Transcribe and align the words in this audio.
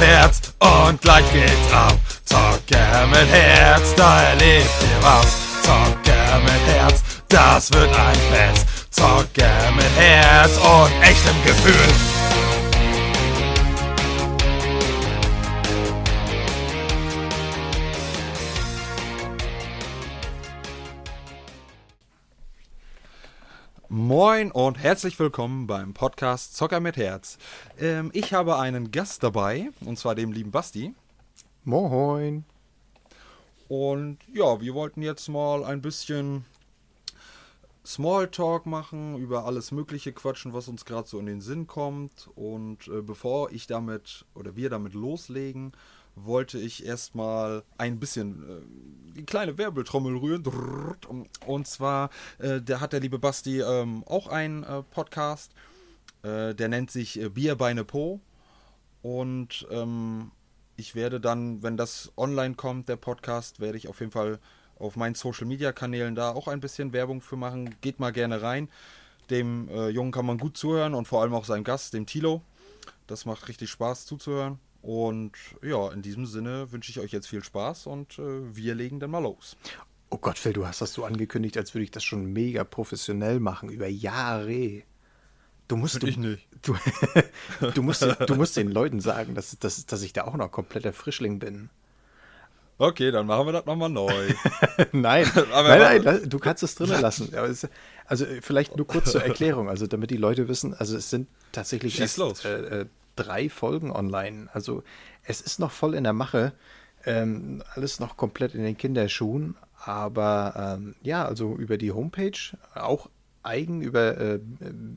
Herz 0.00 0.40
und 0.58 1.00
gleich 1.00 1.24
geht's 1.32 1.72
ab. 1.72 1.96
Zocker 2.24 3.06
mit 3.06 3.28
Herz, 3.30 3.94
da 3.96 4.22
erlebt 4.22 4.70
ihr 4.82 5.02
was. 5.02 5.26
Zocker 5.62 6.40
mit 6.42 6.74
Herz, 6.74 7.02
das 7.28 7.72
wird 7.72 7.90
ein 7.94 8.16
Fest. 8.32 8.66
Zocker 8.90 9.72
mit 9.76 9.96
Herz 9.96 10.52
und 10.56 11.02
echtem 11.02 11.44
Gefühl. 11.44 12.17
Moin 24.08 24.50
und 24.52 24.78
herzlich 24.78 25.18
willkommen 25.18 25.66
beim 25.66 25.92
Podcast 25.92 26.56
Zocker 26.56 26.80
mit 26.80 26.96
Herz. 26.96 27.36
Ähm, 27.78 28.10
ich 28.14 28.32
habe 28.32 28.56
einen 28.58 28.90
Gast 28.90 29.22
dabei, 29.22 29.68
und 29.82 29.98
zwar 29.98 30.14
dem 30.14 30.32
lieben 30.32 30.50
Basti. 30.50 30.94
Moin. 31.64 32.46
Und 33.68 34.16
ja, 34.32 34.62
wir 34.62 34.72
wollten 34.72 35.02
jetzt 35.02 35.28
mal 35.28 35.62
ein 35.62 35.82
bisschen 35.82 36.46
Smalltalk 37.84 38.64
machen, 38.64 39.18
über 39.18 39.44
alles 39.44 39.72
Mögliche 39.72 40.14
quatschen, 40.14 40.54
was 40.54 40.68
uns 40.68 40.86
gerade 40.86 41.06
so 41.06 41.18
in 41.18 41.26
den 41.26 41.42
Sinn 41.42 41.66
kommt. 41.66 42.30
Und 42.34 42.88
äh, 42.88 43.02
bevor 43.02 43.50
ich 43.50 43.66
damit 43.66 44.24
oder 44.34 44.56
wir 44.56 44.70
damit 44.70 44.94
loslegen, 44.94 45.72
wollte 46.24 46.58
ich 46.58 46.84
erstmal 46.84 47.62
ein 47.76 47.98
bisschen 47.98 48.42
äh, 48.42 49.14
die 49.16 49.24
kleine 49.24 49.58
Werbeltrommel 49.58 50.16
rühren. 50.16 50.44
Und 51.46 51.66
zwar, 51.66 52.10
äh, 52.38 52.60
der 52.60 52.80
hat 52.80 52.92
der 52.92 53.00
liebe 53.00 53.18
Basti 53.18 53.60
ähm, 53.60 54.04
auch 54.06 54.28
einen 54.28 54.62
äh, 54.62 54.82
Podcast. 54.82 55.52
Äh, 56.22 56.54
der 56.54 56.68
nennt 56.68 56.90
sich 56.90 57.20
äh, 57.20 57.28
Bierbeine 57.28 57.84
Po. 57.84 58.20
Und 59.02 59.66
ähm, 59.70 60.30
ich 60.76 60.94
werde 60.94 61.20
dann, 61.20 61.62
wenn 61.62 61.76
das 61.76 62.12
online 62.16 62.54
kommt, 62.54 62.88
der 62.88 62.96
Podcast, 62.96 63.60
werde 63.60 63.78
ich 63.78 63.88
auf 63.88 64.00
jeden 64.00 64.12
Fall 64.12 64.38
auf 64.78 64.96
meinen 64.96 65.14
Social 65.14 65.46
Media 65.46 65.72
Kanälen 65.72 66.14
da 66.14 66.30
auch 66.30 66.48
ein 66.48 66.60
bisschen 66.60 66.92
Werbung 66.92 67.20
für 67.20 67.36
machen. 67.36 67.74
Geht 67.80 68.00
mal 68.00 68.12
gerne 68.12 68.42
rein. 68.42 68.68
Dem 69.30 69.68
äh, 69.68 69.88
Jungen 69.88 70.12
kann 70.12 70.26
man 70.26 70.38
gut 70.38 70.56
zuhören 70.56 70.94
und 70.94 71.06
vor 71.06 71.22
allem 71.22 71.34
auch 71.34 71.44
seinem 71.44 71.64
Gast, 71.64 71.94
dem 71.94 72.06
Tilo. 72.06 72.42
Das 73.06 73.24
macht 73.24 73.48
richtig 73.48 73.70
Spaß 73.70 74.06
zuzuhören. 74.06 74.58
Und 74.82 75.32
ja, 75.62 75.90
in 75.92 76.02
diesem 76.02 76.26
Sinne 76.26 76.70
wünsche 76.72 76.90
ich 76.90 77.00
euch 77.00 77.12
jetzt 77.12 77.28
viel 77.28 77.42
Spaß 77.42 77.86
und 77.86 78.18
äh, 78.18 78.54
wir 78.54 78.74
legen 78.74 79.00
dann 79.00 79.10
mal 79.10 79.18
los. 79.18 79.56
Oh 80.10 80.18
Gott, 80.18 80.38
Phil, 80.38 80.52
du 80.52 80.66
hast 80.66 80.80
das 80.80 80.92
so 80.92 81.04
angekündigt, 81.04 81.56
als 81.56 81.74
würde 81.74 81.84
ich 81.84 81.90
das 81.90 82.04
schon 82.04 82.26
mega 82.26 82.64
professionell 82.64 83.40
machen, 83.40 83.68
über 83.68 83.88
Jahre. 83.88 84.82
Du 85.66 85.76
musst, 85.76 86.02
du, 86.02 86.06
ich 86.06 86.16
nicht. 86.16 86.46
Du, 86.62 86.74
du, 87.72 87.82
musst, 87.82 88.02
du 88.02 88.34
musst 88.34 88.56
den 88.56 88.68
Leuten 88.68 89.00
sagen, 89.00 89.36
dass, 89.36 89.56
dass, 89.60 89.86
dass 89.86 90.02
ich 90.02 90.12
da 90.12 90.24
auch 90.24 90.34
noch 90.34 90.50
kompletter 90.50 90.92
Frischling 90.92 91.38
bin. 91.38 91.70
Okay, 92.78 93.10
dann 93.10 93.26
machen 93.26 93.46
wir 93.46 93.52
das 93.52 93.66
nochmal 93.66 93.90
neu. 93.90 94.12
nein, 94.92 95.30
nein, 95.52 96.02
nein, 96.02 96.28
du 96.28 96.38
kannst 96.38 96.62
es 96.62 96.76
drinnen 96.76 97.00
lassen. 97.00 97.32
Es, 97.34 97.68
also 98.06 98.24
vielleicht 98.40 98.76
nur 98.76 98.86
kurz 98.86 99.12
zur 99.12 99.22
Erklärung, 99.22 99.68
also 99.68 99.86
damit 99.86 100.10
die 100.10 100.16
Leute 100.16 100.48
wissen, 100.48 100.74
also 100.74 100.96
es 100.96 101.10
sind 101.10 101.28
tatsächlich 101.52 102.00
erst, 102.00 102.18
äh, 102.44 102.86
drei 103.18 103.48
Folgen 103.48 103.90
online. 103.90 104.48
Also 104.52 104.84
es 105.24 105.40
ist 105.40 105.58
noch 105.58 105.72
voll 105.72 105.94
in 105.94 106.04
der 106.04 106.12
Mache. 106.12 106.52
Ähm, 107.04 107.62
alles 107.74 107.98
noch 108.00 108.16
komplett 108.16 108.54
in 108.54 108.62
den 108.62 108.76
Kinderschuhen. 108.76 109.56
Aber 109.84 110.76
ähm, 110.78 110.94
ja, 111.02 111.24
also 111.24 111.56
über 111.56 111.78
die 111.78 111.92
Homepage, 111.92 112.38
auch 112.74 113.08
eigen 113.42 113.80
über 113.80 114.18
äh, 114.18 114.40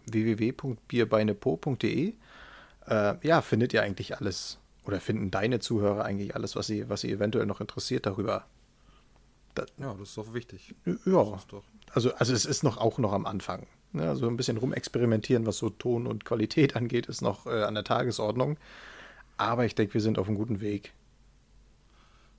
www.bierbeinepo.de, 0.08 2.16
äh, 2.88 3.14
ja, 3.22 3.42
findet 3.42 3.74
ihr 3.74 3.84
eigentlich 3.84 4.18
alles. 4.18 4.58
Oder 4.86 5.00
finden 5.00 5.30
deine 5.30 5.60
Zuhörer 5.60 6.04
eigentlich 6.04 6.34
alles, 6.36 6.56
was 6.56 6.66
sie, 6.68 6.90
was 6.90 7.02
sie 7.02 7.12
eventuell 7.12 7.46
noch 7.46 7.62
interessiert 7.62 8.08
darüber. 8.08 8.46
Das, 9.54 9.68
ja, 9.78 9.94
das 9.94 10.10
ist 10.10 10.18
doch 10.18 10.34
wichtig. 10.34 10.74
Ja. 10.86 10.96
Doch 11.06 11.64
also, 11.94 12.14
also 12.16 12.34
es 12.34 12.46
ist 12.46 12.64
noch 12.64 12.78
auch 12.78 12.98
noch 12.98 13.14
am 13.14 13.26
Anfang. 13.26 13.68
Ne? 13.94 14.08
Also 14.08 14.28
ein 14.28 14.38
bisschen 14.38 14.58
rumexperimentieren, 14.58 15.46
was 15.46 15.58
so 15.58 15.70
Ton 15.70 16.08
und 16.08 16.26
Qualität 16.26 16.76
angeht, 16.78 17.08
ist 17.08 17.22
noch 17.22 17.46
äh, 17.46 17.64
an 17.64 17.76
der 17.76 17.84
Tagesordnung. 17.84 18.58
Aber 19.38 19.66
ich 19.66 19.76
denke, 19.76 19.94
wir 19.94 20.02
sind 20.02 20.20
auf 20.20 20.28
einem 20.28 20.38
guten 20.38 20.62
Weg. 20.62 20.94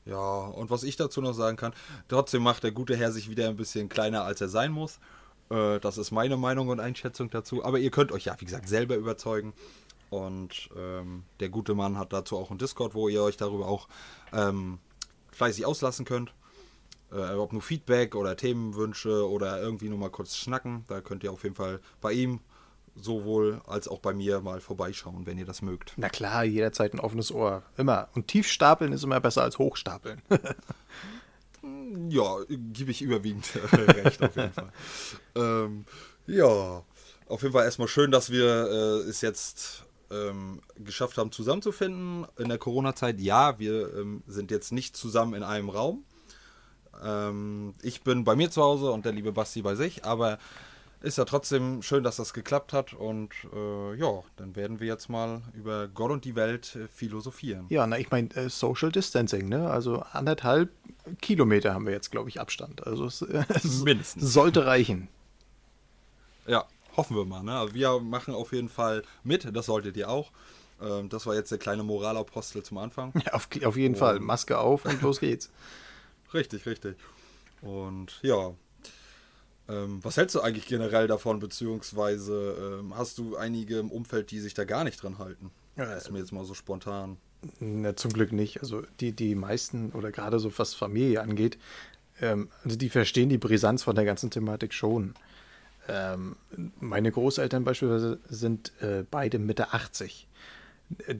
Ja, 0.04 0.46
und 0.46 0.70
was 0.70 0.82
ich 0.82 0.96
dazu 0.96 1.20
noch 1.20 1.32
sagen 1.32 1.56
kann, 1.56 1.72
trotzdem 2.08 2.42
macht 2.42 2.64
der 2.64 2.72
gute 2.72 2.96
Herr 2.96 3.12
sich 3.12 3.30
wieder 3.30 3.48
ein 3.48 3.56
bisschen 3.56 3.88
kleiner, 3.88 4.24
als 4.24 4.40
er 4.40 4.48
sein 4.48 4.72
muss. 4.72 4.98
Äh, 5.50 5.78
das 5.80 5.98
ist 5.98 6.10
meine 6.10 6.36
Meinung 6.36 6.68
und 6.68 6.80
Einschätzung 6.80 7.30
dazu. 7.30 7.64
Aber 7.64 7.78
ihr 7.78 7.90
könnt 7.90 8.12
euch 8.12 8.24
ja, 8.24 8.36
wie 8.38 8.44
gesagt, 8.44 8.68
selber 8.68 8.96
überzeugen. 8.96 9.52
Und 10.10 10.68
ähm, 10.76 11.24
der 11.40 11.48
gute 11.48 11.74
Mann 11.74 11.96
hat 11.98 12.12
dazu 12.12 12.36
auch 12.36 12.50
einen 12.50 12.58
Discord, 12.58 12.94
wo 12.94 13.08
ihr 13.08 13.22
euch 13.22 13.36
darüber 13.36 13.66
auch 13.66 13.88
ähm, 14.32 14.78
fleißig 15.30 15.64
auslassen 15.64 16.04
könnt. 16.04 16.34
Äh, 17.12 17.34
ob 17.34 17.52
nur 17.52 17.62
Feedback 17.62 18.14
oder 18.14 18.36
Themenwünsche 18.36 19.28
oder 19.28 19.60
irgendwie 19.60 19.88
nur 19.88 19.98
mal 19.98 20.10
kurz 20.10 20.36
schnacken. 20.36 20.84
Da 20.88 21.00
könnt 21.00 21.22
ihr 21.24 21.32
auf 21.32 21.42
jeden 21.42 21.54
Fall 21.54 21.80
bei 22.00 22.12
ihm 22.12 22.40
sowohl 22.94 23.60
als 23.66 23.88
auch 23.88 23.98
bei 23.98 24.12
mir 24.12 24.40
mal 24.40 24.60
vorbeischauen, 24.60 25.26
wenn 25.26 25.38
ihr 25.38 25.46
das 25.46 25.62
mögt. 25.62 25.94
Na 25.96 26.08
klar, 26.08 26.44
jederzeit 26.44 26.92
ein 26.94 27.00
offenes 27.00 27.32
Ohr. 27.32 27.62
Immer. 27.76 28.08
Und 28.14 28.28
tief 28.28 28.48
stapeln 28.48 28.92
ist 28.92 29.04
immer 29.04 29.20
besser 29.20 29.42
als 29.42 29.58
hochstapeln. 29.58 30.22
ja, 32.08 32.36
gebe 32.48 32.90
ich 32.90 33.02
überwiegend 33.02 33.48
recht 33.72 34.22
auf 34.22 34.36
jeden 34.36 34.52
Fall. 34.52 34.72
ähm, 35.34 35.84
ja, 36.26 36.82
auf 37.28 37.42
jeden 37.42 37.52
Fall 37.52 37.64
erstmal 37.64 37.88
schön, 37.88 38.10
dass 38.10 38.30
wir 38.30 38.46
äh, 38.46 39.08
es 39.08 39.20
jetzt 39.22 39.84
ähm, 40.10 40.60
geschafft 40.76 41.18
haben, 41.18 41.32
zusammenzufinden 41.32 42.26
in 42.38 42.48
der 42.48 42.58
Corona-Zeit. 42.58 43.20
Ja, 43.20 43.58
wir 43.58 43.94
ähm, 43.96 44.22
sind 44.26 44.50
jetzt 44.50 44.72
nicht 44.72 44.96
zusammen 44.96 45.34
in 45.34 45.42
einem 45.42 45.70
Raum. 45.70 46.04
Ähm, 47.04 47.74
ich 47.82 48.02
bin 48.02 48.24
bei 48.24 48.34
mir 48.34 48.50
zu 48.50 48.62
Hause 48.62 48.90
und 48.90 49.04
der 49.04 49.12
liebe 49.12 49.32
Basti 49.32 49.62
bei 49.62 49.74
sich, 49.74 50.04
aber 50.04 50.38
ist 51.02 51.18
ja 51.18 51.24
trotzdem 51.24 51.82
schön, 51.82 52.04
dass 52.04 52.16
das 52.16 52.32
geklappt 52.32 52.72
hat 52.72 52.92
und 52.92 53.30
äh, 53.52 53.94
ja, 53.96 54.22
dann 54.36 54.54
werden 54.54 54.78
wir 54.78 54.86
jetzt 54.86 55.08
mal 55.08 55.42
über 55.54 55.88
Gott 55.88 56.12
und 56.12 56.24
die 56.24 56.36
Welt 56.36 56.76
äh, 56.76 56.86
philosophieren. 56.86 57.66
Ja, 57.70 57.86
na, 57.86 57.98
ich 57.98 58.10
meine 58.10 58.32
äh, 58.36 58.48
Social 58.48 58.92
Distancing, 58.92 59.48
ne? 59.48 59.68
Also 59.68 60.04
anderthalb 60.12 60.70
Kilometer 61.20 61.74
haben 61.74 61.86
wir 61.86 61.92
jetzt, 61.92 62.12
glaube 62.12 62.28
ich, 62.28 62.40
Abstand. 62.40 62.86
Also 62.86 63.06
es, 63.06 63.22
es 63.48 63.82
Mindestens. 63.82 64.32
sollte 64.32 64.64
reichen. 64.64 65.08
Ja, 66.46 66.66
hoffen 66.96 67.16
wir 67.16 67.24
mal. 67.24 67.42
Ne? 67.42 67.68
Wir 67.72 67.98
machen 68.00 68.34
auf 68.34 68.52
jeden 68.52 68.68
Fall 68.68 69.02
mit, 69.24 69.56
das 69.56 69.66
solltet 69.66 69.96
ihr 69.96 70.08
auch. 70.08 70.30
Ähm, 70.80 71.08
das 71.08 71.26
war 71.26 71.34
jetzt 71.34 71.50
der 71.50 71.58
kleine 71.58 71.82
Moralapostel 71.82 72.62
zum 72.62 72.78
Anfang. 72.78 73.12
Ja, 73.26 73.32
auf, 73.34 73.48
auf 73.64 73.76
jeden 73.76 73.94
und 73.94 74.00
Fall. 74.00 74.20
Maske 74.20 74.58
auf 74.58 74.84
und 74.84 75.02
los 75.02 75.20
geht's. 75.20 75.50
richtig, 76.34 76.66
richtig. 76.66 76.96
Und 77.60 78.18
ja, 78.22 78.54
ähm, 79.68 80.00
was 80.02 80.16
hältst 80.16 80.34
du 80.34 80.40
eigentlich 80.40 80.66
generell 80.66 81.06
davon, 81.06 81.38
beziehungsweise 81.38 82.80
ähm, 82.80 82.96
hast 82.96 83.18
du 83.18 83.36
einige 83.36 83.78
im 83.78 83.90
Umfeld, 83.90 84.30
die 84.30 84.40
sich 84.40 84.54
da 84.54 84.64
gar 84.64 84.84
nicht 84.84 85.02
dran 85.02 85.18
halten? 85.18 85.50
Das 85.76 86.04
ist 86.04 86.10
mir 86.10 86.18
jetzt 86.18 86.32
mal 86.32 86.44
so 86.44 86.54
spontan. 86.54 87.16
Na, 87.60 87.96
zum 87.96 88.12
Glück 88.12 88.32
nicht. 88.32 88.60
Also 88.60 88.82
die, 89.00 89.12
die 89.12 89.34
meisten 89.34 89.92
oder 89.92 90.12
gerade 90.12 90.38
so 90.38 90.52
was 90.58 90.74
Familie 90.74 91.22
angeht, 91.22 91.58
ähm, 92.20 92.48
also 92.64 92.76
die 92.76 92.88
verstehen 92.88 93.28
die 93.28 93.38
Brisanz 93.38 93.82
von 93.82 93.94
der 93.94 94.04
ganzen 94.04 94.30
Thematik 94.30 94.74
schon. 94.74 95.14
Ähm, 95.88 96.36
meine 96.78 97.10
Großeltern 97.10 97.64
beispielsweise 97.64 98.20
sind 98.28 98.72
äh, 98.80 99.04
beide 99.10 99.38
Mitte 99.38 99.72
80. 99.72 100.28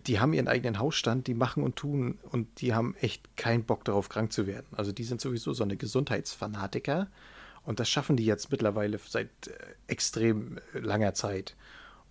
Die 0.06 0.20
haben 0.20 0.32
ihren 0.32 0.48
eigenen 0.48 0.78
Hausstand, 0.78 1.26
die 1.26 1.34
machen 1.34 1.62
und 1.62 1.76
tun 1.76 2.18
und 2.30 2.60
die 2.60 2.74
haben 2.74 2.94
echt 3.00 3.36
keinen 3.36 3.64
Bock 3.64 3.84
darauf, 3.84 4.08
krank 4.08 4.32
zu 4.32 4.46
werden. 4.46 4.66
Also 4.72 4.92
die 4.92 5.04
sind 5.04 5.20
sowieso 5.20 5.52
so 5.52 5.64
eine 5.64 5.76
Gesundheitsfanatiker 5.76 7.08
und 7.64 7.80
das 7.80 7.88
schaffen 7.88 8.16
die 8.16 8.24
jetzt 8.24 8.50
mittlerweile 8.50 8.98
seit 8.98 9.28
äh, 9.46 9.52
extrem 9.86 10.58
äh, 10.74 10.78
langer 10.78 11.14
Zeit. 11.14 11.56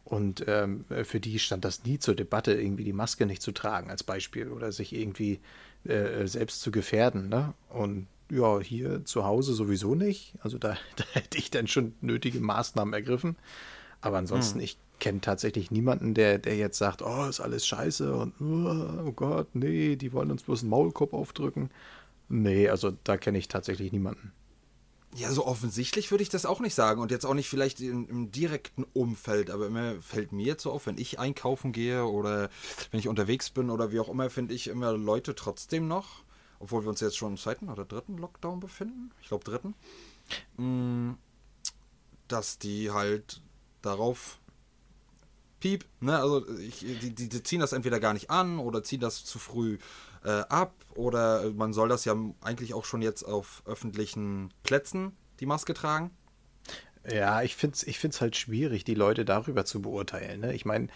Und 0.04 0.44
ähm, 0.48 0.86
für 1.04 1.20
die 1.20 1.40
stand 1.40 1.64
das 1.64 1.84
nie 1.84 2.00
zur 2.00 2.16
Debatte, 2.16 2.54
irgendwie 2.54 2.84
die 2.84 2.92
Maske 2.92 3.26
nicht 3.26 3.42
zu 3.42 3.52
tragen 3.52 3.90
als 3.90 4.04
Beispiel 4.04 4.50
oder 4.50 4.72
sich 4.72 4.94
irgendwie 4.94 5.40
äh, 5.86 6.26
selbst 6.28 6.62
zu 6.62 6.72
gefährden. 6.72 7.30
Ne? 7.30 7.54
Und 7.70 8.08
ja, 8.30 8.60
hier 8.60 9.06
zu 9.06 9.26
Hause 9.26 9.54
sowieso 9.54 9.94
nicht. 9.94 10.34
Also 10.42 10.58
da, 10.58 10.78
da 10.96 11.04
hätte 11.14 11.38
ich 11.38 11.52
dann 11.52 11.68
schon 11.68 11.94
nötige 12.02 12.40
Maßnahmen 12.40 12.94
ergriffen. 12.94 13.38
Aber 14.02 14.18
ansonsten, 14.18 14.60
hm. 14.60 14.66
ich 14.66 14.78
kenne 15.02 15.20
tatsächlich 15.20 15.72
niemanden, 15.72 16.14
der, 16.14 16.38
der 16.38 16.56
jetzt 16.56 16.78
sagt, 16.78 17.02
oh, 17.02 17.26
ist 17.26 17.42
alles 17.42 17.68
scheiße 17.68 18.16
und 18.16 18.40
oh 18.40 19.12
Gott, 19.12 19.54
nee, 19.54 19.98
die 19.98 20.14
wollen 20.14 20.32
uns 20.32 20.44
bloß 20.44 20.62
einen 20.62 20.70
Maulkorb 20.70 21.14
aufdrücken. 21.14 21.72
Nee, 22.30 22.70
also 22.70 22.92
da 23.04 23.18
kenne 23.18 23.40
ich 23.40 23.50
tatsächlich 23.50 23.92
niemanden. 23.92 24.32
Ja, 25.16 25.30
so 25.32 25.46
offensichtlich 25.46 26.12
würde 26.12 26.22
ich 26.22 26.30
das 26.30 26.46
auch 26.46 26.62
nicht 26.62 26.76
sagen 26.76 27.02
und 27.02 27.12
jetzt 27.12 27.26
auch 27.26 27.34
nicht 27.34 27.50
vielleicht 27.50 27.82
im, 27.82 28.08
im, 28.08 28.32
direkten 28.32 28.86
Umfeld, 28.94 29.50
aber 29.50 29.68
immer 29.68 30.02
fällt 30.02 30.32
mir 30.32 30.46
jetzt 30.46 30.64
so 30.64 30.72
auf, 30.72 30.86
wenn 30.86 30.98
ich 30.98 31.20
einkaufen 31.20 31.74
gehe 31.74 32.06
oder 32.06 32.50
wenn 32.92 33.00
ich 33.02 33.10
unterwegs 33.10 33.50
bin 33.50 33.70
oder 33.70 33.92
wie 33.92 34.00
auch 34.00 34.08
immer, 34.08 34.30
finde 34.30 34.54
ich 34.54 34.68
immer 34.68 34.94
Leute 34.94 35.36
trotzdem 35.36 35.90
noch, 35.90 36.24
obwohl 36.60 36.84
wir 36.84 36.90
uns 36.90 37.02
jetzt 37.02 37.18
schon 37.18 37.32
im 37.32 37.38
zweiten 37.38 37.68
oder 37.68 37.84
dritten 37.84 38.18
Lockdown 38.18 38.62
befinden, 38.62 39.12
ich 39.22 39.28
glaube 39.28 39.44
dritten, 39.44 39.74
mm, 40.56 41.16
dass 42.30 42.60
die 42.60 42.92
halt 42.92 43.42
darauf 43.82 44.40
piep, 45.62 45.86
ne, 46.02 46.20
also 46.20 46.46
ich, 46.60 46.80
die, 46.80 47.16
die, 47.16 47.30
die, 47.30 47.44
ziehen 47.44 47.62
das 47.62 47.72
entweder 47.72 48.02
gar 48.02 48.14
nicht 48.14 48.30
an 48.30 48.60
oder 48.60 48.84
ziehen 48.84 49.00
das 49.00 49.24
zu 49.24 49.40
früh 49.40 49.78
äh, 50.26 50.42
ab 50.50 50.74
oder 50.96 51.50
man 51.52 51.72
soll 51.72 51.88
das 51.88 52.04
ja 52.04 52.16
eigentlich 52.42 52.74
auch 52.74 52.84
schon 52.84 53.02
jetzt 53.02 53.24
auf 53.24 53.64
öffentlichen 53.66 54.54
Plätzen 54.64 55.16
die 55.40 55.46
Maske 55.46 55.74
tragen. 55.74 56.12
Ja, 57.10 57.42
ich 57.42 57.56
finde 57.56 57.76
es 57.76 57.84
ich 57.84 58.00
find's 58.00 58.22
halt 58.22 58.36
schwierig, 58.36 58.84
die 58.84 58.94
Leute 58.94 59.26
darüber 59.26 59.66
zu 59.66 59.82
beurteilen. 59.82 60.42
Ne? 60.42 60.54
Ich 60.54 60.66
meine, 60.66 60.88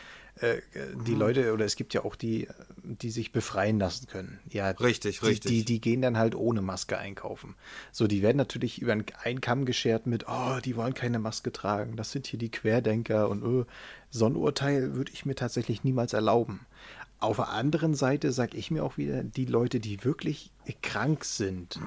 äh, 0.42 0.58
die 1.06 1.14
mhm. 1.14 1.20
Leute, 1.20 1.54
oder 1.54 1.66
es 1.66 1.76
gibt 1.78 1.94
ja 1.94 2.04
auch 2.04 2.16
die, 2.16 2.48
die 2.84 3.10
sich 3.10 3.32
befreien 3.32 3.80
lassen 3.80 4.08
können. 4.08 4.40
Ja, 4.50 4.70
richtig, 4.72 5.22
die, 5.22 5.26
richtig. 5.26 5.52
Die, 5.52 5.66
die 5.66 5.82
gehen 5.82 6.02
dann 6.02 6.18
halt 6.18 6.36
ohne 6.36 6.62
Maske 6.62 6.98
einkaufen. 6.98 7.56
So, 7.92 8.06
die 8.06 8.22
werden 8.22 8.38
natürlich 8.38 8.82
über 8.82 8.92
einen 9.24 9.42
Kamm 9.42 9.66
geschert 9.66 10.08
mit, 10.08 10.26
oh, 10.28 10.60
die 10.64 10.76
wollen 10.76 10.94
keine 10.94 11.20
Maske 11.20 11.52
tragen, 11.52 11.96
das 11.96 12.12
sind 12.12 12.28
hier 12.28 12.40
die 12.40 12.52
Querdenker 12.52 13.30
und 13.30 13.44
oh, 13.44 13.66
so 14.10 14.26
ein 14.26 14.36
Urteil 14.36 14.96
würde 14.96 15.12
ich 15.14 15.26
mir 15.26 15.36
tatsächlich 15.36 15.84
niemals 15.84 16.14
erlauben. 16.14 16.66
Auf 17.20 17.38
der 17.38 17.50
anderen 17.50 17.96
Seite 17.96 18.34
sage 18.34 18.58
ich 18.58 18.72
mir 18.72 18.84
auch 18.84 18.98
wieder, 18.98 19.24
die 19.24 19.46
Leute, 19.46 19.80
die 19.80 20.04
wirklich 20.04 20.52
krank 20.82 21.24
sind 21.24 21.80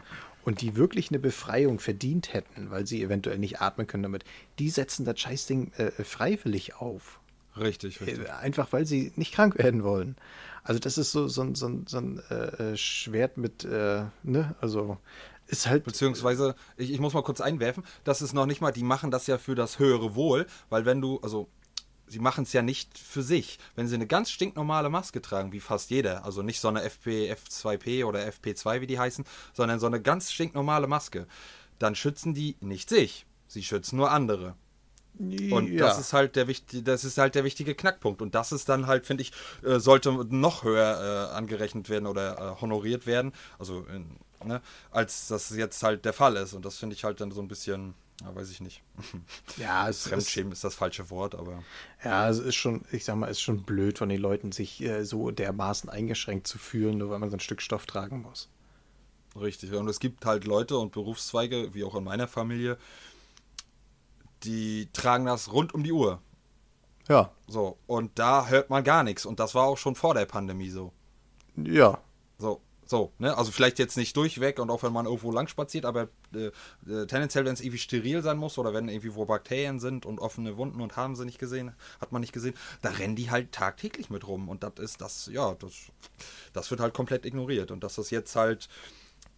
und 0.48 0.62
die 0.62 0.76
wirklich 0.76 1.10
eine 1.10 1.18
Befreiung 1.18 1.78
verdient 1.78 2.32
hätten, 2.32 2.70
weil 2.70 2.86
sie 2.86 3.02
eventuell 3.02 3.36
nicht 3.36 3.60
atmen 3.60 3.86
können 3.86 4.02
damit, 4.02 4.24
die 4.58 4.70
setzen 4.70 5.04
das 5.04 5.20
Scheißding 5.20 5.72
äh, 5.76 5.90
freiwillig 6.02 6.76
auf. 6.76 7.20
Richtig, 7.54 8.00
richtig. 8.00 8.26
Äh, 8.26 8.30
einfach 8.30 8.72
weil 8.72 8.86
sie 8.86 9.12
nicht 9.16 9.34
krank 9.34 9.58
werden 9.58 9.84
wollen. 9.84 10.16
Also 10.64 10.80
das 10.80 10.96
ist 10.96 11.12
so, 11.12 11.28
so, 11.28 11.54
so, 11.54 11.82
so 11.84 11.98
ein 11.98 12.18
äh, 12.30 12.78
Schwert 12.78 13.36
mit, 13.36 13.66
äh, 13.66 14.04
ne, 14.22 14.54
also 14.62 14.96
ist 15.48 15.66
halt. 15.66 15.84
Beziehungsweise, 15.84 16.54
ich, 16.78 16.92
ich 16.92 16.98
muss 16.98 17.12
mal 17.12 17.22
kurz 17.22 17.42
einwerfen, 17.42 17.84
das 18.04 18.22
ist 18.22 18.32
noch 18.32 18.46
nicht 18.46 18.62
mal, 18.62 18.72
die 18.72 18.84
machen 18.84 19.10
das 19.10 19.26
ja 19.26 19.36
für 19.36 19.54
das 19.54 19.78
höhere 19.78 20.14
Wohl, 20.14 20.46
weil 20.70 20.86
wenn 20.86 21.02
du, 21.02 21.20
also 21.20 21.50
sie 22.08 22.18
machen 22.18 22.44
es 22.44 22.52
ja 22.52 22.62
nicht 22.62 22.98
für 22.98 23.22
sich. 23.22 23.58
Wenn 23.76 23.88
sie 23.88 23.94
eine 23.94 24.06
ganz 24.06 24.30
stinknormale 24.30 24.88
Maske 24.88 25.22
tragen, 25.22 25.52
wie 25.52 25.60
fast 25.60 25.90
jeder, 25.90 26.24
also 26.24 26.42
nicht 26.42 26.60
so 26.60 26.68
eine 26.68 26.82
FP, 26.82 27.32
F2P 27.32 28.04
oder 28.04 28.20
FP2, 28.20 28.80
wie 28.80 28.86
die 28.86 28.98
heißen, 28.98 29.24
sondern 29.52 29.80
so 29.80 29.86
eine 29.86 30.00
ganz 30.00 30.32
stinknormale 30.32 30.86
Maske, 30.86 31.26
dann 31.78 31.94
schützen 31.94 32.34
die 32.34 32.56
nicht 32.60 32.88
sich. 32.88 33.26
Sie 33.46 33.62
schützen 33.62 33.96
nur 33.96 34.10
andere. 34.10 34.56
Und 35.18 35.72
ja. 35.72 35.86
das 35.86 35.98
ist 35.98 36.12
halt 36.12 36.36
der 36.36 36.46
wichtige, 36.46 36.82
das 36.84 37.04
ist 37.04 37.18
halt 37.18 37.34
der 37.34 37.42
wichtige 37.42 37.74
Knackpunkt. 37.74 38.22
Und 38.22 38.36
das 38.36 38.52
ist 38.52 38.68
dann 38.68 38.86
halt, 38.86 39.04
finde 39.04 39.22
ich, 39.22 39.32
äh, 39.64 39.80
sollte 39.80 40.12
noch 40.12 40.62
höher 40.62 41.30
äh, 41.32 41.36
angerechnet 41.36 41.88
werden 41.88 42.06
oder 42.06 42.38
äh, 42.56 42.60
honoriert 42.60 43.06
werden. 43.06 43.32
Also 43.58 43.84
in, 43.92 44.16
ne, 44.44 44.60
als 44.92 45.26
das 45.26 45.50
jetzt 45.50 45.82
halt 45.82 46.04
der 46.04 46.12
Fall 46.12 46.36
ist. 46.36 46.54
Und 46.54 46.64
das 46.64 46.76
finde 46.76 46.94
ich 46.94 47.02
halt 47.02 47.20
dann 47.20 47.32
so 47.32 47.42
ein 47.42 47.48
bisschen 47.48 47.94
ja, 48.22 48.34
weiß 48.34 48.50
ich 48.50 48.60
nicht. 48.60 48.82
Ja, 49.56 49.88
es 49.88 50.08
Fremdschämen 50.08 50.52
ist, 50.52 50.58
ist 50.58 50.64
das 50.64 50.74
falsche 50.74 51.10
Wort, 51.10 51.34
aber. 51.34 51.62
Ja, 52.04 52.28
es 52.28 52.38
ist 52.38 52.56
schon, 52.56 52.84
ich 52.92 53.04
sag 53.04 53.16
mal, 53.16 53.26
es 53.26 53.38
ist 53.38 53.42
schon 53.42 53.62
blöd 53.62 53.98
von 53.98 54.08
den 54.08 54.20
Leuten, 54.20 54.52
sich 54.52 54.80
äh, 54.82 55.04
so 55.04 55.30
dermaßen 55.30 55.90
eingeschränkt 55.90 56.46
zu 56.46 56.58
fühlen, 56.58 56.98
nur 56.98 57.10
weil 57.10 57.18
man 57.18 57.30
so 57.30 57.36
ein 57.36 57.40
Stück 57.40 57.62
Stoff 57.62 57.86
tragen 57.86 58.22
muss. 58.22 58.48
Richtig. 59.36 59.72
Und 59.72 59.88
es 59.88 60.00
gibt 60.00 60.24
halt 60.24 60.44
Leute 60.44 60.78
und 60.78 60.92
Berufszweige, 60.92 61.74
wie 61.74 61.84
auch 61.84 61.94
in 61.94 62.04
meiner 62.04 62.28
Familie, 62.28 62.78
die 64.44 64.88
tragen 64.92 65.26
das 65.26 65.52
rund 65.52 65.74
um 65.74 65.84
die 65.84 65.92
Uhr. 65.92 66.20
Ja. 67.08 67.30
So. 67.46 67.78
Und 67.86 68.18
da 68.18 68.48
hört 68.48 68.70
man 68.70 68.84
gar 68.84 69.02
nichts. 69.02 69.26
Und 69.26 69.40
das 69.40 69.54
war 69.54 69.64
auch 69.64 69.78
schon 69.78 69.94
vor 69.94 70.14
der 70.14 70.26
Pandemie 70.26 70.70
so. 70.70 70.92
Ja. 71.56 71.98
So. 72.38 72.60
So, 72.88 73.12
ne? 73.18 73.36
Also 73.36 73.52
vielleicht 73.52 73.78
jetzt 73.78 73.98
nicht 73.98 74.16
durchweg 74.16 74.58
und 74.58 74.70
auch 74.70 74.82
wenn 74.82 74.94
man 74.94 75.04
irgendwo 75.04 75.30
lang 75.30 75.46
spaziert, 75.46 75.84
aber 75.84 76.08
äh, 76.34 76.46
äh, 76.90 77.06
tendenziell, 77.06 77.44
wenn 77.44 77.52
es 77.52 77.60
irgendwie 77.60 77.76
steril 77.76 78.22
sein 78.22 78.38
muss 78.38 78.56
oder 78.56 78.72
wenn 78.72 78.88
irgendwie 78.88 79.14
wo 79.14 79.26
Bakterien 79.26 79.78
sind 79.78 80.06
und 80.06 80.18
offene 80.18 80.56
Wunden 80.56 80.80
und 80.80 80.96
haben 80.96 81.14
sie 81.14 81.26
nicht 81.26 81.38
gesehen, 81.38 81.74
hat 82.00 82.12
man 82.12 82.22
nicht 82.22 82.32
gesehen, 82.32 82.54
da 82.80 82.88
rennen 82.88 83.14
die 83.14 83.30
halt 83.30 83.52
tagtäglich 83.52 84.08
mit 84.08 84.26
rum. 84.26 84.48
Und 84.48 84.62
das 84.62 84.72
ist 84.78 85.02
das, 85.02 85.28
ja, 85.30 85.54
das, 85.56 85.74
das 86.54 86.70
wird 86.70 86.80
halt 86.80 86.94
komplett 86.94 87.26
ignoriert. 87.26 87.70
Und 87.70 87.84
dass 87.84 87.96
das 87.96 88.08
jetzt 88.08 88.34
halt, 88.36 88.70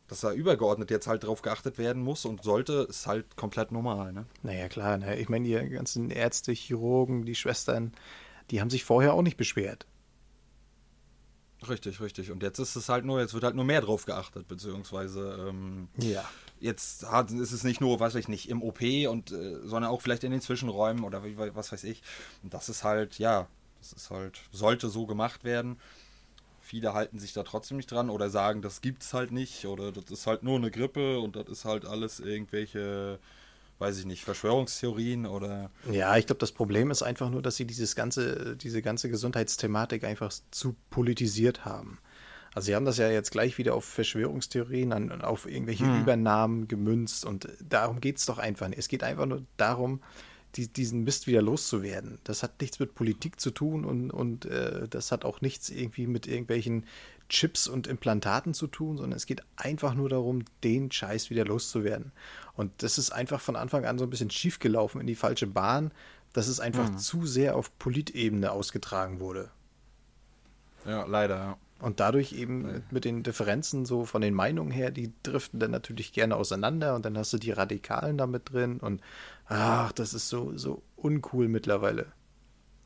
dass 0.06 0.20
da 0.20 0.32
übergeordnet 0.32 0.92
jetzt 0.92 1.08
halt 1.08 1.24
drauf 1.24 1.42
geachtet 1.42 1.76
werden 1.76 2.02
muss 2.02 2.24
und 2.24 2.44
sollte, 2.44 2.86
ist 2.88 3.08
halt 3.08 3.36
komplett 3.36 3.72
normal, 3.72 4.12
ne? 4.12 4.26
Naja, 4.44 4.68
klar, 4.68 4.96
ne? 4.96 5.18
Ich 5.18 5.28
meine, 5.28 5.48
die 5.48 5.70
ganzen 5.70 6.10
Ärzte, 6.10 6.52
Chirurgen, 6.52 7.24
die 7.24 7.34
Schwestern, 7.34 7.94
die 8.52 8.60
haben 8.60 8.70
sich 8.70 8.84
vorher 8.84 9.12
auch 9.14 9.22
nicht 9.22 9.36
beschwert. 9.36 9.88
Richtig, 11.68 12.00
richtig. 12.00 12.30
Und 12.30 12.42
jetzt 12.42 12.58
ist 12.58 12.76
es 12.76 12.88
halt 12.88 13.04
nur, 13.04 13.20
jetzt 13.20 13.34
wird 13.34 13.44
halt 13.44 13.54
nur 13.54 13.64
mehr 13.64 13.82
drauf 13.82 14.06
geachtet, 14.06 14.48
beziehungsweise 14.48 15.46
ähm, 15.48 15.88
ja. 15.98 16.24
jetzt 16.58 17.10
hat, 17.10 17.30
ist 17.30 17.52
es 17.52 17.64
nicht 17.64 17.80
nur, 17.80 18.00
weiß 18.00 18.14
ich 18.14 18.28
nicht, 18.28 18.48
im 18.48 18.62
OP 18.62 18.80
und 19.08 19.30
äh, 19.30 19.60
sondern 19.64 19.90
auch 19.90 20.00
vielleicht 20.00 20.24
in 20.24 20.32
den 20.32 20.40
Zwischenräumen 20.40 21.04
oder 21.04 21.22
wie, 21.24 21.36
was 21.36 21.72
weiß 21.72 21.84
ich. 21.84 22.02
Und 22.42 22.54
das 22.54 22.68
ist 22.68 22.82
halt, 22.82 23.18
ja, 23.18 23.46
das 23.80 23.92
ist 23.92 24.10
halt, 24.10 24.40
sollte 24.52 24.88
so 24.88 25.06
gemacht 25.06 25.44
werden. 25.44 25.78
Viele 26.60 26.94
halten 26.94 27.18
sich 27.18 27.32
da 27.32 27.42
trotzdem 27.42 27.76
nicht 27.76 27.90
dran 27.90 28.10
oder 28.10 28.30
sagen, 28.30 28.62
das 28.62 28.80
gibt's 28.80 29.12
halt 29.12 29.32
nicht 29.32 29.66
oder 29.66 29.92
das 29.92 30.04
ist 30.10 30.26
halt 30.26 30.42
nur 30.42 30.56
eine 30.56 30.70
Grippe 30.70 31.18
und 31.18 31.36
das 31.36 31.48
ist 31.48 31.64
halt 31.64 31.84
alles 31.84 32.20
irgendwelche 32.20 33.18
weiß 33.80 33.98
ich 33.98 34.06
nicht, 34.06 34.24
Verschwörungstheorien 34.24 35.26
oder. 35.26 35.70
Ja, 35.90 36.16
ich 36.16 36.26
glaube, 36.26 36.38
das 36.38 36.52
Problem 36.52 36.90
ist 36.90 37.02
einfach 37.02 37.30
nur, 37.30 37.42
dass 37.42 37.56
sie 37.56 37.64
dieses 37.64 37.96
ganze, 37.96 38.56
diese 38.56 38.82
ganze 38.82 39.08
Gesundheitsthematik 39.08 40.04
einfach 40.04 40.32
zu 40.50 40.76
politisiert 40.90 41.64
haben. 41.64 41.98
Also 42.54 42.66
sie 42.66 42.74
haben 42.74 42.84
das 42.84 42.98
ja 42.98 43.08
jetzt 43.10 43.30
gleich 43.30 43.58
wieder 43.58 43.74
auf 43.74 43.84
Verschwörungstheorien, 43.84 44.92
an, 44.92 45.22
auf 45.22 45.46
irgendwelche 45.46 45.84
hm. 45.84 46.02
Übernahmen 46.02 46.68
gemünzt 46.68 47.24
und 47.24 47.48
darum 47.60 48.00
geht 48.00 48.18
es 48.18 48.26
doch 48.26 48.38
einfach 48.38 48.68
nicht. 48.68 48.78
Es 48.78 48.88
geht 48.88 49.04
einfach 49.04 49.26
nur 49.26 49.44
darum, 49.56 50.00
die, 50.56 50.66
diesen 50.66 51.04
Mist 51.04 51.26
wieder 51.26 51.42
loszuwerden. 51.42 52.18
Das 52.24 52.42
hat 52.42 52.60
nichts 52.60 52.80
mit 52.80 52.94
Politik 52.94 53.40
zu 53.40 53.50
tun 53.50 53.84
und, 53.84 54.10
und 54.10 54.46
äh, 54.46 54.88
das 54.88 55.12
hat 55.12 55.24
auch 55.24 55.40
nichts 55.40 55.70
irgendwie 55.70 56.06
mit 56.06 56.26
irgendwelchen 56.26 56.86
Chips 57.30 57.66
und 57.66 57.86
Implantaten 57.86 58.52
zu 58.52 58.66
tun, 58.66 58.98
sondern 58.98 59.16
es 59.16 59.24
geht 59.24 59.42
einfach 59.56 59.94
nur 59.94 60.10
darum, 60.10 60.44
den 60.62 60.92
Scheiß 60.92 61.30
wieder 61.30 61.46
loszuwerden. 61.46 62.12
Und 62.54 62.70
das 62.82 62.98
ist 62.98 63.10
einfach 63.10 63.40
von 63.40 63.56
Anfang 63.56 63.86
an 63.86 63.98
so 63.98 64.04
ein 64.04 64.10
bisschen 64.10 64.30
schief 64.30 64.58
gelaufen 64.58 65.00
in 65.00 65.06
die 65.06 65.14
falsche 65.14 65.46
Bahn, 65.46 65.92
dass 66.34 66.48
es 66.48 66.60
einfach 66.60 66.90
mhm. 66.90 66.98
zu 66.98 67.26
sehr 67.26 67.56
auf 67.56 67.76
Politebene 67.78 68.52
ausgetragen 68.52 69.20
wurde. 69.20 69.50
Ja, 70.84 71.04
leider, 71.06 71.36
ja. 71.36 71.58
Und 71.80 71.98
dadurch 71.98 72.34
eben 72.34 72.62
nee. 72.62 72.80
mit 72.90 73.06
den 73.06 73.22
Differenzen 73.22 73.86
so 73.86 74.04
von 74.04 74.20
den 74.20 74.34
Meinungen 74.34 74.70
her, 74.70 74.90
die 74.90 75.14
driften 75.22 75.60
dann 75.60 75.70
natürlich 75.70 76.12
gerne 76.12 76.36
auseinander 76.36 76.94
und 76.94 77.06
dann 77.06 77.16
hast 77.16 77.32
du 77.32 77.38
die 77.38 77.52
Radikalen 77.52 78.18
da 78.18 78.26
mit 78.26 78.52
drin 78.52 78.80
und 78.80 79.00
ach, 79.46 79.90
das 79.92 80.12
ist 80.12 80.28
so, 80.28 80.56
so 80.58 80.82
uncool 80.96 81.48
mittlerweile. 81.48 82.12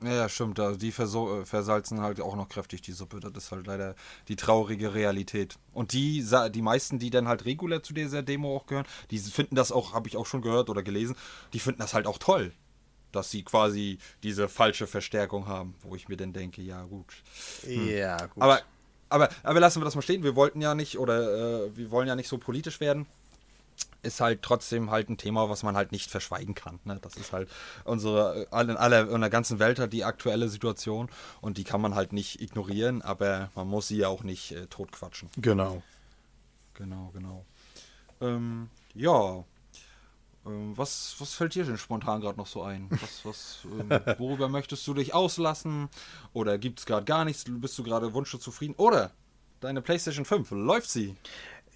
Ja, 0.03 0.29
stimmt. 0.29 0.61
Also 0.61 0.79
die 0.79 0.89
äh, 0.89 1.45
versalzen 1.45 2.01
halt 2.01 2.21
auch 2.21 2.37
noch 2.37 2.49
kräftig 2.49 2.83
die 2.83 2.93
Suppe. 2.93 3.21
Das 3.21 3.33
ist 3.45 3.53
halt 3.53 3.67
leider 3.67 3.95
die 4.29 4.37
traurige 4.37 4.95
Realität. 4.95 5.57
Und 5.73 5.93
die, 5.93 6.25
die 6.51 6.63
meisten, 6.63 6.99
die 6.99 7.11
dann 7.11 7.29
halt 7.29 7.45
regulär 7.45 7.83
zu 7.83 7.95
dieser 7.95 8.23
Demo 8.23 8.57
auch 8.57 8.67
gehören, 8.67 8.87
die 9.11 9.19
finden 9.19 9.55
das 9.55 9.73
auch, 9.73 9.95
habe 9.95 10.09
ich 10.09 10.17
auch 10.17 10.27
schon 10.27 10.43
gehört 10.43 10.69
oder 10.69 10.83
gelesen, 10.83 11.17
die 11.53 11.61
finden 11.61 11.81
das 11.81 11.95
halt 11.95 12.07
auch 12.07 12.19
toll, 12.19 12.53
dass 13.13 13.31
sie 13.31 13.45
quasi 13.45 13.99
diese 14.23 14.49
falsche 14.49 14.87
Verstärkung 14.87 15.47
haben, 15.47 15.75
wo 15.83 15.95
ich 15.95 16.09
mir 16.09 16.17
dann 16.17 16.33
denke, 16.33 16.61
ja 16.61 16.83
gut. 16.83 17.15
Hm. 17.63 17.89
Ja, 17.89 18.27
gut. 18.27 18.43
Aber, 18.43 18.61
aber, 19.09 19.29
aber 19.43 19.61
lassen 19.61 19.81
wir 19.81 19.85
das 19.85 19.95
mal 19.95 20.03
stehen. 20.03 20.23
Wir 20.23 20.37
wollten 20.37 20.61
ja 20.61 20.75
nicht 20.75 20.99
oder 20.99 21.67
äh, 21.67 21.77
wir 21.77 21.91
wollen 21.91 22.09
ja 22.09 22.17
nicht 22.17 22.29
so 22.29 22.39
politisch 22.39 22.81
werden 22.81 23.07
ist 24.05 24.21
halt 24.21 24.43
trotzdem 24.43 24.91
halt 24.91 25.09
ein 25.09 25.17
Thema, 25.17 25.49
was 25.49 25.63
man 25.63 25.77
halt 25.77 25.93
nicht 25.93 26.11
verschweigen 26.11 26.55
kann. 26.55 26.81
Ne? 26.85 26.99
Das 27.01 27.17
ist 27.17 27.33
halt 27.33 27.49
unsere, 27.85 28.47
in 28.53 28.77
aller, 28.77 29.11
in 29.11 29.21
der 29.21 29.31
ganzen 29.31 29.59
Welt 29.59 29.79
hat 29.79 29.93
die 29.93 30.05
aktuelle 30.05 30.49
Situation 30.49 31.09
und 31.41 31.59
die 31.59 31.65
kann 31.65 31.81
man 31.81 31.95
halt 31.95 32.13
nicht 32.13 32.41
ignorieren, 32.41 33.03
aber 33.03 33.51
man 33.55 33.69
muss 33.69 33.89
sie 33.89 33.97
ja 33.99 34.09
auch 34.09 34.23
nicht 34.23 34.53
äh, 34.53 34.67
totquatschen. 34.67 35.31
Genau. 35.37 35.83
Genau, 36.75 37.11
genau. 37.15 37.45
Ähm, 38.21 38.69
ja. 38.95 39.45
Ähm, 40.47 40.77
was, 40.77 41.15
was 41.19 41.35
fällt 41.35 41.55
dir 41.55 41.65
denn 41.65 41.79
spontan 41.79 42.21
gerade 42.21 42.39
noch 42.39 42.47
so 42.47 42.63
ein? 42.63 42.89
Was, 42.91 43.25
was, 43.25 43.59
ähm, 43.65 43.89
worüber 44.19 44.49
möchtest 44.49 44.87
du 44.87 44.95
dich 44.95 45.15
auslassen? 45.15 45.89
Oder 46.33 46.59
gibt 46.59 46.81
es 46.81 46.87
gerade 46.87 47.05
gar 47.05 47.25
nichts? 47.25 47.45
Bist 47.49 47.79
du 47.79 47.83
gerade 47.83 48.13
wunschlos 48.13 48.43
zufrieden? 48.43 48.75
Oder 48.77 49.13
deine 49.61 49.83
PlayStation 49.83 50.25
5, 50.25 50.51
läuft 50.51 50.91
sie? 50.91 51.17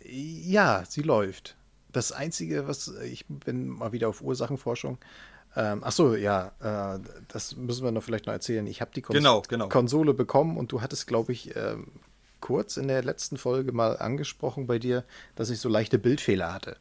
Ja, 0.05 0.85
sie 0.87 1.03
läuft 1.03 1.57
das 1.92 2.12
Einzige, 2.12 2.68
was 2.68 2.88
ich 3.04 3.25
bin 3.28 3.68
mal 3.68 3.92
wieder 3.92 4.09
auf 4.09 4.23
Ursachenforschung. 4.23 4.99
Ähm, 5.57 5.83
ach 5.83 5.92
so, 5.92 6.14
ja, 6.14 6.52
äh, 6.61 7.00
das 7.28 7.57
müssen 7.57 7.85
wir 7.85 7.90
noch 7.90 8.02
vielleicht 8.02 8.26
noch 8.26 8.33
erzählen. 8.33 8.66
Ich 8.66 8.80
habe 8.80 8.90
die 8.95 9.02
Kons 9.02 9.16
genau, 9.16 9.42
genau. 9.49 9.68
Konsole 9.68 10.14
bekommen 10.14 10.57
und 10.57 10.73
du 10.73 10.83
hattest, 10.83 11.07
glaube 11.07 11.33
ich, 11.33 11.57
ähm, 11.57 11.87
kurz 12.40 12.76
in 12.76 12.88
der 12.88 13.02
letzten 13.02 13.37
Folge 13.37 13.73
mal 13.73 13.97
angesprochen 13.97 14.66
bei 14.66 14.78
dir, 14.78 15.04
dass 15.35 15.50
ich 15.50 15.59
so 15.59 15.68
leichte 15.68 15.99
Bildfehler 15.99 16.52
hatte. 16.52 16.76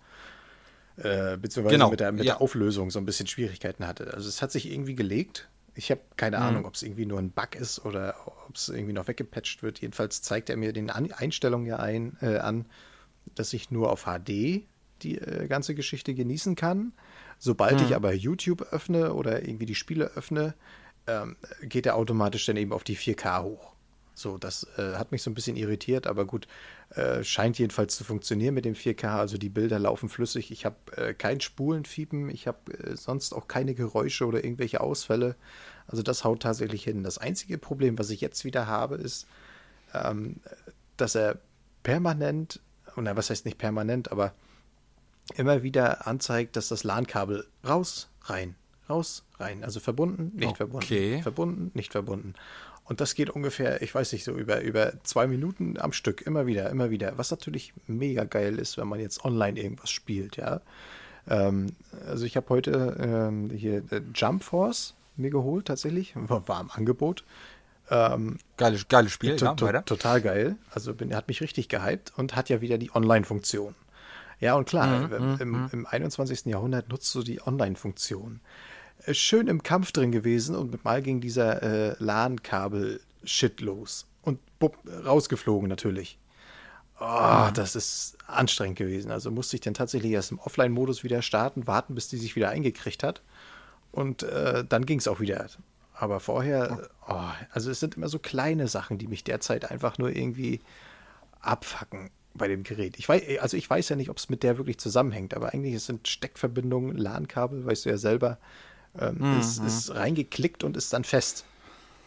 Äh, 0.98 1.38
beziehungsweise 1.38 1.76
genau, 1.76 1.90
mit, 1.90 2.00
der, 2.00 2.12
mit 2.12 2.26
ja. 2.26 2.34
der 2.34 2.42
Auflösung 2.42 2.92
so 2.92 3.00
ein 3.00 3.06
bisschen 3.06 3.28
Schwierigkeiten 3.28 3.88
hatte. 3.88 4.14
Also 4.14 4.28
es 4.28 4.42
hat 4.42 4.52
sich 4.52 4.72
irgendwie 4.72 4.96
gelegt. 4.96 5.48
Ich 5.76 5.92
habe 5.92 6.02
keine 6.16 6.38
mhm. 6.38 6.44
Ahnung, 6.44 6.66
ob 6.66 6.74
es 6.74 6.84
irgendwie 6.84 7.06
nur 7.06 7.20
ein 7.20 7.30
Bug 7.30 7.56
ist 7.56 7.86
oder 7.86 8.16
ob 8.48 8.56
es 8.56 8.70
irgendwie 8.70 8.94
noch 8.94 9.08
weggepatcht 9.08 9.62
wird. 9.62 9.80
Jedenfalls 9.80 10.22
zeigt 10.22 10.50
er 10.50 10.58
mir 10.58 10.74
den 10.74 10.90
an 10.90 11.12
Einstellungen 11.12 11.68
ja 11.68 11.78
ein, 11.78 12.18
äh, 12.22 12.38
an, 12.38 12.66
dass 13.36 13.54
ich 13.54 13.70
nur 13.70 13.92
auf 13.92 14.06
HD 14.06 14.64
die 15.04 15.18
äh, 15.18 15.48
ganze 15.48 15.76
Geschichte 15.76 16.14
genießen 16.14 16.56
kann. 16.56 16.94
Sobald 17.38 17.80
hm. 17.80 17.88
ich 17.88 17.96
aber 17.96 18.14
YouTube 18.14 18.62
öffne 18.72 19.14
oder 19.14 19.44
irgendwie 19.44 19.66
die 19.66 19.76
Spiele 19.76 20.12
öffne, 20.16 20.54
ähm, 21.08 21.38
geht 21.62 21.86
er 21.86 21.96
automatisch 21.96 22.46
dann 22.46 22.58
eben 22.58 22.74
auf 22.74 22.84
die 22.84 22.98
4K 22.98 23.44
hoch. 23.44 23.74
So, 24.18 24.40
das 24.40 24.66
äh, 24.78 24.96
hat 24.96 25.12
mich 25.12 25.22
so 25.22 25.30
ein 25.30 25.36
bisschen 25.36 25.56
irritiert, 25.56 26.08
aber 26.08 26.26
gut, 26.26 26.48
äh, 26.90 27.24
scheint 27.24 27.60
jedenfalls 27.60 27.96
zu 27.96 28.04
funktionieren 28.04 28.56
mit 28.56 28.66
dem 28.66 28.74
4K. 28.74 29.20
Also 29.20 29.38
die 29.38 29.50
Bilder 29.50 29.78
laufen 29.78 30.10
flüssig. 30.10 30.50
Ich 30.50 30.66
habe 30.66 30.76
äh, 30.96 31.14
kein 31.14 31.40
Spulenfiepen, 31.40 32.30
ich 32.32 32.48
habe 32.48 32.74
äh, 32.74 32.96
sonst 32.96 33.34
auch 33.34 33.48
keine 33.48 33.76
Geräusche 33.76 34.26
oder 34.26 34.44
irgendwelche 34.44 34.82
Ausfälle. 34.82 35.36
Also 35.86 36.02
das 36.02 36.24
haut 36.24 36.42
tatsächlich 36.42 36.84
hin. 36.84 37.04
Das 37.04 37.20
einzige 37.20 37.60
Problem, 37.60 38.00
was 38.00 38.10
ich 38.10 38.20
jetzt 38.20 38.44
wieder 38.44 38.66
habe, 38.66 38.96
ist, 38.96 39.28
ähm, 39.94 40.38
dass 40.98 41.14
er 41.14 41.38
permanent, 41.84 42.60
oder 42.96 43.16
was 43.16 43.30
heißt 43.30 43.46
nicht 43.46 43.60
permanent, 43.60 44.12
aber 44.12 44.34
immer 45.36 45.64
wieder 45.64 46.08
anzeigt, 46.08 46.56
dass 46.56 46.70
das 46.70 46.84
LAN-Kabel 46.84 47.46
raus, 47.68 48.10
rein, 48.24 48.56
raus, 48.90 49.24
rein. 49.40 49.64
Also 49.64 49.80
verbunden, 49.80 50.32
nicht 50.36 50.50
okay. 50.50 50.58
verbunden, 50.58 51.22
verbunden, 51.22 51.72
nicht 51.74 51.92
verbunden. 51.92 52.34
Und 52.86 53.02
das 53.02 53.16
geht 53.16 53.30
ungefähr, 53.30 53.82
ich 53.82 53.94
weiß 53.94 54.14
nicht, 54.14 54.24
so 54.24 54.32
über, 54.32 54.62
über 54.62 54.94
zwei 55.04 55.28
Minuten 55.28 55.78
am 55.78 55.92
Stück, 55.92 56.22
immer 56.22 56.46
wieder, 56.46 56.70
immer 56.70 56.90
wieder. 56.90 57.18
Was 57.18 57.32
natürlich 57.32 57.74
mega 57.86 58.24
geil 58.24 58.60
ist, 58.60 58.78
wenn 58.78 58.88
man 58.88 59.00
jetzt 59.00 59.26
online 59.26 59.60
irgendwas 59.60 59.90
spielt, 59.90 60.38
ja. 60.38 60.62
Ähm, 61.30 61.68
also 62.06 62.26
ich 62.26 62.38
habe 62.38 62.48
heute 62.50 62.98
ähm, 63.00 63.50
hier 63.50 63.84
äh, 63.92 64.02
Jump 64.16 64.44
Force 64.44 64.96
mir 65.18 65.32
geholt, 65.32 65.66
tatsächlich. 65.66 66.14
War, 66.16 66.48
war 66.48 66.62
im 66.62 66.72
Angebot. 66.72 67.26
Ähm, 67.90 68.38
geiles, 68.58 68.88
geiles 68.88 69.12
Spiel, 69.12 69.36
to, 69.36 69.46
ja, 69.46 69.82
Total 69.82 70.22
geil. 70.22 70.56
Also 70.72 70.94
bin, 70.94 71.14
hat 71.14 71.28
mich 71.28 71.42
richtig 71.42 71.70
gehypt 71.70 72.14
und 72.16 72.36
hat 72.36 72.50
ja 72.50 72.62
wieder 72.62 72.78
die 72.78 72.94
Online-Funktion. 72.94 73.76
Ja, 74.40 74.56
und 74.56 74.68
klar, 74.68 75.08
mhm, 75.08 75.38
im, 75.40 75.52
mhm. 75.52 75.70
im 75.72 75.86
21. 75.86 76.46
Jahrhundert 76.46 76.90
nutzt 76.90 77.14
du 77.16 77.24
die 77.24 77.42
Online-Funktion. 77.46 78.40
Äh, 79.06 79.14
schön 79.14 79.48
im 79.48 79.64
Kampf 79.64 79.92
drin 79.92 80.12
gewesen 80.12 80.56
und 80.56 80.84
mal 80.84 81.02
ging 81.02 81.22
dieser 81.22 81.64
äh, 81.64 81.96
LAN-Kabel-Shit 82.00 83.62
los. 83.62 84.06
Und 84.22 84.40
bupp, 84.60 84.78
rausgeflogen 85.06 85.70
natürlich. 85.70 86.20
Oh, 87.00 87.50
das 87.54 87.76
ist 87.76 88.18
anstrengend 88.26 88.78
gewesen. 88.78 89.12
Also 89.12 89.32
musste 89.32 89.56
ich 89.56 89.62
dann 89.62 89.74
tatsächlich 89.76 90.12
erst 90.12 90.32
im 90.32 90.40
Offline-Modus 90.40 91.04
wieder 91.04 91.22
starten, 91.22 91.68
warten, 91.68 91.96
bis 91.96 92.10
die 92.10 92.18
sich 92.18 92.36
wieder 92.36 92.50
eingekriegt 92.50 93.04
hat. 93.04 93.22
Und 93.92 94.24
äh, 94.24 94.66
dann 94.68 94.86
ging 94.86 95.00
es 95.00 95.08
auch 95.08 95.20
wieder. 95.20 95.48
Aber 95.94 96.20
vorher, 96.20 96.90
oh, 97.08 97.22
also 97.52 97.72
es 97.72 97.80
sind 97.80 97.98
immer 97.98 98.10
so 98.10 98.20
kleine 98.20 98.68
Sachen, 98.68 98.98
die 98.98 99.08
mich 99.08 99.24
derzeit 99.24 99.70
einfach 99.72 99.98
nur 99.98 100.16
irgendwie 100.16 100.60
abfacken 101.40 102.12
bei 102.38 102.48
dem 102.48 102.64
Gerät. 102.64 102.98
Ich 102.98 103.08
weiß, 103.08 103.40
also 103.40 103.58
ich 103.58 103.70
weiß 103.70 103.90
ja 103.90 103.96
nicht, 103.96 104.10
ob 104.10 104.18
es 104.18 104.30
mit 104.30 104.44
der 104.44 104.58
wirklich 104.58 104.78
zusammenhängt, 104.78 105.34
aber 105.34 105.54
eigentlich 105.54 105.82
sind 105.84 106.08
Steckverbindungen, 106.08 106.98
LAN-Kabel, 106.98 107.66
weißt 107.66 107.86
du 107.86 107.90
ja 107.90 107.98
selber, 107.98 108.38
ähm, 109.00 109.18
mhm. 109.20 109.40
ist, 109.40 109.60
ist 109.60 109.96
reingeklickt 109.96 110.64
und 110.64 110.78
ist 110.78 110.94
dann 110.94 111.04
fest. 111.04 111.46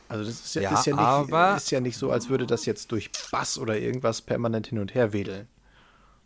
Also 0.09 0.25
das 0.25 0.41
ist 0.41 0.55
ja, 0.57 0.63
ja, 0.63 0.79
ist, 0.79 0.87
ja 0.87 1.23
nicht, 1.23 1.57
ist 1.57 1.71
ja 1.71 1.81
nicht 1.81 1.97
so, 1.97 2.11
als 2.11 2.29
würde 2.29 2.47
das 2.47 2.67
jetzt 2.67 2.91
durch 2.91 3.11
Bass 3.31 3.59
oder 3.59 3.79
irgendwas 3.79 4.23
permanent 4.23 4.67
hin 4.67 4.81
und 4.81 4.95
her 4.95 5.13
wedeln. 5.13 5.47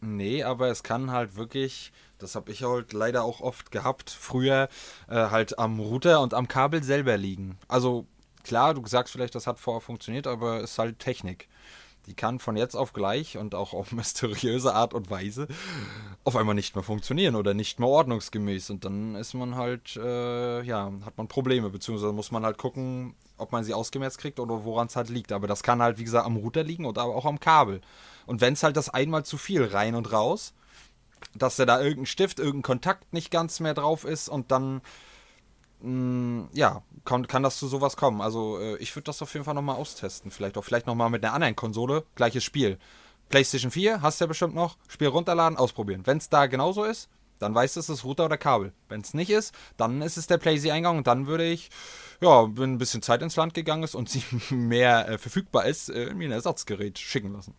Nee, 0.00 0.42
aber 0.42 0.68
es 0.68 0.82
kann 0.82 1.10
halt 1.10 1.36
wirklich, 1.36 1.92
das 2.18 2.34
habe 2.34 2.50
ich 2.50 2.62
halt 2.62 2.92
leider 2.92 3.24
auch 3.24 3.40
oft 3.40 3.70
gehabt, 3.70 4.10
früher 4.10 4.68
äh, 5.08 5.14
halt 5.14 5.58
am 5.58 5.80
Router 5.80 6.20
und 6.20 6.32
am 6.32 6.48
Kabel 6.48 6.82
selber 6.82 7.16
liegen. 7.16 7.58
Also 7.68 8.06
klar, 8.42 8.74
du 8.74 8.86
sagst 8.86 9.12
vielleicht, 9.12 9.34
das 9.34 9.46
hat 9.46 9.58
vorher 9.58 9.80
funktioniert, 9.80 10.26
aber 10.26 10.62
es 10.62 10.72
ist 10.72 10.78
halt 10.78 10.98
Technik 10.98 11.48
die 12.06 12.14
kann 12.14 12.38
von 12.38 12.56
jetzt 12.56 12.74
auf 12.74 12.92
gleich 12.92 13.38
und 13.38 13.54
auch 13.54 13.72
auf 13.72 13.92
mysteriöse 13.92 14.74
Art 14.74 14.94
und 14.94 15.10
Weise 15.10 15.48
auf 16.24 16.36
einmal 16.36 16.54
nicht 16.54 16.74
mehr 16.74 16.82
funktionieren 16.82 17.34
oder 17.34 17.54
nicht 17.54 17.78
mehr 17.78 17.88
ordnungsgemäß. 17.88 18.70
Und 18.70 18.84
dann 18.84 19.14
ist 19.14 19.34
man 19.34 19.56
halt, 19.56 19.96
äh, 19.96 20.62
ja, 20.62 20.92
hat 21.04 21.16
man 21.18 21.28
Probleme, 21.28 21.70
beziehungsweise 21.70 22.12
muss 22.12 22.30
man 22.30 22.44
halt 22.44 22.58
gucken, 22.58 23.14
ob 23.36 23.52
man 23.52 23.64
sie 23.64 23.74
ausgemerzt 23.74 24.18
kriegt 24.18 24.40
oder 24.40 24.64
woran 24.64 24.86
es 24.86 24.96
halt 24.96 25.08
liegt. 25.08 25.32
Aber 25.32 25.46
das 25.46 25.62
kann 25.62 25.82
halt, 25.82 25.98
wie 25.98 26.04
gesagt, 26.04 26.26
am 26.26 26.36
Router 26.36 26.62
liegen 26.62 26.86
und 26.86 26.98
aber 26.98 27.14
auch 27.14 27.26
am 27.26 27.40
Kabel. 27.40 27.80
Und 28.26 28.40
wenn 28.40 28.54
es 28.54 28.62
halt 28.62 28.76
das 28.76 28.88
einmal 28.88 29.24
zu 29.24 29.36
viel 29.36 29.64
rein 29.64 29.94
und 29.94 30.12
raus, 30.12 30.54
dass 31.34 31.56
da 31.56 31.80
irgendein 31.80 32.06
Stift, 32.06 32.38
irgendein 32.38 32.62
Kontakt 32.62 33.12
nicht 33.12 33.30
ganz 33.30 33.60
mehr 33.60 33.74
drauf 33.74 34.04
ist 34.04 34.28
und 34.28 34.50
dann 34.50 34.82
Mm, 35.84 36.48
ja, 36.54 36.82
kann, 37.04 37.26
kann 37.26 37.42
das 37.42 37.58
zu 37.58 37.68
sowas 37.68 37.96
kommen. 37.96 38.22
Also 38.22 38.58
äh, 38.58 38.76
ich 38.78 38.94
würde 38.96 39.04
das 39.04 39.20
auf 39.20 39.32
jeden 39.34 39.44
Fall 39.44 39.54
nochmal 39.54 39.76
austesten. 39.76 40.30
Vielleicht 40.30 40.56
auch 40.56 40.64
vielleicht 40.64 40.86
nochmal 40.86 41.10
mit 41.10 41.22
einer 41.22 41.34
anderen 41.34 41.54
Konsole. 41.54 42.04
Gleiches 42.14 42.42
Spiel. 42.42 42.78
PlayStation 43.28 43.70
4 43.70 44.00
hast 44.00 44.20
du 44.20 44.24
ja 44.24 44.28
bestimmt 44.28 44.54
noch. 44.54 44.78
Spiel 44.88 45.08
runterladen, 45.08 45.58
ausprobieren. 45.58 46.02
Wenn 46.04 46.18
es 46.18 46.30
da 46.30 46.46
genauso 46.46 46.84
ist, 46.84 47.10
dann 47.38 47.54
weißt 47.54 47.76
du, 47.76 47.80
es 47.80 47.90
ist 47.90 48.04
Router 48.04 48.24
oder 48.24 48.38
Kabel. 48.38 48.72
Wenn 48.88 49.02
es 49.02 49.12
nicht 49.12 49.28
ist, 49.28 49.54
dann 49.76 50.00
ist 50.00 50.16
es 50.16 50.26
der 50.26 50.38
PlayStation-Eingang 50.38 50.96
und 50.96 51.06
dann 51.06 51.26
würde 51.26 51.44
ich, 51.44 51.68
ja, 52.22 52.48
wenn 52.56 52.74
ein 52.74 52.78
bisschen 52.78 53.02
Zeit 53.02 53.20
ins 53.20 53.36
Land 53.36 53.52
gegangen 53.52 53.82
ist 53.82 53.94
und 53.94 54.08
sie 54.08 54.22
mehr 54.50 55.06
äh, 55.08 55.18
verfügbar 55.18 55.66
ist, 55.66 55.90
äh, 55.90 56.14
mir 56.14 56.28
ein 56.28 56.32
Ersatzgerät 56.32 56.98
schicken 56.98 57.32
lassen. 57.32 57.54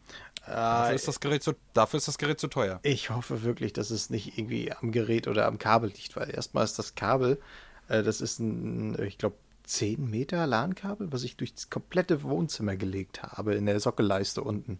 Dafür 0.48 0.96
ist, 0.96 1.08
das 1.08 1.20
Gerät 1.20 1.44
zu, 1.44 1.54
dafür 1.74 1.98
ist 1.98 2.08
das 2.08 2.18
Gerät 2.18 2.40
zu 2.40 2.48
teuer. 2.48 2.80
Ich 2.84 3.10
hoffe 3.10 3.44
wirklich, 3.44 3.74
dass 3.74 3.90
es 3.90 4.10
nicht 4.12 4.38
irgendwie 4.38 4.72
am 4.72 4.92
Gerät 4.92 5.28
oder 5.28 5.48
am 5.48 5.58
Kabel 5.58 5.90
liegt, 5.90 6.16
weil 6.16 6.30
erstmal 6.30 6.64
ist 6.64 6.78
das 6.78 6.96
Kabel 6.96 7.34
äh, 7.34 7.40
das 7.88 8.22
ist 8.22 8.40
ein, 8.40 9.02
ich 9.04 9.18
glaube, 9.18 9.36
10 9.64 10.10
Meter 10.10 10.46
LAN-Kabel, 10.46 11.12
was 11.12 11.24
ich 11.24 11.38
durchs 11.38 11.70
komplette 11.70 12.24
Wohnzimmer 12.24 12.76
gelegt 12.76 13.24
habe, 13.24 13.56
in 13.56 13.66
der 13.66 13.80
Sockelleiste 13.80 14.42
unten. 14.42 14.80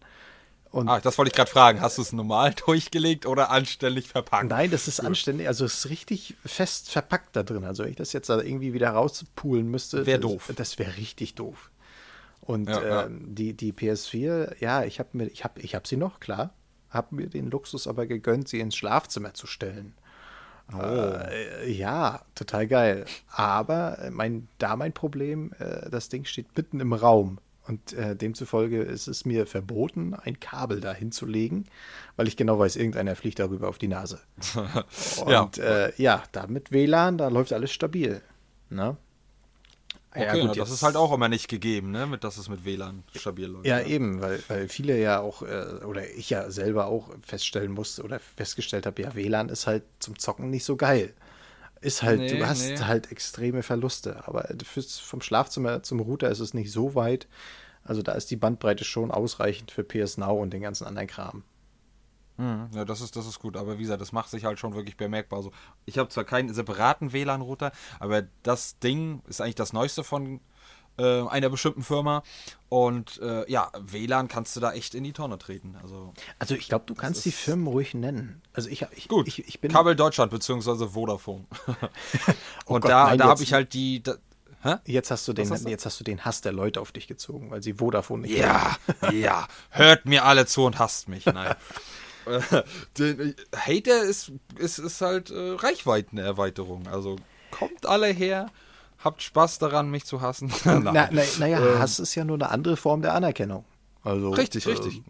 Und 0.72 0.90
ah, 0.90 1.00
das 1.00 1.18
wollte 1.18 1.30
ich 1.30 1.36
gerade 1.36 1.50
fragen. 1.50 1.80
Hast 1.80 1.98
du 1.98 2.02
es 2.02 2.12
normal 2.12 2.54
durchgelegt 2.66 3.26
oder 3.26 3.50
anständig 3.50 4.10
verpackt? 4.10 4.50
Nein, 4.50 4.72
das 4.72 4.88
ist 4.88 5.00
anständig. 5.00 5.48
Also 5.48 5.66
es 5.66 5.86
ist 5.86 5.90
richtig 5.90 6.36
fest 6.46 6.92
verpackt 6.92 7.36
da 7.36 7.44
drin. 7.44 7.64
Also 7.64 7.84
wenn 7.84 7.92
ich 7.92 7.96
das 7.96 8.12
jetzt 8.14 8.30
da 8.30 8.42
irgendwie 8.42 8.74
wieder 8.74 8.90
rauspulen 8.90 9.72
müsste, 9.72 10.06
wäre 10.06 10.20
doof. 10.20 10.52
Das 10.56 10.78
wäre 10.78 10.98
richtig 10.98 11.36
doof. 11.36 11.72
Und 12.42 12.70
ja, 12.70 12.86
ja. 12.86 13.06
Ähm, 13.06 13.34
die, 13.34 13.54
die 13.54 13.72
PS4, 13.72 14.58
ja, 14.60 14.84
ich 14.84 15.00
habe 15.00 15.10
mir, 15.14 15.28
ich 15.28 15.44
habe, 15.44 15.62
ich 15.62 15.76
habe 15.76 15.88
sie 15.88 15.98
noch, 15.98 16.20
klar, 16.20 16.54
habe 16.90 17.16
mir 17.16 17.28
den 17.28 17.50
Luxus 17.50 17.88
aber 17.88 18.06
gegönnt, 18.06 18.50
sie 18.50 18.60
ins 18.60 18.76
Schlafzimmer 18.76 19.34
zu 19.34 19.48
stellen. 19.48 19.96
Oh. 20.74 20.80
Äh, 20.80 21.72
ja, 21.72 22.22
total 22.34 22.68
geil. 22.68 23.06
Aber 23.32 24.00
äh, 24.00 24.12
mein, 24.12 24.48
da 24.58 24.76
mein 24.76 24.94
Problem, 24.94 25.52
äh, 25.60 25.90
das 25.90 26.10
Ding 26.10 26.26
steht 26.26 26.56
mitten 26.56 26.80
im 26.80 26.94
Raum. 26.94 27.40
Und 27.68 27.94
äh, 27.94 28.16
demzufolge 28.16 28.82
ist 28.82 29.08
es 29.08 29.26
mir 29.26 29.48
verboten, 29.48 30.14
ein 30.14 30.40
Kabel 30.40 30.82
da 30.82 30.94
hinzulegen, 30.94 31.66
weil 32.16 32.28
ich 32.28 32.38
genau 32.38 32.60
weiß, 32.60 32.76
irgendeiner 32.76 33.16
fliegt 33.16 33.40
darüber 33.40 33.70
auf 33.70 33.80
die 33.80 33.88
Nase. 33.88 34.20
Und 35.26 35.58
ja, 35.58 35.86
äh, 35.86 35.94
ja 35.98 36.24
da 36.32 36.46
mit 36.46 36.72
WLAN, 36.72 37.18
da 37.18 37.28
läuft 37.30 37.54
alles 37.54 37.72
stabil. 37.72 38.22
Ne? 40.16 40.22
Okay, 40.28 40.38
ja, 40.38 40.46
gut, 40.48 40.58
das 40.58 40.72
ist 40.72 40.84
halt 40.84 40.96
auch 40.96 41.12
immer 41.14 41.28
nicht 41.30 41.48
gegeben, 41.48 41.92
ne? 41.92 42.06
mit, 42.06 42.24
dass 42.24 42.38
es 42.38 42.50
mit 42.50 42.66
WLAN 42.66 43.04
stabil 43.16 43.48
läuft. 43.48 43.66
Ja, 43.66 43.80
ja. 43.80 43.86
eben, 43.86 44.22
weil, 44.22 44.42
weil 44.48 44.68
viele 44.70 45.00
ja 45.00 45.20
auch, 45.20 45.42
äh, 45.42 45.84
oder 45.86 46.10
ich 46.10 46.30
ja 46.30 46.50
selber 46.50 46.88
auch 46.88 47.10
feststellen 47.22 47.72
musste 47.72 48.04
oder 48.04 48.20
festgestellt 48.20 48.86
habe, 48.86 49.02
ja, 49.02 49.16
WLAN 49.16 49.50
ist 49.50 49.68
halt 49.68 49.84
zum 50.00 50.18
Zocken 50.18 50.50
nicht 50.50 50.66
so 50.66 50.76
geil. 50.76 51.14
Ist 51.82 52.02
halt, 52.02 52.20
nee, 52.20 52.38
du 52.38 52.48
hast 52.48 52.68
nee. 52.68 52.78
halt 52.80 53.12
extreme 53.12 53.62
Verluste. 53.62 54.28
Aber 54.28 54.48
fürs, 54.64 54.98
vom 54.98 55.22
Schlafzimmer 55.22 55.84
zum 55.84 56.00
Router 56.00 56.30
ist 56.30 56.40
es 56.40 56.54
nicht 56.54 56.72
so 56.72 56.96
weit. 56.96 57.28
Also 57.84 58.02
da 58.02 58.14
ist 58.14 58.32
die 58.32 58.38
Bandbreite 58.38 58.84
schon 58.84 59.12
ausreichend 59.12 59.72
für 59.72 59.84
PS 59.84 60.18
Now 60.18 60.42
und 60.42 60.52
den 60.52 60.62
ganzen 60.62 60.86
anderen 60.88 61.08
Kram. 61.08 61.44
Mhm, 62.38 62.70
ja, 62.74 62.86
das 62.86 63.02
ist, 63.02 63.16
das 63.16 63.26
ist 63.26 63.40
gut. 63.40 63.58
Aber 63.58 63.78
wie 63.78 63.84
gesagt, 63.84 64.02
das 64.02 64.12
macht 64.12 64.30
sich 64.30 64.46
halt 64.46 64.60
schon 64.60 64.74
wirklich 64.74 64.98
bemerkbar. 64.98 65.42
So, 65.42 65.52
ich 65.86 65.98
habe 65.98 66.10
zwar 66.10 66.24
keinen 66.24 66.54
separaten 66.54 67.14
WLAN-Router, 67.14 67.72
aber 68.00 68.24
das 68.44 68.80
Ding 68.80 69.22
ist 69.28 69.42
eigentlich 69.42 69.56
das 69.56 69.74
Neueste 69.74 70.04
von 70.04 70.42
äh, 70.98 71.28
einer 71.28 71.50
bestimmten 71.50 71.84
Firma. 71.84 72.24
Und 72.70 73.22
äh, 73.22 73.50
ja, 73.50 73.72
WLAN 73.80 74.28
kannst 74.28 74.56
du 74.56 74.60
da 74.60 74.74
echt 74.74 74.96
in 74.96 75.04
die 75.04 75.14
Tonne 75.14 75.38
treten. 75.38 75.78
Also, 75.82 76.14
also 76.40 76.56
ich 76.56 76.68
glaube, 76.68 76.86
du 76.88 76.96
kannst 76.96 77.24
die 77.26 77.32
Firmen 77.32 77.68
ruhig 77.68 77.94
nennen. 77.94 78.42
Also 78.54 78.70
ich, 78.70 78.86
ich, 78.96 79.08
gut, 79.08 79.28
ich, 79.28 79.48
ich 79.48 79.62
bin 79.62 79.72
Kabel 79.72 79.96
Deutschland 79.96 80.32
bzw. 80.32 80.88
Vodafone. 80.90 81.46
oh 82.66 82.76
und 82.76 82.82
Gott, 82.82 82.92
da, 82.92 83.16
da 83.16 83.26
habe 83.26 83.44
ich 83.44 83.54
halt 83.54 83.74
die. 83.74 84.04
Da, 84.04 84.16
Jetzt 84.86 85.12
hast 85.12 85.28
du 85.28 85.34
den, 85.34 85.48
hast 85.52 85.68
jetzt 85.68 85.86
hast 85.86 86.00
du 86.00 86.04
den 86.04 86.26
Hass 86.26 86.42
der 86.42 86.52
Leute 86.52 86.82
auf 86.82 86.92
dich 86.92 87.08
gezogen, 87.08 87.52
weil 87.52 87.62
sie 87.62 87.76
Vodafone 87.76 88.24
nicht. 88.24 88.36
Ja, 88.36 88.76
ja. 89.12 89.48
Hört 89.70 90.06
mir 90.06 90.26
alle 90.26 90.48
zu 90.48 90.64
und 90.64 90.80
hasst 90.80 91.08
mich. 91.08 91.26
Nein. 91.28 91.56
den 92.98 93.36
Hater 93.56 94.04
ist, 94.04 94.32
ist, 94.58 94.80
ist 94.80 95.02
halt 95.02 95.30
äh, 95.32 95.52
Reichweitenerweiterung. 95.58 96.88
Also 96.88 97.18
kommt 97.52 97.86
alle 97.86 98.08
her, 98.08 98.48
habt 99.04 99.22
Spaß 99.22 99.60
daran, 99.60 99.90
mich 99.90 100.06
zu 100.06 100.22
hassen. 100.22 100.52
Naja, 100.66 101.10
na, 101.12 101.24
na 101.40 101.48
ähm, 101.48 101.80
Hass 101.80 102.00
ist 102.00 102.16
ja 102.16 102.26
nur 102.26 102.38
eine 102.38 102.50
andere 102.50 102.78
Form 102.78 103.02
der 103.02 103.14
Anerkennung. 103.14 103.66
Also, 104.04 104.30
richtig, 104.32 104.68
richtig. 104.68 105.02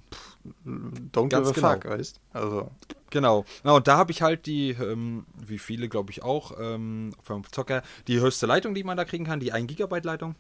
Äh, 0.46 0.70
don't 1.12 1.30
Ganz 1.30 1.54
give 1.54 1.66
a 1.66 1.72
fuck, 1.72 1.82
genau. 1.82 1.98
weißt 1.98 2.20
Also. 2.34 2.72
Genau. 3.10 3.46
Na, 3.64 3.74
und 3.74 3.88
da 3.88 3.98
habe 3.98 4.12
ich 4.12 4.22
halt 4.22 4.46
die, 4.46 4.72
ähm, 4.72 5.26
wie 5.36 5.60
viele 5.60 5.88
glaube 5.90 6.12
ich 6.12 6.24
auch, 6.24 6.54
ähm, 6.60 7.14
vom 7.22 7.44
Zocker, 7.50 7.82
die 8.08 8.20
höchste 8.20 8.46
Leitung, 8.46 8.74
die 8.74 8.84
man 8.84 8.98
da 8.98 9.06
kriegen 9.06 9.26
kann, 9.26 9.40
die 9.40 9.52
1 9.52 9.68
Gigabyte 9.68 10.06
Leitung. 10.06 10.36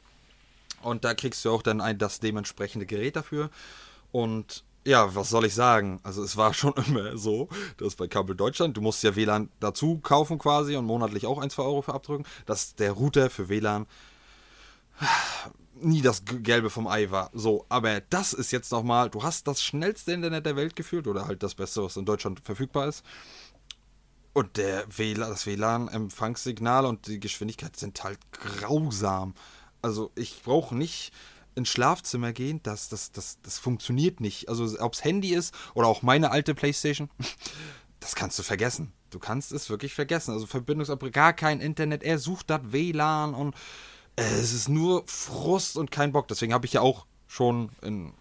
Und 0.82 1.04
da 1.04 1.14
kriegst 1.14 1.44
du 1.46 1.52
auch 1.52 1.62
dann 1.62 1.82
ein, 1.82 1.98
das 1.98 2.20
dementsprechende 2.20 2.86
Gerät 2.86 3.16
dafür. 3.16 3.50
Und 4.12 4.64
ja, 4.86 5.16
was 5.16 5.30
soll 5.30 5.46
ich 5.46 5.54
sagen? 5.54 6.00
Also 6.04 6.24
es 6.24 6.38
war 6.38 6.54
schon 6.56 6.74
immer 6.88 7.18
so, 7.18 7.50
dass 7.78 7.96
bei 7.96 8.08
Kabel 8.08 8.36
Deutschland, 8.36 8.78
du 8.78 8.82
musst 8.82 9.04
ja 9.04 9.16
WLAN 9.16 9.50
dazu 9.60 10.00
kaufen 10.00 10.38
quasi 10.38 10.76
und 10.76 10.86
monatlich 10.86 11.26
auch 11.26 11.40
ein, 11.40 11.50
zwei 11.50 11.64
Euro 11.64 11.82
für 11.82 11.94
abdrücken, 11.94 12.26
dass 12.46 12.76
der 12.76 12.92
Router 12.92 13.30
für 13.30 13.50
WLAN 13.50 13.88
nie 15.82 16.02
das 16.02 16.24
Gelbe 16.26 16.70
vom 16.70 16.88
Ei 16.88 17.12
war. 17.12 17.30
So, 17.34 17.66
aber 17.68 18.00
das 18.02 18.32
ist 18.34 18.52
jetzt 18.52 18.72
nochmal, 18.72 19.10
du 19.10 19.24
hast 19.24 19.48
das 19.48 19.62
schnellste 19.62 20.14
Internet 20.14 20.46
der 20.46 20.56
Welt 20.56 20.76
gefühlt 20.76 21.08
oder 21.08 21.28
halt 21.28 21.44
das 21.44 21.56
Beste, 21.56 21.84
was 21.84 21.98
in 21.98 22.06
Deutschland 22.06 22.40
verfügbar 22.40 22.88
ist. 22.88 23.04
Und 24.34 24.58
der 24.58 24.86
WLAN, 24.90 25.30
das 25.30 25.46
WLAN-Empfangssignal 25.46 26.86
und 26.86 27.08
die 27.08 27.20
Geschwindigkeit 27.20 27.76
sind 27.76 28.04
halt 28.04 28.20
grausam. 28.32 29.34
Also 29.82 30.12
ich 30.16 30.44
brauche 30.44 30.76
nicht 30.76 31.12
ins 31.56 31.70
Schlafzimmer 31.70 32.34
gehen, 32.34 32.60
das, 32.64 32.90
das, 32.90 33.12
das, 33.12 33.40
das 33.42 33.58
funktioniert 33.58 34.20
nicht. 34.20 34.50
Also 34.50 34.80
ob 34.80 34.94
es 34.94 35.04
Handy 35.04 35.34
ist 35.34 35.54
oder 35.74 35.88
auch 35.88 36.02
meine 36.02 36.32
alte 36.32 36.54
Playstation, 36.54 37.10
das 38.00 38.16
kannst 38.16 38.38
du 38.38 38.44
vergessen. 38.44 38.92
Du 39.10 39.20
kannst 39.20 39.52
es 39.52 39.70
wirklich 39.70 39.94
vergessen. 39.94 40.32
Also 40.32 40.46
Verbindungsabbruch, 40.46 41.12
gar 41.12 41.34
kein 41.34 41.62
Internet, 41.62 42.04
er 42.04 42.20
sucht 42.20 42.50
das 42.50 42.62
WLAN 42.64 43.34
und 43.34 43.56
äh, 44.16 44.24
es 44.24 44.54
ist 44.54 44.70
nur 44.70 45.04
Frust 45.08 45.78
und 45.78 45.92
kein 45.92 46.12
Bock. 46.12 46.28
Deswegen 46.28 46.54
habe 46.54 46.66
ich 46.66 46.74
ja 46.74 46.82
auch 46.82 47.06
schon 47.28 47.70
in, 47.82 48.14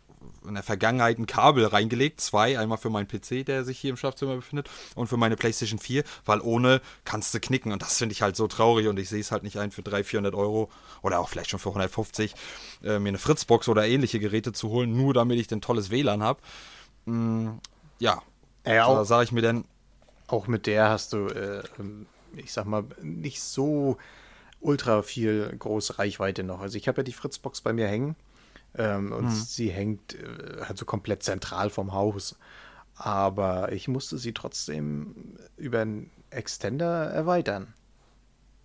in, 0.47 0.55
der 0.55 0.63
Vergangenheit 0.63 1.19
ein 1.19 1.27
Kabel 1.27 1.67
reingelegt. 1.67 2.21
Zwei, 2.21 2.59
einmal 2.59 2.79
für 2.79 2.91
meinen 2.91 3.09
PC, 3.09 3.45
der 3.45 3.65
sich 3.65 3.79
hier 3.79 3.91
im 3.91 3.97
Schlafzimmer 3.97 4.37
befindet, 4.37 4.71
und 4.95 5.09
für 5.09 5.17
meine 5.17 5.37
PlayStation 5.37 5.79
4, 5.79 6.05
weil 6.25 6.41
ohne 6.41 6.81
kannst 7.05 7.35
du 7.35 7.41
knicken. 7.41 7.73
Und 7.73 7.83
das 7.83 7.99
finde 7.99 8.13
ich 8.13 8.23
halt 8.23 8.37
so 8.37 8.47
traurig 8.47 8.89
und 8.89 8.99
ich 8.99 9.09
sehe 9.09 9.21
es 9.21 9.33
halt 9.33 9.43
nicht 9.43 9.59
ein, 9.59 9.71
für 9.71 9.83
300, 9.83 10.07
400 10.07 10.35
Euro 10.35 10.71
oder 11.03 11.21
auch 11.21 11.29
vielleicht 11.29 11.51
schon 11.51 11.61
für 11.61 11.71
150 11.71 12.35
äh, 12.83 12.99
mir 12.99 13.09
eine 13.09 13.19
Fritzbox 13.19 13.69
oder 13.69 13.87
ähnliche 13.87 14.21
Geräte 14.21 14.53
zu 14.53 14.71
holen, 14.71 14.97
nur 14.97 15.15
damit 15.15 15.39
ich 15.39 15.51
ein 15.53 15.61
tolles 15.61 15.91
WLAN 15.91 16.23
habe. 16.23 16.41
Mm, 17.07 17.59
ja, 17.99 18.23
ja 18.67 18.87
da 18.87 19.05
sage 19.05 19.25
ich 19.25 19.33
mir 19.33 19.43
dann. 19.43 19.65
Auch 20.27 20.47
mit 20.47 20.67
der 20.67 20.89
hast 20.89 21.13
du, 21.13 21.27
äh, 21.27 21.63
ähm, 21.79 22.07
ich 22.37 22.53
sag 22.53 22.67
mal, 22.67 22.85
nicht 23.03 23.43
so 23.43 23.99
ultra 24.61 25.03
viel 25.03 25.55
große 25.59 25.99
Reichweite 25.99 26.43
noch. 26.43 26.61
Also 26.61 26.79
ich 26.79 26.89
habe 26.89 27.01
ja 27.01 27.05
die 27.05 27.13
Fritzbox 27.13 27.61
bei 27.61 27.73
mir 27.73 27.87
hängen 27.87 28.17
ähm, 28.77 29.13
und 29.13 29.27
mhm. 29.27 29.31
sie 29.31 29.71
hängt 29.71 30.15
äh, 30.15 30.63
halt 30.63 30.79
so 30.79 30.85
komplett 30.85 31.23
zentral 31.23 31.71
vom 31.71 31.93
Haus. 31.93 32.37
Aber 32.97 33.73
ich 33.73 33.89
musste 33.89 34.19
sie 34.19 34.33
trotzdem 34.33 35.37
über 35.57 35.81
einen 35.81 36.11
Extender 36.31 37.07
erweitern. 37.11 37.75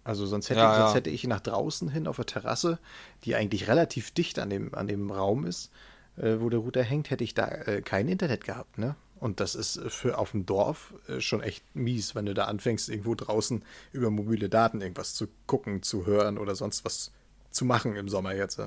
Also 0.04 0.26
sonst 0.26 0.50
hätte, 0.50 0.62
ja, 0.62 0.76
sonst 0.76 0.92
ja. 0.92 0.96
hätte 0.96 1.10
ich 1.10 1.26
nach 1.26 1.40
draußen 1.40 1.90
hin 1.90 2.08
auf 2.08 2.16
der 2.16 2.26
Terrasse, 2.26 2.80
die 3.24 3.36
eigentlich 3.36 3.68
relativ 3.68 4.12
dicht 4.12 4.40
an 4.40 4.50
dem, 4.50 4.74
an 4.74 4.88
dem 4.88 5.12
Raum 5.12 5.46
ist, 5.46 5.72
äh, 6.18 6.38
wo 6.40 6.50
der 6.50 6.60
Router 6.60 6.84
hängt, 6.84 7.10
hätte 7.10 7.24
ich 7.24 7.34
da 7.34 7.48
äh, 7.48 7.82
kein 7.82 8.08
Internet 8.08 8.44
gehabt, 8.44 8.78
ne? 8.78 8.96
Und 9.20 9.42
das 9.42 9.54
ist 9.54 9.82
für 9.90 10.18
auf 10.18 10.32
dem 10.32 10.46
Dorf 10.46 10.94
äh, 11.08 11.20
schon 11.20 11.42
echt 11.42 11.64
mies, 11.76 12.16
wenn 12.16 12.26
du 12.26 12.34
da 12.34 12.46
anfängst, 12.46 12.88
irgendwo 12.90 13.16
draußen 13.16 13.64
über 13.92 14.10
mobile 14.10 14.48
Daten 14.48 14.82
irgendwas 14.82 15.14
zu 15.14 15.28
gucken, 15.46 15.84
zu 15.84 16.06
hören 16.06 16.38
oder 16.38 16.56
sonst 16.56 16.86
was 16.86 17.12
zu 17.52 17.66
machen 17.66 17.96
im 17.96 18.08
Sommer 18.08 18.34
jetzt. 18.34 18.62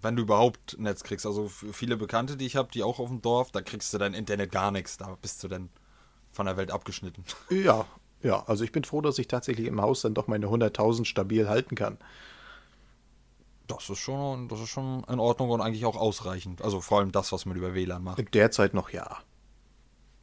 Wenn 0.00 0.16
du 0.16 0.22
überhaupt 0.22 0.76
Netz 0.78 1.02
kriegst. 1.02 1.26
Also 1.26 1.48
viele 1.48 1.96
Bekannte, 1.96 2.36
die 2.36 2.46
ich 2.46 2.56
habe, 2.56 2.70
die 2.72 2.82
auch 2.82 2.98
auf 2.98 3.08
dem 3.08 3.22
Dorf, 3.22 3.50
da 3.50 3.60
kriegst 3.60 3.92
du 3.92 3.98
dein 3.98 4.14
Internet 4.14 4.52
gar 4.52 4.70
nichts. 4.70 4.96
Da 4.96 5.16
bist 5.20 5.42
du 5.42 5.48
dann 5.48 5.70
von 6.30 6.46
der 6.46 6.56
Welt 6.56 6.70
abgeschnitten. 6.70 7.24
Ja, 7.50 7.86
ja. 8.22 8.44
Also 8.46 8.64
ich 8.64 8.72
bin 8.72 8.84
froh, 8.84 9.00
dass 9.00 9.18
ich 9.18 9.28
tatsächlich 9.28 9.66
im 9.66 9.80
Haus 9.80 10.02
dann 10.02 10.14
doch 10.14 10.26
meine 10.26 10.46
100.000 10.46 11.04
stabil 11.04 11.48
halten 11.48 11.74
kann. 11.74 11.98
Das 13.66 13.90
ist 13.90 13.98
schon, 13.98 14.48
das 14.48 14.60
ist 14.60 14.70
schon 14.70 15.04
in 15.04 15.20
Ordnung 15.20 15.50
und 15.50 15.60
eigentlich 15.60 15.84
auch 15.84 15.96
ausreichend. 15.96 16.62
Also 16.62 16.80
vor 16.80 17.00
allem 17.00 17.12
das, 17.12 17.32
was 17.32 17.44
man 17.44 17.56
über 17.56 17.74
WLAN 17.74 18.02
macht. 18.02 18.34
Derzeit 18.34 18.72
noch 18.72 18.90
ja. 18.90 19.18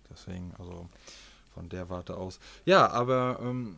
Deswegen, 0.09 0.53
also 0.57 0.89
von 1.53 1.69
der 1.69 1.89
Warte 1.89 2.17
aus. 2.17 2.39
Ja, 2.65 2.89
aber 2.89 3.39
ähm, 3.41 3.77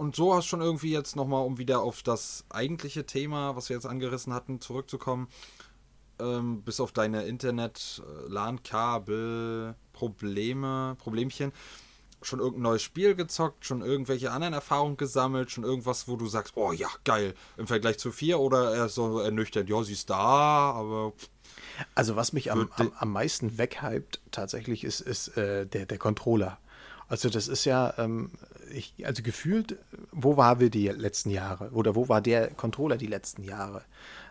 und 0.00 0.16
so 0.16 0.34
hast 0.34 0.46
du 0.46 0.48
schon 0.48 0.62
irgendwie 0.62 0.92
jetzt 0.92 1.14
nochmal, 1.14 1.44
um 1.44 1.58
wieder 1.58 1.82
auf 1.82 2.02
das 2.02 2.46
eigentliche 2.48 3.04
Thema, 3.04 3.54
was 3.54 3.68
wir 3.68 3.76
jetzt 3.76 3.84
angerissen 3.84 4.32
hatten, 4.32 4.58
zurückzukommen, 4.58 5.28
ähm, 6.18 6.62
bis 6.62 6.80
auf 6.80 6.90
deine 6.92 7.24
Internet, 7.24 8.02
äh, 8.02 8.32
LAN-Kabel, 8.32 9.74
Probleme, 9.92 10.96
Problemchen, 10.98 11.52
schon 12.22 12.40
irgendein 12.40 12.62
neues 12.62 12.80
Spiel 12.80 13.14
gezockt, 13.14 13.66
schon 13.66 13.82
irgendwelche 13.82 14.30
anderen 14.30 14.54
Erfahrungen 14.54 14.96
gesammelt, 14.96 15.50
schon 15.50 15.64
irgendwas, 15.64 16.08
wo 16.08 16.16
du 16.16 16.28
sagst, 16.28 16.56
oh 16.56 16.72
ja, 16.72 16.88
geil, 17.04 17.34
im 17.58 17.66
Vergleich 17.66 17.98
zu 17.98 18.10
4 18.10 18.40
oder 18.40 18.74
er 18.74 18.88
so 18.88 19.18
ernüchtert, 19.18 19.68
ja, 19.68 19.82
sie 19.82 19.92
ist 19.92 20.08
da, 20.08 20.72
aber 20.72 21.12
also 21.94 22.16
was 22.16 22.32
mich 22.32 22.50
am, 22.50 22.70
am, 22.76 22.90
am 22.96 23.12
meisten 23.12 23.58
weghypt 23.58 24.22
tatsächlich 24.30 24.82
ist, 24.82 25.02
ist 25.02 25.36
äh, 25.36 25.66
der, 25.66 25.84
der 25.84 25.98
Controller. 25.98 26.58
Also 27.10 27.28
das 27.28 27.48
ist 27.48 27.66
ja, 27.66 27.92
ähm, 27.98 28.30
ich, 28.72 29.06
also 29.06 29.22
gefühlt, 29.22 29.78
wo 30.12 30.36
waren 30.36 30.60
wir 30.60 30.70
die 30.70 30.88
letzten 30.88 31.30
Jahre? 31.30 31.70
Oder 31.70 31.94
wo 31.94 32.08
war 32.08 32.20
der 32.20 32.48
Controller 32.50 32.96
die 32.96 33.06
letzten 33.06 33.42
Jahre? 33.42 33.82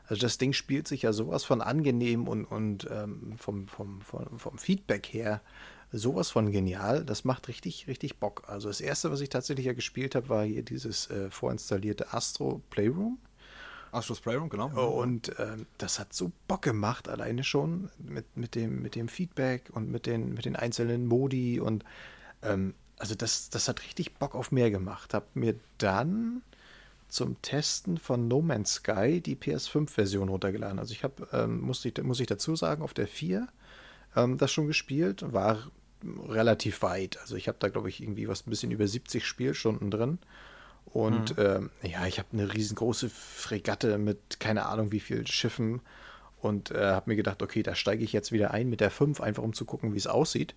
Also 0.08 0.22
das 0.22 0.38
Ding 0.38 0.54
spielt 0.54 0.88
sich 0.88 1.04
ja 1.04 1.14
sowas 1.14 1.44
von 1.44 1.62
angenehm 1.62 2.28
und, 2.28 2.46
und 2.46 2.88
ähm, 2.92 3.36
vom, 3.38 3.68
vom, 3.68 4.02
vom, 4.02 4.40
vom 4.40 4.58
Feedback 4.58 5.08
her 5.08 5.42
sowas 5.92 6.30
von 6.30 6.52
genial. 6.52 7.04
Das 7.06 7.26
macht 7.26 7.48
richtig, 7.48 7.88
richtig 7.88 8.18
Bock. 8.18 8.44
Also 8.48 8.68
das 8.68 8.82
erste, 8.82 9.12
was 9.12 9.22
ich 9.22 9.30
tatsächlich 9.30 9.66
ja 9.66 9.74
gespielt 9.74 10.16
habe, 10.16 10.30
war 10.30 10.44
hier 10.44 10.64
dieses 10.64 11.10
äh, 11.10 11.30
vorinstallierte 11.30 12.14
Astro 12.14 12.62
Playroom. 12.70 13.20
Astros 13.92 14.20
Playroom, 14.20 14.50
genau. 14.50 14.70
Und 14.90 15.34
ähm, 15.40 15.66
das 15.78 16.00
hat 16.00 16.14
so 16.14 16.32
Bock 16.48 16.62
gemacht, 16.62 17.10
alleine 17.10 17.44
schon 17.44 17.90
mit, 17.98 18.38
mit, 18.38 18.56
dem, 18.56 18.82
mit 18.82 18.96
dem 18.96 19.08
Feedback 19.08 19.70
und 19.74 19.90
mit 19.90 20.06
den, 20.06 20.34
mit 20.34 20.46
den 20.46 20.56
einzelnen 20.56 21.08
Modi. 21.08 21.60
Und 21.60 21.84
ähm, 22.44 22.76
also 23.00 23.16
das, 23.16 23.50
das 23.50 23.68
hat 23.68 23.84
richtig 23.84 24.16
Bock 24.16 24.36
auf 24.36 24.52
mehr 24.52 24.70
gemacht. 24.70 25.14
Hab 25.14 25.36
mir 25.36 25.56
dann 25.78 26.42
zum 27.08 27.42
Testen 27.42 27.98
von 27.98 28.28
No 28.28 28.42
Man's 28.42 28.76
Sky 28.76 29.20
die 29.20 29.36
PS5-Version 29.36 30.30
runtergeladen. 30.30 30.78
Also 30.78 30.94
ich 30.94 31.04
habe, 31.04 31.28
ähm, 31.34 31.62
muss, 31.62 31.84
ich, 31.84 31.98
muss 32.04 32.20
ich 32.20 32.28
dazu 32.28 32.56
sagen, 32.56 32.84
auf 32.84 32.94
der 32.94 33.08
4 33.08 33.48
ähm, 34.16 34.38
das 34.38 34.52
schon 34.52 34.68
gespielt, 34.68 35.24
war 35.34 35.72
relativ 36.28 36.82
weit. 36.82 37.18
Also 37.22 37.36
ich 37.36 37.48
habe 37.48 37.58
da, 37.60 37.70
glaube 37.70 37.90
ich, 37.90 38.02
irgendwie 38.02 38.28
was 38.28 38.46
ein 38.46 38.50
bisschen 38.50 38.72
über 38.72 38.88
70 38.88 39.26
Spielstunden 39.26 39.92
drin. 39.92 40.20
Und 40.86 41.38
mhm. 41.38 41.44
ähm, 41.44 41.70
ja, 41.84 42.06
ich 42.06 42.20
habe 42.20 42.30
eine 42.34 42.54
riesengroße 42.54 43.10
Fregatte 43.10 43.98
mit 43.98 44.40
keine 44.40 44.66
Ahnung 44.66 44.92
wie 44.92 45.00
vielen 45.00 45.28
Schiffen 45.28 45.82
und 46.42 46.72
äh, 46.72 46.92
habe 46.92 47.10
mir 47.10 47.16
gedacht, 47.16 47.44
okay, 47.44 47.64
da 47.64 47.76
steige 47.76 48.04
ich 48.04 48.14
jetzt 48.14 48.32
wieder 48.32 48.52
ein 48.52 48.70
mit 48.70 48.82
der 48.82 48.92
5, 48.92 49.22
einfach 49.22 49.44
um 49.44 49.54
zu 49.54 49.66
gucken, 49.66 49.94
wie 49.94 49.98
es 49.98 50.08
aussieht. 50.08 50.56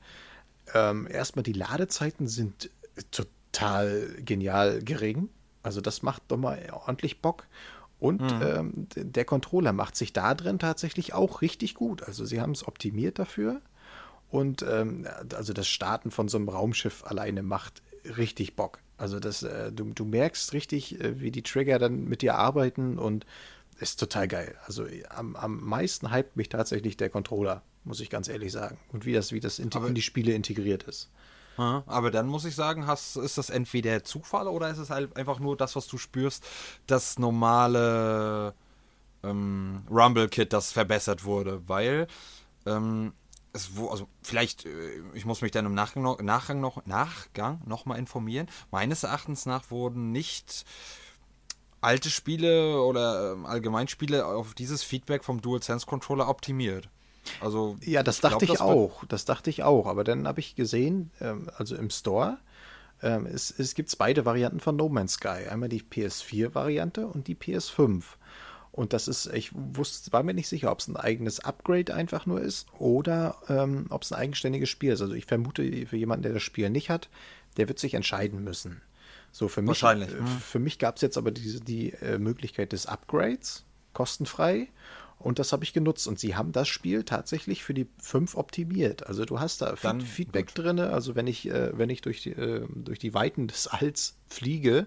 Ähm, 0.75 1.07
erstmal 1.11 1.43
die 1.43 1.53
Ladezeiten 1.53 2.29
sind 2.29 2.71
total 3.11 4.09
genial 4.25 4.81
gering. 4.83 5.29
Also 5.63 5.81
das 5.81 6.03
macht 6.03 6.23
doch 6.29 6.37
mal 6.37 6.59
ordentlich 6.73 7.21
Bock. 7.21 7.47
Und 7.99 8.21
mhm. 8.21 8.43
ähm, 8.43 8.87
der 8.97 9.25
Controller 9.25 9.73
macht 9.73 9.97
sich 9.97 10.13
da 10.13 10.35
drin 10.35 10.59
tatsächlich 10.59 11.15
auch 11.15 11.41
richtig 11.41 11.75
gut. 11.75 12.03
Also 12.03 12.25
sie 12.25 12.41
haben 12.41 12.53
es 12.53 12.67
optimiert 12.67 13.19
dafür. 13.19 13.61
Und 14.29 14.65
ähm, 14.69 15.07
also 15.35 15.53
das 15.53 15.69
Starten 15.69 16.11
von 16.11 16.27
so 16.27 16.39
einem 16.39 16.49
Raumschiff 16.49 17.05
alleine 17.05 17.43
macht 17.43 17.83
richtig 18.17 18.57
Bock. 18.57 18.81
Also 18.97 19.21
das, 19.21 19.43
äh, 19.43 19.71
du, 19.71 19.93
du 19.95 20.05
merkst 20.05 20.53
richtig, 20.53 21.01
äh, 21.01 21.21
wie 21.21 21.31
die 21.31 21.43
Trigger 21.43 21.79
dann 21.79 22.05
mit 22.05 22.23
dir 22.23 22.35
arbeiten 22.35 22.99
und 22.99 23.27
ist 23.79 24.01
total 24.01 24.29
geil. 24.29 24.57
Also 24.67 24.87
am, 25.11 25.37
am 25.37 25.61
meisten 25.61 26.13
hypt 26.13 26.37
mich 26.37 26.49
tatsächlich 26.49 26.97
der 26.97 27.11
Controller, 27.11 27.63
muss 27.85 28.01
ich 28.01 28.11
ganz 28.11 28.29
ehrlich 28.29 28.53
sagen. 28.53 28.79
Und 28.93 29.05
wie 29.07 29.13
das, 29.13 29.33
wie 29.33 29.41
das 29.41 29.59
in, 29.59 29.71
in 29.71 29.95
die 29.95 30.03
Spiele 30.03 30.33
integriert 30.33 30.85
ist. 30.85 31.11
Aber 31.87 32.11
dann 32.11 32.29
muss 32.29 32.45
ich 32.45 32.55
sagen, 32.55 32.87
hast, 32.87 33.17
ist 33.17 33.39
das 33.39 33.51
entweder 33.51 34.05
Zufall 34.05 34.49
oder 34.49 34.71
ist 34.71 34.79
es 34.79 34.91
halt 34.91 35.17
einfach 35.17 35.39
nur 35.39 35.57
das, 35.57 35.77
was 35.77 35.87
du 35.87 35.99
spürst, 35.99 36.45
das 36.87 37.19
normale 37.19 38.55
ähm, 39.23 39.83
Rumble-Kit, 39.91 40.53
das 40.53 40.73
verbessert 40.73 41.25
wurde? 41.25 41.69
Weil 41.69 42.07
ähm, 42.65 43.13
es 43.53 43.77
wo, 43.77 43.89
also 43.89 44.09
vielleicht, 44.23 44.65
äh, 44.65 45.03
ich 45.15 45.27
muss 45.27 45.43
mich 45.43 45.51
dann 45.51 45.67
im 45.67 45.75
Nachgang 45.75 46.03
noch, 46.03 46.21
Nachgang 46.21 46.61
noch, 46.61 46.87
Nachgang 46.87 47.61
noch 47.67 47.85
mal 47.85 47.99
informieren. 47.99 48.49
Meines 48.71 49.03
Erachtens 49.03 49.47
nach 49.47 49.71
wurden 49.71 50.11
nicht 50.11 50.65
alte 51.81 52.11
Spiele 52.11 52.81
oder 52.81 53.33
ähm, 53.33 53.45
Allgemeinspiele 53.45 54.25
auf 54.25 54.55
dieses 54.55 54.83
Feedback 54.83 55.25
vom 55.25 55.43
DualSense 55.43 55.87
Controller 55.87 56.29
optimiert. 56.29 56.89
Also 57.41 57.77
ja, 57.85 58.03
das 58.03 58.21
dachte 58.21 58.45
ich, 58.45 58.53
glaub, 58.53 58.57
ich 58.57 58.63
auch. 58.63 59.05
Das 59.07 59.25
dachte 59.25 59.51
ich 59.51 59.63
auch. 59.63 59.87
Aber 59.87 60.05
dann 60.05 60.27
habe 60.27 60.41
ich 60.41 60.57
gesehen, 60.57 61.11
ähm, 61.21 61.51
also 61.57 61.77
im 61.77 61.91
Store, 61.91 62.39
ähm, 63.03 63.27
es, 63.27 63.51
es 63.57 63.75
gibt 63.75 63.97
beide 63.99 64.25
Varianten 64.25 64.61
von 64.61 64.77
No 64.77 64.89
Man's 64.89 65.15
Sky. 65.15 65.49
Einmal 65.51 65.69
die 65.69 65.83
PS4-Variante 65.83 67.07
und 67.07 67.27
die 67.29 67.35
PS5. 67.35 68.03
Und 68.73 68.95
das 68.95 69.07
ist, 69.07 69.27
ich 69.27 69.51
wusste, 69.55 70.13
war 70.13 70.23
mir 70.23 70.33
nicht 70.33 70.49
sicher, 70.49 70.73
ob 70.73 70.81
es 70.81 70.89
ein 70.89 70.97
eigenes 70.97 71.41
Upgrade 71.41 71.95
einfach 71.95 72.25
nur 72.25 72.41
ist 72.41 72.67
oder 72.79 73.37
ähm, 73.49 73.87
ob 73.91 74.03
es 74.03 74.13
ein 74.13 74.19
eigenständiges 74.19 74.71
Spiel 74.71 74.93
ist. 74.93 75.03
Also 75.03 75.13
ich 75.13 75.27
vermute, 75.27 75.87
für 75.87 75.97
jemanden, 75.97 76.23
der 76.23 76.33
das 76.33 76.43
Spiel 76.43 76.71
nicht 76.71 76.89
hat, 76.89 77.11
der 77.59 77.69
wird 77.69 77.79
sich 77.79 77.93
entscheiden 77.95 78.43
müssen. 78.43 78.81
So 79.31 79.49
für 79.49 79.61
mich, 79.61 79.69
Wahrscheinlich. 79.69 80.11
Äh, 80.11 80.25
für 80.41 80.59
mich 80.59 80.79
gab 80.79 80.97
es 80.97 81.03
jetzt 81.03 81.19
aber 81.19 81.31
diese, 81.31 81.61
die 81.61 81.93
äh, 81.93 82.19
Möglichkeit 82.19 82.73
des 82.73 82.87
Upgrades, 82.87 83.65
kostenfrei. 83.93 84.69
Und 85.23 85.39
das 85.39 85.53
habe 85.53 85.65
ich 85.65 85.73
genutzt. 85.73 86.09
Und 86.09 86.19
sie 86.19 86.35
haben 86.35 86.53
das 86.53 86.69
Spiel 86.69 87.05
tatsächlich 87.05 87.63
für 87.63 87.75
die 87.75 87.87
5 87.99 88.37
optimiert. 88.37 89.07
Also 89.07 89.25
du 89.25 89.39
hast 89.39 89.63
da 89.63 89.75
Dann 89.81 90.01
Feedback 90.01 90.55
drin. 90.55 90.81
Also 90.81 91.15
wenn 91.15 91.27
ich, 91.27 91.49
äh, 91.49 91.77
wenn 91.79 91.91
ich 91.91 92.03
durch 92.03 92.23
die, 92.23 92.33
äh, 92.33 92.67
durch 92.75 92.99
die 92.99 93.15
Weiten 93.15 93.47
des 93.47 93.69
Alls 93.69 94.17
fliege 94.27 94.87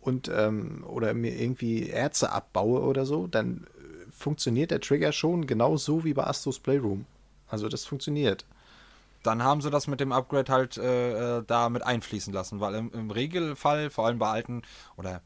und 0.00 0.28
ähm, 0.28 0.84
oder 0.86 1.14
mir 1.14 1.38
irgendwie 1.38 1.88
Erze 1.88 2.32
abbaue 2.32 2.80
oder 2.80 3.06
so, 3.06 3.26
dann 3.26 3.66
funktioniert 4.10 4.70
der 4.70 4.80
Trigger 4.80 5.12
schon 5.12 5.46
genauso 5.46 6.04
wie 6.04 6.14
bei 6.14 6.24
Astros 6.24 6.58
Playroom. 6.58 7.06
Also 7.48 7.68
das 7.68 7.84
funktioniert. 7.84 8.44
Dann 9.22 9.42
haben 9.42 9.60
sie 9.60 9.70
das 9.70 9.86
mit 9.86 10.00
dem 10.00 10.12
Upgrade 10.12 10.50
halt 10.50 10.78
äh, 10.78 11.38
äh 11.38 11.44
da 11.46 11.68
mit 11.68 11.82
einfließen 11.82 12.32
lassen, 12.32 12.60
weil 12.60 12.74
im, 12.74 12.90
im 12.92 13.10
Regelfall, 13.10 13.90
vor 13.90 14.06
allem 14.06 14.18
bei 14.18 14.28
alten 14.28 14.62
oder 14.96 15.20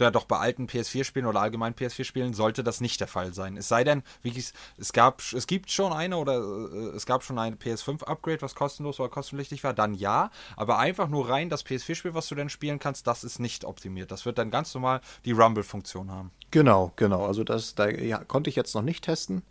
ja, 0.00 0.10
doch 0.10 0.24
bei 0.24 0.38
alten 0.38 0.66
PS4-Spielen 0.66 1.26
oder 1.26 1.40
allgemein 1.40 1.74
PS4-Spielen 1.74 2.34
sollte 2.34 2.62
das 2.62 2.80
nicht 2.80 3.00
der 3.00 3.08
Fall 3.08 3.34
sein. 3.34 3.56
Es 3.56 3.68
sei 3.68 3.84
denn, 3.84 4.02
wie 4.22 4.32
es 4.78 4.92
gab, 4.92 5.20
es 5.32 5.46
gibt 5.46 5.70
schon 5.70 5.92
eine 5.92 6.16
oder 6.16 6.38
äh, 6.38 6.96
es 6.96 7.06
gab 7.06 7.22
schon 7.24 7.38
ein 7.38 7.58
PS5-Upgrade, 7.58 8.42
was 8.42 8.54
kostenlos 8.54 9.00
oder 9.00 9.08
kostenpflichtig 9.08 9.64
war, 9.64 9.74
dann 9.74 9.94
ja, 9.94 10.30
aber 10.56 10.78
einfach 10.78 11.08
nur 11.08 11.28
rein 11.28 11.48
das 11.48 11.64
PS4-Spiel, 11.64 12.14
was 12.14 12.28
du 12.28 12.34
dann 12.34 12.48
spielen 12.48 12.78
kannst, 12.78 13.06
das 13.06 13.24
ist 13.24 13.38
nicht 13.38 13.64
optimiert. 13.64 14.10
Das 14.10 14.26
wird 14.26 14.38
dann 14.38 14.50
ganz 14.50 14.74
normal 14.74 15.00
die 15.24 15.32
Rumble-Funktion 15.32 16.10
haben. 16.10 16.30
Genau, 16.50 16.92
genau. 16.96 17.26
Also 17.26 17.44
das 17.44 17.74
da 17.74 17.88
ja, 17.88 18.18
konnte 18.18 18.50
ich 18.50 18.56
jetzt 18.56 18.74
noch 18.74 18.82
nicht 18.82 19.04
testen. 19.04 19.42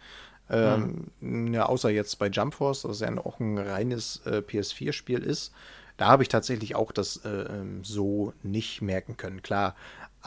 Ähm, 0.50 1.08
hm. 1.20 1.54
Ja, 1.54 1.66
außer 1.66 1.90
jetzt 1.90 2.20
bei 2.20 2.28
Jump 2.28 2.54
Force, 2.54 2.84
das 2.84 3.02
ja 3.02 3.16
auch 3.18 3.40
ein 3.40 3.58
reines 3.58 4.22
äh, 4.26 4.38
PS4-Spiel 4.38 5.20
ist. 5.20 5.52
Da 5.98 6.08
habe 6.08 6.24
ich 6.24 6.30
tatsächlich 6.30 6.76
auch 6.76 6.92
das 6.92 7.18
äh, 7.26 7.30
ähm, 7.30 7.84
so 7.84 8.34
nicht 8.44 8.82
merken 8.82 9.18
können. 9.18 9.42
Klar, 9.42 9.76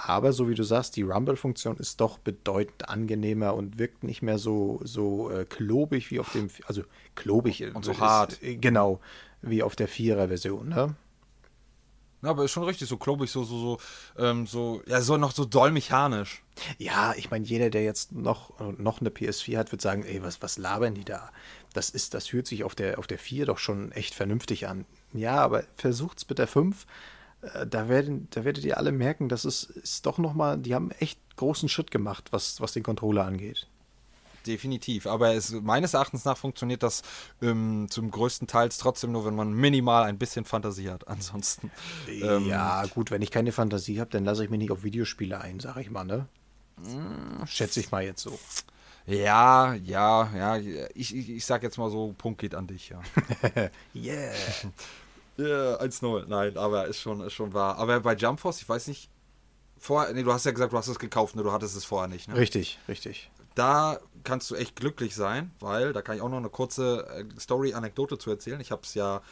aber 0.08 0.32
so 0.32 0.48
wie 0.48 0.54
du 0.54 0.62
sagst, 0.62 0.96
die 0.96 1.02
Rumble-Funktion 1.02 1.76
ist 1.76 2.00
doch 2.00 2.18
bedeutend 2.18 2.88
angenehmer 2.88 3.54
und 3.54 3.78
wirkt 3.78 4.04
nicht 4.04 4.22
mehr 4.22 4.38
so, 4.38 4.80
so 4.84 5.30
äh, 5.30 5.44
klobig 5.44 6.10
wie 6.10 6.20
auf 6.20 6.32
dem, 6.32 6.48
also 6.66 6.82
klobig 7.14 7.62
und 7.74 7.84
so 7.84 7.92
ist, 7.92 8.00
hart. 8.00 8.42
Äh, 8.42 8.56
genau, 8.56 9.00
wie 9.42 9.62
auf 9.62 9.76
der 9.76 9.88
Vierer-Version, 9.88 10.68
ne? 10.68 10.94
Ja, 12.22 12.30
aber 12.30 12.44
ist 12.44 12.50
schon 12.50 12.64
richtig, 12.64 12.86
so 12.86 12.98
klobig, 12.98 13.30
so, 13.30 13.44
so, 13.44 13.58
so, 13.58 13.78
ähm, 14.22 14.46
so, 14.46 14.82
ja, 14.86 15.00
so 15.00 15.16
noch 15.16 15.32
so 15.32 15.46
doll 15.46 15.70
mechanisch. 15.70 16.42
Ja, 16.76 17.14
ich 17.16 17.30
meine, 17.30 17.46
jeder, 17.46 17.70
der 17.70 17.82
jetzt 17.82 18.12
noch, 18.12 18.52
noch 18.78 19.00
eine 19.00 19.08
PS4 19.08 19.56
hat, 19.56 19.72
wird 19.72 19.80
sagen, 19.80 20.02
ey, 20.04 20.22
was, 20.22 20.42
was 20.42 20.58
labern 20.58 20.94
die 20.94 21.04
da? 21.04 21.30
Das 21.72 21.88
ist, 21.88 22.12
das 22.12 22.26
fühlt 22.26 22.46
sich 22.46 22.62
auf 22.64 22.74
der, 22.74 22.98
auf 22.98 23.06
der 23.06 23.18
4 23.18 23.46
doch 23.46 23.56
schon 23.56 23.90
echt 23.92 24.14
vernünftig 24.14 24.68
an. 24.68 24.84
Ja, 25.14 25.36
aber 25.36 25.64
versucht's 25.76 26.28
mit 26.28 26.38
der 26.38 26.46
5 26.46 26.84
äh, 26.84 26.86
da, 27.66 27.88
werden, 27.88 28.28
da 28.30 28.44
werdet 28.44 28.64
ihr 28.64 28.76
alle 28.76 28.92
merken, 28.92 29.28
dass 29.28 29.44
es 29.44 29.64
ist 29.64 30.06
doch 30.06 30.18
nochmal, 30.18 30.58
die 30.58 30.74
haben 30.74 30.90
echt 30.92 31.18
großen 31.36 31.68
Schritt 31.68 31.90
gemacht, 31.90 32.32
was, 32.32 32.60
was 32.60 32.72
den 32.72 32.82
Controller 32.82 33.24
angeht. 33.24 33.66
Definitiv, 34.46 35.06
aber 35.06 35.34
es, 35.34 35.52
meines 35.52 35.92
Erachtens 35.94 36.24
nach 36.24 36.38
funktioniert 36.38 36.82
das 36.82 37.02
ähm, 37.42 37.88
zum 37.90 38.10
größten 38.10 38.46
Teil 38.46 38.70
trotzdem 38.70 39.12
nur, 39.12 39.26
wenn 39.26 39.34
man 39.34 39.52
minimal 39.52 40.04
ein 40.04 40.18
bisschen 40.18 40.44
Fantasie 40.44 40.90
hat. 40.90 41.08
Ansonsten. 41.08 41.70
Ähm, 42.08 42.46
ja, 42.46 42.86
gut, 42.86 43.10
wenn 43.10 43.22
ich 43.22 43.30
keine 43.30 43.52
Fantasie 43.52 44.00
habe, 44.00 44.10
dann 44.10 44.24
lasse 44.24 44.44
ich 44.44 44.50
mich 44.50 44.58
nicht 44.58 44.70
auf 44.70 44.82
Videospiele 44.82 45.40
ein, 45.40 45.60
sag 45.60 45.76
ich 45.76 45.90
mal, 45.90 46.04
ne? 46.04 46.26
Mm. 46.78 47.44
Schätze 47.46 47.80
ich 47.80 47.90
mal 47.90 48.02
jetzt 48.02 48.22
so. 48.22 48.38
Ja, 49.06 49.74
ja, 49.74 50.30
ja. 50.34 50.56
Ich, 50.94 51.14
ich, 51.14 51.30
ich 51.30 51.44
sag 51.44 51.62
jetzt 51.62 51.78
mal 51.78 51.90
so, 51.90 52.14
Punkt 52.16 52.40
geht 52.40 52.54
an 52.54 52.66
dich, 52.66 52.90
ja. 52.90 53.00
yeah. 53.94 54.32
Ja, 55.40 55.80
1-0. 55.80 56.26
Nein, 56.28 56.56
aber 56.56 56.86
ist 56.86 57.00
schon, 57.00 57.20
ist 57.20 57.32
schon 57.32 57.54
wahr. 57.54 57.78
Aber 57.78 58.00
bei 58.00 58.14
Jump 58.14 58.40
Force, 58.40 58.60
ich 58.60 58.68
weiß 58.68 58.88
nicht, 58.88 59.08
vorher, 59.78 60.12
nee, 60.12 60.22
du 60.22 60.32
hast 60.32 60.44
ja 60.44 60.52
gesagt, 60.52 60.72
du 60.72 60.76
hast 60.76 60.88
es 60.88 60.98
gekauft, 60.98 61.34
ne? 61.36 61.42
du 61.42 61.52
hattest 61.52 61.76
es 61.76 61.84
vorher 61.84 62.08
nicht. 62.08 62.28
Ne? 62.28 62.36
Richtig, 62.36 62.78
richtig. 62.88 63.30
Da 63.54 63.98
kannst 64.22 64.50
du 64.50 64.54
echt 64.54 64.76
glücklich 64.76 65.14
sein, 65.14 65.50
weil 65.60 65.92
da 65.92 66.02
kann 66.02 66.16
ich 66.16 66.22
auch 66.22 66.28
noch 66.28 66.36
eine 66.36 66.50
kurze 66.50 67.06
äh, 67.08 67.40
Story-Anekdote 67.40 68.18
zu 68.18 68.30
erzählen. 68.30 68.60
Ich 68.60 68.70
habe 68.70 68.82
es 68.84 68.94
ja 68.94 69.22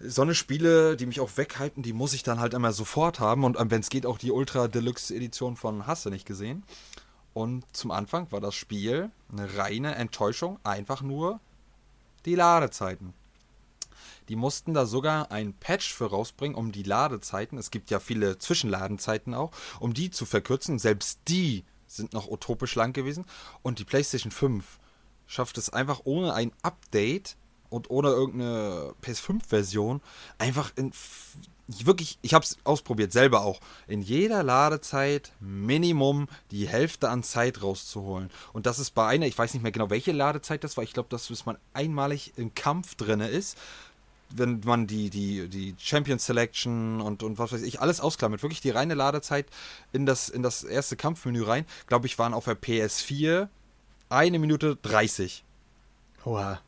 so 0.00 0.22
eine 0.22 0.34
Spiele, 0.34 0.96
die 0.96 1.06
mich 1.06 1.20
auch 1.20 1.30
weghalten, 1.36 1.82
die 1.82 1.92
muss 1.92 2.14
ich 2.14 2.22
dann 2.22 2.40
halt 2.40 2.54
immer 2.54 2.72
sofort 2.72 3.20
haben 3.20 3.44
und 3.44 3.58
ähm, 3.58 3.70
wenn 3.70 3.80
es 3.80 3.90
geht 3.90 4.06
auch 4.06 4.18
die 4.18 4.30
Ultra 4.30 4.68
Deluxe 4.68 5.14
Edition 5.14 5.56
von 5.56 5.86
Hasse 5.86 6.10
nicht 6.10 6.26
gesehen. 6.26 6.64
Und 7.32 7.64
zum 7.76 7.90
Anfang 7.90 8.30
war 8.30 8.40
das 8.40 8.54
Spiel 8.54 9.10
eine 9.32 9.56
reine 9.56 9.96
Enttäuschung, 9.96 10.60
einfach 10.62 11.02
nur 11.02 11.40
die 12.24 12.36
Ladezeiten. 12.36 13.12
Die 14.28 14.36
mussten 14.36 14.74
da 14.74 14.86
sogar 14.86 15.30
ein 15.30 15.52
Patch 15.54 15.92
für 15.92 16.10
rausbringen, 16.10 16.56
um 16.56 16.72
die 16.72 16.82
Ladezeiten, 16.82 17.58
es 17.58 17.70
gibt 17.70 17.90
ja 17.90 18.00
viele 18.00 18.38
Zwischenladenzeiten 18.38 19.34
auch, 19.34 19.50
um 19.80 19.94
die 19.94 20.10
zu 20.10 20.26
verkürzen. 20.26 20.78
Selbst 20.78 21.20
die 21.28 21.64
sind 21.86 22.12
noch 22.12 22.28
utopisch 22.28 22.74
lang 22.74 22.92
gewesen. 22.92 23.24
Und 23.62 23.78
die 23.78 23.84
PlayStation 23.84 24.32
5 24.32 24.78
schafft 25.26 25.58
es 25.58 25.70
einfach 25.70 26.02
ohne 26.04 26.34
ein 26.34 26.52
Update 26.62 27.36
und 27.70 27.90
ohne 27.90 28.08
irgendeine 28.08 28.94
PS5-Version 29.02 30.00
einfach 30.38 30.72
in 30.76 30.92
wirklich, 31.66 32.18
ich 32.22 32.34
habe 32.34 32.44
es 32.44 32.58
ausprobiert, 32.64 33.12
selber 33.12 33.42
auch, 33.42 33.60
in 33.86 34.02
jeder 34.02 34.42
Ladezeit 34.42 35.32
Minimum 35.40 36.28
die 36.50 36.68
Hälfte 36.68 37.08
an 37.08 37.22
Zeit 37.22 37.62
rauszuholen. 37.62 38.30
Und 38.52 38.66
das 38.66 38.78
ist 38.78 38.90
bei 38.90 39.06
einer, 39.06 39.26
ich 39.26 39.36
weiß 39.36 39.54
nicht 39.54 39.62
mehr 39.62 39.72
genau, 39.72 39.90
welche 39.90 40.12
Ladezeit 40.12 40.62
das 40.62 40.76
war, 40.76 40.84
ich 40.84 40.92
glaube, 40.92 41.08
dass 41.08 41.46
man 41.46 41.56
einmalig 41.72 42.34
im 42.36 42.54
Kampf 42.54 42.96
drin 42.96 43.20
ist, 43.20 43.56
wenn 44.36 44.60
man 44.64 44.86
die, 44.86 45.10
die, 45.10 45.48
die 45.48 45.74
Champion 45.78 46.18
Selection 46.18 47.00
und, 47.00 47.22
und 47.22 47.38
was 47.38 47.52
weiß 47.52 47.62
ich, 47.62 47.80
alles 47.80 48.00
ausklammert, 48.00 48.42
wirklich 48.42 48.60
die 48.60 48.70
reine 48.70 48.94
Ladezeit 48.94 49.46
in 49.92 50.06
das, 50.06 50.28
in 50.28 50.42
das 50.42 50.64
erste 50.64 50.96
Kampfmenü 50.96 51.42
rein, 51.42 51.66
glaube 51.86 52.06
ich, 52.06 52.18
waren 52.18 52.34
auf 52.34 52.44
der 52.44 52.60
PS4 52.60 53.48
eine 54.08 54.38
Minute 54.38 54.76
30. 54.82 55.44
Oha. 56.24 56.60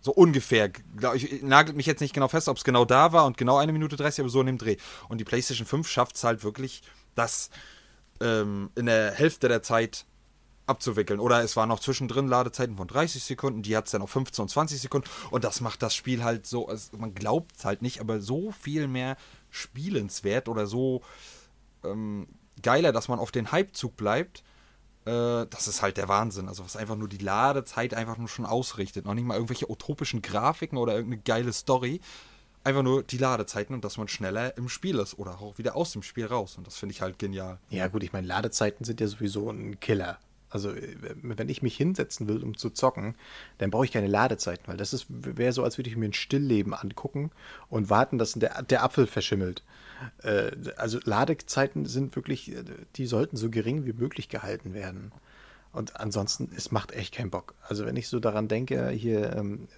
So 0.00 0.12
ungefähr. 0.12 0.70
Ich 1.14 1.42
nagelt 1.42 1.76
mich 1.76 1.86
jetzt 1.86 2.00
nicht 2.00 2.14
genau 2.14 2.28
fest, 2.28 2.48
ob 2.48 2.56
es 2.56 2.64
genau 2.64 2.84
da 2.84 3.12
war 3.12 3.26
und 3.26 3.36
genau 3.36 3.56
eine 3.58 3.72
Minute 3.72 3.96
30, 3.96 4.20
aber 4.20 4.30
so 4.30 4.40
in 4.40 4.46
dem 4.46 4.58
Dreh. 4.58 4.76
Und 5.08 5.18
die 5.18 5.24
PlayStation 5.24 5.66
5 5.66 5.88
schafft 5.88 6.16
es 6.16 6.24
halt 6.24 6.44
wirklich, 6.44 6.82
das 7.14 7.50
ähm, 8.20 8.70
in 8.74 8.86
der 8.86 9.12
Hälfte 9.12 9.48
der 9.48 9.62
Zeit 9.62 10.06
abzuwickeln. 10.68 11.20
Oder 11.20 11.42
es 11.42 11.56
waren 11.56 11.68
noch 11.68 11.80
zwischendrin 11.80 12.28
Ladezeiten 12.28 12.76
von 12.76 12.88
30 12.88 13.22
Sekunden, 13.22 13.62
die 13.62 13.76
hat 13.76 13.86
es 13.86 13.92
dann 13.92 14.02
auf 14.02 14.10
15 14.10 14.42
und 14.42 14.48
20 14.48 14.80
Sekunden. 14.80 15.08
Und 15.30 15.44
das 15.44 15.60
macht 15.60 15.82
das 15.82 15.94
Spiel 15.94 16.22
halt 16.24 16.46
so, 16.46 16.68
also 16.68 16.96
man 16.96 17.14
glaubt 17.14 17.56
es 17.56 17.64
halt 17.64 17.82
nicht, 17.82 18.00
aber 18.00 18.20
so 18.20 18.52
viel 18.52 18.88
mehr 18.88 19.16
spielenswert 19.50 20.48
oder 20.48 20.66
so 20.66 21.02
ähm, 21.84 22.26
geiler, 22.62 22.92
dass 22.92 23.08
man 23.08 23.18
auf 23.18 23.30
den 23.30 23.52
Hypezug 23.52 23.96
bleibt. 23.96 24.42
Äh, 25.04 25.46
das 25.46 25.68
ist 25.68 25.82
halt 25.82 25.96
der 25.96 26.08
Wahnsinn. 26.08 26.48
Also 26.48 26.64
was 26.64 26.76
einfach 26.76 26.96
nur 26.96 27.08
die 27.08 27.18
Ladezeit 27.18 27.94
einfach 27.94 28.18
nur 28.18 28.28
schon 28.28 28.46
ausrichtet. 28.46 29.06
Noch 29.06 29.14
nicht 29.14 29.24
mal 29.24 29.34
irgendwelche 29.34 29.70
utopischen 29.70 30.22
Grafiken 30.22 30.78
oder 30.78 30.94
irgendeine 30.94 31.22
geile 31.22 31.52
Story. 31.52 32.00
Einfach 32.64 32.82
nur 32.82 33.02
die 33.02 33.18
Ladezeiten 33.18 33.74
und 33.74 33.84
dass 33.84 33.96
man 33.96 34.08
schneller 34.08 34.56
im 34.58 34.68
Spiel 34.68 34.98
ist 34.98 35.18
oder 35.18 35.40
auch 35.40 35.56
wieder 35.58 35.76
aus 35.76 35.92
dem 35.92 36.02
Spiel 36.02 36.26
raus. 36.26 36.58
Und 36.58 36.66
das 36.66 36.76
finde 36.76 36.92
ich 36.92 37.00
halt 37.00 37.18
genial. 37.18 37.58
Ja, 37.70 37.88
gut, 37.88 38.02
ich 38.02 38.12
meine, 38.12 38.26
Ladezeiten 38.26 38.84
sind 38.84 39.00
ja 39.00 39.06
sowieso 39.06 39.48
ein 39.50 39.80
Killer. 39.80 40.18
Also 40.50 40.72
äh, 40.72 40.96
wenn 41.22 41.48
ich 41.48 41.62
mich 41.62 41.76
hinsetzen 41.76 42.28
will, 42.28 42.42
um 42.42 42.56
zu 42.56 42.70
zocken, 42.70 43.14
dann 43.58 43.70
brauche 43.70 43.84
ich 43.84 43.92
keine 43.92 44.06
Ladezeiten, 44.06 44.66
weil 44.66 44.76
das 44.76 45.06
wäre 45.08 45.52
so, 45.52 45.64
als 45.64 45.78
würde 45.78 45.90
ich 45.90 45.96
mir 45.96 46.06
ein 46.06 46.14
Stillleben 46.14 46.74
angucken 46.74 47.30
und 47.68 47.90
warten, 47.90 48.18
dass 48.18 48.32
der, 48.32 48.62
der 48.62 48.82
Apfel 48.82 49.06
verschimmelt. 49.06 49.62
Äh, 50.22 50.52
also 50.76 50.98
Ladezeiten 51.04 51.86
sind 51.86 52.16
wirklich, 52.16 52.52
äh, 52.52 52.64
die 52.96 53.06
sollten 53.06 53.36
so 53.36 53.50
gering 53.50 53.84
wie 53.84 53.92
möglich 53.92 54.28
gehalten 54.28 54.74
werden. 54.74 55.12
Und 55.72 56.00
ansonsten, 56.00 56.50
es 56.56 56.72
macht 56.72 56.92
echt 56.92 57.14
keinen 57.14 57.30
Bock. 57.30 57.54
Also 57.62 57.84
wenn 57.84 57.96
ich 57.96 58.08
so 58.08 58.20
daran 58.20 58.48
denke, 58.48 58.88
hier 58.88 59.36
ähm, 59.36 59.68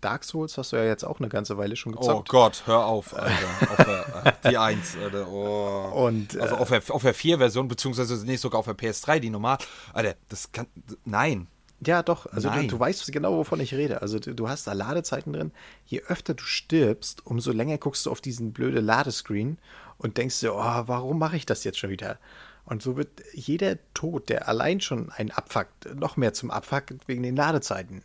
Dark 0.00 0.24
Souls 0.24 0.58
hast 0.58 0.72
du 0.72 0.76
ja 0.76 0.84
jetzt 0.84 1.04
auch 1.04 1.20
eine 1.20 1.28
ganze 1.28 1.56
Weile 1.56 1.74
schon 1.74 1.92
gezockt. 1.92 2.28
Oh 2.28 2.32
Gott, 2.32 2.62
hör 2.66 2.84
auf, 2.84 3.16
Alter. 3.16 3.32
auf 3.70 3.76
der, 3.76 4.26
äh, 4.44 4.50
die 4.50 4.58
1, 4.58 4.96
Alter. 5.02 5.28
Oh. 5.28 6.06
Und, 6.06 6.38
also 6.38 6.56
äh, 6.56 6.58
auf 6.58 6.68
der, 6.68 6.82
auf 6.90 7.02
der 7.02 7.14
4-Version, 7.14 7.66
beziehungsweise 7.66 8.24
nicht 8.26 8.40
sogar 8.40 8.58
auf 8.58 8.66
der 8.66 8.76
PS3, 8.76 9.20
die 9.20 9.30
normal. 9.30 9.58
Alter, 9.94 10.14
das 10.28 10.52
kann, 10.52 10.66
nein. 11.04 11.48
Ja, 11.84 12.02
doch, 12.02 12.26
also 12.26 12.50
du, 12.50 12.66
du, 12.66 12.80
weißt 12.80 13.10
genau, 13.12 13.36
wovon 13.36 13.60
ich 13.60 13.72
rede. 13.72 14.02
Also 14.02 14.18
du, 14.18 14.34
du 14.34 14.48
hast 14.48 14.66
da 14.66 14.72
Ladezeiten 14.72 15.32
drin. 15.32 15.52
Je 15.86 16.02
öfter 16.02 16.34
du 16.34 16.42
stirbst, 16.42 17.24
umso 17.24 17.52
länger 17.52 17.78
guckst 17.78 18.04
du 18.04 18.10
auf 18.10 18.20
diesen 18.20 18.52
blöden 18.52 18.84
Ladescreen 18.84 19.58
und 19.96 20.16
denkst 20.18 20.40
dir, 20.40 20.54
oh, 20.54 20.82
warum 20.86 21.18
mache 21.18 21.36
ich 21.36 21.46
das 21.46 21.62
jetzt 21.62 21.78
schon 21.78 21.90
wieder? 21.90 22.18
Und 22.68 22.82
so 22.82 22.98
wird 22.98 23.22
jeder 23.32 23.78
Tod, 23.94 24.28
der 24.28 24.46
allein 24.46 24.82
schon 24.82 25.10
einen 25.10 25.30
abfuckt, 25.30 25.94
noch 25.96 26.18
mehr 26.18 26.34
zum 26.34 26.50
Abfuck 26.50 26.84
wegen 27.06 27.22
den 27.22 27.34
Ladezeiten. 27.34 28.02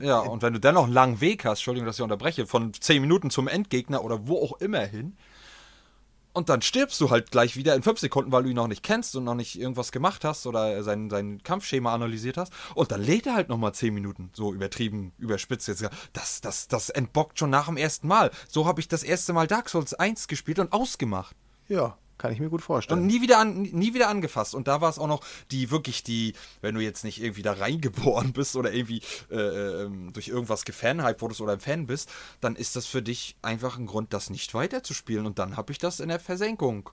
Ja, 0.00 0.18
und 0.18 0.42
wenn 0.42 0.52
du 0.52 0.58
dann 0.58 0.74
noch 0.74 0.84
einen 0.84 0.92
langen 0.92 1.20
Weg 1.20 1.44
hast, 1.44 1.60
Entschuldigung, 1.60 1.86
dass 1.86 1.96
ich 1.96 2.02
unterbreche, 2.02 2.44
von 2.44 2.74
10 2.74 3.00
Minuten 3.00 3.30
zum 3.30 3.46
Endgegner 3.46 4.02
oder 4.02 4.26
wo 4.26 4.42
auch 4.42 4.60
immer 4.60 4.80
hin, 4.80 5.16
und 6.32 6.48
dann 6.48 6.60
stirbst 6.60 7.00
du 7.00 7.10
halt 7.10 7.30
gleich 7.30 7.54
wieder 7.54 7.76
in 7.76 7.84
5 7.84 8.00
Sekunden, 8.00 8.32
weil 8.32 8.42
du 8.42 8.48
ihn 8.48 8.56
noch 8.56 8.66
nicht 8.66 8.82
kennst 8.82 9.14
und 9.14 9.22
noch 9.22 9.36
nicht 9.36 9.56
irgendwas 9.56 9.92
gemacht 9.92 10.24
hast 10.24 10.48
oder 10.48 10.82
sein, 10.82 11.08
sein 11.08 11.40
Kampfschema 11.44 11.94
analysiert 11.94 12.36
hast. 12.36 12.52
Und 12.74 12.90
dann 12.90 13.00
lädt 13.00 13.26
er 13.26 13.34
halt 13.34 13.48
nochmal 13.48 13.72
10 13.72 13.94
Minuten. 13.94 14.30
So 14.32 14.52
übertrieben, 14.52 15.12
überspitzt 15.18 15.68
jetzt. 15.68 15.88
Das, 16.12 16.40
das, 16.40 16.66
das 16.66 16.90
entbockt 16.90 17.38
schon 17.38 17.50
nach 17.50 17.66
dem 17.66 17.76
ersten 17.76 18.08
Mal. 18.08 18.32
So 18.48 18.66
habe 18.66 18.80
ich 18.80 18.88
das 18.88 19.04
erste 19.04 19.32
Mal 19.32 19.46
Dark 19.46 19.68
Souls 19.68 19.94
1 19.94 20.26
gespielt 20.26 20.58
und 20.58 20.72
ausgemacht. 20.72 21.36
Ja, 21.68 21.96
kann 22.18 22.32
ich 22.32 22.40
mir 22.40 22.48
gut 22.48 22.62
vorstellen. 22.62 23.00
Und 23.00 23.06
nie 23.06 23.20
wieder, 23.20 23.38
an, 23.38 23.62
nie 23.62 23.94
wieder 23.94 24.08
angefasst. 24.08 24.54
Und 24.54 24.68
da 24.68 24.80
war 24.80 24.90
es 24.90 24.98
auch 24.98 25.06
noch 25.06 25.24
die 25.50 25.70
wirklich 25.70 26.02
die, 26.02 26.34
wenn 26.60 26.74
du 26.74 26.80
jetzt 26.80 27.04
nicht 27.04 27.22
irgendwie 27.22 27.42
da 27.42 27.52
reingeboren 27.52 28.32
bist 28.34 28.56
oder 28.56 28.72
irgendwie 28.72 29.02
äh, 29.30 29.82
ähm, 29.82 30.12
durch 30.12 30.28
irgendwas 30.28 30.64
gefanhype 30.64 31.20
wurdest 31.20 31.40
oder 31.40 31.52
ein 31.54 31.60
Fan 31.60 31.86
bist, 31.86 32.10
dann 32.40 32.56
ist 32.56 32.76
das 32.76 32.86
für 32.86 33.02
dich 33.02 33.36
einfach 33.42 33.78
ein 33.78 33.86
Grund, 33.86 34.12
das 34.12 34.30
nicht 34.30 34.54
weiterzuspielen. 34.54 35.26
Und 35.26 35.38
dann 35.38 35.56
habe 35.56 35.72
ich 35.72 35.78
das 35.78 36.00
in 36.00 36.08
der 36.08 36.20
Versenkung 36.20 36.90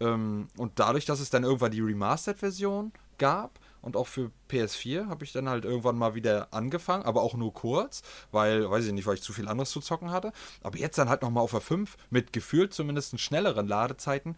Ähm, 0.00 0.48
und 0.56 0.72
dadurch, 0.76 1.04
dass 1.04 1.20
es 1.20 1.30
dann 1.30 1.44
irgendwann 1.44 1.70
die 1.70 1.80
Remastered-Version 1.80 2.92
gab, 3.18 3.58
und 3.82 3.96
auch 3.96 4.06
für 4.06 4.30
PS4 4.48 5.08
habe 5.08 5.24
ich 5.24 5.32
dann 5.32 5.48
halt 5.48 5.64
irgendwann 5.64 5.98
mal 5.98 6.14
wieder 6.14 6.48
angefangen, 6.52 7.04
aber 7.04 7.22
auch 7.22 7.34
nur 7.34 7.52
kurz, 7.52 8.02
weil, 8.30 8.70
weiß 8.70 8.86
ich 8.86 8.92
nicht, 8.92 9.06
weil 9.06 9.16
ich 9.16 9.22
zu 9.22 9.32
viel 9.32 9.48
anderes 9.48 9.70
zu 9.70 9.80
zocken 9.80 10.10
hatte. 10.10 10.32
Aber 10.62 10.78
jetzt 10.78 10.96
dann 10.96 11.08
halt 11.08 11.22
nochmal 11.22 11.42
auf 11.42 11.50
der 11.50 11.60
5 11.60 11.96
mit 12.08 12.32
gefühlt 12.32 12.72
zumindest 12.72 13.20
schnelleren 13.20 13.66
Ladezeiten 13.66 14.36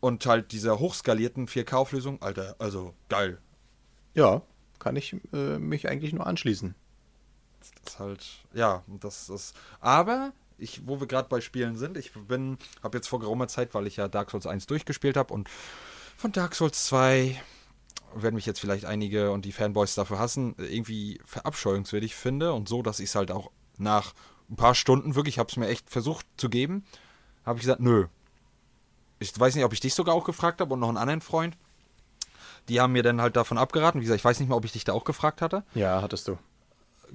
und 0.00 0.26
halt 0.26 0.52
dieser 0.52 0.78
hochskalierten 0.78 1.46
4K-Auflösung. 1.46 2.20
Alter, 2.22 2.56
also 2.58 2.94
geil. 3.08 3.38
Ja, 4.14 4.42
kann 4.78 4.96
ich 4.96 5.16
äh, 5.32 5.58
mich 5.58 5.88
eigentlich 5.88 6.12
nur 6.12 6.26
anschließen. 6.26 6.74
Das 7.60 7.70
ist 7.86 7.98
halt, 8.00 8.26
ja, 8.52 8.82
das 8.88 9.28
ist. 9.28 9.54
Aber 9.80 10.32
ich, 10.58 10.86
wo 10.86 10.98
wir 10.98 11.06
gerade 11.06 11.28
bei 11.28 11.40
Spielen 11.40 11.76
sind, 11.76 11.96
ich 11.96 12.12
bin, 12.12 12.58
habe 12.82 12.98
jetzt 12.98 13.08
vor 13.08 13.20
geraumer 13.20 13.48
Zeit, 13.48 13.74
weil 13.74 13.86
ich 13.86 13.96
ja 13.96 14.08
Dark 14.08 14.30
Souls 14.30 14.46
1 14.46 14.66
durchgespielt 14.66 15.16
habe 15.16 15.32
und 15.32 15.48
von 16.16 16.32
Dark 16.32 16.54
Souls 16.54 16.84
2 16.86 17.40
werden 18.14 18.34
mich 18.34 18.46
jetzt 18.46 18.60
vielleicht 18.60 18.84
einige 18.84 19.30
und 19.30 19.44
die 19.44 19.52
Fanboys 19.52 19.94
dafür 19.94 20.18
hassen, 20.18 20.54
irgendwie 20.58 21.20
verabscheuungswürdig 21.24 22.14
finde 22.14 22.52
und 22.52 22.68
so, 22.68 22.82
dass 22.82 23.00
ich 23.00 23.10
es 23.10 23.14
halt 23.14 23.30
auch 23.30 23.50
nach 23.78 24.14
ein 24.50 24.56
paar 24.56 24.74
Stunden 24.74 25.14
wirklich, 25.14 25.38
habe 25.38 25.48
es 25.50 25.56
mir 25.56 25.68
echt 25.68 25.88
versucht 25.90 26.26
zu 26.36 26.48
geben, 26.48 26.84
habe 27.44 27.58
ich 27.58 27.62
gesagt, 27.62 27.80
nö. 27.80 28.06
Ich 29.18 29.38
weiß 29.38 29.54
nicht, 29.54 29.64
ob 29.64 29.72
ich 29.72 29.80
dich 29.80 29.94
sogar 29.94 30.14
auch 30.14 30.24
gefragt 30.24 30.60
habe 30.60 30.74
und 30.74 30.80
noch 30.80 30.88
einen 30.88 30.98
anderen 30.98 31.20
Freund. 31.20 31.56
Die 32.68 32.80
haben 32.80 32.92
mir 32.92 33.02
dann 33.02 33.20
halt 33.20 33.36
davon 33.36 33.58
abgeraten. 33.58 34.00
Wie 34.00 34.04
gesagt, 34.04 34.20
ich 34.20 34.24
weiß 34.24 34.40
nicht 34.40 34.48
mehr, 34.48 34.56
ob 34.56 34.64
ich 34.64 34.72
dich 34.72 34.84
da 34.84 34.92
auch 34.92 35.04
gefragt 35.04 35.42
hatte. 35.42 35.64
Ja, 35.74 36.02
hattest 36.02 36.28
du. 36.28 36.38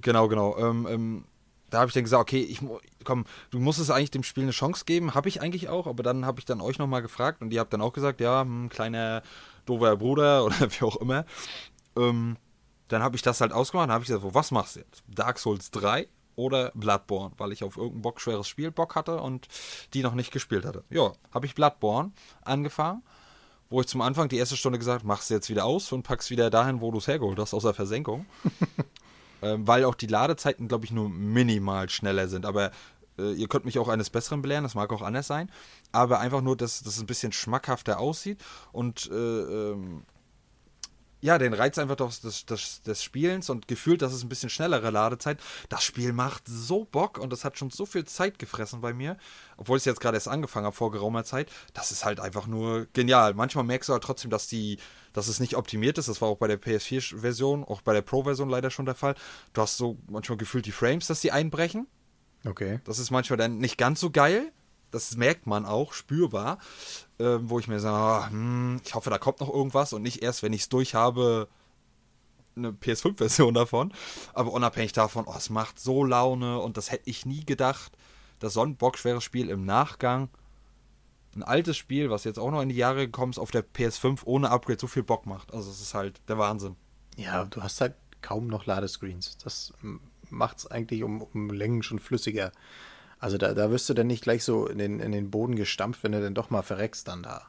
Genau, 0.01 0.27
genau. 0.27 0.57
Ähm, 0.57 0.87
ähm, 0.89 1.23
da 1.69 1.79
habe 1.79 1.89
ich 1.89 1.93
dann 1.93 2.03
gesagt, 2.03 2.21
okay, 2.21 2.41
ich 2.41 2.61
komm, 3.03 3.25
du 3.51 3.59
musst 3.59 3.79
es 3.79 3.89
eigentlich 3.89 4.11
dem 4.11 4.23
Spiel 4.23 4.43
eine 4.43 4.51
Chance 4.51 4.85
geben. 4.85 5.15
Habe 5.15 5.29
ich 5.29 5.41
eigentlich 5.41 5.69
auch, 5.69 5.87
aber 5.87 6.03
dann 6.03 6.25
habe 6.25 6.39
ich 6.39 6.45
dann 6.45 6.61
euch 6.61 6.77
nochmal 6.77 7.01
gefragt 7.01 7.41
und 7.41 7.51
ihr 7.51 7.59
habt 7.59 7.73
dann 7.73 7.81
auch 7.81 7.93
gesagt, 7.93 8.21
ja, 8.21 8.41
hm, 8.41 8.69
kleiner 8.69 9.21
doofer 9.65 9.97
Bruder 9.97 10.45
oder 10.45 10.55
wie 10.59 10.85
auch 10.85 10.97
immer. 10.97 11.25
Ähm, 11.95 12.37
dann 12.87 13.03
habe 13.03 13.15
ich 13.15 13.21
das 13.21 13.41
halt 13.41 13.51
ausgemacht. 13.51 13.89
Dann 13.89 13.93
habe 13.93 14.03
ich 14.03 14.09
gesagt, 14.09 14.33
was 14.33 14.51
machst 14.51 14.75
du 14.75 14.79
jetzt? 14.81 15.03
Dark 15.07 15.39
Souls 15.39 15.71
3 15.71 16.07
oder 16.35 16.71
Bloodborne? 16.73 17.33
Weil 17.37 17.51
ich 17.51 17.63
auf 17.63 17.75
irgendein 17.75 18.01
bockschweres 18.01 18.47
Spiel 18.47 18.71
Bock 18.71 18.95
hatte 18.95 19.19
und 19.21 19.47
die 19.93 20.03
noch 20.03 20.13
nicht 20.13 20.31
gespielt 20.31 20.65
hatte. 20.65 20.85
Ja, 20.89 21.11
habe 21.33 21.45
ich 21.45 21.55
Bloodborne 21.55 22.11
angefangen. 22.43 23.03
Wo 23.69 23.81
ich 23.81 23.87
zum 23.87 23.99
Anfang 23.99 24.29
die 24.29 24.37
erste 24.37 24.55
Stunde 24.55 24.79
gesagt 24.79 25.03
machst 25.03 25.29
du 25.29 25.33
jetzt 25.33 25.49
wieder 25.49 25.65
aus 25.65 25.91
und 25.91 26.03
packst 26.03 26.29
wieder 26.29 26.49
dahin, 26.49 26.79
wo 26.79 26.89
du 26.89 26.99
es 26.99 27.07
hergeholt 27.07 27.37
hast, 27.37 27.53
aus 27.53 27.63
der 27.63 27.73
Versenkung. 27.73 28.25
ähm, 29.41 29.67
weil 29.67 29.85
auch 29.85 29.95
die 29.95 30.07
Ladezeiten, 30.07 30.67
glaube 30.67 30.85
ich, 30.85 30.91
nur 30.91 31.09
minimal 31.09 31.89
schneller 31.89 32.27
sind. 32.27 32.45
Aber 32.45 32.71
äh, 33.17 33.33
ihr 33.33 33.47
könnt 33.47 33.65
mich 33.65 33.79
auch 33.79 33.87
eines 33.87 34.09
Besseren 34.09 34.41
belehren, 34.41 34.63
das 34.63 34.75
mag 34.75 34.91
auch 34.91 35.01
anders 35.01 35.27
sein. 35.27 35.51
Aber 35.91 36.19
einfach 36.19 36.41
nur, 36.41 36.55
dass, 36.55 36.81
es 36.81 36.99
ein 36.99 37.07
bisschen 37.07 37.31
schmackhafter 37.31 37.99
aussieht 37.99 38.43
und 38.71 39.09
äh, 39.11 39.15
ähm, 39.15 40.03
ja, 41.19 41.39
den 41.39 41.53
Reiz 41.53 41.79
einfach 41.79 41.95
des, 41.95 42.21
des, 42.21 42.45
des, 42.45 42.81
des 42.83 43.03
Spielens 43.03 43.49
und 43.49 43.67
gefühlt, 43.67 44.03
dass 44.03 44.13
es 44.13 44.23
ein 44.23 44.29
bisschen 44.29 44.49
schnellere 44.49 44.91
Ladezeit. 44.91 45.39
Das 45.67 45.83
Spiel 45.83 46.13
macht 46.13 46.43
so 46.45 46.85
Bock 46.85 47.17
und 47.17 47.33
das 47.33 47.43
hat 47.43 47.57
schon 47.57 47.71
so 47.71 47.87
viel 47.87 48.05
Zeit 48.05 48.37
gefressen 48.37 48.81
bei 48.81 48.93
mir, 48.93 49.17
obwohl 49.57 49.77
ich 49.77 49.81
es 49.81 49.85
jetzt 49.85 49.99
gerade 49.99 50.15
erst 50.15 50.27
angefangen 50.27 50.67
habe 50.67 50.75
vor 50.75 50.91
geraumer 50.91 51.23
Zeit. 51.23 51.49
Das 51.73 51.91
ist 51.91 52.05
halt 52.05 52.19
einfach 52.19 52.45
nur 52.45 52.85
genial. 52.93 53.33
Manchmal 53.33 53.63
merkst 53.63 53.89
du 53.89 53.93
halt 53.93 54.03
trotzdem, 54.03 54.29
dass 54.29 54.47
die, 54.47 54.77
dass 55.17 55.27
es 55.27 55.39
nicht 55.39 55.55
optimiert 55.55 55.97
ist. 55.97 56.07
Das 56.07 56.21
war 56.21 56.29
auch 56.29 56.37
bei 56.37 56.45
der 56.45 56.61
PS4-Version, 56.61 57.63
auch 57.63 57.81
bei 57.81 57.93
der 57.93 58.03
Pro-Version 58.03 58.49
leider 58.49 58.69
schon 58.69 58.85
der 58.85 58.93
Fall. 58.93 59.15
Du 59.53 59.61
hast 59.61 59.75
so 59.75 59.97
manchmal 60.07 60.37
gefühlt 60.37 60.67
die 60.67 60.71
Frames, 60.71 61.07
dass 61.07 61.21
die 61.21 61.31
einbrechen. 61.31 61.87
Okay. 62.45 62.81
Das 62.83 62.99
ist 62.99 63.09
manchmal 63.09 63.37
dann 63.37 63.57
nicht 63.57 63.79
ganz 63.79 63.99
so 63.99 64.11
geil. 64.11 64.51
Das 64.91 65.17
merkt 65.17 65.47
man 65.47 65.65
auch 65.65 65.93
spürbar, 65.93 66.59
äh, 67.17 67.39
wo 67.41 67.57
ich 67.57 67.67
mir 67.67 67.79
sage, 67.79 68.27
oh, 68.27 68.29
hm, 68.29 68.81
ich 68.85 68.93
hoffe, 68.93 69.09
da 69.09 69.17
kommt 69.17 69.39
noch 69.39 69.51
irgendwas 69.51 69.91
und 69.91 70.03
nicht 70.03 70.21
erst, 70.21 70.43
wenn 70.43 70.53
ich 70.53 70.61
es 70.61 70.69
durch 70.69 70.93
habe, 70.93 71.47
eine 72.55 72.69
PS5-Version 72.69 73.55
davon. 73.55 73.93
Aber 74.35 74.53
unabhängig 74.53 74.93
davon, 74.93 75.25
oh, 75.25 75.33
es 75.35 75.49
macht 75.49 75.79
so 75.79 76.03
Laune 76.03 76.59
und 76.59 76.77
das 76.77 76.91
hätte 76.91 77.09
ich 77.09 77.25
nie 77.25 77.43
gedacht, 77.43 77.91
dass 78.37 78.53
so 78.53 78.61
ein 78.61 78.77
bockschweres 78.77 79.23
Spiel 79.23 79.49
im 79.49 79.65
Nachgang, 79.65 80.29
ein 81.37 81.43
altes 81.43 81.77
Spiel, 81.77 82.09
was 82.09 82.23
jetzt 82.23 82.39
auch 82.39 82.51
noch 82.51 82.61
in 82.61 82.69
die 82.69 82.75
Jahre 82.75 83.05
gekommen 83.05 83.31
ist, 83.31 83.39
auf 83.39 83.51
der 83.51 83.63
PS5 83.63 84.21
ohne 84.25 84.49
Upgrade 84.49 84.79
so 84.79 84.87
viel 84.87 85.03
Bock 85.03 85.25
macht. 85.25 85.53
Also 85.53 85.69
es 85.69 85.81
ist 85.81 85.93
halt 85.93 86.19
der 86.27 86.37
Wahnsinn. 86.37 86.75
Ja, 87.15 87.45
du 87.45 87.63
hast 87.63 87.79
halt 87.81 87.95
kaum 88.21 88.47
noch 88.47 88.65
Ladescreens. 88.65 89.37
Das 89.37 89.73
macht 90.29 90.57
es 90.57 90.67
eigentlich 90.67 91.03
um, 91.03 91.21
um 91.21 91.49
Längen 91.49 91.83
schon 91.83 91.99
flüssiger. 91.99 92.51
Also 93.19 93.37
da, 93.37 93.53
da 93.53 93.71
wirst 93.71 93.89
du 93.89 93.93
dann 93.93 94.07
nicht 94.07 94.23
gleich 94.23 94.43
so 94.43 94.67
in 94.67 94.77
den, 94.77 94.99
in 94.99 95.11
den 95.11 95.31
Boden 95.31 95.55
gestampft, 95.55 96.03
wenn 96.03 96.11
du 96.11 96.21
dann 96.21 96.35
doch 96.35 96.49
mal 96.49 96.61
verreckst 96.61 97.07
dann 97.07 97.23
da. 97.23 97.47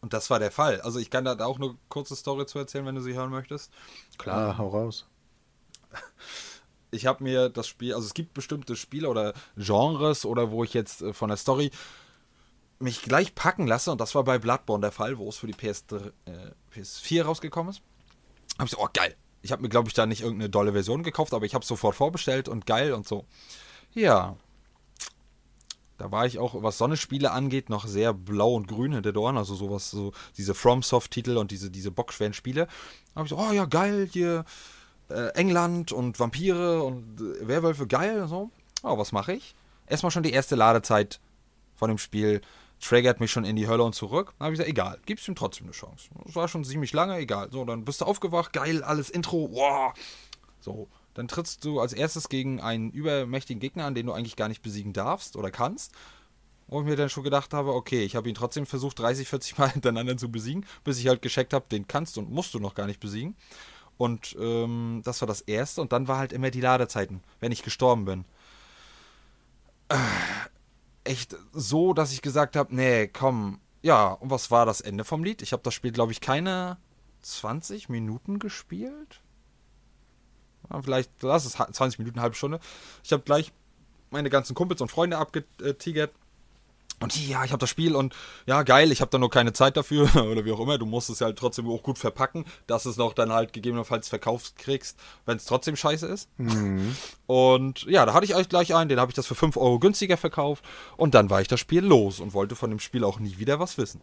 Und 0.00 0.12
das 0.12 0.30
war 0.30 0.40
der 0.40 0.50
Fall. 0.50 0.80
Also 0.80 0.98
ich 0.98 1.10
kann 1.10 1.24
da 1.24 1.38
auch 1.44 1.58
eine 1.58 1.76
kurze 1.88 2.16
Story 2.16 2.44
zu 2.46 2.58
erzählen, 2.58 2.84
wenn 2.84 2.96
du 2.96 3.00
sie 3.00 3.14
hören 3.14 3.30
möchtest. 3.30 3.72
Klar, 4.18 4.58
hau 4.58 4.68
raus. 4.68 5.06
Ich 6.94 7.06
habe 7.06 7.24
mir 7.24 7.48
das 7.48 7.68
Spiel, 7.68 7.94
also 7.94 8.06
es 8.06 8.12
gibt 8.12 8.34
bestimmte 8.34 8.76
Spiele 8.76 9.08
oder 9.08 9.32
Genres 9.56 10.26
oder 10.26 10.50
wo 10.50 10.62
ich 10.62 10.74
jetzt 10.74 11.00
äh, 11.00 11.14
von 11.14 11.28
der 11.28 11.38
Story 11.38 11.70
mich 12.82 13.02
gleich 13.02 13.34
packen 13.34 13.66
lasse 13.66 13.90
und 13.90 14.00
das 14.00 14.14
war 14.14 14.24
bei 14.24 14.38
Bloodborne 14.38 14.82
der 14.82 14.92
Fall, 14.92 15.18
wo 15.18 15.28
es 15.28 15.36
für 15.36 15.46
die 15.46 15.54
PS3, 15.54 16.12
äh, 16.26 16.52
PS4 16.74 17.22
rausgekommen 17.22 17.70
ist. 17.70 17.82
Hab 18.58 18.66
ich 18.66 18.72
so, 18.72 18.78
oh 18.78 18.88
geil, 18.92 19.16
ich 19.42 19.52
habe 19.52 19.62
mir, 19.62 19.68
glaube 19.68 19.88
ich, 19.88 19.94
da 19.94 20.06
nicht 20.06 20.22
irgendeine 20.22 20.50
dolle 20.50 20.72
Version 20.72 21.02
gekauft, 21.02 21.34
aber 21.34 21.44
ich 21.44 21.54
habe 21.54 21.64
sofort 21.64 21.96
vorbestellt 21.96 22.48
und 22.48 22.66
geil 22.66 22.92
und 22.92 23.06
so. 23.06 23.26
Ja. 23.92 24.36
Da 25.98 26.10
war 26.10 26.26
ich 26.26 26.38
auch, 26.38 26.62
was 26.62 26.78
Sonnenspiele 26.78 27.30
angeht, 27.30 27.70
noch 27.70 27.86
sehr 27.86 28.12
blau 28.12 28.54
und 28.54 28.66
grün 28.66 28.92
hinter 28.92 29.12
den 29.12 29.18
Ohren. 29.18 29.36
Also 29.36 29.54
sowas, 29.54 29.90
so 29.90 30.12
diese 30.36 30.54
FromSoft-Titel 30.54 31.36
und 31.36 31.50
diese, 31.50 31.70
diese 31.70 31.90
bockschweren 31.90 32.34
Spiele. 32.34 32.66
Da 33.14 33.20
habe 33.20 33.26
ich 33.26 33.30
so, 33.30 33.38
oh 33.38 33.52
ja, 33.52 33.66
geil, 33.66 34.08
hier 34.10 34.44
äh, 35.10 35.28
England 35.34 35.92
und 35.92 36.18
Vampire 36.18 36.82
und 36.82 37.20
äh, 37.20 37.46
Werwölfe, 37.46 37.86
geil 37.86 38.22
und 38.22 38.28
so. 38.28 38.50
Oh, 38.82 38.98
was 38.98 39.12
mache 39.12 39.34
ich? 39.34 39.54
Erstmal 39.86 40.10
schon 40.10 40.22
die 40.22 40.32
erste 40.32 40.56
Ladezeit 40.56 41.20
von 41.76 41.88
dem 41.88 41.98
Spiel 41.98 42.40
triggert 42.82 43.20
mich 43.20 43.30
schon 43.30 43.44
in 43.44 43.56
die 43.56 43.68
Hölle 43.68 43.84
und 43.84 43.94
zurück. 43.94 44.34
Dann 44.38 44.46
habe 44.46 44.54
ich 44.54 44.58
gesagt, 44.58 44.70
egal, 44.70 44.98
gibst 45.06 45.26
ihm 45.28 45.34
trotzdem 45.34 45.66
eine 45.66 45.72
Chance. 45.72 46.10
Das 46.24 46.34
war 46.34 46.48
schon 46.48 46.64
ziemlich 46.64 46.92
lange, 46.92 47.16
egal. 47.16 47.50
So, 47.50 47.64
dann 47.64 47.84
bist 47.84 48.00
du 48.00 48.04
aufgewacht, 48.04 48.52
geil, 48.52 48.82
alles 48.82 49.08
Intro, 49.08 49.48
wow. 49.52 49.94
So, 50.60 50.88
dann 51.14 51.28
trittst 51.28 51.64
du 51.64 51.80
als 51.80 51.92
erstes 51.92 52.28
gegen 52.28 52.60
einen 52.60 52.90
übermächtigen 52.90 53.60
Gegner 53.60 53.84
an, 53.86 53.94
den 53.94 54.06
du 54.06 54.12
eigentlich 54.12 54.36
gar 54.36 54.48
nicht 54.48 54.62
besiegen 54.62 54.92
darfst 54.92 55.36
oder 55.36 55.50
kannst. 55.50 55.92
Wo 56.66 56.80
ich 56.80 56.86
mir 56.86 56.96
dann 56.96 57.10
schon 57.10 57.24
gedacht 57.24 57.54
habe, 57.54 57.74
okay, 57.74 58.02
ich 58.02 58.16
habe 58.16 58.28
ihn 58.28 58.34
trotzdem 58.34 58.66
versucht, 58.66 58.98
30, 58.98 59.28
40 59.28 59.58
Mal 59.58 59.70
hintereinander 59.72 60.16
zu 60.16 60.30
besiegen, 60.30 60.66
bis 60.84 60.98
ich 60.98 61.06
halt 61.06 61.22
gescheckt 61.22 61.52
habe, 61.52 61.66
den 61.70 61.86
kannst 61.86 62.18
und 62.18 62.30
musst 62.30 62.52
du 62.54 62.58
noch 62.58 62.74
gar 62.74 62.86
nicht 62.86 63.00
besiegen. 63.00 63.36
Und 63.96 64.36
ähm, 64.40 65.02
das 65.04 65.20
war 65.20 65.28
das 65.28 65.42
Erste. 65.42 65.80
Und 65.80 65.92
dann 65.92 66.08
war 66.08 66.18
halt 66.18 66.32
immer 66.32 66.50
die 66.50 66.60
Ladezeiten, 66.60 67.22
wenn 67.38 67.52
ich 67.52 67.62
gestorben 67.62 68.04
bin. 68.06 68.24
Echt 71.04 71.36
so, 71.52 71.94
dass 71.94 72.12
ich 72.12 72.22
gesagt 72.22 72.56
habe, 72.56 72.74
nee, 72.74 73.08
komm, 73.08 73.60
ja, 73.82 74.12
und 74.12 74.30
was 74.30 74.50
war 74.50 74.66
das 74.66 74.80
Ende 74.80 75.04
vom 75.04 75.24
Lied? 75.24 75.42
Ich 75.42 75.52
habe 75.52 75.62
das 75.62 75.74
Spiel, 75.74 75.92
glaube 75.92 76.12
ich, 76.12 76.20
keine 76.20 76.78
20 77.22 77.88
Minuten 77.88 78.38
gespielt. 78.38 79.20
Ja, 80.70 80.80
vielleicht, 80.80 81.10
das 81.22 81.44
ist 81.44 81.56
20 81.56 81.98
Minuten, 81.98 82.20
halbe 82.20 82.36
Stunde. 82.36 82.60
Ich 83.02 83.12
habe 83.12 83.22
gleich 83.22 83.52
meine 84.10 84.30
ganzen 84.30 84.54
Kumpels 84.54 84.80
und 84.80 84.90
Freunde 84.90 85.18
abgetigert 85.18 86.12
und 87.02 87.28
ja, 87.28 87.44
ich 87.44 87.50
habe 87.50 87.58
das 87.58 87.68
Spiel 87.68 87.96
und 87.96 88.14
ja, 88.46 88.62
geil, 88.62 88.92
ich 88.92 89.00
habe 89.00 89.10
da 89.10 89.18
nur 89.18 89.30
keine 89.30 89.52
Zeit 89.52 89.76
dafür 89.76 90.04
oder 90.30 90.44
wie 90.44 90.52
auch 90.52 90.60
immer. 90.60 90.78
Du 90.78 90.86
musst 90.86 91.10
es 91.10 91.18
ja 91.18 91.26
halt 91.26 91.38
trotzdem 91.38 91.68
auch 91.68 91.82
gut 91.82 91.98
verpacken, 91.98 92.44
dass 92.66 92.86
es 92.86 92.96
noch 92.96 93.12
dann 93.12 93.32
halt 93.32 93.52
gegebenenfalls 93.52 94.08
verkauft 94.08 94.56
kriegst, 94.56 94.98
wenn 95.26 95.36
es 95.36 95.44
trotzdem 95.44 95.74
scheiße 95.74 96.06
ist. 96.06 96.28
Mhm. 96.38 96.96
Und 97.32 97.84
ja, 97.84 98.04
da 98.04 98.12
hatte 98.12 98.26
ich 98.26 98.34
euch 98.34 98.50
gleich 98.50 98.74
einen, 98.74 98.90
den 98.90 99.00
habe 99.00 99.10
ich 99.10 99.16
das 99.16 99.26
für 99.26 99.34
5 99.34 99.56
Euro 99.56 99.78
günstiger 99.78 100.18
verkauft 100.18 100.62
und 100.98 101.14
dann 101.14 101.30
war 101.30 101.40
ich 101.40 101.48
das 101.48 101.60
Spiel 101.60 101.82
los 101.82 102.20
und 102.20 102.34
wollte 102.34 102.54
von 102.56 102.68
dem 102.68 102.78
Spiel 102.78 103.04
auch 103.04 103.18
nie 103.20 103.38
wieder 103.38 103.58
was 103.58 103.78
wissen. 103.78 104.02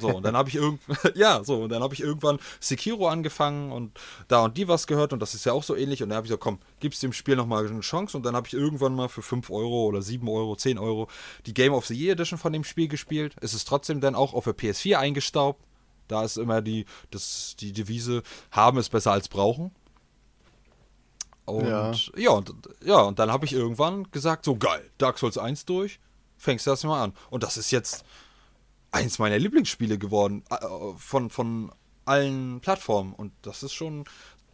So, 0.00 0.08
und 0.08 0.22
dann 0.22 0.34
habe 0.34 0.48
ich 0.48 0.54
irgendwann, 0.54 0.96
ja, 1.14 1.44
so, 1.44 1.64
und 1.64 1.68
dann 1.68 1.82
habe 1.82 1.92
ich 1.92 2.00
irgendwann 2.00 2.38
Sekiro 2.60 3.08
angefangen 3.08 3.72
und 3.72 4.00
da 4.26 4.44
und 4.44 4.56
die 4.56 4.68
was 4.68 4.86
gehört 4.86 5.12
und 5.12 5.20
das 5.20 5.34
ist 5.34 5.44
ja 5.44 5.52
auch 5.52 5.62
so 5.62 5.76
ähnlich. 5.76 6.02
Und 6.02 6.08
dann 6.08 6.16
habe 6.16 6.24
ich 6.24 6.30
gesagt, 6.30 6.44
komm, 6.44 6.60
gibst 6.80 7.02
dem 7.02 7.12
Spiel 7.12 7.36
nochmal 7.36 7.66
eine 7.66 7.80
Chance. 7.80 8.16
Und 8.16 8.24
dann 8.24 8.34
habe 8.34 8.46
ich 8.46 8.54
irgendwann 8.54 8.94
mal 8.94 9.10
für 9.10 9.20
5 9.20 9.50
Euro 9.50 9.84
oder 9.84 10.00
7 10.00 10.26
Euro, 10.26 10.56
10 10.56 10.78
Euro 10.78 11.08
die 11.44 11.52
Game 11.52 11.74
of 11.74 11.84
the 11.84 11.94
Year 11.94 12.12
Edition 12.12 12.38
von 12.38 12.54
dem 12.54 12.64
Spiel 12.64 12.88
gespielt. 12.88 13.36
Es 13.42 13.52
ist 13.52 13.68
trotzdem 13.68 14.00
dann 14.00 14.14
auch 14.14 14.32
auf 14.32 14.44
der 14.44 14.56
PS4 14.56 14.96
eingestaubt. 14.96 15.62
Da 16.08 16.24
ist 16.24 16.38
immer 16.38 16.62
die, 16.62 16.86
das, 17.10 17.54
die 17.60 17.72
Devise, 17.72 18.22
haben 18.50 18.78
ist 18.78 18.88
besser 18.88 19.12
als 19.12 19.28
brauchen. 19.28 19.72
Und 21.44 21.66
ja, 21.66 21.92
ja, 22.16 22.30
und, 22.30 22.54
ja, 22.84 23.00
und 23.00 23.18
dann 23.18 23.32
habe 23.32 23.44
ich 23.46 23.52
irgendwann 23.52 24.10
gesagt, 24.10 24.44
so 24.44 24.56
geil, 24.56 24.88
Dark 24.98 25.18
Souls 25.18 25.38
1 25.38 25.64
durch, 25.64 25.98
fängst 26.36 26.66
du 26.66 26.70
das 26.70 26.84
mal 26.84 27.02
an. 27.02 27.14
Und 27.30 27.42
das 27.42 27.56
ist 27.56 27.70
jetzt 27.70 28.04
eins 28.90 29.18
meiner 29.18 29.38
Lieblingsspiele 29.38 29.98
geworden 29.98 30.44
äh, 30.50 30.56
von, 30.96 31.30
von 31.30 31.72
allen 32.04 32.60
Plattformen. 32.60 33.12
Und 33.12 33.32
das 33.42 33.62
ist 33.62 33.72
schon, 33.72 34.04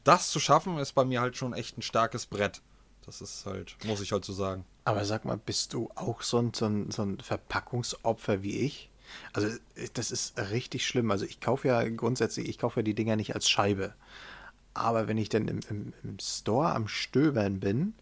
das 0.05 0.31
zu 0.31 0.40
schaffen, 0.40 0.79
ist 0.79 0.94
bei 0.94 1.05
mir 1.05 1.20
halt 1.20 1.37
schon 1.37 1.53
echt 1.53 1.77
ein 1.77 1.83
starkes 1.83 2.27
Brett. 2.27 2.62
Das 3.05 3.20
ist 3.20 3.46
halt, 3.46 3.77
muss 3.85 4.01
ich 4.01 4.12
halt 4.12 4.24
so 4.24 4.33
sagen. 4.33 4.64
Aber 4.85 5.05
sag 5.05 5.24
mal, 5.24 5.38
bist 5.38 5.74
du 5.74 5.90
auch 5.94 6.22
so 6.22 6.38
ein, 6.38 6.53
so 6.55 6.66
ein, 6.66 6.90
so 6.90 7.03
ein 7.03 7.18
Verpackungsopfer 7.18 8.42
wie 8.42 8.59
ich? 8.59 8.90
Also 9.33 9.48
das 9.94 10.11
ist 10.11 10.38
richtig 10.38 10.87
schlimm. 10.87 11.11
Also 11.11 11.24
ich 11.24 11.40
kaufe 11.40 11.68
ja 11.68 11.87
grundsätzlich, 11.88 12.48
ich 12.48 12.59
kaufe 12.59 12.81
ja 12.81 12.85
die 12.85 12.94
Dinger 12.94 13.16
nicht 13.16 13.35
als 13.35 13.48
Scheibe. 13.48 13.94
Aber 14.79 15.09
wenn 15.09 15.19
ich 15.19 15.29
dann 15.29 15.49
im, 15.49 15.61
im, 15.69 15.93
im 16.03 16.19
Store 16.21 16.75
am 16.75 16.88
Stöbern 16.88 17.61
bin 17.61 17.95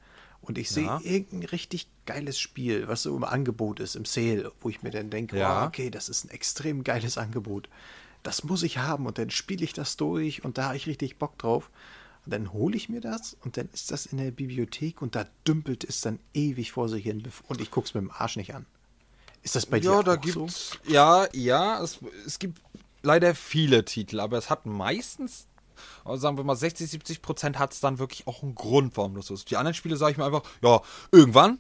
und 0.43 0.59
ich 0.59 0.71
ja. 0.71 0.99
sehe 0.99 1.13
irgendein 1.13 1.49
richtig 1.49 1.89
geiles 2.07 2.39
Spiel, 2.39 2.89
was 2.89 3.03
so 3.03 3.17
im 3.17 3.25
Angebot 3.25 3.81
ist, 3.81 3.97
im 3.97 4.05
Sale, 4.05 4.53
wo 4.61 4.69
ich 4.69 4.83
mir 4.83 4.91
dann 4.91 5.11
denke, 5.11 5.39
ja. 5.39 5.65
oh, 5.65 5.67
okay, 5.67 5.91
das 5.91 6.09
ist 6.09 6.25
ein 6.25 6.31
extrem 6.31 6.85
geiles 6.85 7.19
Angebot. 7.19 7.69
Das 8.23 8.45
muss 8.45 8.63
ich 8.63 8.79
haben 8.79 9.07
und 9.07 9.19
dann 9.19 9.31
spiele 9.31 9.65
ich 9.65 9.73
das 9.73 9.97
durch 9.97 10.45
und 10.45 10.59
da 10.59 10.67
habe 10.67 10.77
ich 10.77 10.87
richtig 10.87 11.19
Bock 11.19 11.39
drauf. 11.39 11.71
Und 12.25 12.33
dann 12.33 12.53
hole 12.53 12.77
ich 12.77 12.89
mir 12.89 13.01
das 13.01 13.37
und 13.45 13.57
dann 13.57 13.69
ist 13.73 13.93
das 13.93 14.07
in 14.07 14.19
der 14.19 14.33
Bibliothek 14.33 15.01
und 15.01 15.15
da 15.15 15.27
dümpelt 15.47 15.85
es 15.85 16.01
dann 16.01 16.19
ewig 16.35 16.73
vor 16.73 16.89
sich 16.89 17.05
hin 17.05 17.23
und 17.47 17.61
ich 17.61 17.71
gucke 17.71 17.87
es 17.87 17.95
mit 17.95 18.03
dem 18.03 18.11
Arsch 18.11 18.37
nicht 18.37 18.55
an. 18.55 18.67
Ist 19.43 19.55
das 19.55 19.67
bei 19.67 19.79
dir 19.79 19.93
ja, 19.93 20.03
da 20.03 20.15
auch 20.15 20.21
gibt's, 20.21 20.71
so? 20.71 20.93
Ja, 20.93 21.29
ja, 21.33 21.81
es, 21.81 22.01
es 22.27 22.41
gibt 22.41 22.61
leider 23.03 23.37
viele 23.37 23.85
Titel, 23.85 24.19
aber 24.19 24.39
es 24.39 24.51
hat 24.51 24.67
meistens 24.67 25.47
also 26.05 26.17
sagen 26.19 26.37
wir 26.37 26.45
mal 26.45 26.57
60, 26.57 26.91
70 26.91 27.23
Prozent 27.23 27.59
hat 27.59 27.73
es 27.73 27.81
dann 27.81 27.99
wirklich 27.99 28.27
auch 28.27 28.43
einen 28.43 28.55
Grund, 28.55 28.97
warum 28.97 29.15
das 29.15 29.27
so 29.27 29.35
ist. 29.35 29.51
Die 29.51 29.57
anderen 29.57 29.75
Spiele 29.75 29.97
sage 29.97 30.13
ich 30.13 30.19
mir 30.19 30.25
einfach, 30.25 30.43
ja, 30.63 30.81
irgendwann, 31.13 31.59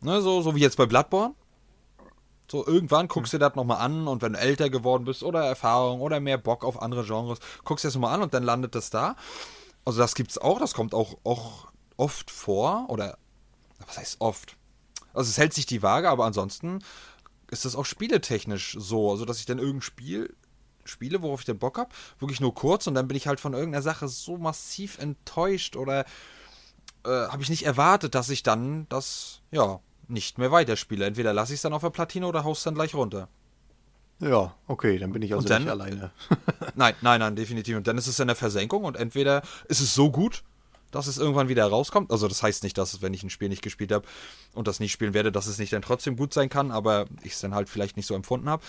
ne, 0.00 0.20
so, 0.20 0.42
so 0.42 0.54
wie 0.54 0.60
jetzt 0.60 0.76
bei 0.76 0.86
Bloodborne, 0.86 1.34
so 2.50 2.66
irgendwann 2.66 3.08
guckst 3.08 3.32
du 3.32 3.38
das 3.38 3.54
nochmal 3.54 3.78
an 3.78 4.08
und 4.08 4.22
wenn 4.22 4.32
du 4.32 4.38
älter 4.38 4.70
geworden 4.70 5.04
bist 5.04 5.22
oder 5.22 5.44
Erfahrung 5.44 6.00
oder 6.00 6.18
mehr 6.20 6.38
Bock 6.38 6.64
auf 6.64 6.80
andere 6.80 7.04
Genres, 7.04 7.38
guckst 7.64 7.84
du 7.84 7.88
das 7.88 7.94
nochmal 7.94 8.14
an 8.14 8.22
und 8.22 8.32
dann 8.34 8.42
landet 8.42 8.74
das 8.74 8.90
da. 8.90 9.16
Also 9.84 9.98
das 9.98 10.14
gibt 10.14 10.30
es 10.30 10.38
auch, 10.38 10.58
das 10.58 10.74
kommt 10.74 10.94
auch, 10.94 11.18
auch 11.24 11.68
oft 11.96 12.30
vor 12.30 12.86
oder 12.88 13.18
was 13.86 13.98
heißt 13.98 14.20
oft? 14.20 14.56
Also 15.12 15.30
es 15.30 15.38
hält 15.38 15.52
sich 15.52 15.66
die 15.66 15.82
Waage, 15.82 16.08
aber 16.08 16.24
ansonsten 16.24 16.80
ist 17.50 17.64
das 17.64 17.74
auch 17.74 17.86
spieletechnisch 17.86 18.76
so, 18.78 19.10
also 19.10 19.24
dass 19.24 19.40
ich 19.40 19.46
dann 19.46 19.58
irgendein 19.58 19.82
Spiel 19.82 20.34
spiele, 20.90 21.22
worauf 21.22 21.40
ich 21.40 21.46
den 21.46 21.58
Bock 21.58 21.78
habe, 21.78 21.90
wirklich 22.18 22.40
nur 22.40 22.54
kurz 22.54 22.86
und 22.86 22.94
dann 22.94 23.08
bin 23.08 23.16
ich 23.16 23.26
halt 23.26 23.40
von 23.40 23.54
irgendeiner 23.54 23.82
Sache 23.82 24.08
so 24.08 24.38
massiv 24.38 24.98
enttäuscht 24.98 25.76
oder 25.76 26.04
äh, 27.04 27.08
habe 27.08 27.42
ich 27.42 27.50
nicht 27.50 27.64
erwartet, 27.64 28.14
dass 28.14 28.28
ich 28.28 28.42
dann 28.42 28.86
das, 28.88 29.40
ja, 29.50 29.80
nicht 30.08 30.38
mehr 30.38 30.50
weiterspiele. 30.50 31.04
Entweder 31.04 31.32
lasse 31.32 31.52
ich 31.52 31.58
es 31.58 31.62
dann 31.62 31.72
auf 31.72 31.82
der 31.82 31.90
Platine 31.90 32.26
oder 32.26 32.44
haus 32.44 32.62
dann 32.62 32.74
gleich 32.74 32.94
runter. 32.94 33.28
Ja, 34.20 34.54
okay, 34.66 34.98
dann 34.98 35.12
bin 35.12 35.22
ich 35.22 35.32
also 35.32 35.46
dann, 35.46 35.62
nicht 35.62 35.70
alleine. 35.70 36.10
nein, 36.74 36.94
nein, 37.02 37.20
nein, 37.20 37.36
definitiv. 37.36 37.76
Und 37.76 37.86
dann 37.86 37.98
ist 37.98 38.08
es 38.08 38.18
in 38.18 38.26
der 38.26 38.36
Versenkung 38.36 38.84
und 38.84 38.96
entweder 38.96 39.42
ist 39.68 39.80
es 39.80 39.94
so 39.94 40.10
gut, 40.10 40.42
dass 40.90 41.06
es 41.06 41.18
irgendwann 41.18 41.48
wieder 41.48 41.66
rauskommt. 41.66 42.10
Also 42.10 42.26
das 42.26 42.42
heißt 42.42 42.64
nicht, 42.64 42.76
dass 42.78 43.00
wenn 43.00 43.14
ich 43.14 43.22
ein 43.22 43.30
Spiel 43.30 43.48
nicht 43.48 43.62
gespielt 43.62 43.92
habe 43.92 44.06
und 44.54 44.66
das 44.66 44.80
nicht 44.80 44.92
spielen 44.92 45.14
werde, 45.14 45.30
dass 45.30 45.46
es 45.46 45.58
nicht 45.58 45.72
dann 45.72 45.82
trotzdem 45.82 46.16
gut 46.16 46.32
sein 46.32 46.48
kann, 46.48 46.72
aber 46.72 47.06
ich 47.22 47.32
es 47.32 47.40
dann 47.40 47.54
halt 47.54 47.68
vielleicht 47.68 47.96
nicht 47.96 48.06
so 48.06 48.14
empfunden 48.14 48.48
habe. 48.48 48.62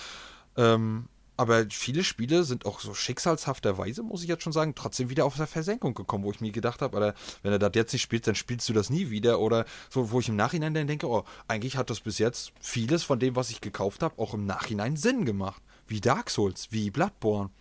Ähm, 0.55 1.08
aber 1.39 1.67
viele 1.69 2.04
Spiele 2.04 2.43
sind 2.43 2.65
auch 2.65 2.82
so 2.82 2.93
schicksalshafterweise, 2.93 4.04
muss 4.04 4.23
ich 4.23 4.28
jetzt 4.28 4.43
schon 4.43 4.52
sagen, 4.52 4.75
trotzdem 4.75 5.10
wieder 5.10 5.23
auf 5.23 5.38
der 5.38 5.47
Versenkung 5.47 5.93
gekommen, 5.93 6.25
wo 6.25 6.32
ich 6.32 6.41
mir 6.41 6.52
gedacht 6.52 6.82
habe, 6.82 6.97
oder 6.97 7.13
wenn 7.43 7.54
er 7.54 7.60
das 7.60 7.71
jetzt 7.75 7.93
nicht 7.93 8.02
spielt, 8.02 8.28
dann 8.28 8.36
spielst 8.36 8.67
du 8.67 8.73
das 8.73 8.89
nie 8.89 9.10
wieder. 9.10 9.39
Oder 9.39 9.63
so, 9.89 10.12
wo 10.12 10.19
ich 10.19 10.28
im 10.28 10.36
Nachhinein 10.36 10.73
dann 10.73 10.88
denke, 10.88 11.08
oh, 11.08 11.23
eigentlich 11.47 11.78
hat 11.78 11.89
das 11.89 12.02
bis 12.02 12.17
jetzt 12.17 12.52
vieles 12.60 13.04
von 13.04 13.19
dem, 13.19 13.38
was 13.38 13.52
ich 13.52 13.62
gekauft 13.62 14.04
habe, 14.04 14.21
auch 14.21 14.34
im 14.34 14.45
Nachhinein 14.45 14.97
Sinn 14.97 15.23
gemacht. 15.23 15.62
Wie 15.88 16.02
Dark 16.02 16.30
Souls, 16.30 16.67
wie 16.71 16.91
Bloodborne. 16.91 17.52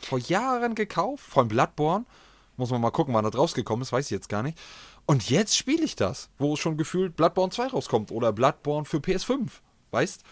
Vor 0.00 0.18
Jahren 0.18 0.74
gekauft, 0.74 1.22
von 1.22 1.46
Bloodborne. 1.46 2.06
Muss 2.56 2.70
man 2.70 2.80
mal 2.80 2.90
gucken, 2.90 3.12
wann 3.12 3.26
das 3.26 3.36
rausgekommen 3.36 3.82
ist, 3.82 3.92
weiß 3.92 4.06
ich 4.06 4.12
jetzt 4.12 4.30
gar 4.30 4.42
nicht. 4.42 4.56
Und 5.04 5.28
jetzt 5.28 5.58
spiele 5.58 5.84
ich 5.84 5.94
das, 5.94 6.30
wo 6.38 6.56
schon 6.56 6.78
gefühlt 6.78 7.16
Bloodborne 7.16 7.52
2 7.52 7.66
rauskommt 7.66 8.12
oder 8.12 8.32
Bloodborne 8.32 8.86
für 8.86 8.96
PS5. 8.96 9.50
Weißt? 9.90 10.22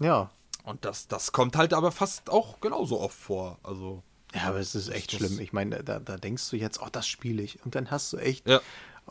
Ja. 0.00 0.32
Und 0.64 0.84
das, 0.84 1.08
das 1.08 1.32
kommt 1.32 1.56
halt 1.56 1.74
aber 1.74 1.92
fast 1.92 2.30
auch 2.30 2.60
genauso 2.60 3.00
oft 3.00 3.18
vor. 3.18 3.58
Also. 3.62 4.02
Ja, 4.34 4.44
aber 4.44 4.58
es 4.58 4.74
ist 4.74 4.88
echt 4.88 5.12
schlimm. 5.12 5.40
Ich 5.40 5.52
meine, 5.52 5.82
da, 5.82 5.98
da 5.98 6.16
denkst 6.16 6.48
du 6.50 6.56
jetzt, 6.56 6.80
oh, 6.80 6.88
das 6.90 7.06
spiele 7.06 7.42
ich. 7.42 7.64
Und 7.64 7.74
dann 7.74 7.90
hast 7.90 8.12
du 8.12 8.16
echt, 8.16 8.48
ja. 8.48 8.60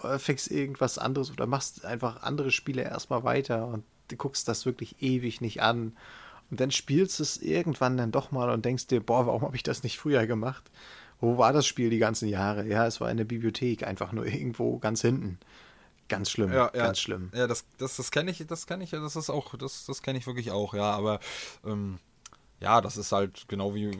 Äh, 0.02 0.20
fängst 0.20 0.50
irgendwas 0.50 0.98
anderes 0.98 1.32
oder 1.32 1.48
machst 1.48 1.86
einfach 1.86 2.24
andere 2.24 2.52
Spiele 2.52 2.84
erstmal 2.84 3.24
weiter 3.24 3.68
und 3.68 3.84
du 4.08 4.16
guckst 4.16 4.48
das 4.48 4.66
wirklich 4.66 5.02
ewig 5.02 5.42
nicht 5.42 5.62
an. 5.62 5.98
Und 6.50 6.60
dann 6.60 6.72
spielst 6.72 7.20
du 7.20 7.24
es 7.24 7.38
irgendwann 7.38 7.98
dann 7.98 8.12
doch 8.12 8.32
mal 8.32 8.50
und 8.50 8.66
denkst 8.66 8.88
dir, 8.88 9.02
boah, 9.02 9.28
warum 9.28 9.42
habe 9.44 9.56
ich 9.56 9.64
das 9.64 9.84
nicht 9.84 9.98
früher 9.98 10.28
gemacht? 10.28 10.70
Wo 11.20 11.38
war 11.38 11.54
das 11.54 11.68
Spiel 11.68 11.90
die 11.90 12.00
ganzen 12.00 12.28
Jahre? 12.28 12.66
Ja, 12.68 12.88
es 12.88 13.00
war 13.00 13.12
in 13.12 13.18
der 13.18 13.26
Bibliothek, 13.26 13.84
einfach 13.84 14.12
nur 14.12 14.26
irgendwo 14.28 14.80
ganz 14.80 15.02
hinten. 15.02 15.40
Ganz 16.12 16.30
schlimm, 16.30 16.52
ja, 16.52 16.68
ganz 16.68 17.00
schlimm. 17.00 17.32
Ja, 17.34 17.48
das, 17.48 17.66
das, 17.78 17.96
das 17.96 18.12
kenne 18.12 18.32
ich, 18.32 18.46
das 18.46 18.68
kenne 18.68 18.84
ich, 18.84 18.92
das 18.92 19.16
ist 19.16 19.30
auch, 19.30 19.56
das, 19.56 19.86
das 19.86 20.02
kenne 20.02 20.20
ich 20.20 20.28
wirklich 20.28 20.52
auch, 20.52 20.74
ja, 20.74 20.92
aber 20.92 21.20
ähm, 21.66 22.00
ja, 22.60 22.82
das 22.82 22.98
ist 22.98 23.14
halt 23.14 23.48
genau 23.48 23.74
wie 23.74 23.98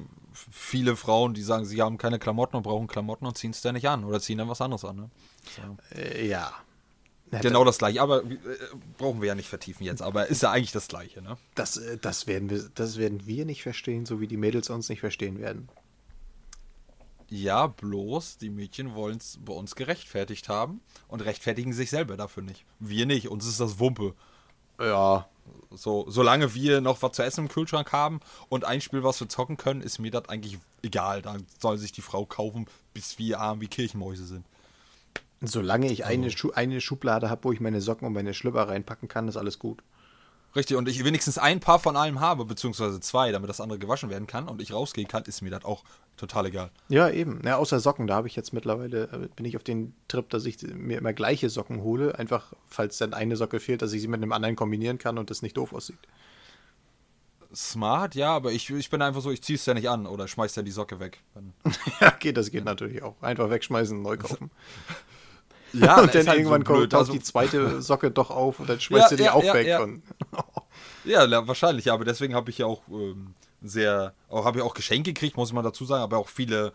viele 0.52 0.98
Frauen, 0.98 1.34
die 1.34 1.42
sagen, 1.42 1.64
sie 1.66 1.82
haben 1.82 1.98
keine 1.98 2.20
Klamotten 2.20 2.58
und 2.58 2.64
brauchen 2.64 2.88
Klamotten 2.88 3.26
und 3.26 3.38
ziehen 3.38 3.52
es 3.52 3.62
dann 3.62 3.76
nicht 3.76 3.88
an 3.88 4.04
oder 4.04 4.20
ziehen 4.20 4.38
dann 4.38 4.50
was 4.50 4.60
anderes 4.60 4.84
an. 4.84 4.98
Ne? 4.98 5.10
So. 5.56 5.98
Äh, 5.98 6.28
ja. 6.28 6.54
Genau 7.42 7.64
das 7.64 7.78
gleiche, 7.78 8.02
aber 8.02 8.26
äh, 8.26 8.38
brauchen 8.98 9.22
wir 9.22 9.30
ja 9.30 9.36
nicht 9.36 9.48
vertiefen 9.48 9.86
jetzt, 9.86 10.02
aber 10.02 10.28
ist 10.28 10.44
ja 10.44 10.52
eigentlich 10.52 10.74
das 10.74 10.90
gleiche, 10.90 11.22
ne? 11.22 11.38
Das, 11.56 11.78
äh, 11.78 11.98
das, 11.98 12.28
werden 12.28 12.50
wir, 12.50 12.70
das 12.76 12.98
werden 12.98 13.26
wir 13.26 13.46
nicht 13.46 13.64
verstehen, 13.64 14.06
so 14.06 14.20
wie 14.20 14.28
die 14.28 14.36
Mädels 14.36 14.70
uns 14.70 14.90
nicht 14.90 15.00
verstehen 15.00 15.40
werden. 15.40 15.70
Ja, 17.34 17.68
bloß 17.68 18.40
die 18.40 18.50
Mädchen 18.50 18.94
wollen 18.94 19.16
es 19.16 19.40
bei 19.44 19.54
uns 19.54 19.76
gerechtfertigt 19.76 20.50
haben 20.50 20.82
und 21.08 21.22
rechtfertigen 21.22 21.72
sich 21.72 21.90
selber 21.90 22.18
dafür 22.18 22.44
nicht. 22.44 22.66
Wir 22.80 23.06
nicht, 23.06 23.30
uns 23.30 23.48
ist 23.48 23.62
das 23.62 23.80
Wumpe. 23.80 24.16
Ja, 24.78 25.30
so, 25.70 26.06
solange 26.10 26.54
wir 26.54 26.82
noch 26.82 27.02
was 27.02 27.14
zu 27.14 27.24
essen 27.24 27.46
im 27.46 27.48
Kühlschrank 27.48 27.94
haben 27.94 28.20
und 28.50 28.66
ein 28.66 28.82
Spiel, 28.82 29.04
was 29.04 29.22
wir 29.22 29.30
zocken 29.30 29.56
können, 29.56 29.80
ist 29.80 30.00
mir 30.00 30.12
das 30.12 30.28
eigentlich 30.28 30.60
egal. 30.84 31.22
Dann 31.22 31.46
soll 31.58 31.78
sich 31.78 31.94
die 31.94 32.02
Frau 32.02 32.26
kaufen, 32.26 32.66
bis 32.94 33.18
wir 33.18 33.40
arm 33.40 33.62
wie 33.62 33.70
Kirchenmäuse 33.70 34.26
sind. 34.26 34.46
Solange 35.40 35.90
ich 35.90 36.04
eine, 36.04 36.26
also. 36.26 36.38
Schu 36.38 36.52
eine 36.52 36.82
Schublade 36.82 37.30
habe, 37.30 37.46
wo 37.46 37.54
ich 37.54 37.62
meine 37.62 37.80
Socken 37.80 38.08
und 38.08 38.14
meine 38.14 38.34
Schlüpper 38.34 38.68
reinpacken 38.68 39.08
kann, 39.08 39.30
ist 39.30 39.38
alles 39.38 39.58
gut. 39.58 39.82
Richtig, 40.56 40.76
und 40.76 40.90
ich 40.90 41.04
wenigstens 41.06 41.38
ein 41.38 41.62
Paar 41.62 41.80
von 41.80 41.96
allem 41.96 42.20
habe, 42.20 42.44
beziehungsweise 42.44 43.00
zwei, 43.00 43.32
damit 43.32 43.50
das 43.50 43.62
andere 43.62 43.80
gewaschen 43.80 44.10
werden 44.10 44.28
kann 44.28 44.50
und 44.50 44.62
ich 44.62 44.74
rausgehen 44.74 45.08
kann, 45.08 45.24
ist 45.24 45.42
mir 45.42 45.50
das 45.50 45.64
auch 45.64 45.84
total 46.18 46.48
egal. 46.48 46.72
Ja, 46.90 47.10
eben. 47.10 47.42
Ja, 47.46 47.56
außer 47.56 47.80
Socken, 47.80 48.06
da 48.06 48.16
habe 48.16 48.28
ich 48.28 48.36
jetzt 48.36 48.52
mittlerweile, 48.52 49.04
äh, 49.04 49.30
bin 49.36 49.46
ich 49.46 49.56
auf 49.56 49.64
den 49.64 49.94
Trip, 50.10 50.30
dass 50.30 50.46
ich 50.46 50.62
mir 50.62 50.98
immer 50.98 51.14
gleiche 51.14 51.50
Socken 51.50 51.82
hole, 51.84 52.18
einfach 52.20 52.54
falls 52.68 52.98
dann 52.98 53.14
eine 53.14 53.38
Socke 53.38 53.62
fehlt, 53.62 53.82
dass 53.82 53.94
ich 53.94 54.02
sie 54.02 54.08
mit 54.10 54.22
einem 54.22 54.34
anderen 54.34 54.58
kombinieren 54.58 54.98
kann 54.98 55.18
und 55.18 55.30
das 55.30 55.42
nicht 55.42 55.56
doof 55.56 55.74
aussieht. 55.74 56.00
Smart, 57.54 58.16
ja, 58.16 58.30
aber 58.36 58.52
ich, 58.52 58.70
ich 58.70 58.90
bin 58.90 59.02
einfach 59.02 59.22
so, 59.22 59.32
ich 59.32 59.42
ziehe 59.42 59.56
es 59.56 59.66
ja 59.66 59.74
nicht 59.74 59.90
an 59.90 60.06
oder 60.06 60.28
schmeiß 60.28 60.54
dann 60.54 60.66
die 60.66 60.72
Socke 60.72 61.00
weg. 61.00 61.22
ja, 62.02 62.14
okay, 62.14 62.34
das 62.34 62.52
geht 62.52 62.66
natürlich 62.66 63.04
auch. 63.04 63.16
Einfach 63.22 63.50
wegschmeißen, 63.50 64.02
neu 64.02 64.18
kaufen. 64.18 64.52
Ja, 65.74 66.00
und 66.02 66.14
dann 66.14 66.28
halt 66.28 66.38
irgendwann 66.38 66.66
so 66.66 66.74
kommt 66.74 66.94
also, 66.94 67.12
die 67.12 67.22
zweite 67.22 67.82
Socke 67.84 68.12
doch 68.12 68.30
auf 68.30 68.60
und 68.60 68.70
dann 68.70 68.80
schmeißt 68.80 69.04
ja, 69.04 69.10
du 69.10 69.16
die 69.16 69.24
ja, 69.24 69.34
auch 69.34 69.44
ja, 69.44 69.54
weg. 69.54 69.68
Ja. 69.68 69.88
ja, 71.28 71.48
wahrscheinlich, 71.48 71.86
ja, 71.86 71.94
aber 71.94 72.06
deswegen 72.06 72.36
habe 72.36 72.50
ich 72.50 72.60
ja 72.60 72.66
auch 72.66 72.82
ähm, 72.90 73.34
sehr, 73.62 74.14
habe 74.30 74.60
ich 74.60 74.64
auch 74.64 74.74
Geschenke 74.74 75.14
gekriegt, 75.14 75.38
muss 75.38 75.54
man 75.54 75.64
dazu 75.64 75.86
sagen, 75.86 76.04
aber 76.04 76.18
auch 76.18 76.30
viele 76.30 76.74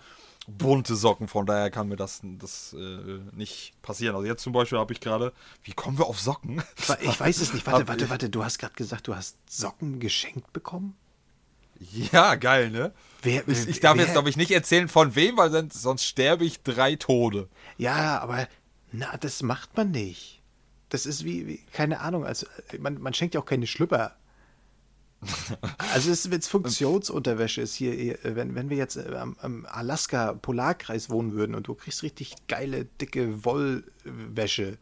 bunte 0.49 0.95
Socken, 0.95 1.27
von 1.27 1.45
daher 1.45 1.71
kann 1.71 1.89
mir 1.89 1.97
das, 1.97 2.21
das 2.23 2.75
äh, 2.79 3.19
nicht 3.33 3.75
passieren. 3.83 4.15
Also 4.15 4.27
jetzt 4.27 4.43
zum 4.43 4.53
Beispiel 4.53 4.79
habe 4.79 4.93
ich 4.93 5.01
gerade, 5.01 5.33
wie 5.65 5.73
kommen 5.73 5.99
wir 5.99 6.07
auf 6.07 6.21
Socken? 6.21 6.63
Ich 7.01 7.19
weiß 7.19 7.41
es 7.41 7.53
nicht, 7.53 7.67
warte, 7.67 7.89
warte, 7.89 8.09
warte, 8.11 8.31
du 8.31 8.45
hast 8.45 8.59
gerade 8.59 8.75
gesagt, 8.75 9.09
du 9.09 9.17
hast 9.17 9.37
Socken 9.51 9.99
geschenkt 9.99 10.53
bekommen? 10.53 10.97
Ja, 11.79 12.37
geil, 12.37 12.71
ne? 12.71 12.93
Wer, 13.23 13.47
ich, 13.49 13.69
ich 13.69 13.81
darf 13.81 13.97
wer, 13.97 14.05
jetzt, 14.05 14.13
glaube 14.13 14.31
ich, 14.31 14.37
nicht 14.37 14.51
erzählen, 14.51 14.89
von 14.89 15.15
wem, 15.15 15.37
weil 15.37 15.51
sonst, 15.51 15.83
sonst 15.83 16.05
sterbe 16.05 16.45
ich 16.45 16.63
drei 16.63 16.97
Tode. 16.97 17.49
Ja, 17.77 18.21
aber 18.21 18.47
na, 18.93 19.17
das 19.17 19.43
macht 19.43 19.77
man 19.77 19.91
nicht. 19.91 20.43
Das 20.89 21.07
ist 21.07 21.25
wie, 21.25 21.47
wie 21.47 21.59
keine 21.73 22.01
Ahnung, 22.01 22.25
also 22.25 22.47
man, 22.79 23.01
man 23.01 23.15
schenkt 23.15 23.35
ja 23.35 23.41
auch 23.41 23.47
keine 23.47 23.67
Schlüpper. 23.67 24.17
Also 25.95 26.11
es 26.11 26.27
ist 26.27 26.33
jetzt 26.33 26.49
Funktionsunterwäsche 26.49 27.63
ist 27.63 27.75
hier, 27.75 28.19
wenn, 28.23 28.55
wenn 28.55 28.69
wir 28.69 28.77
jetzt 28.77 28.99
am, 28.99 29.37
am 29.41 29.67
Alaska 29.67 30.35
Polarkreis 30.35 31.09
wohnen 31.09 31.33
würden 31.33 31.55
und 31.55 31.67
du 31.69 31.75
kriegst 31.75 32.03
richtig 32.03 32.35
geile, 32.49 32.85
dicke 32.85 33.45
Wollwäsche 33.45 34.77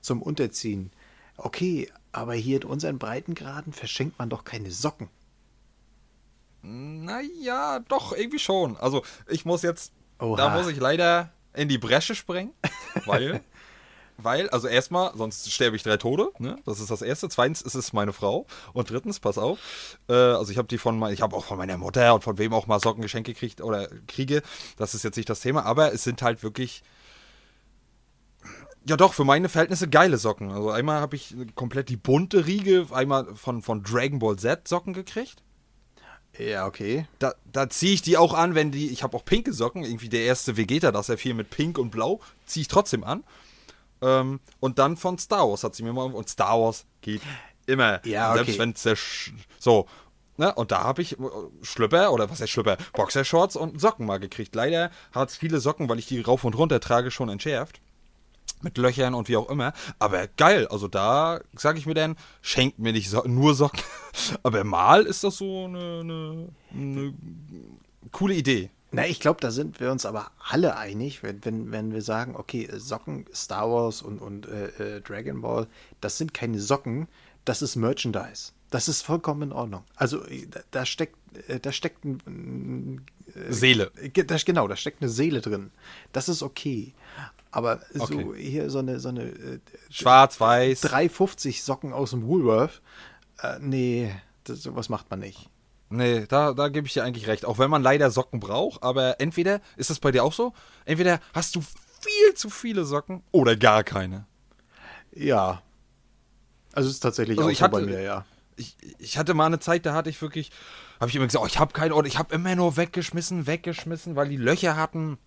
zum 0.00 0.22
Unterziehen. 0.22 0.90
Okay, 1.36 1.90
aber 2.10 2.34
hier 2.34 2.62
in 2.62 2.68
unseren 2.68 2.98
Breitengraden 2.98 3.72
verschenkt 3.72 4.18
man 4.18 4.28
doch 4.28 4.44
keine 4.44 4.72
Socken. 4.72 5.08
Naja, 6.62 7.78
doch, 7.80 8.12
irgendwie 8.12 8.40
schon. 8.40 8.76
Also 8.78 9.04
ich 9.28 9.44
muss 9.44 9.62
jetzt, 9.62 9.92
Oha. 10.18 10.36
da 10.36 10.56
muss 10.56 10.68
ich 10.68 10.78
leider 10.78 11.30
in 11.56 11.68
die 11.68 11.78
Bresche 11.78 12.14
springen, 12.14 12.52
weil 13.06 13.42
weil, 14.18 14.48
also 14.50 14.66
erstmal, 14.66 15.12
sonst 15.14 15.52
sterbe 15.52 15.76
ich 15.76 15.82
drei 15.82 15.98
Tode, 15.98 16.30
ne? 16.38 16.56
Das 16.64 16.80
ist 16.80 16.90
das 16.90 17.02
Erste. 17.02 17.28
Zweitens 17.28 17.60
ist 17.60 17.74
es 17.74 17.92
meine 17.92 18.12
Frau. 18.12 18.46
Und 18.72 18.90
drittens, 18.90 19.20
pass 19.20 19.36
auf, 19.36 19.58
äh, 20.08 20.14
also 20.14 20.50
ich 20.50 20.58
habe 20.58 20.68
die 20.68 20.78
von, 20.78 21.02
ich 21.12 21.20
habe 21.20 21.36
auch 21.36 21.44
von 21.44 21.58
meiner 21.58 21.76
Mutter 21.76 22.14
und 22.14 22.24
von 22.24 22.38
wem 22.38 22.54
auch 22.54 22.66
mal 22.66 22.80
Sockengeschenke 22.80 23.34
gekriegt 23.34 23.60
oder 23.60 23.88
kriege. 24.06 24.42
Das 24.78 24.94
ist 24.94 25.04
jetzt 25.04 25.16
nicht 25.16 25.28
das 25.28 25.40
Thema, 25.40 25.64
aber 25.66 25.92
es 25.92 26.02
sind 26.02 26.22
halt 26.22 26.42
wirklich, 26.42 26.82
ja 28.88 28.96
doch, 28.96 29.12
für 29.12 29.24
meine 29.24 29.50
Verhältnisse 29.50 29.88
geile 29.88 30.16
Socken. 30.16 30.50
Also 30.50 30.70
einmal 30.70 31.00
habe 31.00 31.16
ich 31.16 31.36
komplett 31.54 31.90
die 31.90 31.96
bunte 31.96 32.46
Riege, 32.46 32.86
einmal 32.92 33.34
von, 33.34 33.60
von 33.60 33.82
Dragon 33.82 34.18
Ball 34.18 34.36
Z 34.36 34.66
Socken 34.66 34.94
gekriegt. 34.94 35.42
Ja, 36.38 36.66
okay. 36.66 37.06
Da, 37.18 37.34
da 37.52 37.68
ziehe 37.68 37.92
ich 37.92 38.02
die 38.02 38.16
auch 38.16 38.34
an, 38.34 38.54
wenn 38.54 38.70
die. 38.70 38.90
Ich 38.90 39.02
habe 39.02 39.16
auch 39.16 39.24
pinke 39.24 39.52
Socken. 39.52 39.84
Irgendwie 39.84 40.08
der 40.08 40.22
erste 40.22 40.56
Vegeta, 40.56 40.92
das 40.92 41.08
ja 41.08 41.16
viel 41.16 41.34
mit 41.34 41.50
Pink 41.50 41.78
und 41.78 41.90
Blau. 41.90 42.20
Ziehe 42.46 42.62
ich 42.62 42.68
trotzdem 42.68 43.04
an. 43.04 43.24
Ähm, 44.02 44.40
und 44.60 44.78
dann 44.78 44.96
von 44.96 45.18
Star 45.18 45.48
Wars 45.48 45.64
hat 45.64 45.74
sie 45.74 45.82
mir 45.82 45.92
mal. 45.92 46.12
Und 46.12 46.28
Star 46.28 46.60
Wars 46.60 46.84
geht 47.00 47.22
immer. 47.66 48.04
Ja, 48.06 48.32
okay. 48.32 48.44
Selbst 48.44 48.58
wenn 48.58 48.70
es 48.70 48.82
der. 48.82 48.96
So. 49.58 49.86
Ne? 50.38 50.54
Und 50.54 50.70
da 50.70 50.84
habe 50.84 51.00
ich 51.00 51.18
äh, 51.18 51.24
Schlüpper 51.62 52.12
oder 52.12 52.30
was 52.30 52.40
heißt 52.40 52.52
Schlüpper? 52.52 52.76
Boxershorts 52.92 53.56
und 53.56 53.80
Socken 53.80 54.04
mal 54.04 54.18
gekriegt. 54.18 54.54
Leider 54.54 54.90
hat 55.12 55.30
es 55.30 55.36
viele 55.36 55.60
Socken, 55.60 55.88
weil 55.88 55.98
ich 55.98 56.06
die 56.06 56.20
rauf 56.20 56.44
und 56.44 56.58
runter 56.58 56.78
trage, 56.78 57.10
schon 57.10 57.30
entschärft 57.30 57.80
mit 58.66 58.78
Löchern 58.78 59.14
und 59.14 59.28
wie 59.28 59.36
auch 59.36 59.48
immer. 59.48 59.72
Aber 60.00 60.26
geil, 60.26 60.66
also 60.68 60.88
da 60.88 61.40
sage 61.54 61.78
ich 61.78 61.86
mir 61.86 61.94
dann, 61.94 62.16
schenkt 62.42 62.80
mir 62.80 62.92
nicht 62.92 63.08
so 63.08 63.22
nur 63.22 63.54
Socken. 63.54 63.80
Aber 64.42 64.64
mal 64.64 65.06
ist 65.06 65.22
das 65.22 65.36
so 65.36 65.64
eine, 65.64 66.00
eine, 66.00 66.48
eine 66.72 67.14
coole 68.10 68.34
Idee. 68.34 68.70
Na, 68.90 69.06
ich 69.06 69.20
glaube, 69.20 69.40
da 69.40 69.50
sind 69.50 69.80
wir 69.80 69.90
uns 69.90 70.06
aber 70.06 70.30
alle 70.38 70.76
einig, 70.76 71.22
wenn, 71.22 71.44
wenn, 71.44 71.72
wenn 71.72 71.92
wir 71.92 72.02
sagen, 72.02 72.34
okay, 72.36 72.68
Socken, 72.76 73.26
Star 73.34 73.70
Wars 73.70 74.00
und, 74.00 74.20
und 74.20 74.46
äh, 74.46 74.96
äh 74.96 75.00
Dragon 75.00 75.42
Ball, 75.42 75.66
das 76.00 76.18
sind 76.18 76.32
keine 76.32 76.60
Socken, 76.60 77.08
das 77.44 77.62
ist 77.62 77.76
Merchandise. 77.76 78.52
Das 78.70 78.88
ist 78.88 79.02
vollkommen 79.02 79.42
in 79.42 79.52
Ordnung. 79.52 79.84
Also 79.96 80.22
da, 80.50 80.60
da 80.70 80.86
steckt, 80.86 81.16
äh, 81.48 81.60
da 81.60 81.72
steckt 81.72 82.04
ein, 82.04 83.04
äh, 83.34 83.52
Seele. 83.52 83.90
Da, 84.14 84.36
genau, 84.44 84.68
da 84.68 84.76
steckt 84.76 85.02
eine 85.02 85.10
Seele 85.10 85.40
drin. 85.40 85.70
Das 86.12 86.28
ist 86.28 86.42
okay. 86.42 86.94
Aber 87.50 87.80
okay. 87.98 88.22
so 88.22 88.34
hier 88.34 88.70
so 88.70 88.80
eine, 88.80 89.00
so 89.00 89.08
eine 89.08 89.24
äh, 89.24 89.60
Schwarz-Weiß. 89.90 90.82
350 90.82 91.62
Socken 91.62 91.92
aus 91.92 92.10
dem 92.10 92.26
Woolworth. 92.26 92.82
Äh, 93.42 93.58
nee, 93.60 94.14
das, 94.44 94.62
sowas 94.62 94.88
macht 94.88 95.10
man 95.10 95.20
nicht. 95.20 95.48
Nee, 95.88 96.26
da, 96.26 96.52
da 96.52 96.68
gebe 96.68 96.86
ich 96.86 96.94
dir 96.94 97.04
eigentlich 97.04 97.28
recht. 97.28 97.44
Auch 97.44 97.58
wenn 97.58 97.70
man 97.70 97.82
leider 97.82 98.10
Socken 98.10 98.40
braucht, 98.40 98.82
aber 98.82 99.20
entweder, 99.20 99.60
ist 99.76 99.90
das 99.90 100.00
bei 100.00 100.10
dir 100.10 100.24
auch 100.24 100.32
so? 100.32 100.52
Entweder 100.84 101.20
hast 101.32 101.54
du 101.54 101.60
viel 101.62 102.34
zu 102.34 102.50
viele 102.50 102.84
Socken 102.84 103.22
oder 103.30 103.56
gar 103.56 103.84
keine. 103.84 104.26
Ja. 105.12 105.62
Also 106.72 106.88
es 106.88 106.96
ist 106.96 107.00
tatsächlich 107.00 107.38
also 107.38 107.50
auch 107.50 107.54
so 107.54 107.60
hatte, 107.60 107.72
bei 107.72 107.82
mir, 107.82 108.02
ja. 108.02 108.24
Ich, 108.56 108.76
ich 108.98 109.18
hatte 109.18 109.34
mal 109.34 109.46
eine 109.46 109.60
Zeit, 109.60 109.86
da 109.86 109.94
hatte 109.94 110.10
ich 110.10 110.20
wirklich, 110.20 110.50
habe 110.98 111.08
ich 111.08 111.16
immer 111.16 111.26
gesagt, 111.26 111.44
oh, 111.44 111.46
ich 111.46 111.58
habe 111.58 111.72
keine 111.72 111.94
Ordnung, 111.94 112.10
ich 112.10 112.18
habe 112.18 112.34
immer 112.34 112.54
nur 112.54 112.76
weggeschmissen, 112.76 113.46
weggeschmissen, 113.46 114.16
weil 114.16 114.28
die 114.28 114.36
Löcher 114.36 114.76
hatten. 114.76 115.18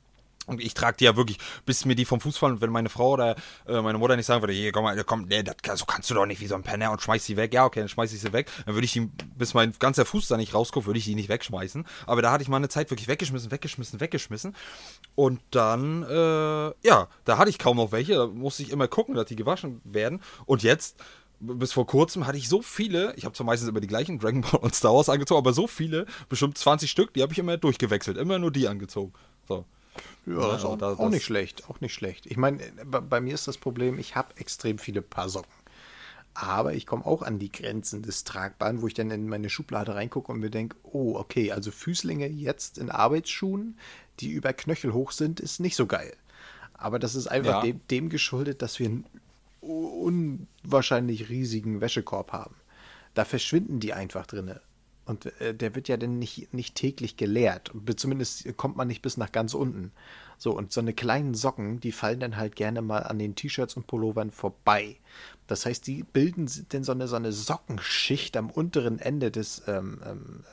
Und 0.49 0.61
ich 0.61 0.73
trage 0.73 0.97
die 0.97 1.05
ja 1.05 1.15
wirklich, 1.15 1.37
bis 1.65 1.85
mir 1.85 1.95
die 1.95 2.05
vom 2.05 2.19
Fuß 2.19 2.37
fallen. 2.37 2.53
Und 2.53 2.61
wenn 2.61 2.71
meine 2.71 2.89
Frau 2.89 3.11
oder 3.11 3.35
äh, 3.67 3.81
meine 3.81 3.97
Mutter 3.97 4.15
nicht 4.15 4.25
sagen 4.25 4.41
würde, 4.41 4.53
hier, 4.53 4.71
komm 4.71 4.83
mal, 4.83 5.01
komm, 5.03 5.25
nee, 5.25 5.43
das, 5.43 5.55
so 5.79 5.85
kannst 5.85 6.09
du 6.09 6.13
doch 6.13 6.25
nicht 6.25 6.41
wie 6.41 6.47
so 6.47 6.55
ein 6.55 6.63
Penner 6.63 6.91
und 6.91 7.01
schmeiß 7.01 7.25
sie 7.25 7.37
weg. 7.37 7.53
Ja, 7.53 7.65
okay, 7.65 7.79
dann 7.79 7.89
schmeiß 7.89 8.11
ich 8.13 8.21
sie 8.21 8.33
weg. 8.33 8.49
Dann 8.65 8.75
würde 8.75 8.85
ich 8.85 8.93
die, 8.93 9.09
bis 9.37 9.53
mein 9.53 9.73
ganzer 9.79 10.05
Fuß 10.05 10.27
da 10.27 10.37
nicht 10.37 10.53
rausguckt, 10.53 10.87
würde 10.87 10.99
ich 10.99 11.05
die 11.05 11.15
nicht 11.15 11.29
wegschmeißen. 11.29 11.85
Aber 12.05 12.21
da 12.21 12.31
hatte 12.31 12.43
ich 12.43 12.49
mal 12.49 12.57
eine 12.57 12.69
Zeit 12.69 12.89
wirklich 12.89 13.07
weggeschmissen, 13.07 13.51
weggeschmissen, 13.51 13.99
weggeschmissen. 13.99 14.55
Und 15.15 15.41
dann, 15.51 16.03
äh, 16.03 16.87
ja, 16.87 17.07
da 17.25 17.37
hatte 17.37 17.49
ich 17.49 17.59
kaum 17.59 17.77
noch 17.77 17.91
welche. 17.91 18.15
Da 18.15 18.27
musste 18.27 18.63
ich 18.63 18.71
immer 18.71 18.87
gucken, 18.87 19.15
dass 19.15 19.25
die 19.25 19.35
gewaschen 19.35 19.81
werden. 19.83 20.21
Und 20.45 20.63
jetzt 20.63 20.97
bis 21.39 21.71
vor 21.71 21.87
kurzem 21.87 22.27
hatte 22.27 22.37
ich 22.37 22.49
so 22.49 22.61
viele, 22.61 23.13
ich 23.15 23.25
habe 23.25 23.33
zwar 23.33 23.45
meistens 23.45 23.69
immer 23.69 23.79
die 23.79 23.87
gleichen 23.87 24.19
Dragon 24.19 24.41
Ball 24.41 24.59
und 24.61 24.75
Star 24.75 24.93
Wars 24.93 25.09
angezogen, 25.09 25.39
aber 25.39 25.53
so 25.53 25.67
viele, 25.67 26.05
bestimmt 26.27 26.57
20 26.57 26.89
Stück, 26.89 27.13
die 27.13 27.21
habe 27.21 27.31
ich 27.31 27.39
immer 27.39 27.57
durchgewechselt, 27.57 28.17
immer 28.17 28.39
nur 28.39 28.51
die 28.51 28.67
angezogen. 28.67 29.13
So. 29.47 29.65
Ja, 30.25 30.35
das 30.35 30.59
ist 30.59 30.65
auch, 30.65 30.77
das, 30.77 30.99
auch 30.99 31.09
nicht 31.09 31.25
schlecht, 31.25 31.69
auch 31.69 31.81
nicht 31.81 31.93
schlecht. 31.93 32.25
Ich 32.25 32.37
meine, 32.37 32.59
bei, 32.85 32.99
bei, 32.99 33.21
mir 33.21 33.33
ist 33.33 33.47
das 33.47 33.57
Problem, 33.57 33.97
ich 33.97 34.15
habe 34.15 34.37
extrem 34.37 34.77
viele 34.77 35.01
Paar 35.01 35.29
Socken. 35.29 35.51
Aber 36.35 36.73
ich 36.73 36.85
komme 36.85 37.05
auch 37.05 37.21
an 37.21 37.39
die 37.39 37.51
Grenzen 37.51 38.03
des 38.03 38.23
Tragbaren, 38.23 38.81
wo 38.81 38.87
ich 38.87 38.93
dann 38.93 39.11
in 39.11 39.27
meine 39.27 39.49
Schublade 39.49 39.95
reingucke 39.95 40.31
und 40.31 40.39
mir 40.39 40.51
denke, 40.51 40.77
oh, 40.83 41.15
okay, 41.17 41.51
also 41.51 41.71
Füßlinge 41.71 42.27
jetzt 42.27 42.77
in 42.77 42.89
Arbeitsschuhen, 42.89 43.77
die 44.19 44.29
über 44.29 44.53
Knöchel 44.53 44.93
hoch 44.93 45.11
sind, 45.11 45.39
ist 45.39 45.59
nicht 45.59 45.75
so 45.75 45.87
geil. 45.87 46.15
Aber 46.73 46.99
das 46.99 47.15
ist 47.15 47.27
einfach 47.27 47.63
ja. 47.65 47.71
dem, 47.71 47.81
dem 47.89 48.09
geschuldet, 48.09 48.61
dass 48.61 48.79
wir 48.79 48.87
einen 48.87 49.05
unwahrscheinlich 49.61 51.29
riesigen 51.29 51.81
Wäschekorb 51.81 52.31
haben. 52.31 52.55
Da 53.15 53.25
verschwinden 53.25 53.79
die 53.79 53.93
einfach 53.93 54.25
drinne. 54.25 54.61
Und 55.09 55.25
äh, 55.41 55.55
der 55.55 55.73
wird 55.73 55.87
ja 55.87 55.97
dann 55.97 56.19
nicht, 56.19 56.53
nicht 56.53 56.75
täglich 56.75 57.17
geleert. 57.17 57.71
Zumindest 57.95 58.55
kommt 58.57 58.77
man 58.77 58.87
nicht 58.87 59.01
bis 59.01 59.17
nach 59.17 59.31
ganz 59.31 59.55
unten. 59.55 59.91
So, 60.37 60.55
und 60.55 60.71
so 60.71 60.81
eine 60.81 60.93
kleinen 60.93 61.33
Socken, 61.33 61.79
die 61.79 61.91
fallen 61.91 62.19
dann 62.19 62.37
halt 62.37 62.55
gerne 62.55 62.83
mal 62.83 62.99
an 62.99 63.17
den 63.17 63.33
T-Shirts 63.33 63.73
und 63.73 63.87
Pullovern 63.87 64.29
vorbei. 64.29 64.97
Das 65.47 65.65
heißt, 65.65 65.87
die 65.87 66.03
bilden 66.03 66.47
dann 66.69 66.83
so 66.83 66.91
eine, 66.91 67.07
so 67.07 67.15
eine 67.15 67.31
Sockenschicht 67.31 68.37
am 68.37 68.51
unteren 68.51 68.99
Ende 68.99 69.31
des, 69.31 69.63
ähm, 69.65 69.99
ähm, 70.05 70.43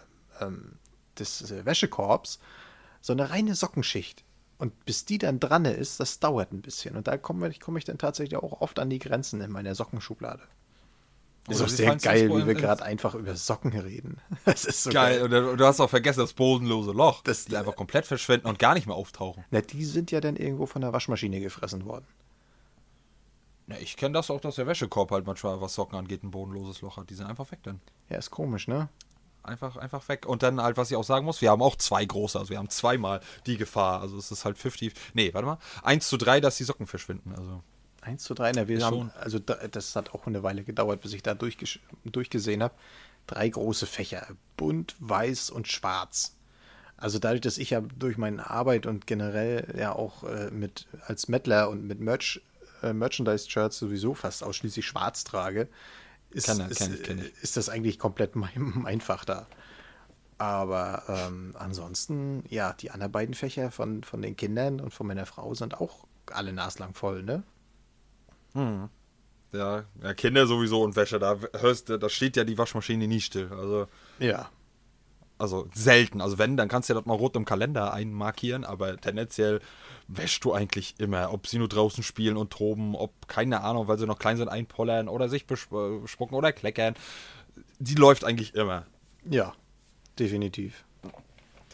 ähm 0.41 0.73
des 1.19 1.51
äh, 1.51 1.67
Wäschekorbs. 1.67 2.41
So 3.03 3.13
eine 3.13 3.29
reine 3.29 3.55
Sockenschicht. 3.55 4.25
Und 4.57 4.87
bis 4.87 5.05
die 5.05 5.19
dann 5.19 5.39
dran 5.39 5.67
ist, 5.67 6.01
das 6.01 6.19
dauert 6.19 6.53
ein 6.53 6.63
bisschen. 6.63 6.97
Und 6.97 7.09
da 7.09 7.19
komme 7.19 7.51
ich, 7.51 7.61
komm 7.61 7.77
ich 7.77 7.85
dann 7.85 7.99
tatsächlich 7.99 8.39
auch 8.39 8.63
oft 8.63 8.79
an 8.79 8.89
die 8.89 9.01
Grenzen 9.01 9.43
in 9.43 9.51
meiner 9.51 9.75
Sockenschublade. 9.75 10.43
Ist 11.49 11.63
auch 11.63 11.69
sehr 11.69 11.97
geil, 11.97 12.29
wie 12.31 12.47
wir 12.47 12.55
gerade 12.55 12.83
einfach 12.83 13.15
über 13.15 13.37
Socken 13.37 13.73
reden. 13.73 14.19
Das 14.45 14.65
ist 14.65 14.85
so 14.85 14.91
geil. 14.91 15.29
geil. 15.29 15.45
Und 15.45 15.59
du 15.59 15.65
hast 15.65 15.81
auch 15.81 15.91
vergessen 15.91 16.21
das 16.21 16.33
bodenlose 16.33 16.93
Loch, 16.93 17.23
das, 17.23 17.45
die 17.45 17.57
einfach 17.57 17.77
komplett 17.77 18.07
verschwinden 18.07 18.47
und 18.47 18.59
gar 18.59 18.75
nicht 18.75 18.87
mehr 18.87 18.97
auftauchen. 18.97 19.45
Na, 19.51 19.61
die 19.61 19.85
sind 19.85 20.11
ja 20.11 20.21
dann 20.21 20.37
irgendwo 20.37 20.67
von 20.67 20.83
der 20.83 20.93
Waschmaschine 20.93 21.41
gefressen 21.41 21.85
worden. 21.85 22.07
Na, 23.67 23.79
ich 23.79 23.97
kenne 23.97 24.15
das 24.15 24.31
auch, 24.31 24.41
dass 24.41 24.57
der 24.57 24.67
Wäschekorb 24.67 25.11
halt 25.11 25.27
manchmal, 25.27 25.61
was 25.61 25.75
Socken 25.75 25.99
angeht, 25.99 26.23
ein 26.23 26.31
bodenloses 26.31 26.81
Loch 26.83 26.97
hat. 26.97 27.11
Die 27.11 27.15
sind 27.15 27.27
einfach 27.27 27.51
weg 27.51 27.61
dann. 27.63 27.81
Ja, 28.09 28.19
ist 28.19 28.31
komisch, 28.31 28.69
ne? 28.69 28.89
Einfach, 29.43 29.77
einfach 29.77 30.09
weg. 30.09 30.27
Und 30.27 30.43
dann 30.43 30.61
halt, 30.61 30.77
was 30.77 30.91
ich 30.91 30.97
auch 30.97 31.05
sagen 31.05 31.25
muss, 31.25 31.41
wir 31.41 31.51
haben 31.51 31.63
auch 31.63 31.77
zwei 31.77 32.05
große, 32.05 32.39
also 32.39 32.51
wir 32.51 32.59
haben 32.59 32.71
zweimal 32.71 33.21
die 33.47 33.57
Gefahr. 33.57 34.01
Also 34.01 34.19
es 34.19 34.31
ist 34.31 34.45
halt 34.45 34.59
50. 34.59 34.93
Nee, 35.15 35.33
warte 35.35 35.47
mal. 35.47 35.59
1 35.83 36.09
zu 36.09 36.17
3, 36.17 36.41
dass 36.41 36.57
die 36.57 36.65
Socken 36.65 36.87
verschwinden. 36.87 37.33
Also. 37.37 37.63
1 38.07 38.23
zu 38.23 38.35
3 38.35 38.51
in 38.51 38.67
der 38.67 38.69
haben, 38.83 39.11
also 39.21 39.39
das 39.39 39.97
hat 39.97 40.15
auch 40.15 40.27
eine 40.27 40.43
Weile 40.43 40.63
gedauert, 40.63 41.01
bis 41.01 41.13
ich 41.13 41.23
da 41.23 41.35
durchgesehen 41.35 42.63
habe. 42.63 42.75
Drei 43.27 43.49
große 43.49 43.87
Fächer, 43.87 44.27
bunt, 44.57 44.95
weiß 45.01 45.51
und 45.51 45.67
schwarz. 45.67 46.37
Also 46.97 47.19
dadurch, 47.19 47.41
dass 47.43 47.59
ich 47.59 47.71
ja 47.71 47.81
durch 47.81 48.17
meine 48.17 48.49
Arbeit 48.49 48.87
und 48.87 49.07
generell 49.07 49.75
ja 49.77 49.93
auch 49.93 50.23
äh, 50.25 50.51
mit 50.51 50.87
als 51.07 51.29
Mettler 51.29 51.69
und 51.69 51.87
mit 51.87 52.01
Merch, 52.01 52.41
äh, 52.83 52.93
Merchandise-Shirts 52.93 53.79
sowieso 53.79 54.15
fast 54.15 54.43
ausschließlich 54.43 54.87
schwarz 54.87 55.25
trage, 55.25 55.69
ist, 56.31 56.47
kann, 56.47 56.61
ist, 56.71 56.79
kann, 56.79 57.03
kann 57.03 57.19
ist 57.43 57.57
das 57.57 57.69
eigentlich 57.69 57.99
komplett 57.99 58.37
mein, 58.37 58.83
einfach 58.87 59.25
da. 59.25 59.47
Aber 60.39 61.03
ähm, 61.09 61.55
ansonsten, 61.59 62.45
ja, 62.49 62.75
die 62.75 62.91
anderen 62.91 63.13
beiden 63.13 63.35
Fächer 63.35 63.71
von, 63.71 64.05
von 64.05 64.23
den 64.23 64.37
Kindern 64.37 64.81
und 64.81 64.93
von 64.93 65.07
meiner 65.07 65.27
Frau 65.27 65.55
sind 65.55 65.81
auch 65.81 66.07
alle 66.31 66.53
naslang 66.53 66.95
voll, 66.95 67.23
ne? 67.23 67.43
Hm. 68.57 68.89
Ja, 69.53 69.85
ja, 70.03 70.15
Kinder 70.15 70.47
sowieso 70.47 70.83
und 70.83 70.97
Wäsche, 70.97 71.19
da 71.19 71.37
hörst 71.59 71.89
da 71.91 72.09
steht 72.09 72.37
ja 72.37 72.45
die 72.45 72.59
Waschmaschine 72.59 73.07
nie 73.07 73.21
still. 73.21 73.51
Also. 73.53 73.87
Ja. 74.19 74.51
Also 75.39 75.69
selten. 75.75 76.23
Also 76.23 76.39
wenn, 76.39 76.57
dann 76.57 76.69
kannst 76.69 76.89
du 76.89 76.95
ja 76.95 76.99
das 77.01 77.07
mal 77.07 77.15
rot 77.15 77.37
im 77.37 77.45
Kalender 77.45 77.93
einmarkieren, 77.93 78.65
aber 78.65 78.97
tendenziell 78.97 79.61
wäschst 80.09 80.43
du 80.45 80.55
eigentlich 80.55 80.95
immer. 80.99 81.33
Ob 81.33 81.47
sie 81.47 81.59
nur 81.59 81.69
draußen 81.69 82.03
spielen 82.03 82.39
und 82.39 82.51
toben, 82.51 82.95
ob, 82.95 83.29
keine 83.29 83.61
Ahnung, 83.61 83.87
weil 83.87 83.99
sie 83.99 84.07
noch 84.07 84.19
klein 84.19 84.39
sind, 84.39 84.49
einpollern 84.49 85.09
oder 85.09 85.29
sich 85.29 85.47
bespucken 85.47 86.37
oder 86.37 86.53
kleckern. 86.53 86.95
Die 87.79 87.95
läuft 87.97 88.25
eigentlich 88.25 88.55
immer. 88.55 88.87
Ja, 89.29 89.53
definitiv. 90.19 90.85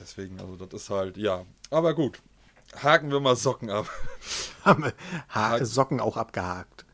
Deswegen, 0.00 0.40
also 0.40 0.56
das 0.56 0.82
ist 0.82 0.90
halt, 0.90 1.16
ja. 1.16 1.44
Aber 1.70 1.94
gut, 1.94 2.20
haken 2.80 3.10
wir 3.10 3.20
mal 3.20 3.36
Socken 3.36 3.70
ab. 3.70 3.88
Haben 4.64 4.84
wir 4.84 5.66
Socken 5.66 6.00
auch 6.00 6.16
abgehakt. 6.16 6.84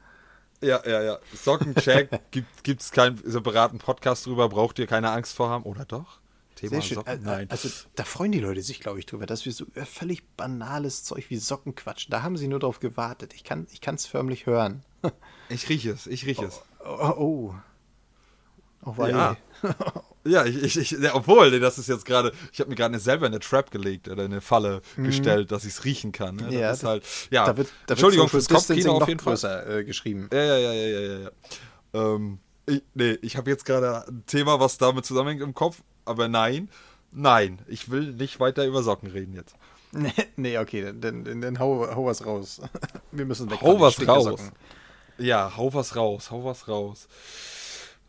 Ja, 0.60 0.80
ja, 0.84 1.02
ja. 1.02 1.18
Sockencheck. 1.34 2.10
Gibt 2.62 2.80
es 2.80 2.90
keinen 2.90 3.18
separaten 3.24 3.78
Podcast 3.78 4.26
drüber, 4.26 4.48
braucht 4.48 4.78
ihr 4.78 4.86
keine 4.86 5.10
Angst 5.10 5.36
vor 5.36 5.50
haben. 5.50 5.64
Oder 5.64 5.84
doch? 5.84 6.18
Thema 6.56 6.82
Socken? 6.82 7.22
Nein. 7.22 7.48
Also 7.50 7.68
da 7.94 8.04
freuen 8.04 8.32
die 8.32 8.40
Leute 8.40 8.62
sich, 8.62 8.80
glaube 8.80 8.98
ich, 8.98 9.06
drüber, 9.06 9.26
dass 9.26 9.44
wir 9.44 9.52
so 9.52 9.66
völlig 9.84 10.26
banales 10.36 11.04
Zeug 11.04 11.30
wie 11.30 11.36
Socken 11.36 11.74
quatschen. 11.74 12.10
Da 12.10 12.22
haben 12.22 12.36
sie 12.36 12.48
nur 12.48 12.58
drauf 12.58 12.80
gewartet. 12.80 13.34
Ich 13.34 13.44
kann 13.44 13.66
es 13.70 14.06
förmlich 14.06 14.46
hören. 14.46 14.82
ich 15.48 15.68
rieche 15.68 15.90
es, 15.90 16.06
ich 16.06 16.26
rieche 16.26 16.46
es. 16.46 16.62
Oh, 16.80 16.98
oh, 17.00 17.14
oh. 17.18 17.54
Oh 18.84 19.06
ja. 19.06 19.36
Ja, 20.24 20.44
ich, 20.44 20.62
ich, 20.62 20.78
ich 20.78 20.90
ja, 20.90 21.14
obwohl, 21.14 21.58
das 21.58 21.78
ist 21.78 21.88
jetzt 21.88 22.04
gerade, 22.04 22.32
ich 22.52 22.60
habe 22.60 22.68
mir 22.68 22.76
gerade 22.76 22.98
selber 22.98 23.26
eine 23.26 23.38
Trap 23.38 23.70
gelegt 23.70 24.08
oder 24.08 24.24
eine 24.24 24.40
Falle 24.40 24.82
mhm. 24.96 25.04
gestellt, 25.04 25.50
dass 25.52 25.64
ich 25.64 25.72
es 25.72 25.84
riechen 25.84 26.12
kann. 26.12 26.36
Ne? 26.36 26.52
Ja, 26.52 26.68
das 26.68 26.78
ist 26.78 26.84
halt, 26.84 27.04
ja. 27.30 27.46
Da 27.46 27.56
wird, 27.56 27.68
da 27.86 27.94
Entschuldigung 27.94 28.28
fürs 28.28 28.48
Kopfkino 28.48 28.98
auf 28.98 29.08
jeden 29.08 29.20
Fall. 29.20 29.32
Größer, 29.32 29.78
äh, 29.78 29.84
geschrieben. 29.84 30.28
Ja, 30.32 30.44
ja, 30.44 30.56
ja, 30.58 30.72
ja, 30.72 31.00
ja, 31.00 31.18
ja. 31.18 31.30
Ähm, 31.94 32.40
ich, 32.66 32.82
nee, 32.94 33.18
ich 33.22 33.36
habe 33.36 33.50
jetzt 33.50 33.64
gerade 33.64 34.06
ein 34.06 34.24
Thema, 34.26 34.60
was 34.60 34.76
damit 34.76 35.06
zusammenhängt 35.06 35.40
im 35.40 35.54
Kopf, 35.54 35.82
aber 36.04 36.28
nein, 36.28 36.68
nein, 37.10 37.60
ich 37.66 37.90
will 37.90 38.12
nicht 38.12 38.38
weiter 38.40 38.66
über 38.66 38.82
Socken 38.82 39.10
reden 39.10 39.34
jetzt. 39.34 39.56
Nee, 39.92 40.12
nee 40.36 40.58
okay, 40.58 40.92
dann, 40.94 41.24
dann, 41.24 41.40
dann 41.40 41.58
hau, 41.58 41.86
hau 41.94 42.04
was 42.04 42.26
raus. 42.26 42.60
Wir 43.12 43.24
müssen 43.24 43.50
weg. 43.50 43.60
Hau 43.62 43.80
was 43.80 44.06
raus. 44.06 44.40
Ja, 45.16 45.56
hau 45.56 45.72
was 45.72 45.96
raus, 45.96 46.30
hau 46.30 46.44
was 46.44 46.68
raus. 46.68 47.08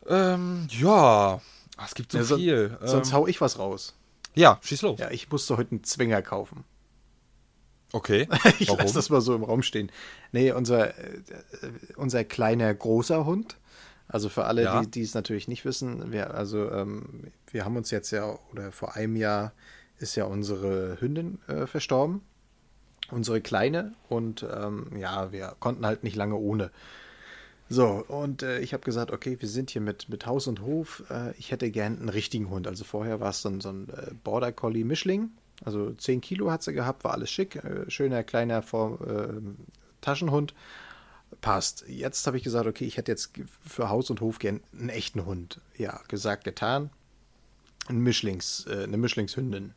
Ähm, 0.06 0.66
ja, 0.70 1.40
Ach, 1.76 1.88
es 1.88 1.94
gibt 1.94 2.12
so 2.12 2.18
ja, 2.18 2.24
viel. 2.24 2.78
So, 2.80 2.86
sonst 2.86 3.10
ähm, 3.10 3.14
hau 3.14 3.26
ich 3.26 3.40
was 3.40 3.58
raus. 3.58 3.94
Ja, 4.34 4.58
schieß 4.62 4.82
los. 4.82 5.00
Ja, 5.00 5.10
ich 5.10 5.30
musste 5.30 5.56
heute 5.56 5.72
einen 5.72 5.84
Zwinger 5.84 6.22
kaufen. 6.22 6.64
Okay. 7.92 8.28
ich 8.58 8.68
lasse 8.68 8.94
das 8.94 9.10
mal 9.10 9.20
so 9.20 9.34
im 9.34 9.42
Raum 9.42 9.62
stehen. 9.62 9.90
Nee, 10.32 10.52
unser, 10.52 10.96
äh, 10.98 11.22
unser 11.96 12.24
kleiner 12.24 12.72
großer 12.72 13.24
Hund. 13.24 13.56
Also 14.08 14.28
für 14.28 14.44
alle, 14.44 14.64
ja. 14.64 14.80
die, 14.80 14.90
die 14.90 15.02
es 15.02 15.14
natürlich 15.14 15.48
nicht 15.48 15.64
wissen, 15.64 16.10
wir, 16.10 16.34
also 16.34 16.70
ähm, 16.70 17.32
wir 17.50 17.64
haben 17.64 17.76
uns 17.76 17.90
jetzt 17.90 18.10
ja, 18.10 18.38
oder 18.52 18.72
vor 18.72 18.96
einem 18.96 19.16
Jahr 19.16 19.52
ist 19.98 20.16
ja 20.16 20.24
unsere 20.24 21.00
Hündin 21.00 21.38
äh, 21.46 21.66
verstorben. 21.66 22.22
Unsere 23.10 23.40
kleine. 23.40 23.94
Und 24.08 24.46
ähm, 24.52 24.96
ja, 24.96 25.32
wir 25.32 25.56
konnten 25.58 25.86
halt 25.86 26.04
nicht 26.04 26.16
lange 26.16 26.36
ohne. 26.36 26.70
So, 27.72 28.04
und 28.08 28.42
äh, 28.42 28.58
ich 28.58 28.72
habe 28.74 28.82
gesagt, 28.82 29.12
okay, 29.12 29.36
wir 29.38 29.48
sind 29.48 29.70
hier 29.70 29.80
mit, 29.80 30.08
mit 30.08 30.26
Haus 30.26 30.48
und 30.48 30.60
Hof. 30.60 31.04
Äh, 31.08 31.36
ich 31.38 31.52
hätte 31.52 31.70
gern 31.70 32.00
einen 32.00 32.08
richtigen 32.08 32.50
Hund. 32.50 32.66
Also 32.66 32.82
vorher 32.82 33.20
war 33.20 33.30
es 33.30 33.42
dann 33.42 33.60
so 33.60 33.68
ein 33.68 33.88
äh, 33.90 34.10
Border 34.24 34.50
Collie 34.50 34.82
Mischling. 34.82 35.30
Also 35.64 35.92
10 35.92 36.20
Kilo 36.20 36.50
hat 36.50 36.64
sie 36.64 36.72
gehabt, 36.72 37.04
war 37.04 37.12
alles 37.12 37.30
schick. 37.30 37.54
Äh, 37.54 37.88
schöner, 37.88 38.24
kleiner 38.24 38.62
Form, 38.62 38.98
äh, 39.06 40.00
Taschenhund. 40.00 40.52
Passt. 41.42 41.84
Jetzt 41.86 42.26
habe 42.26 42.36
ich 42.36 42.42
gesagt, 42.42 42.66
okay, 42.66 42.86
ich 42.86 42.96
hätte 42.96 43.12
jetzt 43.12 43.30
für 43.64 43.88
Haus 43.88 44.10
und 44.10 44.20
Hof 44.20 44.40
gern 44.40 44.58
einen 44.72 44.88
echten 44.88 45.24
Hund. 45.24 45.60
Ja, 45.78 46.00
gesagt, 46.08 46.42
getan. 46.42 46.90
Ein 47.86 48.00
Mischlings, 48.00 48.66
äh, 48.68 48.82
eine 48.82 48.96
Mischlingshündin. 48.96 49.74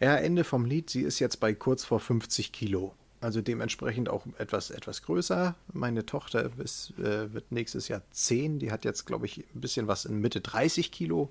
Ja, 0.00 0.16
Ende 0.16 0.42
vom 0.42 0.64
Lied. 0.64 0.88
Sie 0.88 1.02
ist 1.02 1.18
jetzt 1.18 1.38
bei 1.38 1.52
kurz 1.52 1.84
vor 1.84 2.00
50 2.00 2.50
Kilo 2.50 2.94
also 3.20 3.42
dementsprechend 3.42 4.08
auch 4.08 4.24
etwas, 4.38 4.70
etwas 4.70 5.02
größer. 5.02 5.54
Meine 5.72 6.06
Tochter 6.06 6.50
ist, 6.58 6.98
äh, 6.98 7.32
wird 7.32 7.52
nächstes 7.52 7.88
Jahr 7.88 8.02
10. 8.10 8.58
Die 8.58 8.72
hat 8.72 8.84
jetzt, 8.84 9.06
glaube 9.06 9.26
ich, 9.26 9.44
ein 9.54 9.60
bisschen 9.60 9.86
was 9.88 10.06
in 10.06 10.20
Mitte 10.20 10.40
30 10.40 10.90
Kilo. 10.90 11.30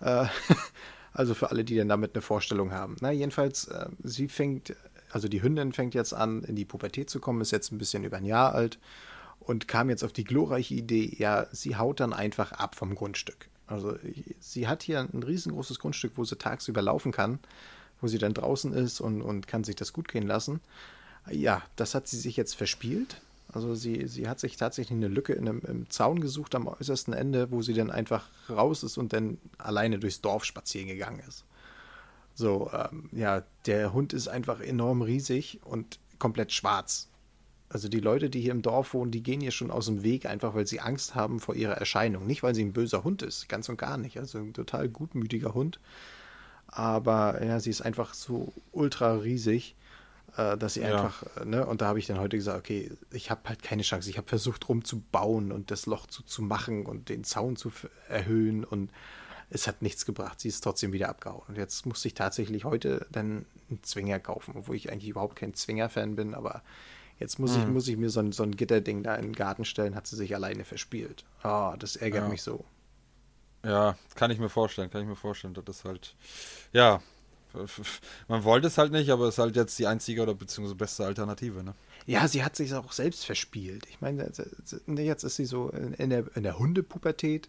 Äh, 0.00 0.26
also 1.12 1.34
für 1.34 1.50
alle, 1.50 1.64
die 1.64 1.76
dann 1.76 1.88
damit 1.88 2.14
eine 2.14 2.22
Vorstellung 2.22 2.72
haben. 2.72 2.96
Na, 3.00 3.10
jedenfalls, 3.10 3.66
äh, 3.66 3.88
sie 4.04 4.28
fängt, 4.28 4.74
also 5.10 5.26
die 5.26 5.42
Hündin 5.42 5.72
fängt 5.72 5.94
jetzt 5.94 6.14
an, 6.14 6.44
in 6.44 6.54
die 6.54 6.64
Pubertät 6.64 7.10
zu 7.10 7.18
kommen, 7.18 7.40
ist 7.40 7.50
jetzt 7.50 7.72
ein 7.72 7.78
bisschen 7.78 8.04
über 8.04 8.18
ein 8.18 8.24
Jahr 8.24 8.54
alt 8.54 8.78
und 9.40 9.66
kam 9.66 9.90
jetzt 9.90 10.04
auf 10.04 10.12
die 10.12 10.24
glorreiche 10.24 10.74
Idee, 10.74 11.14
ja, 11.18 11.46
sie 11.52 11.76
haut 11.76 12.00
dann 12.00 12.12
einfach 12.12 12.52
ab 12.52 12.76
vom 12.76 12.94
Grundstück. 12.94 13.48
Also 13.66 13.96
sie 14.40 14.68
hat 14.68 14.82
hier 14.82 15.00
ein 15.00 15.22
riesengroßes 15.22 15.78
Grundstück, 15.78 16.12
wo 16.16 16.24
sie 16.24 16.36
tagsüber 16.36 16.82
laufen 16.82 17.12
kann, 17.12 17.38
wo 18.00 18.06
sie 18.06 18.18
dann 18.18 18.34
draußen 18.34 18.72
ist 18.72 19.00
und, 19.00 19.22
und 19.22 19.46
kann 19.48 19.64
sich 19.64 19.76
das 19.76 19.92
gut 19.92 20.08
gehen 20.08 20.26
lassen. 20.26 20.60
Ja, 21.30 21.62
das 21.76 21.94
hat 21.94 22.08
sie 22.08 22.18
sich 22.18 22.36
jetzt 22.36 22.54
verspielt. 22.54 23.20
Also 23.52 23.74
sie, 23.74 24.08
sie 24.08 24.28
hat 24.28 24.40
sich 24.40 24.56
tatsächlich 24.56 24.96
eine 24.96 25.08
Lücke 25.08 25.32
in 25.32 25.48
einem, 25.48 25.62
im 25.66 25.90
Zaun 25.90 26.20
gesucht 26.20 26.54
am 26.54 26.66
äußersten 26.66 27.14
Ende, 27.14 27.50
wo 27.50 27.62
sie 27.62 27.74
dann 27.74 27.90
einfach 27.90 28.26
raus 28.50 28.82
ist 28.82 28.98
und 28.98 29.12
dann 29.12 29.38
alleine 29.58 29.98
durchs 29.98 30.20
Dorf 30.20 30.44
spazieren 30.44 30.88
gegangen 30.88 31.22
ist. 31.28 31.44
So, 32.34 32.70
ähm, 32.72 33.08
ja, 33.12 33.44
der 33.66 33.92
Hund 33.92 34.12
ist 34.12 34.26
einfach 34.26 34.60
enorm 34.60 35.02
riesig 35.02 35.60
und 35.64 36.00
komplett 36.18 36.52
schwarz. 36.52 37.08
Also 37.68 37.88
die 37.88 38.00
Leute, 38.00 38.28
die 38.28 38.40
hier 38.40 38.52
im 38.52 38.62
Dorf 38.62 38.92
wohnen, 38.92 39.12
die 39.12 39.22
gehen 39.22 39.40
hier 39.40 39.50
schon 39.50 39.70
aus 39.70 39.86
dem 39.86 40.02
Weg, 40.02 40.26
einfach 40.26 40.54
weil 40.54 40.66
sie 40.66 40.80
Angst 40.80 41.14
haben 41.14 41.38
vor 41.38 41.54
ihrer 41.54 41.74
Erscheinung. 41.74 42.26
Nicht, 42.26 42.42
weil 42.42 42.54
sie 42.54 42.64
ein 42.64 42.72
böser 42.72 43.04
Hund 43.04 43.22
ist, 43.22 43.48
ganz 43.48 43.68
und 43.68 43.76
gar 43.76 43.98
nicht. 43.98 44.18
Also 44.18 44.38
ein 44.38 44.52
total 44.52 44.88
gutmütiger 44.88 45.54
Hund. 45.54 45.78
Aber 46.66 47.44
ja, 47.44 47.60
sie 47.60 47.70
ist 47.70 47.82
einfach 47.82 48.14
so 48.14 48.52
ultra 48.72 49.14
riesig 49.14 49.76
äh, 50.36 50.56
dass 50.56 50.74
sie 50.74 50.84
einfach, 50.84 51.22
äh, 51.36 51.44
ne, 51.44 51.66
und 51.66 51.80
da 51.80 51.86
habe 51.86 51.98
ich 51.98 52.06
dann 52.06 52.18
heute 52.18 52.36
gesagt, 52.36 52.58
okay, 52.58 52.90
ich 53.10 53.30
habe 53.30 53.48
halt 53.48 53.62
keine 53.62 53.82
Chance. 53.82 54.10
Ich 54.10 54.18
habe 54.18 54.28
versucht 54.28 54.68
rumzubauen 54.68 55.52
und 55.52 55.70
das 55.70 55.86
Loch 55.86 56.06
zu, 56.06 56.22
zu 56.22 56.42
machen 56.42 56.86
und 56.86 57.08
den 57.08 57.24
Zaun 57.24 57.56
zu 57.56 57.72
erhöhen 58.08 58.64
und 58.64 58.90
es 59.50 59.66
hat 59.68 59.82
nichts 59.82 60.06
gebracht. 60.06 60.40
Sie 60.40 60.48
ist 60.48 60.62
trotzdem 60.62 60.92
wieder 60.92 61.08
abgehauen. 61.08 61.42
Und 61.48 61.56
jetzt 61.56 61.86
musste 61.86 62.08
ich 62.08 62.14
tatsächlich 62.14 62.64
heute 62.64 63.06
dann 63.12 63.46
einen 63.68 63.82
Zwinger 63.82 64.18
kaufen, 64.18 64.54
obwohl 64.56 64.76
ich 64.76 64.90
eigentlich 64.90 65.10
überhaupt 65.10 65.36
kein 65.36 65.54
Zwinger-Fan 65.54 66.16
bin, 66.16 66.34
aber 66.34 66.62
jetzt 67.18 67.38
muss, 67.38 67.56
mhm. 67.56 67.62
ich, 67.62 67.68
muss 67.68 67.88
ich 67.88 67.96
mir 67.96 68.10
so 68.10 68.20
ein, 68.20 68.32
so 68.32 68.42
ein 68.42 68.56
Gitterding 68.56 69.02
da 69.02 69.14
in 69.14 69.26
den 69.26 69.34
Garten 69.34 69.64
stellen, 69.64 69.94
hat 69.94 70.06
sie 70.06 70.16
sich 70.16 70.34
alleine 70.34 70.64
verspielt. 70.64 71.24
Ah, 71.42 71.72
oh, 71.72 71.76
das 71.76 71.96
ärgert 71.96 72.24
ja. 72.24 72.28
mich 72.28 72.42
so. 72.42 72.64
Ja, 73.64 73.96
kann 74.14 74.30
ich 74.30 74.38
mir 74.38 74.50
vorstellen, 74.50 74.90
kann 74.90 75.02
ich 75.02 75.08
mir 75.08 75.16
vorstellen. 75.16 75.54
Das 75.54 75.64
ist 75.78 75.84
halt, 75.84 76.14
ja, 76.72 77.00
man 78.28 78.44
wollte 78.44 78.66
es 78.66 78.78
halt 78.78 78.92
nicht, 78.92 79.10
aber 79.10 79.28
es 79.28 79.34
ist 79.34 79.38
halt 79.38 79.56
jetzt 79.56 79.78
die 79.78 79.86
einzige 79.86 80.22
oder 80.22 80.34
beziehungsweise 80.34 80.74
beste 80.74 81.04
Alternative, 81.04 81.62
ne? 81.62 81.74
Ja, 82.06 82.28
sie 82.28 82.44
hat 82.44 82.56
sich 82.56 82.74
auch 82.74 82.92
selbst 82.92 83.24
verspielt. 83.24 83.86
Ich 83.88 84.00
meine, 84.00 84.30
jetzt 84.86 85.24
ist 85.24 85.36
sie 85.36 85.46
so 85.46 85.70
in 85.70 86.10
der, 86.10 86.24
in 86.36 86.42
der 86.42 86.58
Hundepubertät, 86.58 87.48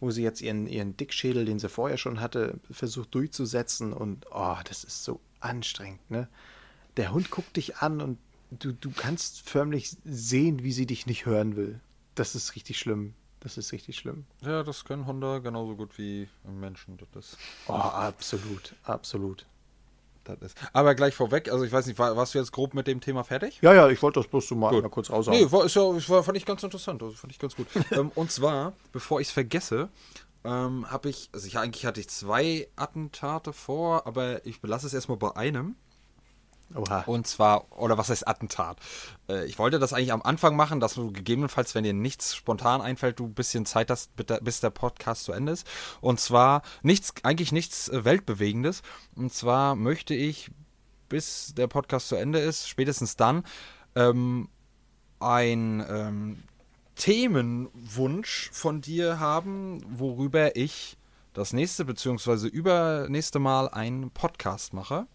wo 0.00 0.10
sie 0.10 0.22
jetzt 0.22 0.42
ihren, 0.42 0.66
ihren 0.66 0.96
Dickschädel, 0.96 1.44
den 1.44 1.58
sie 1.58 1.68
vorher 1.68 1.96
schon 1.96 2.20
hatte, 2.20 2.60
versucht 2.70 3.14
durchzusetzen 3.14 3.92
und 3.92 4.26
oh, 4.30 4.56
das 4.64 4.84
ist 4.84 5.04
so 5.04 5.20
anstrengend, 5.40 6.10
ne? 6.10 6.28
Der 6.96 7.12
Hund 7.12 7.30
guckt 7.30 7.56
dich 7.56 7.78
an 7.78 8.00
und 8.00 8.18
du, 8.50 8.72
du 8.72 8.90
kannst 8.90 9.48
förmlich 9.48 9.96
sehen, 10.04 10.62
wie 10.62 10.72
sie 10.72 10.86
dich 10.86 11.06
nicht 11.06 11.26
hören 11.26 11.56
will. 11.56 11.80
Das 12.14 12.36
ist 12.36 12.54
richtig 12.54 12.78
schlimm. 12.78 13.14
Das 13.44 13.58
ist 13.58 13.72
richtig 13.72 13.98
schlimm. 13.98 14.24
Ja, 14.40 14.62
das 14.62 14.86
können 14.86 15.06
Hunde 15.06 15.42
genauso 15.42 15.76
gut 15.76 15.98
wie 15.98 16.28
Menschen. 16.44 16.96
Das 17.12 17.26
ist 17.26 17.38
oh, 17.68 17.72
absolut, 17.74 18.74
absolut. 18.84 19.44
Das 20.24 20.40
ist. 20.40 20.56
Aber 20.72 20.94
gleich 20.94 21.14
vorweg, 21.14 21.52
also 21.52 21.62
ich 21.62 21.70
weiß 21.70 21.86
nicht, 21.86 21.98
war, 21.98 22.16
warst 22.16 22.32
du 22.32 22.38
jetzt 22.38 22.52
grob 22.52 22.72
mit 22.72 22.86
dem 22.86 23.02
Thema 23.02 23.22
fertig? 23.22 23.58
Ja, 23.60 23.74
ja, 23.74 23.86
ich 23.90 24.02
wollte 24.02 24.20
das 24.20 24.28
bloß 24.28 24.48
so 24.48 24.54
mal, 24.54 24.72
mal 24.72 24.88
kurz 24.88 25.10
raushauen. 25.10 25.38
Nee, 25.38 25.52
war, 25.52 25.66
ist 25.66 25.76
ja, 25.76 25.82
war, 25.82 26.24
fand 26.24 26.38
ich 26.38 26.46
ganz 26.46 26.62
interessant, 26.62 27.02
also 27.02 27.14
fand 27.14 27.34
ich 27.34 27.38
ganz 27.38 27.54
gut. 27.54 27.66
ähm, 27.90 28.10
und 28.14 28.32
zwar, 28.32 28.72
bevor 28.92 29.20
ich 29.20 29.28
es 29.28 29.32
vergesse, 29.34 29.90
ähm, 30.44 30.90
habe 30.90 31.10
ich, 31.10 31.28
also 31.34 31.46
ich, 31.46 31.58
eigentlich 31.58 31.84
hatte 31.84 32.00
ich 32.00 32.08
zwei 32.08 32.68
Attentate 32.76 33.52
vor, 33.52 34.06
aber 34.06 34.44
ich 34.46 34.62
belasse 34.62 34.86
es 34.86 34.94
erstmal 34.94 35.18
bei 35.18 35.36
einem. 35.36 35.76
Oha. 36.74 37.02
Und 37.06 37.26
zwar, 37.26 37.70
oder 37.78 37.98
was 37.98 38.08
heißt 38.08 38.26
Attentat? 38.26 38.78
Äh, 39.28 39.44
ich 39.46 39.58
wollte 39.58 39.78
das 39.78 39.92
eigentlich 39.92 40.12
am 40.12 40.22
Anfang 40.22 40.56
machen, 40.56 40.80
dass 40.80 40.94
du 40.94 41.12
gegebenenfalls, 41.12 41.74
wenn 41.74 41.84
dir 41.84 41.92
nichts 41.92 42.34
spontan 42.34 42.80
einfällt, 42.80 43.18
du 43.18 43.26
ein 43.26 43.34
bisschen 43.34 43.66
Zeit 43.66 43.90
hast, 43.90 44.10
bis 44.16 44.60
der 44.60 44.70
Podcast 44.70 45.24
zu 45.24 45.32
Ende 45.32 45.52
ist. 45.52 45.66
Und 46.00 46.20
zwar 46.20 46.62
nichts, 46.82 47.12
eigentlich 47.22 47.52
nichts 47.52 47.88
äh, 47.88 48.04
Weltbewegendes. 48.04 48.82
Und 49.14 49.32
zwar 49.32 49.76
möchte 49.76 50.14
ich, 50.14 50.50
bis 51.08 51.54
der 51.54 51.66
Podcast 51.66 52.08
zu 52.08 52.16
Ende 52.16 52.38
ist, 52.38 52.68
spätestens 52.68 53.16
dann, 53.16 53.44
ähm, 53.94 54.48
ein 55.20 55.84
ähm, 55.88 56.42
Themenwunsch 56.96 58.50
von 58.52 58.80
dir 58.80 59.20
haben, 59.20 59.84
worüber 59.88 60.56
ich 60.56 60.96
das 61.32 61.52
nächste 61.52 61.84
bzw. 61.84 62.48
übernächste 62.48 63.38
Mal 63.38 63.68
einen 63.68 64.10
Podcast 64.10 64.72
mache 64.72 65.06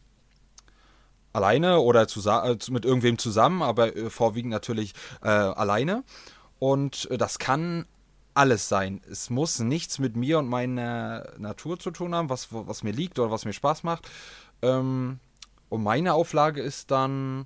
alleine 1.34 1.80
oder 1.80 2.02
äh, 2.04 2.58
mit 2.70 2.86
irgendwem 2.86 3.18
zusammen, 3.18 3.62
aber 3.62 3.96
äh, 3.96 4.10
vorwiegend 4.10 4.52
natürlich 4.52 4.94
äh, 5.22 5.30
alleine. 5.30 6.04
Und 6.60 7.10
äh, 7.12 7.18
das 7.18 7.40
kann 7.40 7.86
alles 8.34 8.70
sein. 8.70 9.02
Es 9.10 9.30
muss 9.30 9.60
nichts 9.60 10.00
mit 10.00 10.16
mir 10.16 10.40
und 10.40 10.48
meiner 10.48 11.34
Natur 11.38 11.80
zu 11.80 11.92
tun 11.92 12.16
haben, 12.16 12.30
was, 12.30 12.48
was 12.52 12.84
mir 12.84 12.92
liegt 12.92 13.20
oder 13.20 13.32
was 13.32 13.46
mir 13.46 13.54
Spaß 13.54 13.84
macht. 13.84 14.10
Ähm, 14.62 15.20
und 15.70 15.84
meine 15.84 16.14
Auflage 16.14 16.62
ist 16.62 16.92
dann, 16.92 17.46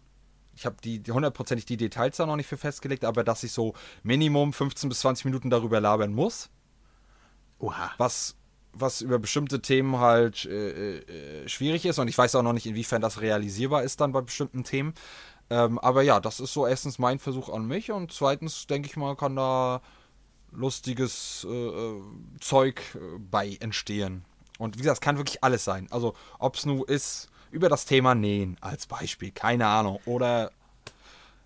ich 0.55 0.65
habe 0.65 0.77
die 0.84 1.01
hundertprozentig 1.09 1.65
die 1.65 1.77
Details 1.77 2.17
da 2.17 2.25
noch 2.25 2.36
nicht 2.36 2.47
für 2.47 2.57
festgelegt, 2.57 3.05
aber 3.05 3.23
dass 3.23 3.43
ich 3.43 3.51
so 3.51 3.73
Minimum 4.03 4.53
15 4.53 4.89
bis 4.89 4.99
20 4.99 5.25
Minuten 5.25 5.49
darüber 5.49 5.79
labern 5.79 6.13
muss. 6.13 6.49
Oha. 7.59 7.91
Was 7.97 8.36
was 8.74 9.01
über 9.01 9.19
bestimmte 9.19 9.61
Themen 9.61 9.99
halt 9.99 10.45
äh, 10.45 10.97
äh, 10.97 11.47
schwierig 11.47 11.86
ist 11.86 11.99
und 11.99 12.07
ich 12.07 12.17
weiß 12.17 12.36
auch 12.36 12.43
noch 12.43 12.53
nicht, 12.53 12.65
inwiefern 12.65 13.01
das 13.01 13.21
realisierbar 13.21 13.84
ist 13.84 14.01
dann 14.01 14.11
bei 14.11 14.21
bestimmten 14.21 14.63
Themen. 14.63 14.93
Ähm, 15.49 15.78
aber 15.80 16.01
ja, 16.01 16.19
das 16.19 16.39
ist 16.39 16.53
so 16.53 16.65
erstens 16.65 16.99
mein 16.99 17.19
Versuch 17.19 17.49
an 17.49 17.67
mich 17.67 17.91
und 17.91 18.11
zweitens 18.11 18.65
denke 18.67 18.88
ich 18.88 18.97
mal, 18.97 19.15
kann 19.15 19.36
da 19.36 19.82
lustiges 20.51 21.45
äh, 21.49 21.53
äh 21.53 22.01
Zeug 22.39 22.82
äh, 22.95 23.19
bei 23.19 23.57
entstehen. 23.59 24.26
Und 24.57 24.76
wie 24.78 24.82
gesagt, 24.82 24.97
es 24.97 25.01
kann 25.01 25.17
wirklich 25.17 25.43
alles 25.43 25.63
sein. 25.63 25.88
Also, 25.89 26.13
ob 26.39 26.55
es 26.55 26.65
nun 26.65 26.84
ist, 26.84 27.30
über 27.51 27.69
das 27.69 27.86
Thema 27.86 28.15
Nähen 28.15 28.57
als 28.61 28.88
Beispiel, 28.88 29.32
keine 29.32 29.67
Ahnung. 29.67 29.99
Oder 30.05 30.51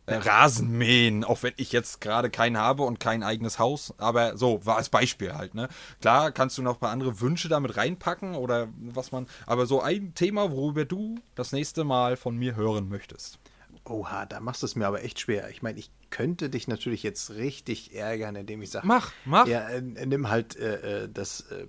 äh, 0.08 0.16
Rasenmähen, 0.16 1.24
auch 1.24 1.44
wenn 1.44 1.54
ich 1.58 1.72
jetzt 1.72 2.02
gerade 2.02 2.30
keinen 2.30 2.58
habe 2.58 2.84
und 2.84 3.00
kein 3.00 3.24
eigenes 3.24 3.60
Haus, 3.60 3.94
aber 3.98 4.38
so, 4.38 4.66
war 4.66 4.78
als 4.78 4.90
Beispiel 4.90 5.34
halt, 5.34 5.54
ne? 5.54 5.68
Klar, 6.02 6.32
kannst 6.32 6.58
du 6.58 6.62
noch 6.62 6.76
ein 6.76 6.80
paar 6.80 6.92
andere 6.92 7.20
Wünsche 7.20 7.50
damit 7.50 7.78
reinpacken 7.78 8.36
oder 8.36 8.70
was 8.80 9.12
man, 9.12 9.28
aber 9.46 9.66
so 9.66 9.82
ein 9.82 10.14
Thema, 10.16 10.52
worüber 10.52 10.86
du 10.86 11.20
das 11.36 11.52
nächste 11.52 11.84
Mal 11.84 12.16
von 12.16 12.38
mir 12.38 12.56
hören 12.56 12.90
möchtest. 12.90 13.38
Oha, 13.84 14.26
da 14.26 14.40
machst 14.40 14.64
du 14.64 14.66
es 14.66 14.76
mir 14.76 14.88
aber 14.88 15.04
echt 15.04 15.20
schwer. 15.20 15.50
Ich 15.50 15.62
meine, 15.62 15.80
ich 15.80 15.92
könnte 16.10 16.50
dich 16.50 16.68
natürlich 16.68 17.04
jetzt 17.04 17.32
richtig 17.32 17.94
ärgern, 17.96 18.36
indem 18.36 18.62
ich 18.62 18.72
sage, 18.72 18.88
mach, 18.88 19.12
mach. 19.26 19.48
Ja, 19.48 19.68
äh, 19.70 19.82
nimm 19.82 20.30
halt 20.30 20.56
äh, 20.58 21.04
äh 21.04 21.10
das 21.14 21.42
äh, 21.52 21.68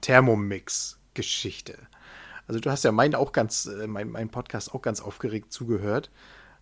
Thermomix-Geschichte. 0.00 1.78
Also 2.48 2.60
du 2.60 2.70
hast 2.70 2.84
ja 2.84 2.92
meinen 2.92 3.14
auch 3.14 3.32
ganz, 3.32 3.66
äh, 3.66 3.86
mein, 3.86 4.10
mein 4.10 4.28
Podcast 4.28 4.72
auch 4.72 4.82
ganz 4.82 5.00
aufgeregt 5.00 5.52
zugehört. 5.52 6.10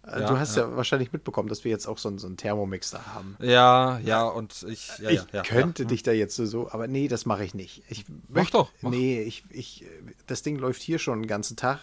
Äh, 0.07 0.21
ja, 0.21 0.29
du 0.29 0.39
hast 0.39 0.57
ja. 0.57 0.65
ja. 0.65 0.77
wahrscheinlich 0.77 1.13
mitbekommen, 1.13 1.49
dass 1.49 1.65
wir 1.65 1.71
jetzt 1.71 1.87
auch 1.87 1.99
so, 1.99 2.09
einen, 2.09 2.19
so 2.19 2.27
einen 2.27 2.37
Thermomix 2.37 2.91
da 2.91 3.05
haben. 3.15 3.37
Ja, 3.41 3.99
ja, 4.01 4.25
und 4.25 4.65
ich. 4.69 4.91
Ja, 4.99 5.11
ich 5.11 5.27
könnte 5.45 5.87
dich 5.87 6.03
da 6.03 6.13
jetzt 6.13 6.37
so, 6.37 6.71
aber 6.71 6.87
nee, 6.87 7.09
das 7.09 7.27
mache 7.27 7.45
ich 7.45 7.55
nicht. 7.55 7.83
Ich 7.89 8.05
möchte 8.29 8.53
doch. 8.53 8.71
Mach. 8.83 8.91
Nee, 8.91 9.23
ich, 9.23 9.45
ich, 9.51 9.85
das 10.27 10.43
Ding 10.43 10.57
läuft 10.57 10.83
hier 10.83 10.99
schon 10.99 11.23
den 11.23 11.29
ganzen 11.29 11.57
Tag. 11.57 11.81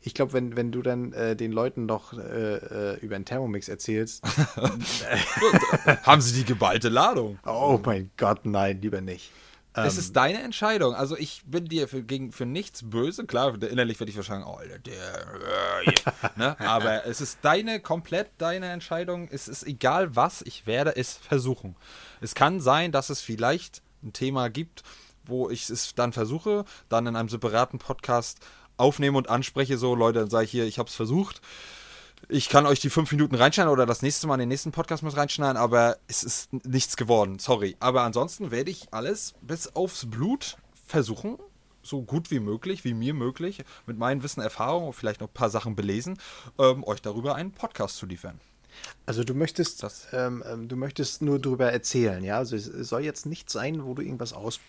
Ich 0.00 0.14
glaube, 0.14 0.32
wenn, 0.32 0.56
wenn 0.56 0.70
du 0.70 0.80
dann 0.80 1.12
äh, 1.12 1.34
den 1.34 1.50
Leuten 1.50 1.84
noch 1.84 2.12
äh, 2.12 2.56
äh 2.56 3.00
über 3.00 3.16
einen 3.16 3.24
Thermomix 3.24 3.68
erzählst. 3.68 4.22
haben 6.04 6.20
sie 6.20 6.38
die 6.38 6.44
geballte 6.44 6.88
Ladung? 6.88 7.38
Oh 7.44 7.80
mein 7.84 8.10
Gott, 8.16 8.46
nein, 8.46 8.80
lieber 8.80 9.00
nicht. 9.00 9.32
Es 9.86 9.94
ähm, 9.94 10.00
ist 10.00 10.16
deine 10.16 10.42
Entscheidung. 10.42 10.94
Also 10.94 11.16
ich 11.16 11.42
bin 11.46 11.66
dir 11.66 11.88
für, 11.88 12.02
gegen, 12.02 12.32
für 12.32 12.46
nichts 12.46 12.88
böse. 12.88 13.24
Klar, 13.24 13.60
innerlich 13.62 13.98
würde 14.00 14.10
ich 14.10 14.16
wahrscheinlich, 14.16 14.48
oh, 14.48 14.58
der, 14.84 15.86
äh, 15.86 15.94
ne? 16.36 16.56
aber 16.66 17.04
es 17.06 17.20
ist 17.20 17.38
deine, 17.42 17.80
komplett 17.80 18.30
deine 18.38 18.70
Entscheidung. 18.70 19.28
Es 19.30 19.48
ist 19.48 19.66
egal 19.66 20.16
was, 20.16 20.42
ich 20.42 20.66
werde 20.66 20.96
es 20.96 21.16
versuchen. 21.16 21.76
Es 22.20 22.34
kann 22.34 22.60
sein, 22.60 22.92
dass 22.92 23.10
es 23.10 23.20
vielleicht 23.20 23.82
ein 24.02 24.12
Thema 24.12 24.48
gibt, 24.50 24.82
wo 25.24 25.50
ich 25.50 25.68
es 25.68 25.94
dann 25.94 26.12
versuche, 26.12 26.64
dann 26.88 27.06
in 27.06 27.16
einem 27.16 27.28
separaten 27.28 27.78
Podcast 27.78 28.38
aufnehme 28.76 29.18
und 29.18 29.28
anspreche, 29.28 29.76
so 29.76 29.94
Leute, 29.94 30.20
dann 30.20 30.30
sage 30.30 30.44
ich 30.44 30.50
hier, 30.50 30.64
ich 30.64 30.78
habe 30.78 30.88
es 30.88 30.94
versucht 30.94 31.42
ich 32.28 32.48
kann 32.48 32.66
euch 32.66 32.80
die 32.80 32.90
fünf 32.90 33.10
Minuten 33.10 33.34
reinschneiden 33.34 33.72
oder 33.72 33.86
das 33.86 34.02
nächste 34.02 34.26
Mal 34.26 34.34
in 34.34 34.40
den 34.40 34.48
nächsten 34.50 34.70
Podcast 34.70 35.02
muss 35.02 35.16
reinschneiden, 35.16 35.56
aber 35.56 35.96
es 36.08 36.22
ist 36.22 36.52
nichts 36.52 36.96
geworden. 36.96 37.38
Sorry. 37.38 37.76
Aber 37.80 38.02
ansonsten 38.02 38.50
werde 38.50 38.70
ich 38.70 38.92
alles 38.92 39.34
bis 39.40 39.74
aufs 39.74 40.08
Blut 40.10 40.56
versuchen, 40.86 41.38
so 41.82 42.02
gut 42.02 42.30
wie 42.30 42.40
möglich, 42.40 42.84
wie 42.84 42.92
mir 42.92 43.14
möglich, 43.14 43.64
mit 43.86 43.98
meinen 43.98 44.22
Wissen, 44.22 44.42
Erfahrungen 44.42 44.88
und 44.88 44.92
vielleicht 44.92 45.20
noch 45.20 45.28
ein 45.28 45.34
paar 45.34 45.48
Sachen 45.48 45.74
belesen, 45.74 46.18
ähm, 46.58 46.84
euch 46.84 47.00
darüber 47.00 47.34
einen 47.34 47.52
Podcast 47.52 47.96
zu 47.96 48.04
liefern. 48.04 48.40
Also 49.06 49.24
du 49.24 49.34
möchtest, 49.34 49.84
ähm, 50.12 50.44
ähm, 50.46 50.68
du 50.68 50.76
möchtest 50.76 51.22
nur 51.22 51.38
darüber 51.38 51.72
erzählen, 51.72 52.22
ja? 52.22 52.36
Also 52.36 52.56
es 52.56 52.66
soll 52.66 53.02
jetzt 53.02 53.24
nicht 53.24 53.48
sein, 53.48 53.84
wo 53.84 53.94
du 53.94 54.02
irgendwas 54.02 54.34
aus, 54.34 54.60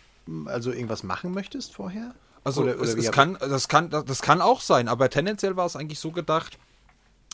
also 0.46 0.72
irgendwas 0.72 1.04
machen 1.04 1.34
möchtest 1.34 1.74
vorher? 1.74 2.16
Also 2.46 2.62
oder, 2.62 2.76
oder 2.76 2.84
es, 2.84 2.96
es 2.96 3.12
kann, 3.12 3.38
das 3.40 3.68
kann, 3.68 3.90
das 3.90 4.22
kann 4.22 4.42
auch 4.42 4.62
sein, 4.62 4.88
aber 4.88 5.10
tendenziell 5.10 5.58
war 5.58 5.66
es 5.66 5.76
eigentlich 5.76 6.00
so 6.00 6.12
gedacht, 6.12 6.58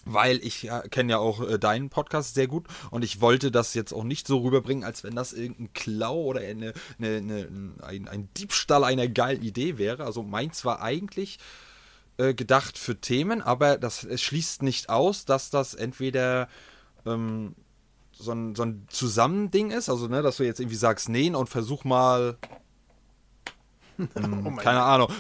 weil 0.06 0.38
ich 0.44 0.64
ja, 0.64 0.82
kenne 0.82 1.14
ja 1.14 1.18
auch 1.18 1.42
äh, 1.42 1.60
deinen 1.60 1.90
Podcast 1.90 2.36
sehr 2.36 2.48
gut 2.48 2.68
und 2.92 3.04
ich 3.04 3.22
wollte 3.22 3.52
das 3.52 3.74
jetzt 3.74 3.92
auch 3.92 4.04
nicht 4.04 4.28
so 4.28 4.38
rüberbringen, 4.38 4.84
als 4.84 5.04
wenn 5.04 5.16
das 5.16 5.34
irgendein 5.34 5.74
Klau 5.74 6.22
oder 6.22 6.42
eine, 6.42 6.74
eine, 7.00 7.18
eine, 7.18 7.48
ein, 7.82 8.08
ein, 8.08 8.30
Diebstahl 8.38 8.84
einer 8.84 9.08
geilen 9.08 9.42
Idee 9.42 9.78
wäre. 9.78 10.06
Also 10.06 10.24
meins 10.24 10.64
war 10.64 10.82
eigentlich 10.82 11.40
äh, 12.18 12.34
gedacht 12.34 12.78
für 12.78 13.02
Themen, 13.02 13.42
aber 13.42 13.78
das 13.78 14.08
schließt 14.22 14.62
nicht 14.62 14.90
aus, 14.90 15.26
dass 15.26 15.50
das 15.50 15.74
entweder 15.74 16.48
ähm, 17.06 17.56
so, 18.14 18.32
ein, 18.32 18.56
so 18.56 18.64
ein 18.64 18.86
Zusammending 18.90 19.72
ist, 19.72 19.90
also 19.90 20.08
ne, 20.08 20.22
dass 20.22 20.38
du 20.38 20.44
jetzt 20.44 20.60
irgendwie 20.60 20.78
sagst, 20.78 21.10
nähen 21.10 21.36
und 21.36 21.50
versuch 21.50 21.84
mal 21.84 22.38
hm, 23.98 24.48
oh 24.48 24.56
keine 24.56 24.84
Ahnung, 24.84 25.12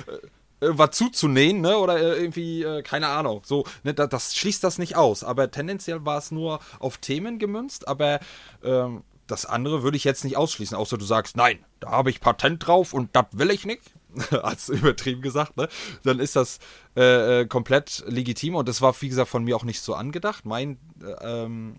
äh, 0.65 0.67
irgendwas 0.67 0.91
zuzunähen, 0.91 1.61
ne? 1.61 1.77
Oder 1.77 1.97
äh, 1.97 2.19
irgendwie, 2.19 2.63
äh, 2.63 2.81
keine 2.81 3.07
Ahnung. 3.07 3.41
So, 3.45 3.65
ne, 3.83 3.93
das, 3.93 4.09
das, 4.09 4.35
schließt 4.35 4.63
das 4.63 4.77
nicht 4.77 4.95
aus. 4.95 5.23
Aber 5.23 5.51
tendenziell 5.51 6.05
war 6.05 6.17
es 6.17 6.31
nur 6.31 6.59
auf 6.79 6.97
Themen 6.97 7.39
gemünzt, 7.39 7.87
aber 7.87 8.19
ähm, 8.63 9.03
das 9.27 9.45
andere 9.45 9.83
würde 9.83 9.97
ich 9.97 10.03
jetzt 10.03 10.23
nicht 10.23 10.37
ausschließen, 10.37 10.77
außer 10.77 10.97
du 10.97 11.05
sagst, 11.05 11.35
nein, 11.35 11.63
da 11.79 11.89
habe 11.91 12.09
ich 12.09 12.21
Patent 12.21 12.65
drauf 12.65 12.93
und 12.93 13.15
das 13.15 13.25
will 13.31 13.51
ich 13.51 13.65
nicht. 13.65 13.81
Als 14.43 14.69
übertrieben 14.69 15.21
gesagt, 15.21 15.57
ne? 15.57 15.67
Dann 16.03 16.19
ist 16.19 16.37
das 16.37 16.59
äh, 16.95 17.41
äh, 17.41 17.45
komplett 17.47 18.03
legitim 18.07 18.55
und 18.55 18.69
das 18.69 18.81
war, 18.81 18.95
wie 19.01 19.09
gesagt, 19.09 19.29
von 19.29 19.43
mir 19.43 19.57
auch 19.57 19.65
nicht 19.65 19.81
so 19.81 19.93
angedacht. 19.93 20.45
Mein, 20.45 20.77
äh, 21.01 21.43
ähm, 21.43 21.75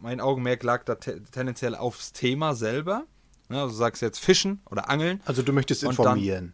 mein 0.00 0.20
Augenmerk 0.20 0.62
lag 0.62 0.84
da 0.84 0.96
te 0.96 1.22
tendenziell 1.30 1.74
aufs 1.74 2.12
Thema 2.12 2.54
selber. 2.54 3.04
Ne? 3.48 3.58
Also 3.60 3.72
du 3.72 3.78
sagst 3.78 4.02
jetzt 4.02 4.18
Fischen 4.18 4.60
oder 4.70 4.90
Angeln. 4.90 5.22
Also 5.24 5.42
du 5.42 5.52
möchtest 5.52 5.82
informieren. 5.82 6.52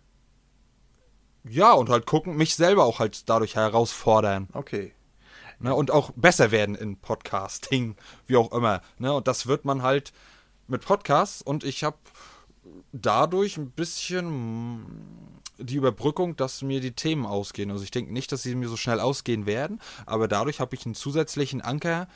Ja, 1.49 1.73
und 1.73 1.89
halt 1.89 2.07
gucken, 2.07 2.37
mich 2.37 2.55
selber 2.57 2.85
auch 2.85 2.99
halt 2.99 3.29
dadurch 3.29 3.55
herausfordern. 3.55 4.49
Okay. 4.53 4.93
Ne, 5.59 5.75
und 5.75 5.91
auch 5.91 6.11
besser 6.17 6.51
werden 6.51 6.75
in 6.75 6.97
Podcasting, 6.97 7.97
wie 8.27 8.37
auch 8.37 8.53
immer. 8.53 8.83
Ne, 8.99 9.13
und 9.13 9.27
das 9.27 9.47
wird 9.47 9.65
man 9.65 9.83
halt 9.83 10.13
mit 10.69 10.85
Podcasts 10.85 11.41
und 11.41 11.65
ich 11.65 11.85
habe 11.85 11.97
dadurch 12.93 13.57
ein 13.57 13.71
bisschen 13.71 14.85
die 15.59 15.77
Überbrückung, 15.77 16.37
dass 16.37 16.63
mir 16.63 16.81
die 16.81 16.93
Themen 16.93 17.25
ausgehen. 17.25 17.71
Also 17.71 17.85
ich 17.85 17.91
denke 17.91 18.13
nicht, 18.13 18.31
dass 18.33 18.43
sie 18.43 18.55
mir 18.55 18.69
so 18.69 18.77
schnell 18.77 19.01
ausgehen 19.01 19.47
werden, 19.47 19.81
aber 20.05 20.29
dadurch 20.29 20.61
habe 20.61 20.75
ich 20.75 20.85
einen 20.85 20.95
zusätzlichen 20.95 21.63
Anker, 21.63 22.09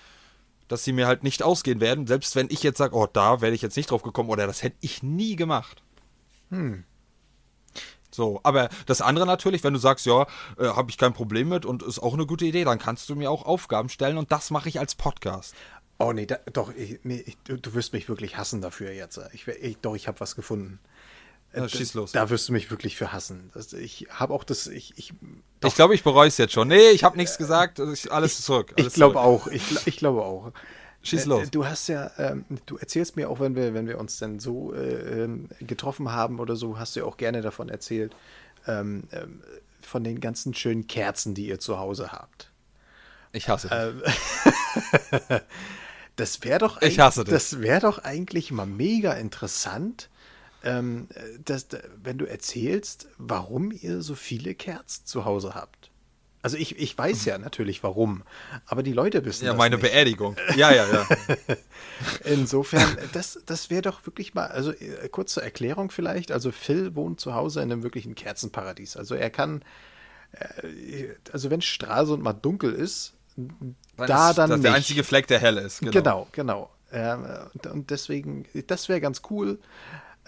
dass 0.68 0.84
sie 0.84 0.92
mir 0.92 1.06
halt 1.06 1.24
nicht 1.24 1.42
ausgehen 1.42 1.80
werden, 1.80 2.06
selbst 2.06 2.36
wenn 2.36 2.48
ich 2.50 2.62
jetzt 2.62 2.78
sage, 2.78 2.94
oh, 2.94 3.06
da 3.10 3.40
wäre 3.40 3.54
ich 3.54 3.62
jetzt 3.62 3.76
nicht 3.76 3.90
drauf 3.90 4.02
gekommen 4.02 4.28
oder 4.28 4.46
das 4.46 4.62
hätte 4.62 4.76
ich 4.80 5.02
nie 5.02 5.36
gemacht. 5.36 5.82
Hm. 6.50 6.84
So, 8.10 8.40
aber 8.42 8.68
das 8.86 9.00
andere 9.00 9.26
natürlich, 9.26 9.62
wenn 9.64 9.72
du 9.72 9.78
sagst, 9.78 10.06
ja, 10.06 10.26
äh, 10.58 10.66
habe 10.66 10.90
ich 10.90 10.98
kein 10.98 11.12
Problem 11.12 11.48
mit 11.48 11.64
und 11.64 11.82
ist 11.82 12.00
auch 12.00 12.14
eine 12.14 12.26
gute 12.26 12.44
Idee, 12.44 12.64
dann 12.64 12.78
kannst 12.78 13.08
du 13.08 13.16
mir 13.16 13.30
auch 13.30 13.44
Aufgaben 13.44 13.88
stellen 13.88 14.18
und 14.18 14.32
das 14.32 14.50
mache 14.50 14.68
ich 14.68 14.80
als 14.80 14.94
Podcast. 14.94 15.54
Oh 15.98 16.12
nee, 16.12 16.26
da, 16.26 16.38
doch, 16.52 16.74
ich, 16.74 17.00
nee, 17.02 17.22
ich, 17.26 17.36
du, 17.44 17.74
wirst 17.74 17.92
mich 17.92 18.08
wirklich 18.08 18.38
hassen 18.38 18.62
dafür 18.62 18.90
jetzt. 18.92 19.20
Ich, 19.32 19.46
ich 19.46 19.76
doch, 19.78 19.94
ich 19.94 20.08
habe 20.08 20.18
was 20.20 20.34
gefunden. 20.34 20.80
Ja, 21.54 21.68
schieß 21.68 21.94
los. 21.94 22.12
Da 22.12 22.30
wirst 22.30 22.48
du 22.48 22.52
mich 22.52 22.70
wirklich 22.70 22.96
für 22.96 23.12
hassen. 23.12 23.50
Ich 23.78 24.06
habe 24.10 24.32
auch 24.32 24.44
das. 24.44 24.66
Ich, 24.66 24.94
ich, 24.96 25.12
ich 25.64 25.74
glaube, 25.74 25.94
ich 25.94 26.04
bereue 26.04 26.28
es 26.28 26.38
jetzt 26.38 26.52
schon. 26.52 26.68
Nee, 26.68 26.90
ich 26.90 27.04
habe 27.04 27.16
nichts 27.16 27.38
gesagt. 27.38 27.80
Alles 28.08 28.42
zurück. 28.42 28.72
Alles 28.76 28.88
ich 28.88 28.94
glaube 28.94 29.20
auch. 29.20 29.48
Ich, 29.48 29.86
ich 29.86 29.96
glaube 29.96 30.22
auch. 30.22 30.52
Schieß 31.02 31.24
äh, 31.24 31.28
los. 31.28 31.50
Du 31.50 31.66
hast 31.66 31.88
ja, 31.88 32.10
ähm, 32.18 32.44
du 32.66 32.76
erzählst 32.76 33.16
mir 33.16 33.30
auch, 33.30 33.40
wenn 33.40 33.54
wir, 33.54 33.74
wenn 33.74 33.86
wir 33.86 33.98
uns 33.98 34.18
dann 34.18 34.38
so 34.38 34.74
äh, 34.74 35.22
ähm, 35.24 35.48
getroffen 35.60 36.12
haben 36.12 36.40
oder 36.40 36.56
so, 36.56 36.78
hast 36.78 36.96
du 36.96 37.00
ja 37.00 37.06
auch 37.06 37.16
gerne 37.16 37.40
davon 37.40 37.68
erzählt, 37.68 38.14
ähm, 38.66 39.04
ähm, 39.12 39.42
von 39.80 40.04
den 40.04 40.20
ganzen 40.20 40.54
schönen 40.54 40.86
Kerzen, 40.86 41.34
die 41.34 41.46
ihr 41.46 41.58
zu 41.58 41.78
Hause 41.78 42.12
habt. 42.12 42.50
Ich 43.32 43.48
hasse 43.48 43.68
dich. 43.68 43.78
Ähm, 43.78 45.40
das 46.16 46.42
wäre 46.42 46.58
doch, 46.58 46.82
ich 46.82 46.98
hasse 46.98 47.24
dich. 47.24 47.32
Das 47.32 47.60
wäre 47.60 47.80
doch 47.80 47.98
eigentlich 47.98 48.50
mal 48.50 48.66
mega 48.66 49.14
interessant, 49.14 50.10
ähm, 50.62 51.08
dass, 51.44 51.68
wenn 52.02 52.18
du 52.18 52.26
erzählst, 52.26 53.08
warum 53.16 53.72
ihr 53.72 54.02
so 54.02 54.14
viele 54.14 54.54
Kerzen 54.54 55.06
zu 55.06 55.24
Hause 55.24 55.54
habt. 55.54 55.89
Also 56.42 56.56
ich, 56.56 56.78
ich 56.78 56.96
weiß 56.96 57.26
ja 57.26 57.36
natürlich 57.36 57.82
warum, 57.82 58.22
aber 58.64 58.82
die 58.82 58.94
Leute 58.94 59.24
wissen 59.26 59.44
ja, 59.44 59.52
meine 59.52 59.76
nicht. 59.76 59.82
Beerdigung. 59.82 60.36
Ja, 60.56 60.72
ja, 60.72 60.86
ja. 60.90 61.06
Insofern, 62.24 62.96
das, 63.12 63.40
das 63.44 63.68
wäre 63.68 63.82
doch 63.82 64.06
wirklich 64.06 64.32
mal, 64.32 64.46
also 64.46 64.72
äh, 64.72 65.08
kurz 65.10 65.34
zur 65.34 65.42
Erklärung 65.42 65.90
vielleicht, 65.90 66.32
also 66.32 66.50
Phil 66.50 66.94
wohnt 66.94 67.20
zu 67.20 67.34
Hause 67.34 67.60
in 67.60 67.70
einem 67.70 67.82
wirklichen 67.82 68.14
Kerzenparadies. 68.14 68.96
Also 68.96 69.14
er 69.14 69.28
kann, 69.28 69.62
äh, 70.32 71.08
also 71.30 71.50
wenn 71.50 71.60
Stralsund 71.60 72.22
mal 72.22 72.32
dunkel 72.32 72.72
ist, 72.72 73.12
dann 73.36 73.76
da 73.96 74.30
ist 74.30 74.38
dann 74.38 74.50
das 74.50 74.60
der 74.62 74.72
einzige 74.72 75.04
Fleck, 75.04 75.26
der 75.26 75.40
hell 75.40 75.58
ist. 75.58 75.80
Genau, 75.80 76.26
genau. 76.32 76.70
genau. 76.90 77.50
und 77.70 77.90
deswegen, 77.90 78.46
das 78.66 78.88
wäre 78.88 79.02
ganz 79.02 79.20
cool. 79.30 79.58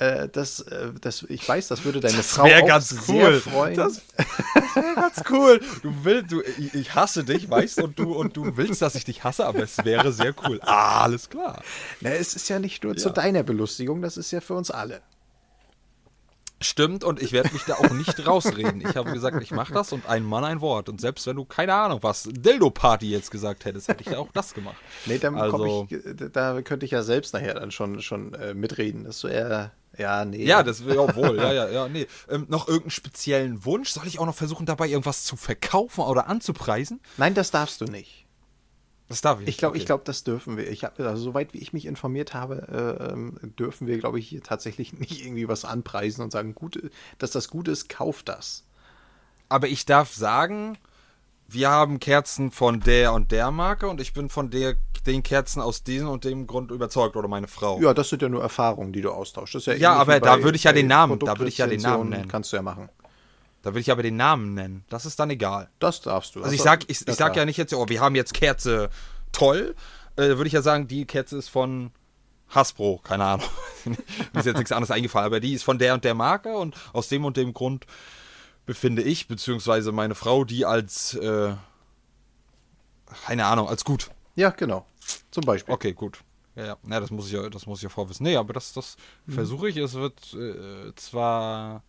Äh, 0.02 0.28
das, 0.28 0.60
äh, 0.60 0.90
das, 1.00 1.24
ich 1.28 1.48
weiß, 1.48 1.68
das 1.68 1.84
würde 1.84 2.00
deine 2.00 2.16
das 2.16 2.32
Frau 2.32 2.42
auch 2.42 2.66
ganz 2.66 2.88
sehr 2.88 3.34
freuen. 3.34 3.76
Das, 3.76 4.02
das 4.16 4.74
wäre 4.74 4.94
ganz 4.96 5.22
cool. 5.30 5.60
Du 5.82 5.94
willst, 6.02 6.32
du, 6.32 6.40
ich 6.40 6.94
hasse 6.94 7.22
dich, 7.22 7.48
weißt 7.48 7.80
und 7.82 7.98
du 7.98 8.12
und 8.12 8.36
du 8.36 8.56
willst, 8.56 8.82
dass 8.82 8.96
ich 8.96 9.04
dich 9.04 9.22
hasse, 9.22 9.46
aber 9.46 9.60
es 9.60 9.84
wäre 9.84 10.12
sehr 10.12 10.34
cool. 10.44 10.58
Ah, 10.62 11.04
alles 11.04 11.30
klar. 11.30 11.62
Na, 12.00 12.10
es 12.10 12.34
ist 12.34 12.48
ja 12.48 12.58
nicht 12.58 12.82
nur 12.82 12.94
ja. 12.94 12.98
zu 12.98 13.10
deiner 13.10 13.44
Belustigung, 13.44 14.02
das 14.02 14.16
ist 14.16 14.32
ja 14.32 14.40
für 14.40 14.54
uns 14.54 14.72
alle. 14.72 15.02
Stimmt, 16.60 17.04
und 17.04 17.22
ich 17.22 17.32
werde 17.32 17.52
mich 17.52 17.62
da 17.62 17.74
auch 17.74 17.90
nicht 17.90 18.26
rausreden. 18.26 18.80
Ich 18.80 18.96
habe 18.96 19.12
gesagt, 19.12 19.40
ich 19.42 19.50
mache 19.52 19.72
das 19.72 19.92
und 19.92 20.06
ein 20.08 20.24
Mann 20.24 20.44
ein 20.44 20.60
Wort. 20.60 20.88
Und 20.88 21.00
selbst 21.00 21.26
wenn 21.26 21.36
du 21.36 21.44
keine 21.44 21.74
Ahnung 21.74 22.00
was, 22.02 22.28
Dildo-Party 22.30 23.08
jetzt 23.08 23.30
gesagt 23.30 23.64
hättest, 23.64 23.88
hätte 23.88 24.02
ich 24.02 24.10
ja 24.10 24.18
auch 24.18 24.30
das 24.32 24.54
gemacht. 24.54 24.76
Nee, 25.06 25.18
dann 25.18 25.36
also, 25.36 25.86
ich, 25.88 25.98
da 26.32 26.60
könnte 26.62 26.86
ich 26.86 26.92
ja 26.92 27.02
selbst 27.02 27.34
nachher 27.34 27.54
dann 27.54 27.70
schon, 27.70 28.00
schon 28.00 28.34
äh, 28.34 28.54
mitreden. 28.54 29.04
Das 29.04 29.22
eher 29.24 29.72
ja, 29.98 30.24
nee. 30.24 30.44
Ja, 30.44 30.62
das 30.62 30.84
will 30.84 30.94
ja 30.94 31.14
wohl. 31.14 31.36
Ja, 31.36 31.52
ja, 31.52 31.68
ja, 31.68 31.88
nee. 31.88 32.06
Ähm, 32.28 32.46
noch 32.48 32.66
irgendeinen 32.66 32.90
speziellen 32.90 33.64
Wunsch? 33.64 33.90
Soll 33.90 34.06
ich 34.06 34.18
auch 34.18 34.26
noch 34.26 34.34
versuchen, 34.34 34.66
dabei 34.66 34.88
irgendwas 34.88 35.24
zu 35.24 35.36
verkaufen 35.36 36.00
oder 36.00 36.28
anzupreisen? 36.28 37.00
Nein, 37.18 37.34
das 37.34 37.50
darfst 37.50 37.80
du 37.80 37.84
nicht. 37.84 38.26
Das 39.08 39.20
darf 39.20 39.42
ich. 39.42 39.48
Ich 39.48 39.58
glaube, 39.58 39.72
okay. 39.72 39.80
ich 39.80 39.86
glaube, 39.86 40.04
das 40.06 40.24
dürfen 40.24 40.56
wir. 40.56 40.70
Ich 40.70 40.84
habe, 40.84 41.06
also 41.06 41.22
soweit 41.22 41.52
wie 41.52 41.58
ich 41.58 41.74
mich 41.74 41.84
informiert 41.84 42.32
habe, 42.32 43.12
äh, 43.12 43.48
dürfen 43.58 43.86
wir, 43.86 43.98
glaube 43.98 44.18
ich, 44.18 44.28
hier 44.28 44.42
tatsächlich 44.42 44.92
nicht 44.98 45.22
irgendwie 45.24 45.48
was 45.48 45.66
anpreisen 45.66 46.24
und 46.24 46.30
sagen, 46.30 46.54
gut, 46.54 46.90
dass 47.18 47.30
das 47.30 47.48
gut 47.48 47.68
ist, 47.68 47.90
kauf 47.90 48.22
das. 48.22 48.64
Aber 49.50 49.68
ich 49.68 49.84
darf 49.84 50.14
sagen, 50.14 50.78
wir 51.46 51.68
haben 51.68 52.00
Kerzen 52.00 52.50
von 52.50 52.80
der 52.80 53.12
und 53.12 53.32
der 53.32 53.50
Marke 53.50 53.88
und 53.88 54.00
ich 54.00 54.14
bin 54.14 54.30
von 54.30 54.50
der, 54.50 54.76
den 55.06 55.22
Kerzen 55.22 55.60
aus 55.60 55.82
diesem 55.82 56.08
und 56.08 56.24
dem 56.24 56.46
Grund 56.46 56.70
überzeugt 56.70 57.16
oder 57.16 57.28
meine 57.28 57.48
Frau. 57.48 57.80
Ja, 57.80 57.94
das 57.94 58.08
sind 58.08 58.22
ja 58.22 58.28
nur 58.28 58.42
Erfahrungen, 58.42 58.92
die 58.92 59.00
du 59.00 59.10
austauschst. 59.10 59.66
ja, 59.66 59.74
ja 59.74 59.92
aber 59.94 60.20
da 60.20 60.42
würde 60.42 60.56
ich 60.56 60.64
ja 60.64 60.72
den 60.72 60.86
Namen, 60.86 61.18
da 61.18 61.38
würde 61.38 61.48
ich 61.48 61.58
ja 61.58 61.66
den 61.66 61.80
Namen 61.80 62.10
nennen. 62.10 62.28
Kannst 62.28 62.52
du 62.52 62.56
ja 62.56 62.62
machen. 62.62 62.88
Da 63.62 63.74
will 63.74 63.80
ich 63.80 63.92
aber 63.92 64.02
den 64.02 64.16
Namen 64.16 64.54
nennen. 64.54 64.84
Das 64.88 65.06
ist 65.06 65.20
dann 65.20 65.30
egal. 65.30 65.70
Das 65.78 66.00
darfst 66.00 66.34
du. 66.34 66.42
Also 66.42 66.52
ich 66.52 66.62
sag, 66.62 66.82
ich, 66.90 67.06
ich 67.06 67.14
sag 67.14 67.36
ja 67.36 67.44
nicht 67.44 67.56
jetzt, 67.56 67.72
oh, 67.72 67.88
wir 67.88 68.00
haben 68.00 68.16
jetzt 68.16 68.34
Kerze 68.34 68.90
toll. 69.30 69.76
Äh, 70.16 70.36
würde 70.36 70.46
ich 70.46 70.52
ja 70.52 70.62
sagen, 70.62 70.88
die 70.88 71.04
Kerze 71.06 71.38
ist 71.38 71.48
von 71.48 71.92
Hasbro, 72.48 73.00
keine 73.04 73.24
Ahnung. 73.24 73.46
Mir 73.84 73.96
ist 74.40 74.46
jetzt 74.46 74.58
nichts 74.58 74.72
anderes 74.72 74.90
eingefallen, 74.90 75.26
aber 75.26 75.40
die 75.40 75.54
ist 75.54 75.62
von 75.62 75.78
der 75.78 75.94
und 75.94 76.04
der 76.04 76.14
Marke 76.14 76.54
und 76.54 76.76
aus 76.92 77.08
dem 77.08 77.24
und 77.24 77.36
dem 77.36 77.54
Grund 77.54 77.86
befinde 78.66 79.02
ich, 79.02 79.28
beziehungsweise 79.28 79.92
meine 79.92 80.14
Frau, 80.14 80.44
die 80.44 80.66
als, 80.66 81.14
äh, 81.14 81.54
keine 83.26 83.46
Ahnung, 83.46 83.68
als 83.68 83.84
gut. 83.84 84.10
Ja, 84.34 84.50
genau. 84.50 84.86
Zum 85.30 85.44
Beispiel. 85.44 85.74
Okay, 85.74 85.92
gut. 85.92 86.22
Ja, 86.56 86.64
ja. 86.66 86.76
ja 86.88 87.00
das 87.00 87.10
muss 87.10 87.26
ich 87.26 87.32
ja, 87.32 87.48
das 87.48 87.66
muss 87.66 87.78
ich 87.78 87.84
ja 87.84 87.88
vorwissen. 87.88 88.24
Nee, 88.24 88.36
aber 88.36 88.52
das, 88.52 88.72
das 88.72 88.96
mhm. 89.26 89.32
versuche 89.32 89.68
ich. 89.68 89.76
Es 89.76 89.94
wird 89.94 90.34
äh, 90.34 90.94
zwar 90.96 91.82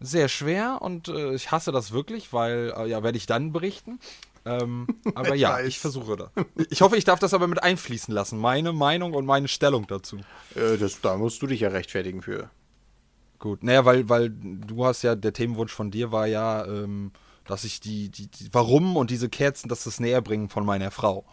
sehr 0.00 0.28
schwer 0.28 0.78
und 0.80 1.08
äh, 1.08 1.34
ich 1.34 1.50
hasse 1.50 1.72
das 1.72 1.92
wirklich, 1.92 2.32
weil, 2.32 2.72
äh, 2.76 2.86
ja, 2.88 3.02
werde 3.02 3.18
ich 3.18 3.26
dann 3.26 3.52
berichten. 3.52 3.98
Ähm, 4.44 4.86
aber 5.14 5.34
ich 5.34 5.40
ja, 5.40 5.52
weiß. 5.54 5.66
ich 5.66 5.78
versuche 5.78 6.16
das. 6.16 6.30
Ich 6.70 6.82
hoffe, 6.82 6.96
ich 6.96 7.04
darf 7.04 7.18
das 7.18 7.34
aber 7.34 7.46
mit 7.46 7.62
einfließen 7.62 8.12
lassen. 8.12 8.38
Meine 8.38 8.72
Meinung 8.72 9.14
und 9.14 9.24
meine 9.24 9.48
Stellung 9.48 9.86
dazu. 9.86 10.18
Äh, 10.54 10.76
das, 10.76 11.00
da 11.00 11.16
musst 11.16 11.40
du 11.42 11.46
dich 11.46 11.60
ja 11.60 11.68
rechtfertigen 11.68 12.22
für. 12.22 12.50
Gut, 13.38 13.62
naja, 13.62 13.84
weil, 13.84 14.08
weil 14.08 14.30
du 14.30 14.86
hast 14.86 15.02
ja, 15.02 15.14
der 15.14 15.32
Themenwunsch 15.32 15.72
von 15.72 15.90
dir 15.90 16.12
war 16.12 16.26
ja, 16.26 16.64
ähm, 16.66 17.12
dass 17.46 17.64
ich 17.64 17.80
die, 17.80 18.08
die, 18.08 18.28
die, 18.28 18.48
warum 18.52 18.96
und 18.96 19.10
diese 19.10 19.28
Kerzen, 19.28 19.68
dass 19.68 19.84
das 19.84 20.00
näher 20.00 20.22
bringen 20.22 20.48
von 20.48 20.64
meiner 20.64 20.90
Frau. 20.90 21.24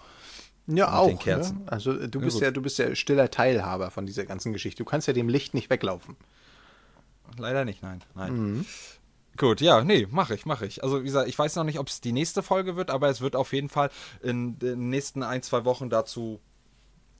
Ja, 0.67 0.97
auch. 0.97 1.25
Ne? 1.25 1.61
Also 1.65 2.07
du 2.07 2.21
bist 2.21 2.39
ja, 2.39 2.47
ja, 2.47 2.51
du 2.51 2.61
bist 2.61 2.77
ja 2.77 2.93
stiller 2.95 3.29
Teilhaber 3.31 3.91
von 3.91 4.05
dieser 4.05 4.25
ganzen 4.25 4.53
Geschichte. 4.53 4.83
Du 4.83 4.89
kannst 4.89 5.07
ja 5.07 5.13
dem 5.13 5.27
Licht 5.27 5.53
nicht 5.53 5.69
weglaufen. 5.69 6.15
Leider 7.37 7.65
nicht, 7.65 7.81
nein. 7.81 8.03
nein. 8.15 8.33
Mhm. 8.33 8.65
Gut, 9.37 9.61
ja, 9.61 9.83
nee, 9.83 10.07
mache 10.11 10.35
ich, 10.35 10.45
mache 10.45 10.65
ich. 10.65 10.83
Also 10.83 11.01
wie 11.01 11.05
gesagt, 11.05 11.29
ich 11.29 11.39
weiß 11.39 11.55
noch 11.55 11.63
nicht, 11.63 11.79
ob 11.79 11.87
es 11.87 12.01
die 12.01 12.11
nächste 12.11 12.43
Folge 12.43 12.75
wird, 12.75 12.89
aber 12.91 13.09
es 13.09 13.21
wird 13.21 13.35
auf 13.35 13.53
jeden 13.53 13.69
Fall 13.69 13.89
in 14.21 14.59
den 14.59 14.89
nächsten 14.89 15.23
ein, 15.23 15.41
zwei 15.41 15.65
Wochen 15.65 15.89
dazu 15.89 16.41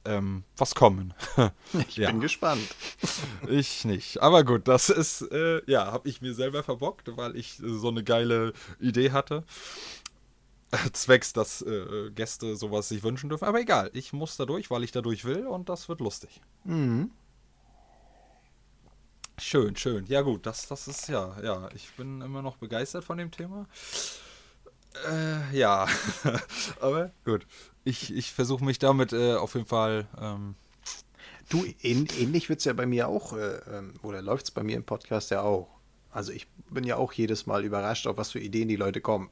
ähm, 0.03 0.43
was 0.57 0.75
kommen. 0.75 1.13
ich 1.87 1.97
ja. 1.97 2.09
bin 2.09 2.21
gespannt. 2.21 2.67
ich 3.47 3.85
nicht. 3.85 4.21
Aber 4.21 4.43
gut, 4.43 4.67
das 4.67 4.89
ist, 4.89 5.21
äh, 5.31 5.61
ja, 5.67 5.91
habe 5.91 6.09
ich 6.09 6.21
mir 6.21 6.33
selber 6.33 6.63
verbockt, 6.63 7.15
weil 7.17 7.35
ich 7.35 7.59
äh, 7.59 7.69
so 7.69 7.89
eine 7.89 8.03
geile 8.03 8.53
Idee 8.79 9.11
hatte. 9.11 9.43
Zwecks, 10.93 11.33
dass 11.33 11.61
äh, 11.61 12.11
Gäste 12.11 12.55
sowas 12.55 12.89
sich 12.89 13.03
wünschen 13.03 13.29
dürfen. 13.29 13.45
Aber 13.45 13.59
egal, 13.59 13.89
ich 13.93 14.13
muss 14.13 14.37
da 14.37 14.45
durch, 14.45 14.69
weil 14.71 14.83
ich 14.83 14.91
da 14.91 15.01
durch 15.01 15.25
will 15.25 15.45
und 15.45 15.69
das 15.69 15.89
wird 15.89 15.99
lustig. 15.99 16.41
Mhm. 16.63 17.11
Schön, 19.37 19.75
schön. 19.75 20.05
Ja, 20.05 20.21
gut, 20.21 20.45
das, 20.45 20.67
das 20.67 20.87
ist 20.87 21.09
ja, 21.09 21.35
ja, 21.41 21.69
ich 21.73 21.91
bin 21.93 22.21
immer 22.21 22.41
noch 22.41 22.57
begeistert 22.57 23.03
von 23.03 23.17
dem 23.17 23.31
Thema. 23.31 23.67
Äh, 25.09 25.57
ja, 25.57 25.87
aber 26.79 27.11
gut. 27.25 27.47
Ich, 27.83 28.13
ich 28.13 28.31
versuche 28.31 28.63
mich 28.63 28.77
damit 28.77 29.13
äh, 29.13 29.33
auf 29.33 29.55
jeden 29.55 29.65
Fall. 29.65 30.07
Ähm 30.19 30.55
du, 31.51 31.65
ähnlich 31.81 32.49
wird 32.49 32.59
es 32.59 32.65
ja 32.65 32.73
bei 32.73 32.85
mir 32.85 33.07
auch, 33.07 33.33
äh, 33.33 33.57
ähm, 33.69 33.93
oder 34.03 34.21
läuft 34.21 34.45
es 34.45 34.51
bei 34.51 34.63
mir 34.63 34.75
im 34.75 34.83
Podcast 34.83 35.31
ja 35.31 35.41
auch. 35.41 35.67
Also 36.11 36.31
ich 36.31 36.47
bin 36.69 36.83
ja 36.83 36.97
auch 36.97 37.13
jedes 37.13 37.45
Mal 37.45 37.63
überrascht, 37.63 38.07
auf 38.07 38.17
was 38.17 38.31
für 38.31 38.39
Ideen 38.39 38.67
die 38.67 38.75
Leute 38.75 39.01
kommen. 39.01 39.29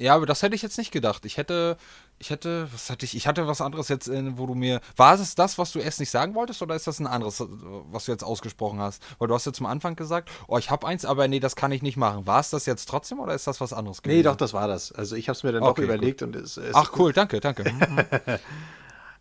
Ja, 0.00 0.14
aber 0.14 0.24
das 0.24 0.42
hätte 0.42 0.54
ich 0.54 0.62
jetzt 0.62 0.78
nicht 0.78 0.92
gedacht. 0.92 1.26
Ich 1.26 1.36
hätte, 1.36 1.76
ich 2.18 2.30
hätte, 2.30 2.72
was 2.72 2.88
hatte 2.88 3.04
ich? 3.04 3.14
Ich 3.14 3.26
hatte 3.26 3.46
was 3.46 3.60
anderes 3.60 3.88
jetzt, 3.88 4.10
wo 4.10 4.46
du 4.46 4.54
mir. 4.54 4.80
War 4.96 5.20
es 5.20 5.34
das, 5.34 5.58
was 5.58 5.72
du 5.72 5.78
erst 5.78 6.00
nicht 6.00 6.10
sagen 6.10 6.34
wolltest, 6.34 6.62
oder 6.62 6.74
ist 6.74 6.86
das 6.86 7.00
ein 7.00 7.06
anderes, 7.06 7.44
was 7.90 8.06
du 8.06 8.12
jetzt 8.12 8.24
ausgesprochen 8.24 8.80
hast? 8.80 9.02
Weil 9.18 9.28
du 9.28 9.34
hast 9.34 9.44
ja 9.44 9.52
zum 9.52 9.66
Anfang 9.66 9.96
gesagt, 9.96 10.30
oh, 10.48 10.56
ich 10.56 10.70
habe 10.70 10.86
eins, 10.86 11.04
aber 11.04 11.28
nee, 11.28 11.38
das 11.38 11.54
kann 11.54 11.70
ich 11.70 11.82
nicht 11.82 11.98
machen. 11.98 12.26
War 12.26 12.40
es 12.40 12.48
das 12.48 12.64
jetzt 12.64 12.86
trotzdem 12.88 13.20
oder 13.20 13.34
ist 13.34 13.46
das 13.46 13.60
was 13.60 13.74
anderes 13.74 14.00
gewesen? 14.00 14.16
Nee, 14.16 14.22
doch, 14.22 14.36
das 14.36 14.54
war 14.54 14.68
das. 14.68 14.90
Also 14.90 15.16
ich 15.16 15.28
habe 15.28 15.36
es 15.36 15.42
mir 15.42 15.52
dann 15.52 15.62
okay, 15.62 15.82
doch 15.82 15.84
überlegt 15.84 16.20
gut. 16.20 16.28
und 16.28 16.36
es, 16.36 16.56
es 16.56 16.74
Ach 16.74 16.92
cool, 16.96 17.12
danke, 17.12 17.38
danke. 17.40 17.70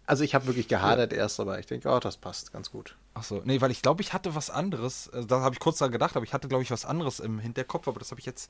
also 0.06 0.24
ich 0.24 0.34
habe 0.34 0.48
wirklich 0.48 0.70
gehadert 0.70 1.12
ja. 1.12 1.18
erst, 1.20 1.42
aber 1.42 1.60
ich 1.60 1.66
denke, 1.66 1.90
oh, 1.90 2.00
das 2.00 2.16
passt 2.16 2.54
ganz 2.54 2.72
gut. 2.72 2.96
Ach 3.16 3.24
so, 3.24 3.42
nee, 3.44 3.60
weil 3.60 3.72
ich 3.72 3.82
glaube, 3.82 4.02
ich 4.02 4.14
hatte 4.14 4.34
was 4.34 4.50
anderes. 4.50 5.10
Also, 5.12 5.28
da 5.28 5.42
habe 5.42 5.56
ich 5.56 5.60
kurz 5.60 5.80
daran 5.80 5.92
gedacht, 5.92 6.16
aber 6.16 6.24
ich 6.24 6.32
hatte, 6.32 6.48
glaube 6.48 6.64
ich, 6.64 6.72
was 6.72 6.86
anderes 6.86 7.20
im 7.20 7.38
Hinterkopf, 7.40 7.90
aber 7.90 8.00
das 8.00 8.12
habe 8.12 8.22
ich 8.22 8.26
jetzt 8.26 8.50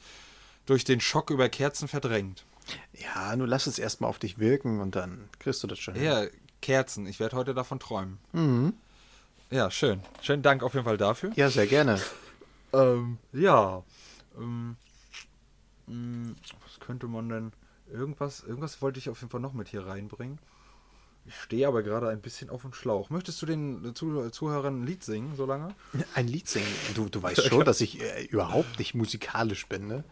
durch 0.70 0.84
den 0.84 1.01
Schock 1.01 1.32
über 1.32 1.49
Kerzen 1.49 1.88
verdrängt. 1.88 2.45
Ja, 2.93 3.36
nur 3.36 3.47
lass 3.47 3.65
es 3.65 3.80
erstmal 3.80 4.09
auf 4.09 4.20
dich 4.20 4.38
wirken 4.38 4.80
und 4.80 4.95
dann 4.95 5.28
kriegst 5.39 5.63
du 5.63 5.67
das 5.67 5.80
schon. 5.80 5.95
Ja, 5.95 6.22
hin. 6.22 6.30
Kerzen. 6.61 7.07
Ich 7.07 7.20
werde 7.20 7.36
heute 7.36 7.53
davon 7.53 7.80
träumen. 7.80 8.20
Mhm. 8.34 8.74
Ja, 9.49 9.72
schön. 9.72 10.01
Schönen 10.22 10.43
Dank 10.43 10.61
auf 10.61 10.74
jeden 10.76 10.86
Fall 10.86 10.97
dafür. 10.97 11.32
Ja, 11.36 11.49
sehr 11.49 11.65
gerne. 11.65 11.99
ähm, 12.74 13.17
ja. 13.34 13.84
Ähm, 14.38 14.76
hm, 15.88 16.36
was 16.63 16.80
könnte 16.80 17.07
man 17.07 17.30
denn. 17.30 17.51
Irgendwas, 17.91 18.43
irgendwas 18.43 18.84
wollte 18.84 18.99
ich 18.99 19.09
auf 19.09 19.20
jeden 19.22 19.32
Fall 19.32 19.39
noch 19.39 19.53
mit 19.53 19.70
hier 19.70 19.88
reinbringen. 19.88 20.38
Ich 21.26 21.36
stehe 21.36 21.67
aber 21.67 21.82
gerade 21.82 22.09
ein 22.09 22.22
bisschen 22.22 22.51
auf 22.51 22.61
dem 22.61 22.74
Schlauch. 22.74 23.09
Möchtest 23.09 23.41
du 23.41 23.47
den 23.47 23.95
Zuh 23.95 24.30
Zuhörern 24.30 24.82
ein 24.82 24.86
Lied 24.86 25.03
singen, 25.03 25.36
so 25.36 25.47
lange? 25.47 25.74
Ein 26.13 26.28
Lied 26.28 26.47
singen? 26.47 26.67
Du, 26.93 27.09
du 27.09 27.24
weißt 27.24 27.45
schon, 27.45 27.65
dass 27.65 27.82
ich 27.82 27.99
äh, 27.99 28.26
überhaupt 28.26 28.78
nicht 28.78 28.93
musikalisch 28.93 29.67
bin, 29.67 29.88
ne? 29.88 30.03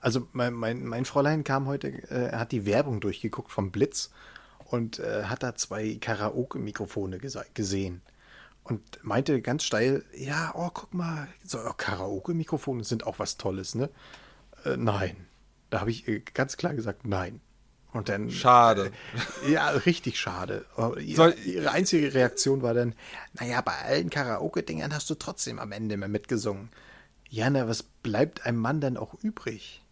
Also 0.00 0.28
mein, 0.32 0.54
mein, 0.54 0.84
mein 0.84 1.04
Fräulein 1.04 1.44
kam 1.44 1.66
heute, 1.66 1.88
äh, 2.10 2.36
hat 2.36 2.52
die 2.52 2.66
Werbung 2.66 3.00
durchgeguckt 3.00 3.50
vom 3.50 3.70
Blitz 3.70 4.10
und 4.64 4.98
äh, 4.98 5.24
hat 5.24 5.42
da 5.42 5.54
zwei 5.54 5.96
Karaoke-Mikrofone 6.00 7.18
gesehen. 7.54 8.02
Und 8.62 8.82
meinte 9.02 9.40
ganz 9.40 9.64
steil, 9.64 10.04
ja, 10.14 10.52
oh, 10.54 10.70
guck 10.72 10.94
mal, 10.94 11.28
so 11.44 11.58
oh, 11.58 11.72
Karaoke-Mikrofone 11.76 12.84
sind 12.84 13.06
auch 13.06 13.18
was 13.18 13.36
Tolles, 13.36 13.74
ne? 13.74 13.90
Äh, 14.64 14.76
nein. 14.76 15.26
Da 15.70 15.80
habe 15.80 15.90
ich 15.90 16.06
äh, 16.08 16.20
ganz 16.34 16.56
klar 16.56 16.74
gesagt, 16.74 17.06
nein. 17.06 17.40
Und 17.92 18.08
dann. 18.08 18.30
Schade. 18.30 18.92
Äh, 19.44 19.52
ja, 19.52 19.70
richtig 19.70 20.20
schade. 20.20 20.64
Ihre, 20.98 21.32
ihre, 21.32 21.70
einzige 21.72 22.14
Reaktion 22.14 22.62
war 22.62 22.74
dann: 22.74 22.94
Naja, 23.34 23.60
bei 23.62 23.76
allen 23.78 24.10
Karaoke-Dingern 24.10 24.94
hast 24.94 25.10
du 25.10 25.14
trotzdem 25.14 25.58
am 25.58 25.72
Ende 25.72 25.96
mehr 25.96 26.08
mitgesungen. 26.08 26.70
Ja, 27.30 27.48
na, 27.48 27.68
was 27.68 27.84
bleibt 27.84 28.44
einem 28.44 28.58
Mann 28.58 28.80
dann 28.80 28.96
auch 28.96 29.14
übrig? 29.14 29.82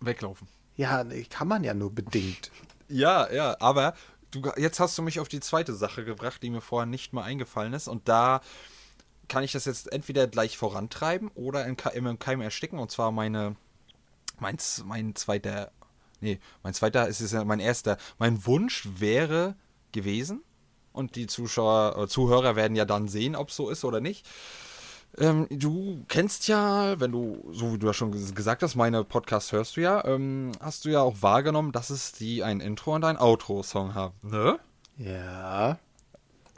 Weglaufen. 0.00 0.46
Ja, 0.76 1.04
kann 1.30 1.48
man 1.48 1.64
ja 1.64 1.74
nur 1.74 1.94
bedingt. 1.94 2.50
ja, 2.88 3.30
ja, 3.32 3.56
aber 3.58 3.94
du, 4.30 4.42
jetzt 4.56 4.78
hast 4.78 4.96
du 4.98 5.02
mich 5.02 5.18
auf 5.18 5.28
die 5.28 5.40
zweite 5.40 5.74
Sache 5.74 6.04
gebracht, 6.04 6.42
die 6.42 6.50
mir 6.50 6.60
vorher 6.60 6.86
nicht 6.86 7.12
mal 7.12 7.24
eingefallen 7.24 7.72
ist. 7.72 7.88
Und 7.88 8.08
da 8.08 8.42
kann 9.28 9.42
ich 9.42 9.52
das 9.52 9.64
jetzt 9.64 9.90
entweder 9.92 10.26
gleich 10.26 10.58
vorantreiben 10.58 11.28
oder 11.34 11.64
in, 11.66 11.76
im 11.94 12.18
Keim 12.18 12.42
ersticken. 12.42 12.78
Und 12.78 12.90
zwar 12.90 13.12
meine, 13.12 13.56
mein, 14.38 14.58
mein 14.84 15.14
zweiter, 15.14 15.72
nee, 16.20 16.38
mein 16.62 16.74
zweiter 16.74 17.08
ist 17.08 17.20
es 17.20 17.32
ja 17.32 17.44
mein 17.44 17.60
erster. 17.60 17.96
Mein 18.18 18.44
Wunsch 18.44 18.86
wäre 18.98 19.56
gewesen, 19.92 20.42
und 20.92 21.16
die 21.16 21.26
Zuschauer, 21.26 21.96
äh, 21.98 22.08
Zuhörer 22.08 22.56
werden 22.56 22.76
ja 22.76 22.84
dann 22.84 23.08
sehen, 23.08 23.34
ob 23.34 23.48
es 23.48 23.56
so 23.56 23.70
ist 23.70 23.84
oder 23.84 24.00
nicht. 24.00 24.26
Ähm, 25.18 25.46
du 25.50 26.04
kennst 26.08 26.48
ja, 26.48 26.98
wenn 26.98 27.12
du, 27.12 27.46
so 27.52 27.74
wie 27.74 27.78
du 27.78 27.86
ja 27.86 27.92
schon 27.92 28.12
gesagt 28.12 28.62
hast, 28.62 28.76
meine 28.76 29.04
Podcasts 29.04 29.52
hörst 29.52 29.76
du 29.76 29.82
ja, 29.82 30.04
ähm, 30.06 30.52
hast 30.60 30.84
du 30.84 30.88
ja 30.88 31.02
auch 31.02 31.16
wahrgenommen, 31.20 31.72
dass 31.72 31.90
es 31.90 32.12
die 32.12 32.42
ein 32.42 32.60
Intro 32.60 32.94
und 32.94 33.04
ein 33.04 33.18
Outro-Song 33.18 33.94
haben, 33.94 34.14
ne? 34.22 34.58
Ja. 34.96 35.78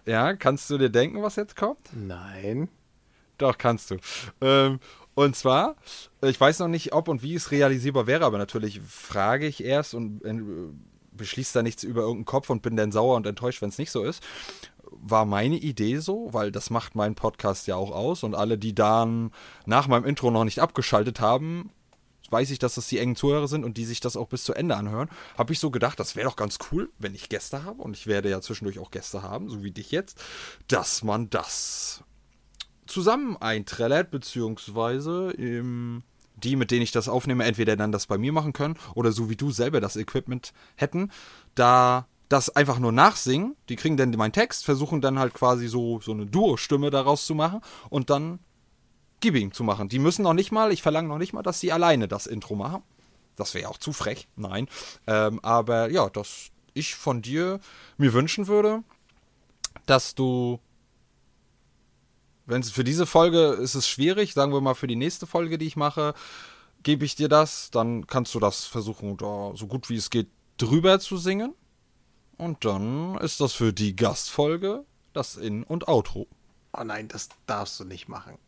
Ja, 0.06 0.34
kannst 0.34 0.70
du 0.70 0.78
dir 0.78 0.90
denken, 0.90 1.22
was 1.22 1.36
jetzt 1.36 1.56
kommt? 1.56 1.80
Nein. 1.92 2.68
Doch, 3.38 3.58
kannst 3.58 3.90
du. 3.90 3.96
Ähm, 4.40 4.78
und 5.14 5.34
zwar, 5.34 5.74
ich 6.22 6.40
weiß 6.40 6.60
noch 6.60 6.68
nicht, 6.68 6.92
ob 6.92 7.08
und 7.08 7.22
wie 7.22 7.34
es 7.34 7.50
realisierbar 7.50 8.06
wäre, 8.06 8.24
aber 8.24 8.38
natürlich 8.38 8.80
frage 8.80 9.46
ich 9.46 9.64
erst 9.64 9.94
und 9.94 10.24
äh, 10.24 10.40
beschließe 11.12 11.54
da 11.54 11.62
nichts 11.62 11.82
über 11.82 12.02
irgendeinen 12.02 12.26
Kopf 12.26 12.50
und 12.50 12.62
bin 12.62 12.76
dann 12.76 12.92
sauer 12.92 13.16
und 13.16 13.26
enttäuscht, 13.26 13.62
wenn 13.62 13.68
es 13.70 13.78
nicht 13.78 13.90
so 13.90 14.04
ist 14.04 14.22
war 15.00 15.24
meine 15.24 15.56
Idee 15.56 15.98
so, 15.98 16.28
weil 16.32 16.50
das 16.52 16.70
macht 16.70 16.94
meinen 16.94 17.14
Podcast 17.14 17.66
ja 17.66 17.76
auch 17.76 17.90
aus 17.90 18.22
und 18.22 18.34
alle, 18.34 18.58
die 18.58 18.74
dann 18.74 19.30
nach 19.66 19.88
meinem 19.88 20.04
Intro 20.04 20.30
noch 20.30 20.44
nicht 20.44 20.60
abgeschaltet 20.60 21.20
haben, 21.20 21.70
weiß 22.30 22.50
ich, 22.50 22.58
dass 22.58 22.74
das 22.74 22.88
die 22.88 22.98
engen 22.98 23.16
Zuhörer 23.16 23.48
sind 23.48 23.64
und 23.64 23.76
die 23.76 23.84
sich 23.84 24.00
das 24.00 24.16
auch 24.16 24.28
bis 24.28 24.44
zu 24.44 24.54
Ende 24.54 24.76
anhören, 24.76 25.08
habe 25.38 25.52
ich 25.52 25.60
so 25.60 25.70
gedacht, 25.70 26.00
das 26.00 26.16
wäre 26.16 26.28
doch 26.28 26.36
ganz 26.36 26.58
cool, 26.70 26.90
wenn 26.98 27.14
ich 27.14 27.28
Gäste 27.28 27.64
habe 27.64 27.82
und 27.82 27.96
ich 27.96 28.06
werde 28.06 28.30
ja 28.30 28.40
zwischendurch 28.40 28.78
auch 28.78 28.90
Gäste 28.90 29.22
haben, 29.22 29.48
so 29.48 29.62
wie 29.62 29.70
dich 29.70 29.90
jetzt, 29.90 30.22
dass 30.68 31.04
man 31.04 31.30
das 31.30 32.02
zusammen 32.86 33.36
eintrellert, 33.36 34.10
beziehungsweise 34.10 35.30
im 35.32 36.02
die, 36.36 36.56
mit 36.56 36.70
denen 36.70 36.82
ich 36.82 36.90
das 36.90 37.08
aufnehme, 37.08 37.44
entweder 37.44 37.76
dann 37.76 37.92
das 37.92 38.06
bei 38.06 38.18
mir 38.18 38.32
machen 38.32 38.52
können 38.52 38.76
oder 38.94 39.12
so 39.12 39.30
wie 39.30 39.36
du 39.36 39.52
selber 39.52 39.80
das 39.80 39.96
Equipment 39.96 40.52
hätten, 40.74 41.10
da 41.54 42.08
das 42.28 42.50
einfach 42.50 42.78
nur 42.78 42.92
nachsingen. 42.92 43.56
Die 43.68 43.76
kriegen 43.76 43.96
dann 43.96 44.10
meinen 44.12 44.32
Text, 44.32 44.64
versuchen 44.64 45.00
dann 45.00 45.18
halt 45.18 45.34
quasi 45.34 45.68
so, 45.68 46.00
so 46.00 46.12
eine 46.12 46.26
Duo-Stimme 46.26 46.90
daraus 46.90 47.26
zu 47.26 47.34
machen 47.34 47.60
und 47.90 48.10
dann 48.10 48.38
Gibbing 49.20 49.52
zu 49.52 49.64
machen. 49.64 49.88
Die 49.88 49.98
müssen 49.98 50.22
noch 50.22 50.34
nicht 50.34 50.52
mal, 50.52 50.72
ich 50.72 50.82
verlange 50.82 51.08
noch 51.08 51.18
nicht 51.18 51.32
mal, 51.32 51.42
dass 51.42 51.60
sie 51.60 51.72
alleine 51.72 52.08
das 52.08 52.26
Intro 52.26 52.54
machen. 52.54 52.82
Das 53.36 53.54
wäre 53.54 53.68
auch 53.68 53.78
zu 53.78 53.92
frech, 53.92 54.28
nein. 54.36 54.68
Ähm, 55.06 55.40
aber 55.42 55.90
ja, 55.90 56.08
dass 56.08 56.50
ich 56.72 56.94
von 56.94 57.22
dir 57.22 57.60
mir 57.96 58.12
wünschen 58.12 58.46
würde, 58.46 58.82
dass 59.86 60.14
du 60.14 60.60
Wenn 62.46 62.60
es 62.60 62.70
für 62.70 62.84
diese 62.84 63.06
Folge 63.06 63.52
ist 63.52 63.74
es 63.74 63.88
schwierig, 63.88 64.34
sagen 64.34 64.52
wir 64.52 64.60
mal 64.60 64.74
für 64.74 64.86
die 64.86 64.96
nächste 64.96 65.26
Folge, 65.26 65.56
die 65.58 65.66
ich 65.66 65.76
mache, 65.76 66.14
gebe 66.82 67.04
ich 67.04 67.14
dir 67.16 67.28
das, 67.28 67.70
dann 67.70 68.06
kannst 68.06 68.34
du 68.34 68.40
das 68.40 68.66
versuchen, 68.66 69.16
da 69.16 69.52
so 69.54 69.66
gut 69.66 69.88
wie 69.88 69.96
es 69.96 70.10
geht 70.10 70.28
drüber 70.58 71.00
zu 71.00 71.16
singen. 71.16 71.54
Und 72.36 72.64
dann 72.64 73.16
ist 73.18 73.40
das 73.40 73.52
für 73.52 73.72
die 73.72 73.96
Gastfolge 73.96 74.84
das 75.12 75.36
In- 75.36 75.62
und 75.62 75.88
Outro. 75.88 76.26
Oh 76.76 76.82
nein, 76.84 77.08
das 77.08 77.28
darfst 77.46 77.78
du 77.78 77.84
nicht 77.84 78.08
machen. 78.08 78.38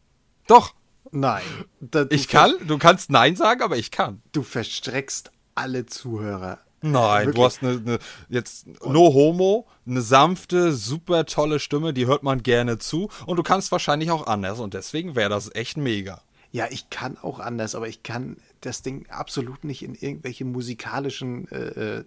Doch, 0.48 0.74
Nein. 1.12 1.42
Da, 1.80 2.06
ich 2.10 2.28
kann, 2.28 2.54
du 2.66 2.78
kannst 2.78 3.10
Nein 3.10 3.36
sagen, 3.36 3.62
aber 3.62 3.76
ich 3.76 3.90
kann. 3.90 4.22
Du 4.32 4.42
verstreckst 4.42 5.30
alle 5.54 5.86
Zuhörer. 5.86 6.58
Nein, 6.82 7.26
Wirklich? 7.26 7.36
du 7.36 7.44
hast 7.44 7.62
eine, 7.62 7.70
eine 7.78 7.98
jetzt 8.28 8.66
no 8.84 9.12
homo, 9.12 9.66
eine 9.86 10.02
sanfte, 10.02 10.72
super 10.72 11.24
tolle 11.24 11.58
Stimme, 11.58 11.94
die 11.94 12.06
hört 12.06 12.22
man 12.22 12.42
gerne 12.42 12.78
zu 12.78 13.08
und 13.24 13.36
du 13.36 13.42
kannst 13.42 13.72
wahrscheinlich 13.72 14.10
auch 14.10 14.26
anders 14.26 14.60
und 14.60 14.74
deswegen 14.74 15.16
wäre 15.16 15.30
das 15.30 15.52
echt 15.54 15.76
mega. 15.78 16.22
Ja, 16.52 16.66
ich 16.70 16.90
kann 16.90 17.18
auch 17.18 17.40
anders, 17.40 17.74
aber 17.74 17.88
ich 17.88 18.02
kann 18.02 18.36
das 18.60 18.82
Ding 18.82 19.08
absolut 19.08 19.64
nicht 19.64 19.82
in 19.82 19.94
irgendwelche 19.94 20.44
musikalischen 20.44 21.50
äh, 21.50 21.98
äh, 21.98 22.04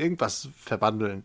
irgendwas 0.00 0.48
verwandeln. 0.56 1.24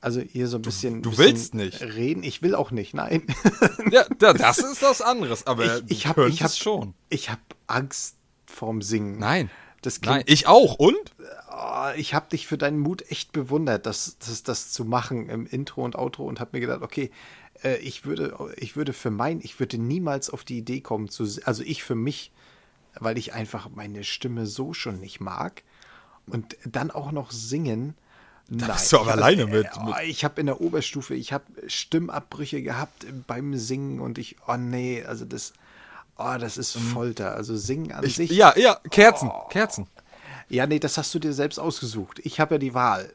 Also 0.00 0.20
hier 0.20 0.46
so 0.48 0.58
ein 0.58 0.62
bisschen. 0.62 1.02
du 1.02 1.10
bisschen 1.10 1.24
willst 1.24 1.54
nicht. 1.54 1.80
Reden. 1.82 2.22
Ich 2.22 2.42
will 2.42 2.54
auch 2.54 2.70
nicht, 2.70 2.94
nein. 2.94 3.26
Ja, 3.90 4.04
da- 4.18 4.32
das 4.34 4.58
ist 4.58 4.82
was 4.82 5.00
anderes, 5.02 5.46
aber 5.46 5.78
ich 5.78 5.82
ich 5.88 6.02
du 6.02 6.08
habe 6.10 6.30
hab, 6.32 6.50
schon. 6.52 6.94
Ich 7.08 7.30
habe 7.30 7.40
Angst 7.66 8.16
vorm 8.46 8.82
Singen. 8.82 9.18
Nein. 9.18 9.50
Das 9.82 10.00
Nein, 10.00 10.24
klingt, 10.24 10.30
ich 10.30 10.46
auch. 10.48 10.74
Und? 10.74 10.96
oh, 11.50 11.88
ich 11.96 12.14
habe 12.14 12.28
dich 12.30 12.46
für 12.46 12.58
deinen 12.58 12.78
Mut 12.80 13.08
echt 13.10 13.32
bewundert, 13.32 13.86
das, 13.86 14.16
das, 14.18 14.42
das 14.42 14.72
zu 14.72 14.84
machen 14.84 15.28
im 15.28 15.46
Intro 15.46 15.84
und 15.84 15.96
Outro 15.96 16.24
und 16.26 16.40
habe 16.40 16.50
mir 16.54 16.60
gedacht, 16.60 16.82
okay, 16.82 17.10
äh, 17.62 17.76
ich 17.78 18.04
würde, 18.04 18.36
ich 18.56 18.76
würde 18.76 18.92
für 18.92 19.10
mein, 19.10 19.40
ich 19.42 19.60
würde 19.60 19.78
niemals 19.78 20.28
auf 20.30 20.44
die 20.44 20.58
Idee 20.58 20.80
kommen 20.80 21.08
zu, 21.08 21.24
also 21.44 21.62
ich 21.62 21.84
für 21.84 21.94
mich, 21.94 22.32
weil 22.98 23.16
ich 23.18 23.32
einfach 23.32 23.68
meine 23.74 24.02
Stimme 24.04 24.46
so 24.46 24.72
schon 24.72 24.98
nicht 25.00 25.20
mag 25.20 25.62
und 26.26 26.56
dann 26.64 26.90
auch 26.90 27.12
noch 27.12 27.30
singen. 27.30 27.94
Da 28.48 28.66
bist 28.74 28.92
du 28.92 28.98
aber 29.00 29.12
alleine 29.12 29.46
mit- 29.46 29.66
Oh, 29.84 29.92
ich 30.04 30.24
habe 30.24 30.40
in 30.40 30.46
der 30.46 30.60
Oberstufe, 30.60 31.14
ich 31.14 31.32
habe 31.32 31.44
Stimmabbrüche 31.66 32.62
gehabt 32.62 33.06
beim 33.26 33.56
Singen 33.56 34.00
und 34.00 34.18
ich, 34.18 34.36
oh 34.46 34.56
nee, 34.56 35.02
also 35.04 35.24
das, 35.24 35.52
oh, 36.16 36.36
das 36.38 36.56
ist 36.56 36.76
Folter. 36.76 37.34
Also 37.34 37.56
Singen 37.56 37.92
an 37.92 38.00
Mhm. 38.02 38.06
Ich, 38.06 38.16
sich. 38.16 38.30
ja, 38.30 38.56
ja, 38.56 38.78
Kerzen, 38.90 39.30
Kerzen. 39.50 39.88
Ja, 40.48 40.64
nee, 40.68 40.78
das 40.78 40.96
hast 40.96 41.12
du 41.12 41.18
dir 41.18 41.32
selbst 41.32 41.58
ausgesucht. 41.58 42.20
Ich 42.22 42.38
habe 42.38 42.54
ja 42.54 42.58
die 42.58 42.72
Wahl. 42.72 43.10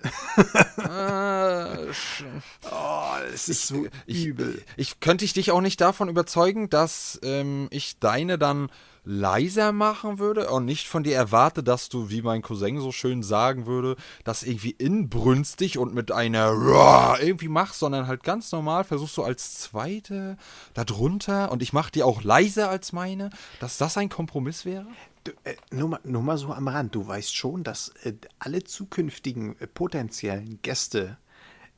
Äh, 0.78 1.92
Oh, 2.72 3.04
es 3.34 3.48
ist 3.50 3.68
so 3.68 3.86
ich, 4.06 4.26
übel. 4.26 4.62
Ich 4.78 5.00
könnte 5.00 5.24
ich 5.26 5.34
dich 5.34 5.52
auch 5.52 5.62
nicht 5.62 5.80
davon 5.82 6.10
überzeugen, 6.10 6.70
dass 6.70 7.20
ähm, 7.24 7.68
ich 7.72 8.00
deine 8.00 8.38
dann 8.38 8.70
leiser 9.04 9.72
machen 9.72 10.20
würde 10.20 10.50
und 10.50 10.66
nicht 10.66 10.88
von 10.88 11.04
dir 11.04 11.16
erwarte, 11.16 11.64
dass 11.64 11.90
du, 11.90 12.10
wie 12.10 12.22
mein 12.22 12.42
Cousin 12.42 12.80
so 12.80 12.92
schön 12.92 13.24
sagen 13.24 13.66
würde, 13.66 13.96
das 14.24 14.44
irgendwie 14.44 14.72
inbrünstig 14.72 15.78
und 15.78 15.94
mit 15.94 16.12
einer 16.12 16.50
Roar 16.50 17.20
irgendwie 17.22 17.48
machst, 17.48 17.80
sondern 17.80 18.08
halt 18.08 18.24
ganz 18.24 18.52
normal 18.52 18.84
versuchst 18.84 19.18
du 19.18 19.24
als 19.24 19.58
zweite 19.58 20.38
darunter 20.74 21.52
und 21.52 21.64
ich 21.64 21.74
mache 21.74 21.92
die 21.92 22.04
auch 22.04 22.24
leiser 22.24 22.70
als 22.70 22.94
meine, 22.94 23.32
dass 23.60 23.78
das 23.78 23.98
ein 23.98 24.10
Kompromiss 24.10 24.66
wäre? 24.66 24.86
Du, 25.24 25.32
äh, 25.44 25.56
nur, 25.72 25.90
mal, 25.90 26.00
nur 26.04 26.24
mal 26.24 26.38
so 26.38 26.52
am 26.52 26.68
Rand. 26.68 26.96
Du 26.96 27.08
weißt 27.08 27.36
schon, 27.36 27.64
dass 27.64 27.90
äh, 28.04 28.14
alle 28.40 28.64
zukünftigen 28.64 29.60
äh, 29.60 29.68
potenziellen 29.68 30.60
Gäste 30.62 31.18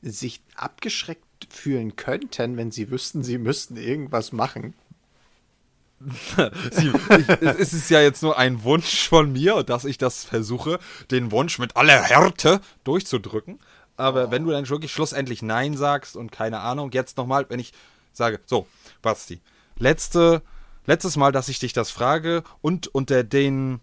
sich 0.00 0.42
abgeschreckt 0.54 1.24
fühlen 1.50 1.96
könnten, 1.96 2.56
wenn 2.56 2.70
sie 2.70 2.90
wüssten, 2.90 3.22
sie 3.22 3.38
müssten 3.38 3.76
irgendwas 3.76 4.32
machen. 4.32 4.74
Sie, 6.70 6.92
ich, 7.18 7.28
es 7.28 7.72
ist 7.72 7.90
ja 7.90 8.00
jetzt 8.00 8.22
nur 8.22 8.38
ein 8.38 8.62
Wunsch 8.62 9.08
von 9.08 9.32
mir, 9.32 9.62
dass 9.62 9.84
ich 9.84 9.98
das 9.98 10.24
versuche, 10.24 10.78
den 11.10 11.30
Wunsch 11.30 11.58
mit 11.58 11.76
aller 11.76 12.02
Härte 12.02 12.60
durchzudrücken. 12.84 13.58
Aber 13.96 14.30
wenn 14.30 14.44
du 14.44 14.50
dann 14.50 14.68
wirklich 14.68 14.92
schlussendlich 14.92 15.42
Nein 15.42 15.76
sagst 15.76 16.16
und 16.16 16.32
keine 16.32 16.60
Ahnung, 16.60 16.90
jetzt 16.92 17.16
nochmal, 17.16 17.46
wenn 17.48 17.60
ich 17.60 17.72
sage, 18.12 18.40
so, 18.46 18.66
Basti, 19.02 19.40
letzte, 19.76 20.42
letztes 20.86 21.16
Mal, 21.16 21.32
dass 21.32 21.48
ich 21.48 21.58
dich 21.58 21.72
das 21.72 21.90
frage 21.90 22.42
und 22.60 22.88
unter 22.88 23.22
den 23.22 23.80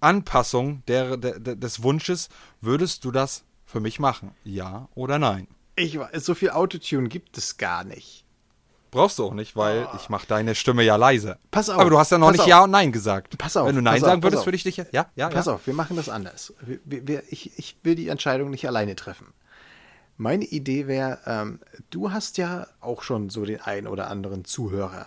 Anpassungen 0.00 0.82
der, 0.88 1.16
der, 1.16 1.38
des 1.38 1.82
Wunsches, 1.82 2.28
würdest 2.60 3.04
du 3.04 3.12
das 3.12 3.44
für 3.64 3.80
mich 3.80 4.00
machen? 4.00 4.34
Ja 4.44 4.88
oder 4.94 5.18
nein? 5.18 5.46
Ich, 5.76 5.98
so 6.14 6.34
viel 6.34 6.50
Autotune 6.50 7.08
gibt 7.08 7.38
es 7.38 7.56
gar 7.56 7.84
nicht. 7.84 8.24
Brauchst 8.92 9.18
du 9.18 9.24
auch 9.24 9.32
nicht, 9.32 9.56
weil 9.56 9.88
ich 9.96 10.10
mache 10.10 10.26
deine 10.26 10.54
Stimme 10.54 10.82
ja 10.82 10.96
leise. 10.96 11.38
Pass 11.50 11.70
auf, 11.70 11.80
Aber 11.80 11.88
du 11.88 11.98
hast 11.98 12.12
ja 12.12 12.18
noch 12.18 12.30
nicht 12.30 12.42
auf. 12.42 12.46
Ja 12.46 12.64
und 12.64 12.70
Nein 12.72 12.92
gesagt. 12.92 13.38
Pass 13.38 13.56
auf, 13.56 13.66
Wenn 13.66 13.74
du 13.74 13.80
Nein 13.80 14.02
auf, 14.02 14.06
sagen 14.06 14.22
würdest, 14.22 14.44
würde 14.46 14.56
ich 14.56 14.64
dich 14.64 14.76
ja. 14.76 14.84
Ja, 14.92 15.06
ja, 15.16 15.30
Pass 15.30 15.46
ja. 15.46 15.54
auf, 15.54 15.66
wir 15.66 15.72
machen 15.72 15.96
das 15.96 16.10
anders. 16.10 16.52
Wir, 16.60 17.08
wir, 17.08 17.22
ich, 17.30 17.58
ich 17.58 17.74
will 17.84 17.94
die 17.94 18.08
Entscheidung 18.08 18.50
nicht 18.50 18.68
alleine 18.68 18.94
treffen. 18.94 19.28
Meine 20.18 20.44
Idee 20.44 20.88
wäre, 20.88 21.20
ähm, 21.24 21.60
du 21.88 22.12
hast 22.12 22.36
ja 22.36 22.66
auch 22.80 23.02
schon 23.02 23.30
so 23.30 23.46
den 23.46 23.62
einen 23.62 23.86
oder 23.86 24.08
anderen 24.08 24.44
Zuhörer. 24.44 25.06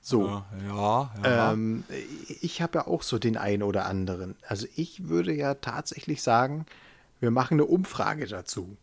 So, 0.00 0.42
Ja, 0.66 1.12
ja. 1.22 1.52
Ähm, 1.52 1.84
ich 2.40 2.62
habe 2.62 2.80
ja 2.80 2.86
auch 2.88 3.02
so 3.02 3.20
den 3.20 3.36
einen 3.36 3.62
oder 3.62 3.86
anderen. 3.86 4.34
Also 4.44 4.66
ich 4.74 5.08
würde 5.08 5.32
ja 5.32 5.54
tatsächlich 5.54 6.20
sagen, 6.20 6.66
wir 7.20 7.30
machen 7.30 7.54
eine 7.54 7.64
Umfrage 7.64 8.26
dazu. 8.26 8.76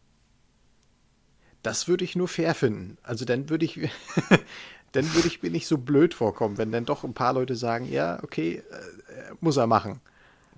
Das 1.65 1.87
würde 1.87 2.03
ich 2.05 2.15
nur 2.15 2.27
fair 2.27 2.53
finden. 2.55 2.97
Also 3.03 3.25
dann 3.25 3.49
würde 3.49 3.65
ich, 3.65 3.75
dann 4.91 5.13
würde 5.13 5.27
ich 5.27 5.41
mir 5.41 5.49
nicht 5.51 5.67
so 5.67 5.77
blöd 5.77 6.13
vorkommen, 6.13 6.57
wenn 6.57 6.71
dann 6.71 6.85
doch 6.85 7.03
ein 7.03 7.13
paar 7.13 7.33
Leute 7.33 7.55
sagen, 7.55 7.91
ja, 7.91 8.21
okay, 8.23 8.63
äh, 8.71 9.33
muss 9.41 9.57
er 9.57 9.67
machen. 9.67 9.99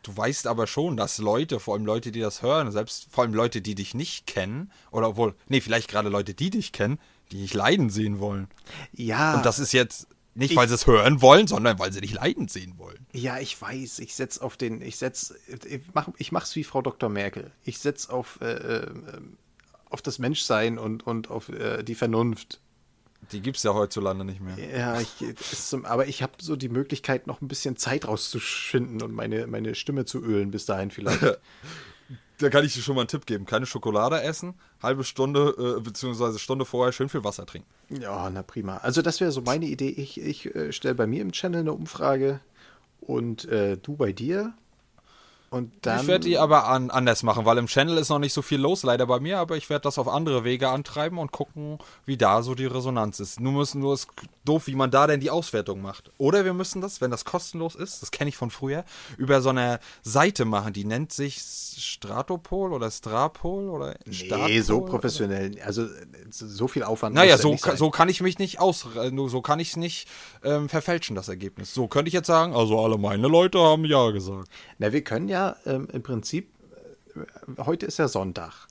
Du 0.03 0.15
weißt 0.15 0.47
aber 0.47 0.67
schon, 0.67 0.95
dass 0.95 1.17
Leute, 1.17 1.59
vor 1.59 1.73
allem 1.73 1.85
Leute, 1.85 2.11
die 2.11 2.19
das 2.21 2.41
hören, 2.41 2.71
selbst 2.71 3.07
vor 3.11 3.23
allem 3.23 3.33
Leute, 3.33 3.61
die 3.61 3.75
dich 3.75 3.93
nicht 3.93 4.25
kennen, 4.27 4.71
oder 4.91 5.09
obwohl, 5.09 5.33
nee, 5.47 5.59
vielleicht 5.59 5.89
gerade 5.89 6.09
Leute, 6.09 6.33
die 6.33 6.49
dich 6.49 6.71
kennen, 6.71 6.99
die 7.31 7.37
dich 7.41 7.53
leiden 7.53 7.89
sehen 7.89 8.19
wollen. 8.19 8.47
Ja, 8.93 9.35
Und 9.35 9.45
das 9.45 9.59
ist 9.59 9.73
jetzt 9.73 10.07
nicht, 10.33 10.51
Ich- 10.51 10.57
weil 10.57 10.67
sie 10.69 10.75
es 10.75 10.85
hören 10.87 11.21
wollen, 11.21 11.47
sondern 11.47 11.77
weil 11.79 11.91
sie 11.91 11.99
dich 11.99 12.13
leiden 12.13 12.47
sehen 12.47 12.75
wollen. 12.77 13.05
ja, 13.11 13.39
ich 13.39 13.59
weiß, 13.59 13.99
ich 13.99 14.13
setz 14.15 14.37
auf 14.37 14.55
den, 14.55 14.81
ich 14.81 14.97
setz, 14.97 15.33
ich 15.67 15.81
mach, 15.93 16.09
ich 16.19 16.31
mach's 16.31 16.55
wie 16.55 16.63
Frau 16.63 16.81
Dr. 16.81 17.09
Merkel. 17.09 17.51
Ich 17.65 17.79
setz 17.79 18.07
auf, 18.07 18.39
äh, 18.41 18.51
äh, 18.53 18.91
auf 19.89 20.01
das 20.01 20.19
Menschsein 20.19 20.77
und, 20.77 21.05
und 21.05 21.29
auf 21.29 21.49
äh, 21.49 21.83
die 21.83 21.95
Vernunft. 21.95 22.59
Die 23.31 23.41
gibt 23.41 23.57
es 23.57 23.63
ja 23.63 23.73
heutzutage 23.73 24.23
nicht 24.23 24.41
mehr. 24.41 24.57
Ja, 24.57 25.01
ich, 25.01 25.21
ist 25.21 25.73
aber 25.73 26.07
ich 26.07 26.21
habe 26.23 26.33
so 26.39 26.55
die 26.55 26.69
Möglichkeit, 26.69 27.27
noch 27.27 27.41
ein 27.41 27.47
bisschen 27.47 27.75
Zeit 27.75 28.07
rauszuschinden 28.07 29.01
und 29.01 29.13
meine, 29.13 29.47
meine 29.47 29.75
Stimme 29.75 30.05
zu 30.05 30.21
ölen 30.21 30.51
bis 30.51 30.65
dahin 30.65 30.91
vielleicht. 30.91 31.39
Da 32.39 32.49
kann 32.49 32.63
ich 32.63 32.73
dir 32.73 32.81
schon 32.81 32.95
mal 32.95 33.01
einen 33.01 33.07
Tipp 33.07 33.25
geben. 33.25 33.45
Keine 33.45 33.65
Schokolade 33.65 34.21
essen, 34.21 34.53
halbe 34.81 35.03
Stunde, 35.03 35.77
äh, 35.77 35.81
beziehungsweise 35.81 36.37
Stunde 36.37 36.65
vorher 36.65 36.91
schön 36.91 37.09
viel 37.09 37.23
Wasser 37.23 37.47
trinken. 37.47 37.67
ja, 37.89 38.29
na 38.29 38.43
prima. 38.43 38.77
Also 38.77 39.01
das 39.01 39.19
wäre 39.19 39.31
so 39.31 39.41
meine 39.41 39.65
Idee. 39.65 39.89
Ich, 39.89 40.21
ich 40.21 40.53
äh, 40.55 40.71
stelle 40.71 40.93
bei 40.93 41.07
mir 41.07 41.23
im 41.23 41.31
Channel 41.31 41.61
eine 41.61 41.73
Umfrage 41.73 42.39
und 43.01 43.45
äh, 43.45 43.77
du 43.77 43.95
bei 43.95 44.11
dir. 44.11 44.53
Und 45.49 45.71
dann. 45.81 46.01
Ich 46.01 46.07
werde 46.07 46.25
die 46.25 46.37
aber 46.37 46.67
an, 46.67 46.89
anders 46.89 47.23
machen, 47.23 47.45
weil 47.45 47.57
im 47.57 47.67
Channel 47.67 47.97
ist 47.97 48.09
noch 48.09 48.19
nicht 48.19 48.33
so 48.33 48.41
viel 48.41 48.59
los, 48.59 48.83
leider 48.83 49.05
bei 49.05 49.19
mir, 49.21 49.39
aber 49.39 49.55
ich 49.55 49.69
werde 49.69 49.83
das 49.83 49.97
auf 49.97 50.09
andere 50.09 50.43
Wege 50.43 50.67
antreiben 50.69 51.17
und 51.17 51.31
gucken, 51.31 51.77
wie 52.05 52.17
da 52.17 52.43
so 52.43 52.53
die 52.53 52.65
Resonanz 52.65 53.21
ist. 53.21 53.39
Nur 53.39 53.53
müssen 53.53 53.79
nur 53.79 53.93
ist 53.93 54.09
doof, 54.43 54.67
wie 54.67 54.75
man 54.75 54.91
da 54.91 55.07
denn 55.07 55.21
die 55.21 55.29
Auswertung 55.29 55.81
macht. 55.81 56.11
Oder 56.17 56.43
wir 56.43 56.53
müssen 56.53 56.81
das, 56.81 56.99
wenn 56.99 57.11
das 57.11 57.23
kostenlos 57.23 57.75
ist, 57.75 58.01
das 58.01 58.11
kenne 58.11 58.29
ich 58.29 58.35
von 58.35 58.49
früher, 58.51 58.83
über 59.17 59.41
so 59.41 59.49
eine 59.49 59.79
Seite 60.03 60.43
machen, 60.43 60.73
die 60.73 60.83
nennt 60.83 61.13
sich 61.13 61.41
Stratopol 61.41 62.73
oder 62.73 62.91
Strapol 62.91 63.69
oder 63.69 63.95
nee, 64.05 64.13
so 64.59 64.75
Statpol 64.75 64.89
professionell. 64.89 65.61
Also 65.63 65.83
äh, 65.83 65.87
so 66.29 66.67
viel 66.67 66.83
Aufwand. 66.83 67.15
Naja, 67.15 67.37
so, 67.37 67.55
ka- 67.55 67.77
so 67.77 67.89
kann 67.89 68.09
ich 68.09 68.21
mich 68.21 68.37
nicht 68.39 68.59
aus, 68.59 68.85
äh, 68.95 69.11
so 69.27 69.41
kann 69.41 69.59
ich 69.59 69.69
es 69.69 69.75
nicht 69.77 70.07
ähm, 70.43 70.67
verfälschen, 70.67 71.15
das 71.15 71.29
Ergebnis. 71.29 71.73
So 71.73 71.87
könnte 71.87 72.09
ich 72.09 72.13
jetzt 72.13 72.27
sagen, 72.27 72.53
also 72.53 72.83
alle 72.83 72.97
meine 72.97 73.27
Leute 73.27 73.59
haben 73.59 73.85
Ja 73.85 74.11
gesagt. 74.11 74.49
Na, 74.77 74.91
wir 74.91 75.03
können 75.03 75.29
ja 75.29 75.36
ähm, 75.65 75.87
im 75.91 76.03
Prinzip, 76.03 76.49
äh, 77.15 77.61
heute 77.63 77.85
ist 77.85 77.97
ja 77.99 78.07
Sonntag. 78.07 78.67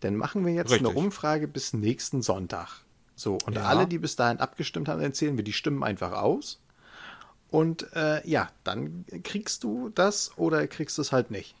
Dann 0.00 0.16
machen 0.16 0.44
wir 0.44 0.52
jetzt 0.52 0.72
eine 0.72 0.88
Richtig. 0.88 0.96
Umfrage 1.04 1.46
bis 1.48 1.72
nächsten 1.72 2.22
Sonntag. 2.22 2.68
So, 3.14 3.38
und 3.46 3.54
Ja. 3.54 3.62
alle, 3.64 3.86
die 3.86 3.98
bis 3.98 4.16
dahin 4.16 4.38
abgestimmt 4.40 4.88
haben, 4.88 5.00
dann 5.00 5.12
zählen 5.14 5.36
wir 5.36 5.44
die 5.44 5.52
Stimmen 5.52 5.82
einfach 5.84 6.12
aus. 6.12 6.60
Und 7.50 7.86
äh, 7.94 8.26
ja, 8.28 8.48
dann 8.64 9.04
kriegst 9.24 9.62
du 9.62 9.90
das 9.90 10.32
oder 10.36 10.66
kriegst 10.66 10.96
du 10.98 11.02
es 11.02 11.12
halt 11.12 11.30
nicht. 11.30 11.54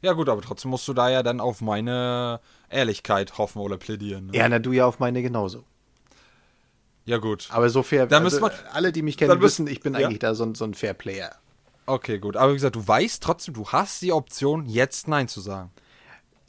Ja 0.00 0.12
gut, 0.14 0.28
aber 0.28 0.40
trotzdem 0.42 0.70
musst 0.70 0.86
du 0.88 0.94
da 0.94 1.08
ja 1.10 1.22
dann 1.22 1.40
auf 1.40 1.60
meine 1.60 2.40
Ehrlichkeit 2.70 3.36
hoffen 3.36 3.58
oder 3.60 3.76
plädieren. 3.78 4.26
Ne? 4.26 4.36
Ja, 4.36 4.48
na, 4.48 4.58
du 4.58 4.72
ja 4.72 4.86
auf 4.86 4.98
meine 5.00 5.22
genauso. 5.22 5.64
Ja 7.04 7.18
gut. 7.18 7.48
Aber 7.50 7.68
so 7.70 7.82
fair, 7.82 8.06
Dann 8.06 8.24
also, 8.24 8.40
wir- 8.40 8.52
alle, 8.72 8.92
die 8.92 9.02
mich 9.02 9.16
kennen, 9.16 9.40
wissen, 9.40 9.66
ich 9.66 9.80
bin 9.80 9.94
ja. 9.94 10.06
eigentlich 10.06 10.18
da 10.20 10.34
so 10.34 10.52
so 10.54 10.64
ein 10.64 10.74
Fair 10.74 10.94
Player. 10.94 11.34
Okay, 11.88 12.18
gut. 12.18 12.36
Aber 12.36 12.52
wie 12.52 12.56
gesagt, 12.56 12.76
du 12.76 12.86
weißt 12.86 13.22
trotzdem, 13.22 13.54
du 13.54 13.66
hast 13.68 14.02
die 14.02 14.12
Option, 14.12 14.66
jetzt 14.66 15.08
Nein 15.08 15.26
zu 15.26 15.40
sagen. 15.40 15.70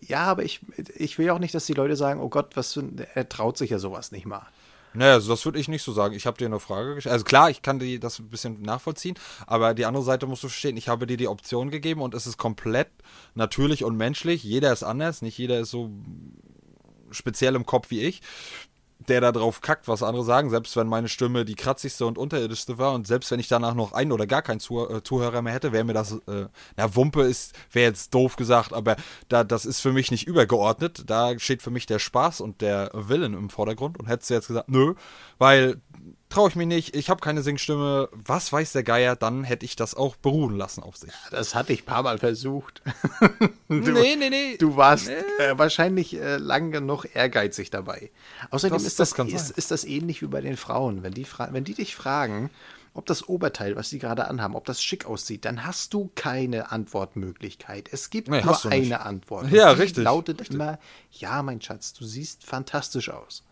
Ja, 0.01 0.25
aber 0.25 0.43
ich, 0.43 0.59
ich 0.95 1.17
will 1.17 1.29
auch 1.29 1.39
nicht, 1.39 1.55
dass 1.55 1.65
die 1.65 1.73
Leute 1.73 1.95
sagen, 1.95 2.19
oh 2.19 2.27
Gott, 2.27 2.57
was 2.57 2.73
für 2.73 2.83
er 3.15 3.29
traut 3.29 3.57
sich 3.57 3.69
ja 3.69 3.79
sowas 3.79 4.11
nicht 4.11 4.25
mal. 4.25 4.45
Naja, 4.93 5.13
also 5.13 5.31
das 5.31 5.45
würde 5.45 5.57
ich 5.59 5.69
nicht 5.69 5.83
so 5.83 5.93
sagen. 5.93 6.13
Ich 6.13 6.25
habe 6.25 6.37
dir 6.37 6.47
eine 6.47 6.59
Frage 6.59 6.95
gestellt. 6.95 7.13
Also 7.13 7.23
klar, 7.23 7.49
ich 7.49 7.61
kann 7.61 7.79
dir 7.79 8.01
das 8.01 8.19
ein 8.19 8.27
bisschen 8.27 8.61
nachvollziehen, 8.63 9.17
aber 9.47 9.73
die 9.73 9.85
andere 9.85 10.03
Seite 10.03 10.27
musst 10.27 10.43
du 10.43 10.49
verstehen. 10.49 10.75
Ich 10.75 10.89
habe 10.89 11.07
dir 11.07 11.15
die 11.15 11.29
Option 11.29 11.69
gegeben 11.69 12.01
und 12.01 12.13
es 12.13 12.27
ist 12.27 12.37
komplett 12.37 12.89
natürlich 13.33 13.85
und 13.85 13.95
menschlich. 13.95 14.43
Jeder 14.43 14.73
ist 14.73 14.83
anders, 14.83 15.21
nicht 15.21 15.37
jeder 15.37 15.59
ist 15.59 15.71
so 15.71 15.89
speziell 17.11 17.55
im 17.55 17.65
Kopf 17.65 17.91
wie 17.91 18.01
ich 18.01 18.21
der 19.07 19.21
da 19.21 19.31
drauf 19.31 19.61
kackt, 19.61 19.87
was 19.87 20.03
andere 20.03 20.23
sagen, 20.23 20.49
selbst 20.49 20.75
wenn 20.75 20.87
meine 20.87 21.07
Stimme 21.07 21.45
die 21.45 21.55
kratzigste 21.55 22.05
und 22.05 22.17
unterirdischste 22.17 22.77
war 22.77 22.93
und 22.93 23.07
selbst 23.07 23.31
wenn 23.31 23.39
ich 23.39 23.47
danach 23.47 23.73
noch 23.73 23.93
einen 23.93 24.11
oder 24.11 24.27
gar 24.27 24.41
keinen 24.41 24.59
Zuh 24.59 24.87
äh, 24.87 25.03
Zuhörer 25.03 25.41
mehr 25.41 25.53
hätte, 25.53 25.71
wäre 25.71 25.85
mir 25.85 25.93
das, 25.93 26.13
äh, 26.27 26.47
na, 26.75 26.95
Wumpe 26.95 27.21
ist, 27.21 27.53
wäre 27.71 27.89
jetzt 27.89 28.13
doof 28.13 28.35
gesagt, 28.35 28.73
aber 28.73 28.97
da, 29.29 29.43
das 29.43 29.65
ist 29.65 29.79
für 29.79 29.93
mich 29.93 30.11
nicht 30.11 30.27
übergeordnet. 30.27 31.03
Da 31.07 31.39
steht 31.39 31.61
für 31.61 31.71
mich 31.71 31.85
der 31.85 31.99
Spaß 31.99 32.41
und 32.41 32.61
der 32.61 32.91
Willen 32.93 33.33
im 33.33 33.49
Vordergrund 33.49 33.97
und 33.97 34.07
hättest 34.07 34.29
du 34.29 34.33
jetzt 34.33 34.47
gesagt, 34.47 34.69
nö, 34.69 34.95
weil 35.37 35.81
traue 36.29 36.49
ich 36.49 36.55
mich 36.55 36.67
nicht, 36.67 36.95
ich 36.95 37.09
habe 37.09 37.21
keine 37.21 37.41
Singstimme, 37.41 38.09
was 38.11 38.53
weiß 38.53 38.71
der 38.73 38.83
Geier, 38.83 39.15
dann 39.15 39.43
hätte 39.43 39.65
ich 39.65 39.75
das 39.75 39.95
auch 39.95 40.15
beruhen 40.15 40.55
lassen 40.55 40.83
auf 40.83 40.95
sich. 40.95 41.09
Ja, 41.09 41.37
das 41.37 41.55
hatte 41.55 41.73
ich 41.73 41.83
ein 41.83 41.85
paar 41.85 42.03
Mal 42.03 42.19
versucht. 42.19 42.81
du, 43.67 43.75
nee, 43.75 44.15
nee, 44.15 44.29
nee. 44.29 44.57
Du 44.57 44.77
warst 44.77 45.07
nee. 45.07 45.43
äh, 45.43 45.57
wahrscheinlich 45.57 46.15
äh, 46.15 46.37
lang 46.37 46.71
genug 46.71 47.05
ehrgeizig 47.13 47.71
dabei. 47.71 48.11
Außerdem 48.51 48.75
das, 48.75 48.83
ist, 48.83 48.99
das, 48.99 49.13
das 49.13 49.27
ist, 49.27 49.49
ist, 49.51 49.71
das 49.71 49.83
ähnlich 49.83 50.21
wie 50.21 50.27
bei 50.27 50.41
den 50.41 50.55
Frauen. 50.55 51.01
Wenn 51.03 51.13
die, 51.13 51.25
wenn 51.51 51.63
die 51.63 51.73
dich 51.73 51.95
fragen, 51.95 52.51
ob 52.93 53.05
das 53.05 53.27
Oberteil, 53.27 53.75
was 53.75 53.89
sie 53.89 53.99
gerade 53.99 54.27
anhaben, 54.27 54.55
ob 54.55 54.65
das 54.65 54.83
schick 54.83 55.05
aussieht, 55.05 55.45
dann 55.45 55.65
hast 55.65 55.93
du 55.93 56.11
keine 56.15 56.71
Antwortmöglichkeit. 56.71 57.89
Es 57.91 58.09
gibt 58.09 58.27
nee, 58.27 58.41
nur 58.41 58.65
eine 58.65 59.01
Antwort. 59.01 59.51
Ja, 59.51 59.71
richtig. 59.71 60.03
Lautet 60.03 60.41
richtig. 60.41 60.55
immer, 60.55 60.79
ja, 61.11 61.41
mein 61.41 61.61
Schatz, 61.61 61.93
du 61.93 62.05
siehst 62.05 62.43
fantastisch 62.43 63.09
aus. 63.09 63.43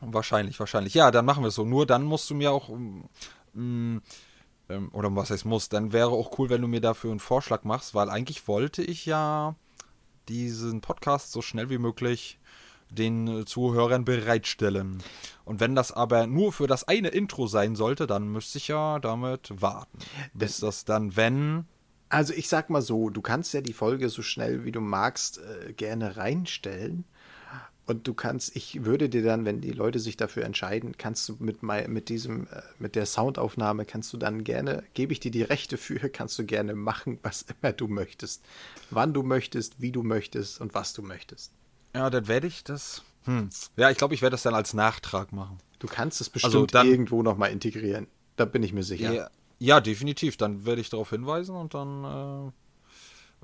Wahrscheinlich, 0.00 0.58
wahrscheinlich. 0.58 0.94
Ja, 0.94 1.10
dann 1.10 1.24
machen 1.24 1.42
wir 1.42 1.48
es 1.48 1.54
so. 1.54 1.64
Nur 1.64 1.86
dann 1.86 2.04
musst 2.04 2.28
du 2.30 2.34
mir 2.34 2.52
auch. 2.52 2.70
Mm, 3.52 3.98
ähm, 4.68 4.88
oder 4.92 5.14
was 5.14 5.30
heißt 5.30 5.44
muss, 5.44 5.68
dann 5.68 5.92
wäre 5.92 6.10
auch 6.10 6.38
cool, 6.38 6.48
wenn 6.48 6.62
du 6.62 6.68
mir 6.68 6.80
dafür 6.80 7.10
einen 7.10 7.20
Vorschlag 7.20 7.64
machst, 7.64 7.94
weil 7.94 8.08
eigentlich 8.08 8.46
wollte 8.48 8.82
ich 8.82 9.06
ja 9.06 9.56
diesen 10.28 10.80
Podcast 10.80 11.32
so 11.32 11.42
schnell 11.42 11.70
wie 11.70 11.78
möglich 11.78 12.38
den 12.90 13.46
Zuhörern 13.46 14.04
bereitstellen. 14.04 15.02
Und 15.44 15.60
wenn 15.60 15.74
das 15.74 15.92
aber 15.92 16.26
nur 16.26 16.52
für 16.52 16.66
das 16.66 16.84
eine 16.84 17.08
Intro 17.08 17.46
sein 17.46 17.76
sollte, 17.76 18.06
dann 18.06 18.28
müsste 18.28 18.58
ich 18.58 18.68
ja 18.68 18.98
damit 18.98 19.52
warten. 19.60 19.98
Bis 20.34 20.58
das 20.60 20.84
dann, 20.84 21.16
wenn. 21.16 21.66
Also 22.08 22.32
ich 22.32 22.48
sag 22.48 22.70
mal 22.70 22.82
so, 22.82 23.08
du 23.08 23.20
kannst 23.20 23.54
ja 23.54 23.60
die 23.60 23.72
Folge 23.72 24.08
so 24.08 24.22
schnell 24.22 24.64
wie 24.64 24.72
du 24.72 24.80
magst 24.80 25.38
äh, 25.38 25.72
gerne 25.72 26.16
reinstellen. 26.16 27.04
Und 27.86 28.06
du 28.06 28.14
kannst, 28.14 28.54
ich 28.54 28.84
würde 28.84 29.08
dir 29.08 29.22
dann, 29.22 29.44
wenn 29.44 29.60
die 29.60 29.72
Leute 29.72 29.98
sich 29.98 30.16
dafür 30.16 30.44
entscheiden, 30.44 30.96
kannst 30.96 31.28
du 31.28 31.36
mit, 31.40 31.62
mit 31.62 32.08
diesem, 32.08 32.46
äh, 32.46 32.62
mit 32.78 32.94
der 32.94 33.04
Soundaufnahme, 33.06 33.84
kannst 33.84 34.12
du 34.12 34.16
dann 34.16 34.44
gerne, 34.44 34.84
gebe 34.94 35.12
ich 35.12 35.20
dir 35.20 35.30
die 35.30 35.42
Rechte 35.42 35.76
für, 35.76 36.08
kannst 36.08 36.38
du 36.38 36.44
gerne 36.44 36.74
machen, 36.74 37.18
was 37.22 37.42
immer 37.42 37.72
du 37.72 37.88
möchtest. 37.88 38.44
Wann 38.90 39.12
du 39.12 39.22
möchtest, 39.22 39.80
wie 39.80 39.92
du 39.92 40.02
möchtest 40.02 40.60
und 40.60 40.74
was 40.74 40.92
du 40.92 41.02
möchtest. 41.02 41.52
Ja, 41.94 42.10
dann 42.10 42.28
werde 42.28 42.46
ich 42.46 42.62
das. 42.62 43.02
Hm. 43.24 43.50
Ja, 43.76 43.90
ich 43.90 43.98
glaube, 43.98 44.14
ich 44.14 44.22
werde 44.22 44.34
das 44.34 44.42
dann 44.42 44.54
als 44.54 44.72
Nachtrag 44.72 45.32
machen. 45.32 45.58
Du 45.80 45.88
kannst 45.88 46.20
es 46.20 46.30
bestimmt 46.30 46.54
also 46.54 46.66
dann, 46.66 46.86
irgendwo 46.86 47.22
nochmal 47.22 47.50
integrieren. 47.50 48.06
Da 48.36 48.44
bin 48.44 48.62
ich 48.62 48.72
mir 48.72 48.84
sicher. 48.84 49.12
Ja, 49.12 49.30
ja, 49.58 49.80
definitiv. 49.80 50.36
Dann 50.36 50.64
werde 50.64 50.80
ich 50.80 50.90
darauf 50.90 51.10
hinweisen 51.10 51.56
und 51.56 51.74
dann 51.74 52.52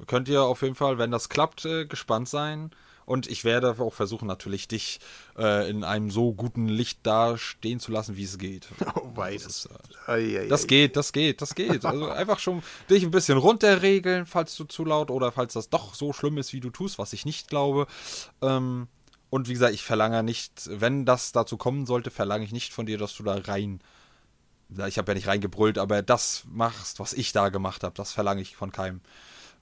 äh, 0.01 0.05
könnt 0.07 0.29
ihr 0.29 0.43
auf 0.43 0.63
jeden 0.63 0.75
Fall, 0.77 0.99
wenn 0.99 1.11
das 1.11 1.29
klappt, 1.29 1.65
äh, 1.65 1.87
gespannt 1.87 2.29
sein 2.29 2.71
und 3.07 3.29
ich 3.29 3.45
werde 3.45 3.77
auch 3.79 3.95
versuchen, 3.95 4.27
natürlich 4.27 4.69
dich 4.69 4.99
äh, 5.39 5.71
in 5.71 5.85
einem 5.85 6.11
so 6.11 6.35
guten 6.35 6.69
Licht 6.69 6.99
dastehen 7.05 7.81
zu 7.81 7.93
lassen, 7.93 8.17
wie 8.17 8.25
es 8.25 8.37
geht. 8.37 8.69
Oh, 8.97 9.13
wei, 9.15 9.37
das, 9.37 9.69
äh, 10.09 10.49
das 10.49 10.67
geht, 10.67 10.97
das 10.97 11.13
geht, 11.13 11.41
das 11.41 11.55
geht. 11.55 11.85
Also 11.85 12.09
einfach 12.11 12.39
schon 12.39 12.63
dich 12.91 13.05
ein 13.05 13.11
bisschen 13.11 13.39
runterregeln, 13.39 14.27
falls 14.27 14.57
du 14.57 14.65
zu 14.65 14.85
laut 14.85 15.11
oder 15.11 15.33
falls 15.33 15.53
das 15.55 15.71
doch 15.71 15.95
so 15.95 16.13
schlimm 16.13 16.39
ist, 16.39 16.53
wie 16.53 16.61
du 16.61 16.71
tust, 16.71 16.99
was 16.99 17.13
ich 17.13 17.25
nicht 17.25 17.49
glaube. 17.49 17.87
Ähm, 18.43 18.89
und 19.31 19.49
wie 19.49 19.53
gesagt, 19.53 19.75
ich 19.75 19.83
verlange 19.83 20.23
nicht, 20.23 20.69
wenn 20.71 21.05
das 21.05 21.33
dazu 21.33 21.57
kommen 21.57 21.87
sollte, 21.87 22.11
verlange 22.11 22.45
ich 22.45 22.53
nicht 22.53 22.73
von 22.73 22.87
dir, 22.87 22.99
dass 22.99 23.15
du 23.15 23.23
da 23.23 23.37
rein 23.37 23.81
ich 24.87 24.99
habe 24.99 25.13
ja 25.13 25.15
nicht 25.15 25.29
reingebrüllt, 25.29 25.79
aber 25.79 26.03
das 26.03 26.45
machst, 26.51 26.99
was 26.99 27.13
ich 27.13 27.33
da 27.33 27.51
gemacht 27.51 27.85
habe, 27.85 27.95
das 27.95 28.13
verlange 28.13 28.43
ich 28.43 28.57
von 28.57 28.73
keinem. 28.73 29.01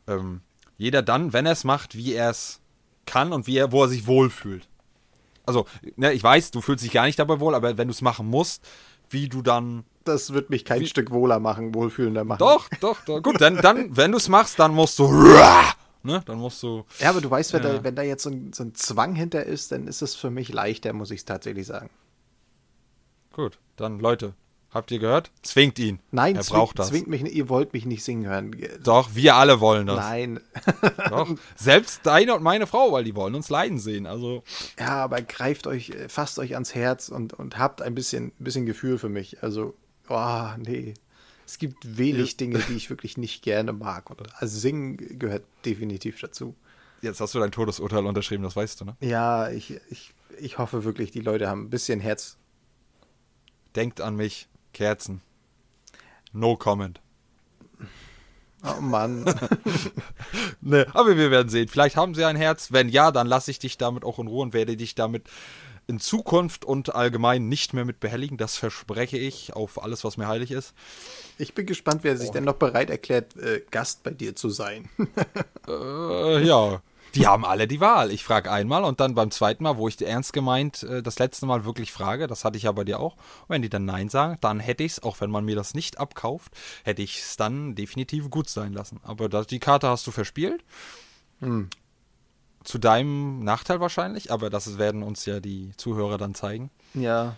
Ähm, 0.07 0.41
jeder 0.77 1.03
dann, 1.03 1.33
wenn 1.33 1.47
er 1.47 1.53
es 1.53 1.65
macht, 1.65 1.95
wie 1.95 2.15
er 2.15 2.31
es 2.31 2.61
kann 3.07 3.33
und 3.33 3.47
wie 3.47 3.57
er, 3.57 3.73
wo 3.73 3.83
er 3.83 3.89
sich 3.89 4.07
wohlfühlt. 4.07 4.69
Also, 5.47 5.67
ne, 5.97 6.13
ich 6.13 6.23
weiß, 6.23 6.51
du 6.51 6.61
fühlst 6.61 6.85
dich 6.85 6.93
gar 6.93 7.07
nicht 7.07 7.19
dabei 7.19 7.41
wohl, 7.41 7.55
aber 7.55 7.77
wenn 7.77 7.89
du 7.89 7.93
es 7.93 8.03
machen 8.03 8.27
musst, 8.27 8.67
wie 9.11 9.29
du 9.29 9.43
dann. 9.43 9.85
Das 10.05 10.33
wird 10.33 10.51
mich 10.51 10.65
kein 10.65 10.81
wie, 10.81 10.87
Stück 10.87 11.11
wohler 11.11 11.41
machen, 11.41 11.75
wohlfühlender 11.75 12.25
machen. 12.25 12.39
Doch, 12.39 12.69
doch, 12.81 13.01
doch. 13.05 13.23
Gut, 13.23 13.41
dann, 13.41 13.57
dann 13.57 13.89
wenn 13.97 14.13
du 14.13 14.19
es 14.19 14.29
machst, 14.29 14.59
dann 14.59 14.75
musst 14.75 14.99
du. 14.99 15.09
Ne? 16.07 16.21
Dann 16.27 16.37
musst 16.37 16.63
du. 16.63 16.85
Ja, 16.99 17.09
aber 17.09 17.23
du 17.23 17.31
weißt, 17.31 17.55
wenn, 17.55 17.63
ja. 17.63 17.73
da, 17.73 17.83
wenn 17.83 17.97
da 17.97 18.03
jetzt 18.03 18.25
so 18.25 18.29
ein, 18.29 18.53
so 18.53 18.63
ein 18.63 18.75
Zwang 18.75 19.15
hinter 19.15 19.45
ist, 19.45 19.73
dann 19.73 19.89
ist 19.89 20.03
es 20.03 20.15
für 20.15 20.29
mich 20.29 20.53
leichter, 20.53 20.93
muss 20.93 21.11
ich 21.11 21.21
es 21.21 21.25
tatsächlich 21.25 21.67
sagen. 21.67 21.89
Gut, 23.33 23.59
dann 23.77 23.99
Leute, 24.01 24.35
Habt 24.75 24.91
ihr 24.91 24.99
gehört? 24.99 25.31
Zwingt 25.43 25.79
ihn. 25.79 26.01
Nein, 26.11 26.35
er 26.35 26.43
zwingt, 26.43 26.59
braucht 26.59 26.79
das. 26.81 26.89
zwingt 26.89 27.07
mich 27.07 27.22
nicht. 27.22 27.37
Ihr 27.37 27.49
wollt 27.49 27.72
mich 27.72 27.87
nicht 27.87 28.03
singen 28.03 28.27
hören. 28.27 28.57
Doch, 28.83 29.14
wir 29.14 29.37
alle 29.37 29.61
wollen 29.61 29.87
das. 29.87 29.99
Nein. 29.99 30.41
Doch. 31.11 31.33
Selbst 31.55 32.01
deine 32.03 32.35
und 32.35 32.43
meine 32.43 32.66
Frau, 32.66 32.91
weil 32.91 33.05
die 33.05 33.14
wollen 33.14 33.37
uns 33.37 33.51
leiden 33.51 33.79
sehen. 33.79 34.05
Also. 34.05 34.43
Ja, 34.77 35.05
aber 35.05 35.22
greift 35.22 35.68
euch, 35.68 35.93
fasst 36.09 36.41
euch 36.41 36.55
ans 36.55 36.75
Herz 36.75 37.09
und, 37.09 37.35
und 37.35 37.57
habt 37.57 37.83
ein 37.83 37.95
bisschen, 37.95 38.33
bisschen 38.41 38.66
Gefühl 38.66 38.99
für 38.99 39.09
mich. 39.09 39.45
Also, 39.45 39.75
oh, 40.09 40.49
nee. 40.59 40.95
Es 41.47 41.59
gibt 41.59 41.97
wenig 41.97 42.37
Dinge, 42.37 42.59
die 42.68 42.72
ich 42.77 42.91
wirklich 42.91 43.16
nicht 43.16 43.43
gerne 43.43 43.72
mag. 43.72 44.11
Und 44.11 44.22
also 44.41 44.59
singen 44.59 44.97
gehört 45.20 45.45
definitiv 45.64 46.18
dazu. 46.20 46.57
Jetzt 47.01 47.20
hast 47.20 47.33
du 47.33 47.39
dein 47.39 47.53
Todesurteil 47.53 48.05
unterschrieben, 48.05 48.43
das 48.43 48.57
weißt 48.57 48.81
du, 48.81 48.87
ne? 48.87 48.97
Ja, 48.99 49.51
ich, 49.51 49.79
ich, 49.91 50.14
ich 50.41 50.59
hoffe 50.59 50.83
wirklich, 50.83 51.12
die 51.12 51.20
Leute 51.20 51.49
haben 51.49 51.62
ein 51.66 51.70
bisschen 51.70 52.01
Herz. 52.01 52.39
Denkt 53.77 54.01
an 54.01 54.16
mich. 54.16 54.49
Kerzen. 54.75 55.22
No 56.33 56.57
comment. 56.57 57.01
Oh 58.62 58.81
Mann. 58.81 59.25
ne, 60.61 60.87
aber 60.95 61.16
wir 61.16 61.31
werden 61.31 61.49
sehen. 61.49 61.68
Vielleicht 61.68 61.97
haben 61.97 62.14
sie 62.14 62.25
ein 62.25 62.37
Herz. 62.37 62.72
Wenn 62.72 62.89
ja, 62.89 63.11
dann 63.11 63.27
lasse 63.27 63.51
ich 63.51 63.59
dich 63.59 63.79
damit 63.79 64.05
auch 64.05 64.18
in 64.18 64.27
Ruhe 64.27 64.43
und 64.43 64.55
werde 64.55 64.77
dich 64.77 64.95
damit 64.95 65.29
in 65.87 66.01
Zukunft 66.01 66.64
und 66.64 66.95
allgemein 66.95 67.49
nicht 67.49 67.75
mehr 67.75 67.85
mit 67.85 68.01
behelligen. 68.01 68.39
Das 68.39 68.57
verspreche 68.57 69.18
ich 69.18 69.53
auf 69.53 69.83
alles, 69.83 70.03
was 70.03 70.16
mir 70.16 70.29
heilig 70.29 70.51
ist. 70.51 70.72
Ich 71.37 71.55
bin 71.55 71.66
gespannt, 71.66 72.05
wer 72.05 72.16
sich 72.16 72.31
oh. 72.31 72.33
denn 72.33 72.45
noch 72.45 72.55
bereit 72.55 72.89
erklärt, 72.89 73.37
äh, 73.37 73.62
Gast 73.70 74.03
bei 74.03 74.11
dir 74.11 74.35
zu 74.35 74.49
sein. 74.49 74.89
äh, 75.68 76.47
ja. 76.47 76.81
Die 77.15 77.27
haben 77.27 77.45
alle 77.45 77.69
die 77.69 77.81
Wahl. 77.81 78.11
Ich 78.11 78.25
frage 78.25 78.51
einmal 78.51 78.85
und 78.85 79.01
dann 79.01 79.15
beim 79.15 79.31
zweiten 79.31 79.62
Mal, 79.62 79.77
wo 79.77 79.89
ich 79.89 80.01
ernst 80.01 80.33
gemeint 80.33 80.83
äh, 80.83 81.03
das 81.03 81.19
letzte 81.19 81.47
Mal 81.47 81.65
wirklich 81.65 81.93
frage, 81.93 82.27
das 82.27 82.45
hatte 82.45 82.57
ich 82.57 82.65
ja 82.65 82.73
bei 82.73 82.85
dir 82.85 83.01
auch. 83.01 83.15
Und 83.15 83.51
wenn 83.51 83.62
die 83.62 83.69
dann 83.69 83.85
Nein 83.85 84.09
sagen, 84.09 84.37
dann 84.41 84.61
hätte 84.61 84.85
ich 84.85 84.93
es, 84.93 85.03
auch 85.03 85.21
wenn 85.21 85.31
man 85.31 85.45
mir 85.45 85.57
das 85.57 85.75
nicht 85.75 85.99
abkauft, 85.99 86.53
hätte 86.85 87.03
ich 87.03 87.21
es 87.21 87.37
dann 87.37 87.75
definitiv 87.75 88.31
gut 88.31 88.49
sein 88.49 88.73
lassen. 88.73 89.01
Aber 89.05 89.29
das, 89.29 89.47
die 89.47 89.61
Karte 89.61 89.89
hast 89.89 90.07
du 90.07 90.11
verspielt. 90.11 90.65
Hm. 91.41 91.71
Zu 92.65 92.79
deinem 92.79 93.45
Nachteil 93.45 93.81
wahrscheinlich, 93.81 94.33
aber 94.33 94.51
das 94.51 94.79
werden 94.79 95.03
uns 95.03 95.27
ja 95.27 95.39
die 95.41 95.73
Zuhörer 95.77 96.19
dann 96.19 96.35
zeigen. 96.35 96.71
Ja. 96.95 97.37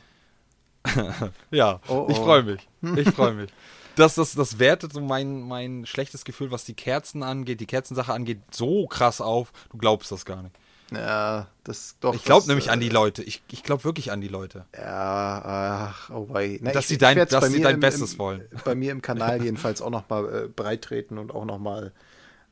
ja, 1.50 1.80
oh, 1.88 2.06
oh. 2.06 2.10
ich 2.10 2.16
freue 2.16 2.44
mich. 2.44 2.68
Ich 2.96 3.10
freue 3.10 3.34
mich. 3.34 3.50
das, 3.96 4.14
das, 4.14 4.34
das 4.34 4.58
wertet 4.58 4.92
so 4.92 5.00
mein, 5.00 5.40
mein 5.40 5.86
schlechtes 5.86 6.24
Gefühl, 6.24 6.50
was 6.50 6.64
die 6.64 6.74
Kerzen 6.74 7.22
angeht, 7.22 7.60
die 7.60 7.66
Kerzensache 7.66 8.12
angeht, 8.12 8.40
so 8.50 8.86
krass 8.86 9.20
auf. 9.20 9.52
Du 9.70 9.78
glaubst 9.78 10.12
das 10.12 10.24
gar 10.24 10.42
nicht. 10.42 10.54
Ja, 10.92 11.48
das 11.64 11.96
doch. 12.00 12.14
Ich 12.14 12.22
glaube 12.22 12.46
nämlich 12.46 12.68
äh, 12.68 12.70
an 12.70 12.80
die 12.80 12.88
Leute. 12.88 13.22
Ich, 13.24 13.42
ich 13.50 13.64
glaube 13.64 13.82
wirklich 13.82 14.12
an 14.12 14.20
die 14.20 14.28
Leute. 14.28 14.66
Ja, 14.76 15.90
ach, 15.90 16.10
oh 16.10 16.28
wei. 16.30 16.60
Na, 16.62 16.70
dass 16.70 16.84
ich, 16.84 16.90
sie 16.90 16.98
dein, 16.98 17.26
dass 17.26 17.50
sie 17.50 17.60
dein 17.60 17.74
im, 17.74 17.80
Bestes 17.80 18.12
im, 18.12 18.18
wollen. 18.20 18.44
Bei 18.64 18.76
mir 18.76 18.92
im 18.92 19.02
Kanal 19.02 19.42
jedenfalls 19.42 19.82
auch 19.82 19.90
nochmal 19.90 20.44
äh, 20.44 20.48
breit 20.48 20.82
treten 20.82 21.18
und 21.18 21.34
auch 21.34 21.44
nochmal 21.44 21.92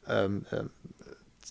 ähm, 0.09 0.47
ähm, 0.51 0.71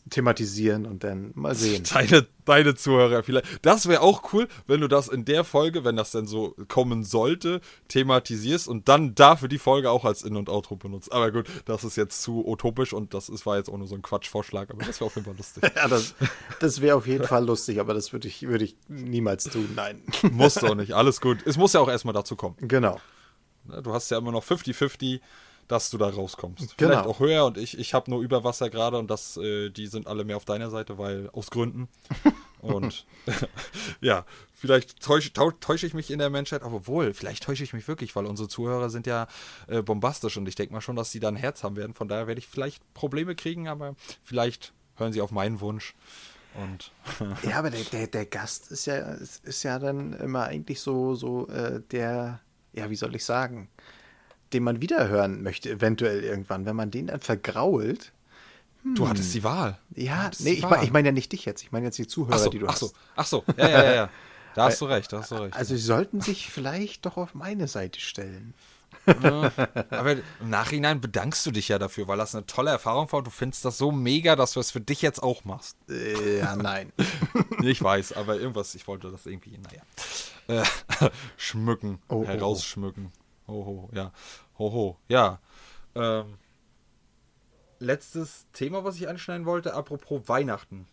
thematisieren 0.09 0.85
und 0.85 1.03
dann 1.03 1.31
mal 1.35 1.55
sehen. 1.55 1.83
Deine, 1.93 2.27
deine 2.45 2.75
Zuhörer 2.75 3.23
vielleicht. 3.23 3.45
Das 3.61 3.87
wäre 3.87 4.01
auch 4.01 4.33
cool, 4.33 4.47
wenn 4.67 4.81
du 4.81 4.87
das 4.87 5.07
in 5.07 5.25
der 5.25 5.43
Folge, 5.43 5.85
wenn 5.85 5.95
das 5.95 6.11
denn 6.11 6.25
so 6.25 6.55
kommen 6.67 7.03
sollte, 7.03 7.61
thematisierst 7.87 8.67
und 8.67 8.89
dann 8.89 9.15
dafür 9.15 9.47
die 9.47 9.57
Folge 9.57 9.89
auch 9.89 10.03
als 10.03 10.23
In- 10.23 10.35
und 10.35 10.49
Outro 10.49 10.75
benutzt. 10.75 11.11
Aber 11.11 11.31
gut, 11.31 11.47
das 11.65 11.83
ist 11.83 11.95
jetzt 11.95 12.21
zu 12.21 12.45
utopisch 12.45 12.93
und 12.93 13.13
das 13.13 13.29
ist, 13.29 13.45
war 13.45 13.57
jetzt 13.57 13.69
auch 13.69 13.77
nur 13.77 13.87
so 13.87 13.95
ein 13.95 14.01
Quatschvorschlag, 14.01 14.71
aber 14.71 14.83
das 14.85 14.99
wäre 14.99 15.05
auf 15.05 15.15
jeden 15.15 15.25
Fall 15.25 15.37
lustig. 15.37 15.63
ja, 15.75 15.87
das, 15.87 16.15
das 16.59 16.81
wäre 16.81 16.97
auf 16.97 17.07
jeden 17.07 17.25
Fall 17.25 17.45
lustig, 17.45 17.79
aber 17.79 17.93
das 17.93 18.11
würde 18.11 18.27
ich, 18.27 18.43
würd 18.43 18.61
ich 18.61 18.75
niemals 18.89 19.45
tun, 19.45 19.69
nein. 19.75 20.01
Musst 20.31 20.61
du 20.61 20.67
auch 20.67 20.75
nicht, 20.75 20.93
alles 20.93 21.21
gut. 21.21 21.39
Es 21.45 21.57
muss 21.57 21.73
ja 21.73 21.79
auch 21.79 21.89
erstmal 21.89 22.13
dazu 22.13 22.35
kommen. 22.35 22.57
Genau. 22.59 22.99
Du 23.81 23.93
hast 23.93 24.11
ja 24.11 24.17
immer 24.17 24.33
noch 24.33 24.43
50-50 24.43 25.21
dass 25.67 25.89
du 25.89 25.97
da 25.97 26.09
rauskommst. 26.09 26.77
Genau. 26.77 26.91
Vielleicht 26.91 27.07
auch 27.07 27.19
höher 27.19 27.45
und 27.45 27.57
ich, 27.57 27.77
ich 27.77 27.93
habe 27.93 28.09
nur 28.09 28.21
Überwasser 28.21 28.69
gerade 28.69 28.97
und 28.97 29.09
das, 29.09 29.37
äh, 29.37 29.69
die 29.69 29.87
sind 29.87 30.07
alle 30.07 30.23
mehr 30.23 30.37
auf 30.37 30.45
deiner 30.45 30.69
Seite, 30.69 30.97
weil 30.97 31.29
aus 31.31 31.49
Gründen. 31.49 31.87
und 32.61 33.05
ja, 34.01 34.25
vielleicht 34.53 35.01
täusche, 35.01 35.31
täusche 35.33 35.85
ich 35.85 35.93
mich 35.93 36.11
in 36.11 36.19
der 36.19 36.29
Menschheit, 36.29 36.63
aber 36.63 36.87
wohl, 36.87 37.13
vielleicht 37.13 37.43
täusche 37.43 37.63
ich 37.63 37.73
mich 37.73 37.87
wirklich, 37.87 38.15
weil 38.15 38.25
unsere 38.25 38.47
Zuhörer 38.47 38.89
sind 38.89 39.07
ja 39.07 39.27
äh, 39.67 39.81
bombastisch 39.81 40.37
und 40.37 40.47
ich 40.47 40.55
denke 40.55 40.73
mal 40.73 40.81
schon, 40.81 40.95
dass 40.95 41.11
sie 41.11 41.19
da 41.19 41.27
ein 41.27 41.35
Herz 41.35 41.63
haben 41.63 41.75
werden. 41.75 41.93
Von 41.93 42.07
daher 42.07 42.27
werde 42.27 42.39
ich 42.39 42.47
vielleicht 42.47 42.81
Probleme 42.93 43.35
kriegen, 43.35 43.67
aber 43.67 43.95
vielleicht 44.23 44.73
hören 44.95 45.13
sie 45.13 45.21
auf 45.21 45.31
meinen 45.31 45.59
Wunsch. 45.59 45.95
Und 46.55 46.91
ja, 47.43 47.57
aber 47.57 47.71
der, 47.71 47.83
der, 47.83 48.07
der 48.07 48.25
Gast 48.25 48.71
ist 48.71 48.85
ja, 48.85 48.97
ist, 48.97 49.43
ist 49.43 49.63
ja 49.63 49.79
dann 49.79 50.13
immer 50.13 50.43
eigentlich 50.43 50.81
so, 50.81 51.15
so 51.15 51.47
äh, 51.47 51.81
der, 51.91 52.39
ja, 52.73 52.89
wie 52.89 52.95
soll 52.95 53.15
ich 53.15 53.25
sagen, 53.25 53.69
den 54.53 54.63
man 54.63 54.81
wiederhören 54.81 55.43
möchte, 55.43 55.69
eventuell 55.69 56.23
irgendwann. 56.23 56.65
Wenn 56.65 56.75
man 56.75 56.91
den 56.91 57.07
dann 57.07 57.21
vergrault. 57.21 58.11
Hm. 58.83 58.95
Du 58.95 59.07
hattest 59.07 59.33
die 59.33 59.43
Wahl. 59.43 59.77
Ja, 59.95 60.29
nee, 60.39 60.51
ich 60.51 60.67
meine 60.67 60.83
ich 60.83 60.91
mein 60.91 61.05
ja 61.05 61.11
nicht 61.11 61.31
dich 61.31 61.45
jetzt. 61.45 61.63
Ich 61.63 61.71
meine 61.71 61.85
jetzt 61.85 61.97
die 61.97 62.07
Zuhörer, 62.07 62.39
so, 62.39 62.49
die 62.49 62.59
du 62.59 62.67
ach 62.67 62.73
hast. 62.73 62.79
So, 62.79 62.91
ach 63.15 63.25
so, 63.25 63.43
ja, 63.57 63.69
ja, 63.69 63.83
ja. 63.83 63.95
ja. 63.95 64.09
Da 64.55 64.65
hast 64.65 64.81
du 64.81 64.85
recht, 64.85 65.11
da 65.11 65.19
hast 65.19 65.31
du 65.31 65.35
recht. 65.35 65.55
Also, 65.55 65.75
sie 65.75 65.81
sollten 65.81 66.21
sich 66.21 66.47
vielleicht 66.47 67.07
doch 67.07 67.17
auf 67.17 67.33
meine 67.33 67.67
Seite 67.67 67.99
stellen. 67.99 68.53
Ja, 69.05 69.51
aber 69.89 70.13
im 70.13 70.49
Nachhinein 70.49 71.01
bedankst 71.01 71.45
du 71.45 71.51
dich 71.51 71.67
ja 71.67 71.79
dafür, 71.79 72.07
weil 72.07 72.17
das 72.17 72.35
eine 72.35 72.45
tolle 72.45 72.71
Erfahrung 72.71 73.11
war. 73.11 73.21
Du 73.21 73.31
findest 73.31 73.65
das 73.65 73.77
so 73.77 73.91
mega, 73.91 74.35
dass 74.35 74.53
du 74.53 74.59
es 74.59 74.71
für 74.71 74.79
dich 74.79 75.01
jetzt 75.01 75.21
auch 75.21 75.43
machst. 75.43 75.75
Äh, 75.89 76.39
ja, 76.39 76.55
nein. 76.55 76.93
ich 77.63 77.81
weiß, 77.81 78.13
aber 78.13 78.39
irgendwas, 78.39 78.75
ich 78.75 78.87
wollte 78.87 79.11
das 79.11 79.25
irgendwie, 79.25 79.57
naja, 79.57 80.61
äh, 80.61 81.09
schmücken, 81.37 81.99
oh, 82.07 82.25
herausschmücken. 82.25 83.11
Hoho, 83.47 83.89
ja. 83.93 84.11
Hoho, 84.57 84.97
ja. 85.07 85.39
Ähm, 85.95 86.37
letztes 87.79 88.47
Thema, 88.53 88.83
was 88.83 88.95
ich 88.95 89.07
anschneiden 89.07 89.45
wollte, 89.45 89.73
apropos 89.73 90.27
Weihnachten. 90.27 90.87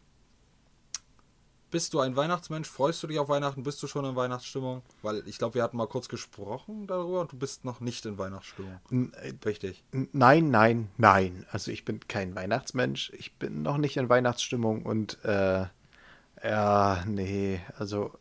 Bist 1.70 1.94
du 1.94 2.00
ein 2.00 2.16
Weihnachtsmensch? 2.16 2.68
Freust 2.68 3.00
du 3.02 3.06
dich 3.06 3.20
auf 3.20 3.28
Weihnachten? 3.28 3.62
Bist 3.62 3.80
du 3.80 3.86
schon 3.86 4.04
in 4.04 4.16
Weihnachtsstimmung? 4.16 4.82
Weil 5.02 5.22
ich 5.28 5.38
glaube, 5.38 5.54
wir 5.54 5.62
hatten 5.62 5.76
mal 5.76 5.86
kurz 5.86 6.08
gesprochen 6.08 6.88
darüber 6.88 7.20
und 7.20 7.30
du 7.30 7.38
bist 7.38 7.64
noch 7.64 7.78
nicht 7.78 8.04
in 8.06 8.18
Weihnachtsstimmung. 8.18 8.80
Äh, 8.90 9.34
Richtig. 9.44 9.84
Nein, 9.92 10.50
nein, 10.50 10.90
nein. 10.96 11.46
Also 11.52 11.70
ich 11.70 11.84
bin 11.84 12.00
kein 12.08 12.34
Weihnachtsmensch. 12.34 13.12
Ich 13.16 13.34
bin 13.34 13.62
noch 13.62 13.76
nicht 13.76 13.96
in 13.96 14.08
Weihnachtsstimmung 14.08 14.82
und 14.84 15.24
äh, 15.24 15.66
ja, 16.42 17.04
nee, 17.06 17.60
also 17.78 18.18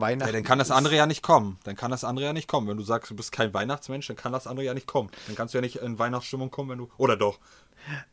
Weihnachten. 0.00 0.28
Ja, 0.28 0.32
dann 0.32 0.44
kann 0.44 0.58
das 0.58 0.70
andere 0.70 0.96
ja 0.96 1.06
nicht 1.06 1.22
kommen. 1.22 1.58
Dann 1.64 1.76
kann 1.76 1.90
das 1.90 2.04
andere 2.04 2.26
ja 2.26 2.32
nicht 2.32 2.48
kommen. 2.48 2.68
Wenn 2.68 2.76
du 2.76 2.82
sagst, 2.82 3.10
du 3.10 3.16
bist 3.16 3.32
kein 3.32 3.52
Weihnachtsmensch, 3.54 4.06
dann 4.06 4.16
kann 4.16 4.32
das 4.32 4.46
andere 4.46 4.66
ja 4.66 4.74
nicht 4.74 4.86
kommen. 4.86 5.10
Dann 5.26 5.36
kannst 5.36 5.54
du 5.54 5.58
ja 5.58 5.62
nicht 5.62 5.76
in 5.76 5.98
Weihnachtsstimmung 5.98 6.50
kommen, 6.50 6.70
wenn 6.70 6.78
du. 6.78 6.90
Oder 6.96 7.16
doch? 7.16 7.38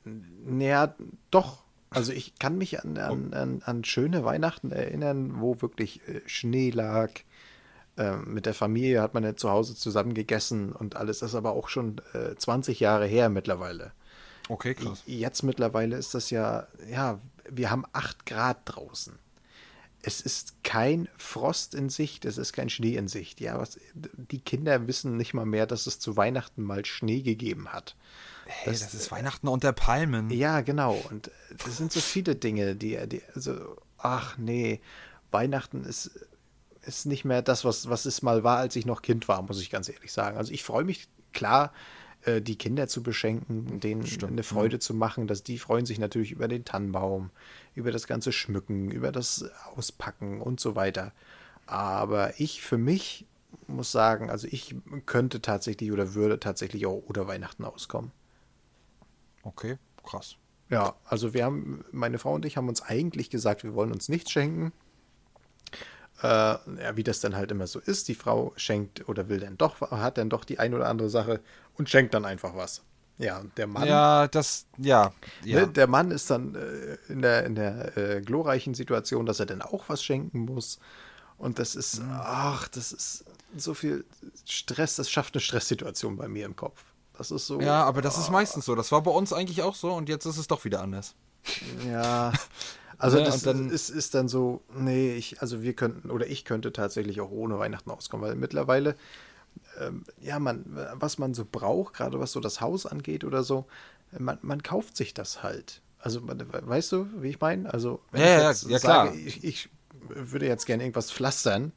Naja, 0.04 0.96
doch. 1.32 1.64
Also 1.90 2.12
ich 2.12 2.40
kann 2.40 2.58
mich 2.58 2.84
an, 2.84 2.98
an, 2.98 3.34
an, 3.34 3.62
an 3.64 3.84
schöne 3.84 4.26
Weihnachten 4.26 4.72
erinnern, 4.72 5.40
wo 5.40 5.62
wirklich 5.62 6.08
äh, 6.08 6.22
Schnee 6.26 6.72
lag. 6.72 7.12
Ähm, 7.96 8.34
mit 8.34 8.48
der 8.48 8.56
Familie 8.56 9.02
hat 9.02 9.14
man 9.14 9.24
ja 9.24 9.36
zu 9.36 9.52
Hause 9.52 9.76
zusammen 9.76 10.16
gegessen 10.16 10.72
und 10.74 10.96
alles. 10.96 11.20
Das 11.20 11.32
ist 11.32 11.36
aber 11.36 11.52
auch 11.52 11.70
schon 11.70 12.02
äh, 12.14 12.36
20 12.36 12.80
Jahre 12.80 13.06
her 13.06 13.30
mittlerweile. 13.30 13.92
Okay, 14.50 14.74
krass. 14.74 15.04
Jetzt 15.06 15.44
mittlerweile 15.44 15.96
ist 15.96 16.16
das 16.16 16.32
ja, 16.32 16.68
ja, 16.90 17.20
wir 17.50 17.70
haben 17.70 17.86
8 17.94 18.26
Grad 18.26 18.62
draußen 18.66 19.20
es 20.06 20.20
ist 20.20 20.64
kein 20.64 21.08
Frost 21.18 21.74
in 21.74 21.90
Sicht, 21.90 22.26
es 22.26 22.38
ist 22.38 22.52
kein 22.52 22.70
Schnee 22.70 22.96
in 22.96 23.08
Sicht. 23.08 23.40
Ja, 23.40 23.58
was, 23.58 23.80
die 23.96 24.40
Kinder 24.40 24.86
wissen 24.86 25.16
nicht 25.16 25.34
mal 25.34 25.46
mehr, 25.46 25.66
dass 25.66 25.88
es 25.88 25.98
zu 25.98 26.18
Weihnachten 26.18 26.62
mal 26.62 26.86
Schnee 26.86 27.22
gegeben 27.22 27.70
hat. 27.70 27.96
Hey, 28.46 28.74
das, 28.74 28.82
das 28.82 28.94
ist 28.94 29.12
Weihnachten 29.12 29.48
unter 29.48 29.72
Palmen. 29.72 30.30
Ja, 30.30 30.60
genau. 30.60 31.02
Und 31.10 31.32
das 31.64 31.78
sind 31.78 31.94
so 31.94 32.02
viele 32.02 32.36
Dinge, 32.36 32.76
die, 32.76 33.00
die 33.08 33.22
also, 33.34 33.78
ach 33.98 34.38
nee, 34.38 34.82
Weihnachten 35.32 35.86
ist, 35.86 36.12
ist 36.82 37.06
nicht 37.06 37.24
mehr 37.24 37.42
das, 37.42 37.64
was, 37.64 37.90
was 37.90 38.04
es 38.04 38.22
mal 38.22 38.44
war, 38.44 38.58
als 38.58 38.76
ich 38.76 38.86
noch 38.86 39.02
Kind 39.02 39.30
war, 39.30 39.42
muss 39.42 39.62
ich 39.62 39.70
ganz 39.70 39.88
ehrlich 39.88 40.12
sagen. 40.12 40.38
Also 40.38 40.52
ich 40.52 40.64
freue 40.64 40.84
mich, 40.84 41.08
klar, 41.32 41.72
äh, 42.26 42.42
die 42.42 42.58
Kinder 42.58 42.88
zu 42.88 43.04
beschenken, 43.04 43.80
denen 43.80 44.06
Stimmt, 44.06 44.34
eine 44.34 44.44
Freude 44.44 44.76
ja. 44.76 44.80
zu 44.80 44.94
machen, 44.94 45.28
dass 45.28 45.44
die 45.44 45.58
freuen 45.58 45.86
sich 45.86 46.00
natürlich 46.00 46.32
über 46.32 46.48
den 46.48 46.66
Tannenbaum, 46.66 47.32
über 47.76 47.92
das 47.92 48.08
ganze 48.08 48.32
Schmücken, 48.32 48.92
über 48.92 49.12
das 49.12 49.46
Auspacken 49.76 50.42
und 50.42 50.60
so 50.60 50.76
weiter. 50.76 51.14
Aber 51.66 52.40
ich 52.40 52.62
für 52.62 52.78
mich 52.78 53.26
muss 53.68 53.92
sagen, 53.92 54.30
also 54.30 54.48
ich 54.50 54.76
könnte 55.06 55.42
tatsächlich 55.42 55.92
oder 55.92 56.14
würde 56.14 56.40
tatsächlich 56.40 56.86
auch 56.86 57.04
oder 57.08 57.28
Weihnachten 57.28 57.66
auskommen. 57.66 58.12
Okay, 59.44 59.78
krass. 60.04 60.38
Ja, 60.70 60.96
also 61.06 61.34
wir 61.34 61.46
haben, 61.46 61.84
meine 61.92 62.18
Frau 62.18 62.34
und 62.34 62.46
ich 62.46 62.58
haben 62.58 62.70
uns 62.70 62.82
eigentlich 62.82 63.30
gesagt, 63.30 63.64
wir 63.64 63.76
wollen 63.76 63.92
uns 63.92 64.10
nichts 64.10 64.32
schenken. 64.32 64.72
Äh, 66.22 66.28
ja, 66.28 66.96
wie 66.96 67.04
das 67.04 67.20
dann 67.20 67.36
halt 67.36 67.52
immer 67.52 67.68
so 67.68 67.80
ist. 67.80 68.08
Die 68.08 68.16
Frau 68.16 68.54
schenkt 68.56 69.08
oder 69.10 69.30
will 69.30 69.40
dann 69.40 69.58
doch, 69.58 69.82
hat 69.82 70.18
dann 70.18 70.30
doch 70.30 70.46
die 70.46 70.60
ein 70.60 70.74
oder 70.74 70.88
andere 70.88 71.10
Sache 71.10 71.42
und 71.78 71.90
schenkt 71.90 72.14
dann 72.14 72.26
einfach 72.26 72.56
was. 72.56 72.82
Ja, 73.18 73.44
der 73.58 73.68
Mann. 73.68 73.88
Ja, 73.88 74.28
das, 74.28 74.66
ja. 74.78 75.14
ja. 75.44 75.62
Ne, 75.62 75.68
der 75.68 75.88
Mann 75.88 76.12
ist 76.12 76.30
dann 76.30 76.56
äh, 76.56 76.98
in 77.12 77.22
der, 77.22 77.46
in 77.46 77.56
der 77.56 77.98
äh, 77.98 78.22
glorreichen 78.22 78.74
Situation, 78.74 79.26
dass 79.26 79.40
er 79.40 79.46
dann 79.46 79.62
auch 79.62 79.88
was 79.88 80.04
schenken 80.04 80.40
muss. 80.40 80.80
Und 81.38 81.60
das 81.60 81.76
ist, 81.76 82.00
mhm. 82.00 82.12
ach, 82.12 82.68
das 82.70 82.92
ist 82.92 83.26
so 83.56 83.74
viel 83.74 84.06
Stress, 84.46 84.96
das 84.96 85.10
schafft 85.10 85.36
eine 85.36 85.42
Stresssituation 85.42 86.18
bei 86.18 86.28
mir 86.28 86.46
im 86.46 86.56
Kopf. 86.56 86.84
Das 87.18 87.30
ist 87.30 87.46
so. 87.46 87.62
Ja, 87.62 87.84
aber 87.84 88.02
das 88.02 88.18
oh. 88.18 88.22
ist 88.22 88.32
meistens 88.32 88.66
so. 88.66 88.76
Das 88.76 88.92
war 88.92 89.04
bei 89.04 89.12
uns 89.12 89.32
eigentlich 89.32 89.62
auch 89.62 89.76
so 89.76 89.94
und 89.94 90.10
jetzt 90.10 90.26
ist 90.26 90.38
es 90.38 90.48
doch 90.48 90.66
wieder 90.66 90.82
anders. 90.82 91.16
Ja. 91.88 92.32
Also 93.00 93.18
ja, 93.18 93.26
das 93.26 93.42
dann, 93.42 93.70
ist, 93.70 93.90
ist 93.90 94.14
dann 94.14 94.30
so, 94.30 94.62
nee, 94.78 95.16
ich, 95.16 95.42
also 95.42 95.62
wir 95.62 95.74
könnten, 95.74 96.10
oder 96.10 96.26
ich 96.28 96.46
könnte 96.46 96.72
tatsächlich 96.72 97.20
auch 97.20 97.32
ohne 97.32 97.60
Weihnachten 97.60 97.92
auskommen, 97.92 98.26
weil 98.26 98.36
mittlerweile 98.36 98.96
ähm, 99.80 100.04
ja, 100.22 100.40
man, 100.40 100.64
was 100.94 101.18
man 101.18 101.34
so 101.34 101.46
braucht, 101.50 101.96
gerade 101.96 102.20
was 102.20 102.32
so 102.32 102.40
das 102.40 102.62
Haus 102.62 102.86
angeht 102.86 103.24
oder 103.24 103.44
so, 103.44 103.66
man, 104.18 104.38
man 104.42 104.64
kauft 104.64 104.96
sich 104.98 105.14
das 105.14 105.44
halt. 105.44 105.82
Also, 106.00 106.22
weißt 106.24 106.92
du, 106.92 107.08
wie 107.22 107.30
ich 107.30 107.40
meine? 107.40 107.74
Also, 107.74 108.02
wenn 108.12 108.22
ja, 108.22 108.38
ich 108.38 108.44
jetzt 108.44 108.70
ja, 108.70 108.80
sage, 108.80 109.12
klar. 109.12 109.26
Ich, 109.26 109.44
ich, 109.44 109.70
würde 110.10 110.48
jetzt 110.48 110.66
gerne 110.66 110.84
irgendwas 110.84 111.12
pflastern, 111.12 111.72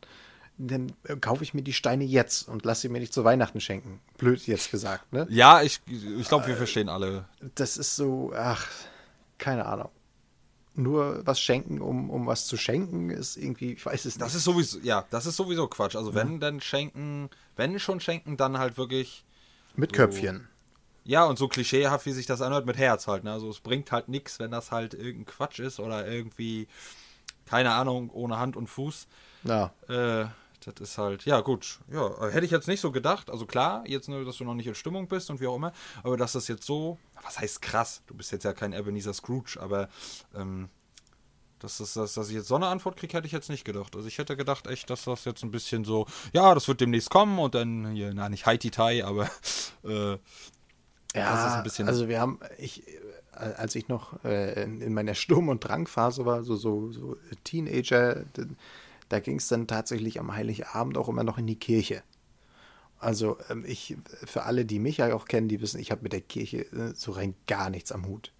dann 0.59 0.93
kaufe 1.21 1.45
ich 1.45 1.55
mir 1.55 1.63
die 1.63 1.73
Steine 1.73 2.03
jetzt 2.03 2.49
und 2.49 2.65
lasse 2.65 2.83
sie 2.83 2.89
mir 2.89 2.99
nicht 2.99 3.13
zu 3.13 3.23
Weihnachten 3.23 3.61
schenken. 3.61 4.01
Blöd 4.19 4.45
jetzt 4.49 4.71
gesagt, 4.73 5.13
ne? 5.13 5.27
Ja, 5.31 5.63
ich, 5.63 5.81
ich 5.87 6.29
glaube, 6.29 6.47
wir 6.47 6.55
äh, 6.55 6.57
verstehen 6.57 6.89
alle. 6.89 7.27
Das 7.55 7.77
ist 7.77 7.95
so, 7.95 8.33
ach, 8.35 8.67
keine 9.39 9.67
Ahnung 9.67 9.91
nur 10.77 11.23
was 11.25 11.41
schenken, 11.41 11.81
um, 11.81 12.11
um 12.11 12.27
was 12.27 12.47
zu 12.47 12.57
schenken, 12.57 13.11
ist 13.11 13.37
irgendwie, 13.37 13.73
ich 13.73 13.85
weiß 13.85 14.05
es 14.05 14.15
nicht. 14.17 14.21
Das 14.21 14.35
ist 14.35 14.45
sowieso, 14.45 14.79
ja, 14.81 15.05
das 15.11 15.27
ist 15.27 15.37
sowieso 15.37 15.67
Quatsch. 15.69 15.97
Also 15.97 16.15
wenn, 16.15 16.35
ja. 16.35 16.39
dann 16.39 16.61
schenken, 16.61 17.31
wenn 17.57 17.79
schon 17.79 18.01
schenken, 18.01 18.37
dann 18.37 18.59
halt 18.59 18.77
wirklich. 18.77 19.25
Mit 19.75 19.93
so, 19.93 19.97
Köpfchen. 19.97 20.49
Ja, 21.05 21.25
und 21.25 21.39
so 21.39 21.49
klischeehaft, 21.49 22.07
wie 22.07 22.13
sich 22.13 22.27
das 22.27 22.43
anhört, 22.43 22.67
mit 22.67 22.77
Herz 22.77 23.07
halt. 23.07 23.25
Ne? 23.25 23.33
Also 23.33 23.49
es 23.49 23.61
bringt 23.61 23.93
halt 23.93 24.09
nichts, 24.09 24.39
wenn 24.39 24.51
das 24.51 24.73
halt 24.73 24.93
irgendein 24.93 25.27
Quatsch 25.27 25.61
ist 25.61 25.79
oder 25.79 26.07
irgendwie, 26.07 26.67
keine 27.47 27.73
Ahnung, 27.73 28.11
ohne 28.11 28.39
Hand 28.39 28.57
und 28.57 28.67
Fuß. 28.67 29.07
Ja. 29.45 29.73
Äh, 29.89 30.27
das 30.67 30.91
ist 30.91 30.99
halt, 30.99 31.25
ja 31.25 31.41
gut, 31.43 31.79
ja, 31.93 32.29
hätte 32.31 32.45
ich 32.45 32.51
jetzt 32.51 32.67
nicht 32.67 32.81
so 32.81 32.91
gedacht. 32.91 33.31
Also 33.31 33.47
klar, 33.47 33.85
jetzt 33.87 34.09
nur, 34.09 34.25
dass 34.25 34.39
du 34.39 34.45
noch 34.45 34.55
nicht 34.55 34.67
in 34.67 34.75
Stimmung 34.75 35.07
bist 35.07 35.31
und 35.31 35.41
wie 35.41 35.47
auch 35.47 35.57
immer, 35.57 35.73
aber 36.03 36.17
dass 36.17 36.33
das 36.33 36.49
jetzt 36.49 36.67
so, 36.67 36.99
was 37.23 37.39
heißt 37.39 37.63
krass? 37.63 38.03
Du 38.09 38.15
bist 38.15 38.33
jetzt 38.33 38.45
ja 38.45 38.53
kein 38.53 38.73
Ebenezer 38.73 39.15
Scrooge, 39.15 39.59
aber 39.61 39.89
ähm, 40.35 40.69
dass, 41.67 41.79
das, 41.79 41.95
dass, 41.95 42.15
dass 42.15 42.29
ich 42.29 42.37
jetzt 42.37 42.47
so 42.47 42.55
eine 42.55 42.69
Antwort 42.69 42.97
kriege, 42.97 43.17
hätte 43.17 43.27
ich 43.27 43.33
jetzt 43.33 43.51
nicht 43.51 43.65
gedacht. 43.65 43.97
Also 43.97 44.07
ich 44.07 44.19
hätte 44.19 44.37
gedacht 44.37 44.69
echt, 44.69 44.89
dass 44.89 45.05
das 45.05 45.25
jetzt 45.25 45.43
ein 45.43 45.51
bisschen 45.51 45.85
so, 45.85 46.07
ja, 46.33 46.55
das 46.55 46.69
wird 46.69 46.81
demnächst 46.81 47.11
kommen 47.11 47.39
und 47.41 47.57
dann 47.57 47.93
hier, 47.93 48.13
na 48.15 48.29
nicht 48.29 48.47
Haiti 48.47 48.71
Tai, 48.71 49.05
aber 49.05 49.29
äh, 49.85 50.19
ja, 51.15 51.63
also 51.87 52.09
wir 52.09 52.21
haben, 52.21 52.39
ich, 52.59 52.85
als 53.33 53.75
ich 53.75 53.89
noch 53.89 54.23
äh, 54.25 54.63
in, 54.63 54.81
in, 54.81 54.95
meiner 54.95 55.15
Sturm- 55.15 55.49
und 55.49 55.61
Drangphase 55.61 56.25
war, 56.25 56.43
so, 56.45 56.57
so, 56.57 56.93
so 56.93 57.17
Teenager, 57.43 58.25
da 59.09 59.21
ging 59.21 59.39
es 59.39 59.49
dann 59.49 59.67
tatsächlich 59.67 60.21
am 60.21 60.35
Heiligabend 60.35 60.99
auch 60.99 61.09
immer 61.09 61.25
noch 61.25 61.39
in 61.39 61.47
die 61.47 61.59
Kirche. 61.59 62.03
Also 62.99 63.39
ähm, 63.51 63.65
ich, 63.67 63.97
für 64.25 64.45
alle, 64.45 64.65
die 64.67 64.79
mich 64.79 64.99
ja 64.99 65.15
auch 65.15 65.25
kennen, 65.25 65.49
die 65.49 65.61
wissen, 65.61 65.81
ich 65.81 65.91
habe 65.91 66.03
mit 66.03 66.13
der 66.13 66.21
Kirche 66.21 66.61
äh, 66.73 66.95
so 66.95 67.13
rein 67.13 67.35
gar 67.47 67.71
nichts 67.71 67.93
am 67.93 68.07
Hut. 68.07 68.33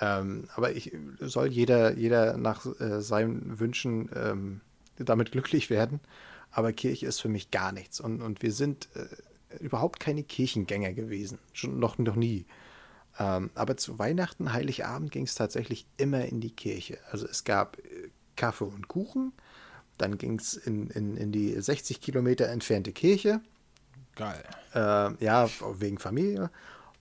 Ähm, 0.00 0.48
aber 0.54 0.72
ich 0.72 0.92
soll 1.20 1.48
jeder, 1.48 1.96
jeder 1.96 2.36
nach 2.36 2.66
äh, 2.80 3.00
seinen 3.00 3.58
Wünschen 3.60 4.10
ähm, 4.14 4.60
damit 4.96 5.32
glücklich 5.32 5.70
werden. 5.70 6.00
Aber 6.50 6.72
Kirche 6.72 7.06
ist 7.06 7.20
für 7.20 7.28
mich 7.28 7.50
gar 7.50 7.72
nichts. 7.72 8.00
Und, 8.00 8.22
und 8.22 8.42
wir 8.42 8.52
sind 8.52 8.88
äh, 8.94 9.62
überhaupt 9.62 10.00
keine 10.00 10.22
Kirchengänger 10.22 10.92
gewesen. 10.92 11.38
Schon 11.52 11.78
noch, 11.78 11.98
noch 11.98 12.16
nie. 12.16 12.46
Ähm, 13.18 13.50
aber 13.54 13.76
zu 13.76 13.98
Weihnachten, 13.98 14.52
Heiligabend 14.52 15.12
ging 15.12 15.24
es 15.24 15.34
tatsächlich 15.34 15.86
immer 15.96 16.24
in 16.24 16.40
die 16.40 16.54
Kirche. 16.54 16.98
Also 17.10 17.26
es 17.26 17.44
gab 17.44 17.78
äh, 17.78 18.10
Kaffee 18.36 18.64
und 18.64 18.88
Kuchen 18.88 19.32
dann 19.98 20.18
ging 20.18 20.38
es 20.38 20.54
in, 20.54 20.88
in, 20.88 21.16
in 21.16 21.32
die 21.32 21.60
60 21.60 22.00
Kilometer 22.00 22.48
entfernte 22.48 22.92
Kirche. 22.92 23.40
Geil. 24.16 24.42
Äh, 24.74 25.24
ja, 25.24 25.48
wegen 25.78 25.98
Familie. 25.98 26.50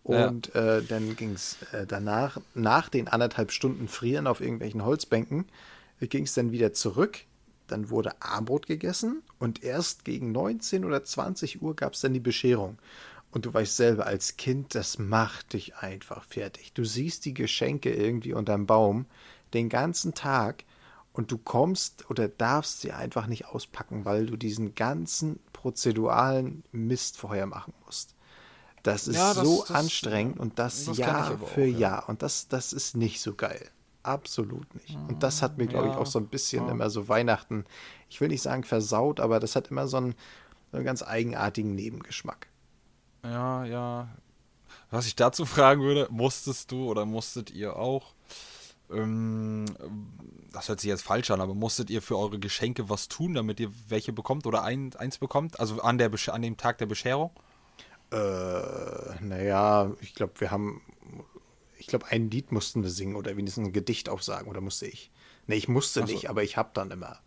Und 0.03 0.51
ja. 0.53 0.77
äh, 0.77 0.83
dann 0.83 1.15
ging 1.15 1.31
es 1.31 1.57
äh, 1.71 1.87
danach, 1.87 2.39
nach 2.53 2.89
den 2.89 3.07
anderthalb 3.07 3.51
Stunden 3.51 3.87
Frieren 3.87 4.27
auf 4.27 4.41
irgendwelchen 4.41 4.83
Holzbänken, 4.83 5.45
ging 6.01 6.25
es 6.25 6.33
dann 6.33 6.51
wieder 6.51 6.73
zurück 6.73 7.25
dann 7.67 7.89
wurde 7.89 8.21
Armbrot 8.21 8.67
gegessen 8.67 9.23
und 9.39 9.63
erst 9.63 10.05
gegen 10.05 10.31
19 10.31 10.85
oder 10.85 11.03
20 11.03 11.61
Uhr 11.61 11.75
gab 11.75 11.93
es 11.93 12.01
dann 12.01 12.13
die 12.13 12.19
Bescherung. 12.19 12.77
Und 13.31 13.45
du 13.45 13.53
weißt 13.53 13.75
selber, 13.75 14.05
als 14.05 14.37
Kind, 14.37 14.75
das 14.75 14.99
macht 14.99 15.53
dich 15.53 15.75
einfach 15.77 16.23
fertig. 16.23 16.73
Du 16.73 16.83
siehst 16.83 17.25
die 17.25 17.33
Geschenke 17.33 17.91
irgendwie 17.91 18.33
unterm 18.33 18.67
Baum 18.67 19.07
den 19.55 19.69
ganzen 19.69 20.13
Tag 20.13 20.65
und 21.13 21.31
du 21.31 21.39
kommst 21.39 22.09
oder 22.11 22.27
darfst 22.27 22.81
sie 22.81 22.91
einfach 22.91 23.25
nicht 23.25 23.45
auspacken, 23.45 24.05
weil 24.05 24.27
du 24.27 24.37
diesen 24.37 24.75
ganzen 24.75 25.39
prozeduralen 25.51 26.63
Mist 26.71 27.17
vorher 27.17 27.47
machen 27.47 27.73
musst. 27.85 28.12
Das 28.83 29.07
ist 29.07 29.15
ja, 29.15 29.33
das, 29.33 29.43
so 29.43 29.61
das, 29.61 29.71
anstrengend 29.71 30.39
und 30.39 30.59
das, 30.59 30.85
das 30.85 30.97
Jahr 30.97 31.37
für 31.37 31.43
auch, 31.45 31.57
ja. 31.57 31.65
Jahr. 31.65 32.09
Und 32.09 32.21
das, 32.21 32.49
das 32.49 32.73
ist 32.73 32.95
nicht 32.97 33.21
so 33.21 33.33
geil. 33.33 33.69
Absolut 34.03 34.73
nicht. 34.75 34.97
Und 35.07 35.23
das 35.23 35.41
hat 35.41 35.57
mir, 35.57 35.67
glaube 35.67 35.87
ja, 35.87 35.93
ich, 35.93 35.97
auch 35.97 36.05
so 36.05 36.19
ein 36.19 36.27
bisschen 36.27 36.67
immer 36.67 36.89
so 36.89 37.07
Weihnachten, 37.07 37.63
ich 38.09 38.19
will 38.19 38.27
nicht 38.27 38.41
sagen 38.41 38.65
versaut, 38.65 39.21
aber 39.21 39.39
das 39.39 39.55
hat 39.55 39.69
immer 39.71 39.87
so 39.87 39.97
einen, 39.97 40.15
so 40.71 40.77
einen 40.77 40.85
ganz 40.85 41.01
eigenartigen 41.01 41.73
Nebengeschmack. 41.73 42.47
Ja, 43.23 43.63
ja. 43.63 44.09
Was 44.91 45.07
ich 45.07 45.15
dazu 45.15 45.45
fragen 45.45 45.81
würde, 45.81 46.07
musstest 46.11 46.69
du 46.71 46.89
oder 46.89 47.05
musstet 47.05 47.51
ihr 47.51 47.77
auch, 47.77 48.13
ähm, 48.91 49.65
das 50.51 50.67
hört 50.67 50.81
sich 50.81 50.89
jetzt 50.89 51.03
falsch 51.03 51.31
an, 51.31 51.39
aber 51.39 51.55
musstet 51.55 51.89
ihr 51.89 52.01
für 52.01 52.17
eure 52.17 52.39
Geschenke 52.39 52.89
was 52.89 53.07
tun, 53.07 53.33
damit 53.33 53.61
ihr 53.61 53.71
welche 53.87 54.11
bekommt 54.11 54.45
oder 54.45 54.63
ein, 54.63 54.93
eins 54.97 55.17
bekommt? 55.17 55.59
Also 55.61 55.81
an, 55.81 55.97
der, 55.97 56.11
an 56.27 56.41
dem 56.41 56.57
Tag 56.57 56.77
der 56.79 56.85
Bescherung? 56.85 57.31
Äh, 58.13 59.23
naja, 59.23 59.91
ich 60.01 60.13
glaube, 60.13 60.33
wir 60.37 60.51
haben, 60.51 60.81
ich 61.79 61.87
glaube, 61.87 62.05
ein 62.07 62.29
Lied 62.29 62.51
mussten 62.51 62.83
wir 62.83 62.91
singen 62.91 63.15
oder 63.15 63.35
wenigstens 63.35 63.67
ein 63.67 63.73
Gedicht 63.73 64.07
aufsagen 64.07 64.49
oder 64.49 64.61
musste 64.61 64.85
ich. 64.85 65.11
Ne, 65.47 65.55
ich 65.55 65.67
musste 65.67 66.01
also, 66.01 66.13
nicht, 66.13 66.29
aber 66.29 66.43
ich 66.43 66.55
habe 66.55 66.69
dann 66.73 66.91
immer. 66.91 67.19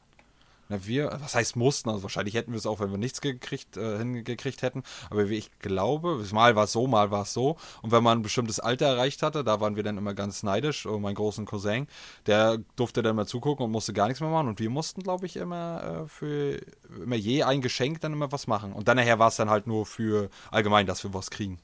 Na, 0.69 0.85
wir, 0.85 1.17
was 1.21 1.35
heißt 1.35 1.57
mussten? 1.57 1.91
Also 1.91 2.03
wahrscheinlich 2.03 2.35
hätten 2.35 2.53
wir 2.53 2.59
es 2.59 2.67
auch, 2.67 2.81
wenn 2.81 2.91
wir 2.91 2.99
nichts 2.99 3.21
gekriegt, 3.21 3.77
äh, 3.77 3.99
hingekriegt 3.99 4.63
hätten. 4.63 4.83
Aber 5.11 5.29
wie 5.29 5.37
ich 5.37 5.51
glaube, 5.61 6.25
mal 6.33 6.57
war 6.57 6.65
es 6.65 6.73
so, 6.73 6.87
mal 6.87 7.11
war 7.11 7.23
es 7.23 7.33
so. 7.33 7.57
Und 7.83 7.93
wenn 7.93 8.03
man 8.03 8.19
ein 8.19 8.23
bestimmtes 8.23 8.59
Alter 8.59 8.87
erreicht 8.87 9.23
hatte, 9.23 9.45
da 9.45 9.61
waren 9.61 9.77
wir 9.77 9.83
dann 9.83 9.99
immer 9.99 10.15
ganz 10.15 10.43
neidisch. 10.43 10.87
Und 10.87 11.03
mein 11.03 11.15
großen 11.15 11.47
Cousin, 11.47 11.87
der 12.27 12.59
durfte 12.77 13.03
dann 13.03 13.17
mal 13.17 13.27
zugucken 13.27 13.65
und 13.65 13.71
musste 13.71 13.93
gar 13.93 14.09
nichts 14.09 14.21
mehr 14.21 14.31
machen. 14.31 14.49
Und 14.49 14.59
wir 14.59 14.71
mussten, 14.71 15.03
glaube 15.03 15.27
ich, 15.27 15.37
immer 15.37 16.05
äh, 16.05 16.09
für 16.09 16.61
immer 17.03 17.17
je 17.17 17.45
ein 17.45 17.61
Geschenk 17.61 18.01
dann 18.01 18.13
immer 18.13 18.33
was 18.33 18.47
machen. 18.47 18.73
Und 18.73 18.89
dann 18.89 18.97
nachher 18.97 19.19
war 19.19 19.29
es 19.29 19.37
dann 19.37 19.51
halt 19.51 19.67
nur 19.67 19.87
für 19.87 20.31
allgemein, 20.51 20.87
dass 20.87 21.05
wir 21.05 21.15
was 21.15 21.31
kriegen. 21.31 21.59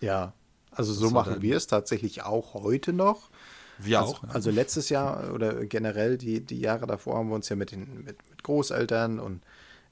Ja, 0.00 0.34
also 0.76 0.92
so 0.92 1.10
machen 1.10 1.40
wir 1.40 1.56
es 1.56 1.66
tatsächlich 1.66 2.22
auch 2.22 2.52
heute 2.52 2.92
noch. 2.92 3.30
Wir 3.78 4.00
also, 4.00 4.14
auch. 4.14 4.22
Ja. 4.22 4.28
Also 4.30 4.50
letztes 4.50 4.88
Jahr 4.88 5.32
oder 5.32 5.64
generell 5.66 6.18
die, 6.18 6.40
die 6.40 6.60
Jahre 6.60 6.86
davor 6.86 7.18
haben 7.18 7.28
wir 7.28 7.34
uns 7.34 7.48
ja 7.48 7.56
mit 7.56 7.72
den 7.72 8.04
mit, 8.04 8.18
mit 8.30 8.42
Großeltern 8.42 9.18
und 9.18 9.42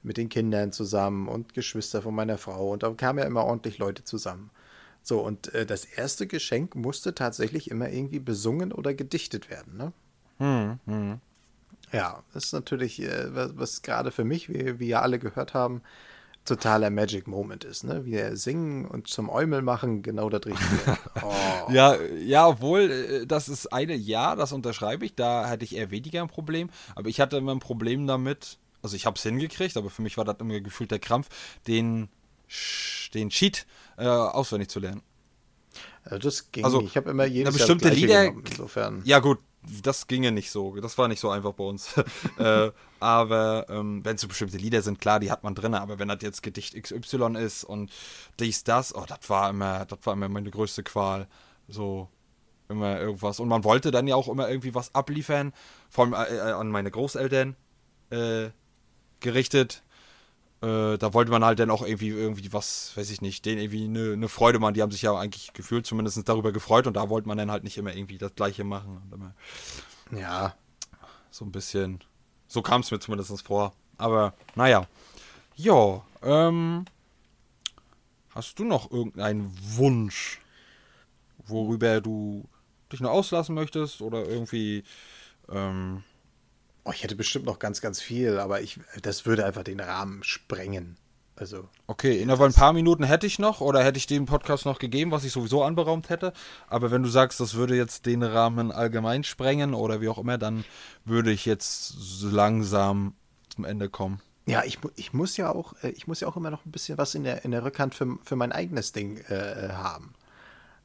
mit 0.03 0.17
den 0.17 0.29
Kindern 0.29 0.71
zusammen 0.71 1.27
und 1.27 1.53
Geschwister 1.53 2.01
von 2.01 2.13
meiner 2.13 2.37
Frau 2.37 2.71
und 2.71 2.83
da 2.83 2.91
kamen 2.91 3.19
ja 3.19 3.25
immer 3.25 3.43
ordentlich 3.43 3.77
Leute 3.77 4.03
zusammen. 4.03 4.51
So, 5.01 5.19
und 5.19 5.53
äh, 5.53 5.65
das 5.65 5.85
erste 5.85 6.25
Geschenk 6.25 6.75
musste 6.75 7.13
tatsächlich 7.13 7.69
immer 7.69 7.89
irgendwie 7.89 8.19
besungen 8.19 8.71
oder 8.71 8.93
gedichtet 8.93 9.49
werden, 9.49 9.77
ne? 9.77 9.93
Hm, 10.37 10.79
hm. 10.85 11.19
Ja, 11.91 12.23
das 12.33 12.45
ist 12.45 12.53
natürlich, 12.53 13.01
äh, 13.01 13.33
was, 13.35 13.51
was 13.55 13.81
gerade 13.83 14.11
für 14.11 14.23
mich, 14.23 14.49
wie, 14.49 14.79
wie 14.79 14.87
ja 14.87 15.01
alle 15.01 15.19
gehört 15.19 15.53
haben, 15.53 15.81
totaler 16.45 16.89
Magic 16.89 17.27
Moment 17.27 17.63
ist, 17.63 17.83
ne? 17.83 18.05
Wie 18.05 18.13
er 18.13 18.37
singen 18.37 18.85
und 18.85 19.07
zum 19.07 19.29
Eumel 19.29 19.61
machen, 19.61 20.01
genau 20.01 20.29
das 20.29 20.45
Richtige. 20.45 20.97
Oh. 21.23 21.71
ja, 21.71 21.95
ja, 22.19 22.47
obwohl, 22.47 22.91
äh, 22.91 23.25
das 23.25 23.49
ist 23.49 23.67
eine, 23.67 23.95
ja, 23.95 24.35
das 24.35 24.51
unterschreibe 24.51 25.05
ich, 25.05 25.15
da 25.15 25.49
hatte 25.49 25.63
ich 25.63 25.75
eher 25.75 25.89
weniger 25.89 26.21
ein 26.21 26.27
Problem, 26.27 26.69
aber 26.93 27.09
ich 27.09 27.19
hatte 27.19 27.37
immer 27.37 27.53
ein 27.53 27.59
Problem 27.59 28.05
damit, 28.05 28.59
also 28.81 28.95
ich 28.95 29.05
habe 29.05 29.15
es 29.15 29.23
hingekriegt, 29.23 29.77
aber 29.77 29.89
für 29.89 30.01
mich 30.01 30.17
war 30.17 30.25
das 30.25 30.35
immer 30.39 30.59
gefühlt 30.59 30.91
der 30.91 30.99
Krampf, 30.99 31.29
den, 31.67 32.09
den 33.13 33.29
Cheat 33.29 33.65
äh, 33.97 34.05
auswendig 34.05 34.69
zu 34.69 34.79
lernen. 34.79 35.01
Also 36.03 36.17
das 36.19 36.51
ging 36.51 36.63
also, 36.65 36.81
Ich 36.81 36.95
habe 36.97 37.09
immer 37.09 37.25
jedes 37.25 37.57
Jahr 37.57 37.67
bestimmte 37.67 37.89
Lieder, 37.89 38.25
genommen, 38.25 38.43
insofern. 38.49 39.01
Ja 39.05 39.19
gut, 39.19 39.39
das 39.83 40.07
ginge 40.07 40.31
nicht 40.31 40.51
so. 40.51 40.75
Das 40.75 40.97
war 40.97 41.07
nicht 41.07 41.19
so 41.19 41.29
einfach 41.29 41.53
bei 41.53 41.63
uns. 41.63 41.95
äh, 42.37 42.71
aber 42.99 43.65
ähm, 43.69 44.03
wenn 44.03 44.15
es 44.15 44.21
so 44.21 44.27
bestimmte 44.27 44.57
Lieder 44.57 44.81
sind, 44.81 44.99
klar, 44.99 45.19
die 45.19 45.31
hat 45.31 45.43
man 45.43 45.55
drin. 45.55 45.73
Aber 45.73 45.99
wenn 45.99 46.07
das 46.07 46.19
jetzt 46.21 46.43
Gedicht 46.43 46.81
XY 46.81 47.37
ist 47.37 47.63
und 47.63 47.91
dies, 48.39 48.63
das, 48.63 48.93
oh, 48.95 49.05
das 49.07 49.29
war 49.29 49.49
immer, 49.49 49.85
das 49.85 49.99
war 50.03 50.13
immer 50.13 50.29
meine 50.29 50.51
größte 50.51 50.83
Qual. 50.83 51.27
So 51.67 52.09
immer 52.69 52.99
irgendwas. 52.99 53.39
Und 53.39 53.47
man 53.47 53.63
wollte 53.63 53.91
dann 53.91 54.07
ja 54.07 54.15
auch 54.15 54.27
immer 54.27 54.49
irgendwie 54.49 54.75
was 54.75 54.93
abliefern, 54.93 55.53
vor 55.89 56.05
allem 56.05 56.13
äh, 56.13 56.35
äh 56.35 56.51
an 56.51 56.69
meine 56.69 56.91
Großeltern 56.91 57.55
äh, 58.09 58.49
gerichtet. 59.19 59.83
Äh, 60.61 60.97
da 60.97 61.13
wollte 61.13 61.31
man 61.31 61.43
halt 61.43 61.59
dann 61.59 61.69
auch 61.69 61.85
irgendwie, 61.85 62.09
irgendwie 62.09 62.51
was, 62.53 62.95
weiß 62.95 63.09
ich 63.09 63.21
nicht, 63.21 63.45
denen 63.45 63.61
irgendwie 63.61 63.85
eine, 63.85 64.13
eine 64.13 64.29
Freude 64.29 64.59
machen. 64.59 64.73
Die 64.73 64.81
haben 64.81 64.91
sich 64.91 65.01
ja 65.01 65.13
eigentlich 65.13 65.53
gefühlt 65.53 65.85
zumindest 65.85 66.27
darüber 66.27 66.51
gefreut 66.51 66.87
und 66.87 66.95
da 66.95 67.09
wollte 67.09 67.27
man 67.27 67.37
dann 67.37 67.51
halt 67.51 67.63
nicht 67.63 67.77
immer 67.77 67.93
irgendwie 67.93 68.17
das 68.17 68.35
Gleiche 68.35 68.63
machen. 68.63 69.33
ja. 70.11 70.55
So 71.29 71.43
ein 71.43 71.51
bisschen. 71.51 71.99
So 72.47 72.61
kam 72.61 72.81
es 72.81 72.91
mir 72.91 72.99
zumindest 72.99 73.45
vor. 73.45 73.73
Aber 73.97 74.33
naja. 74.55 74.87
Ja, 75.55 76.01
ähm. 76.21 76.85
Hast 78.33 78.59
du 78.59 78.65
noch 78.65 78.91
irgendeinen 78.91 79.49
Wunsch, 79.77 80.41
worüber 81.47 82.01
du 82.01 82.49
dich 82.91 82.99
nur 82.99 83.11
auslassen 83.11 83.55
möchtest 83.55 84.01
oder 84.01 84.27
irgendwie 84.27 84.83
ähm, 85.49 86.03
Oh, 86.85 86.91
ich 86.93 87.03
hätte 87.03 87.15
bestimmt 87.15 87.45
noch 87.45 87.59
ganz, 87.59 87.81
ganz 87.81 87.99
viel, 87.99 88.37
aber 88.37 88.61
ich, 88.61 88.79
das 89.01 89.25
würde 89.25 89.45
einfach 89.45 89.63
den 89.63 89.79
Rahmen 89.79 90.23
sprengen. 90.23 90.97
Also. 91.35 91.67
Okay, 91.87 92.21
in 92.21 92.31
ein 92.31 92.53
paar 92.53 92.71
Minuten 92.71 93.03
hätte 93.03 93.27
ich 93.27 93.39
noch 93.39 93.59
oder 93.59 93.83
hätte 93.83 93.97
ich 93.97 94.07
dem 94.07 94.25
Podcast 94.25 94.65
noch 94.65 94.79
gegeben, 94.79 95.11
was 95.11 95.25
ich 95.25 95.33
sowieso 95.33 95.63
anberaumt 95.63 96.09
hätte. 96.09 96.31
Aber 96.67 96.91
wenn 96.91 97.03
du 97.03 97.09
sagst, 97.09 97.41
das 97.41 97.55
würde 97.55 97.75
jetzt 97.75 98.05
den 98.05 98.23
Rahmen 98.23 98.71
allgemein 98.71 99.25
sprengen 99.25 99.73
oder 99.73 99.99
wie 99.99 100.07
auch 100.07 100.17
immer, 100.17 100.37
dann 100.37 100.63
würde 101.03 101.31
ich 101.31 101.45
jetzt 101.45 101.95
langsam 102.21 103.15
zum 103.49 103.65
Ende 103.65 103.89
kommen. 103.89 104.21
Ja, 104.45 104.63
ich, 104.63 104.77
ich 104.95 105.11
muss 105.11 105.35
ja 105.37 105.51
auch, 105.51 105.73
äh, 105.83 105.89
ich 105.89 106.07
muss 106.07 106.21
ja 106.21 106.27
auch 106.27 106.37
immer 106.37 106.51
noch 106.51 106.65
ein 106.65 106.71
bisschen 106.71 106.97
was 106.97 107.15
in 107.15 107.23
der, 107.23 107.43
in 107.43 107.51
der 107.51 107.65
Rückhand 107.65 107.95
für, 107.95 108.17
für 108.23 108.35
mein 108.35 108.51
eigenes 108.51 108.91
Ding 108.91 109.17
äh, 109.27 109.69
haben. 109.73 110.13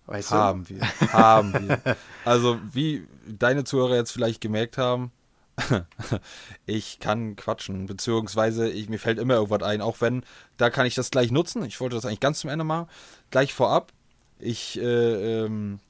Weißt 0.07 0.31
haben 0.33 0.65
du? 0.65 0.77
wir, 0.77 1.13
haben 1.13 1.69
wir. 1.69 1.97
Also, 2.25 2.59
wie 2.73 3.07
deine 3.29 3.63
Zuhörer 3.63 3.95
jetzt 3.95 4.11
vielleicht 4.11 4.41
gemerkt 4.41 4.79
haben, 4.79 5.13
ich 6.67 6.99
kann 6.99 7.37
quatschen, 7.37 7.87
beziehungsweise 7.87 8.69
ich, 8.69 8.89
mir 8.89 8.99
fällt 8.99 9.19
immer 9.19 9.35
irgendwas 9.35 9.63
ein, 9.63 9.81
auch 9.81 10.01
wenn, 10.01 10.25
da 10.57 10.71
kann 10.71 10.87
ich 10.87 10.95
das 10.95 11.11
gleich 11.11 11.31
nutzen. 11.31 11.65
Ich 11.65 11.81
wollte 11.81 11.97
das 11.97 12.05
eigentlich 12.05 12.21
ganz 12.21 12.41
zum 12.41 12.51
Ende 12.51 12.65
machen. 12.65 12.89
Gleich 13.31 13.55
vorab, 13.55 13.93
ich, 14.39 14.79
äh, 14.79 15.45
ähm, 15.45 15.81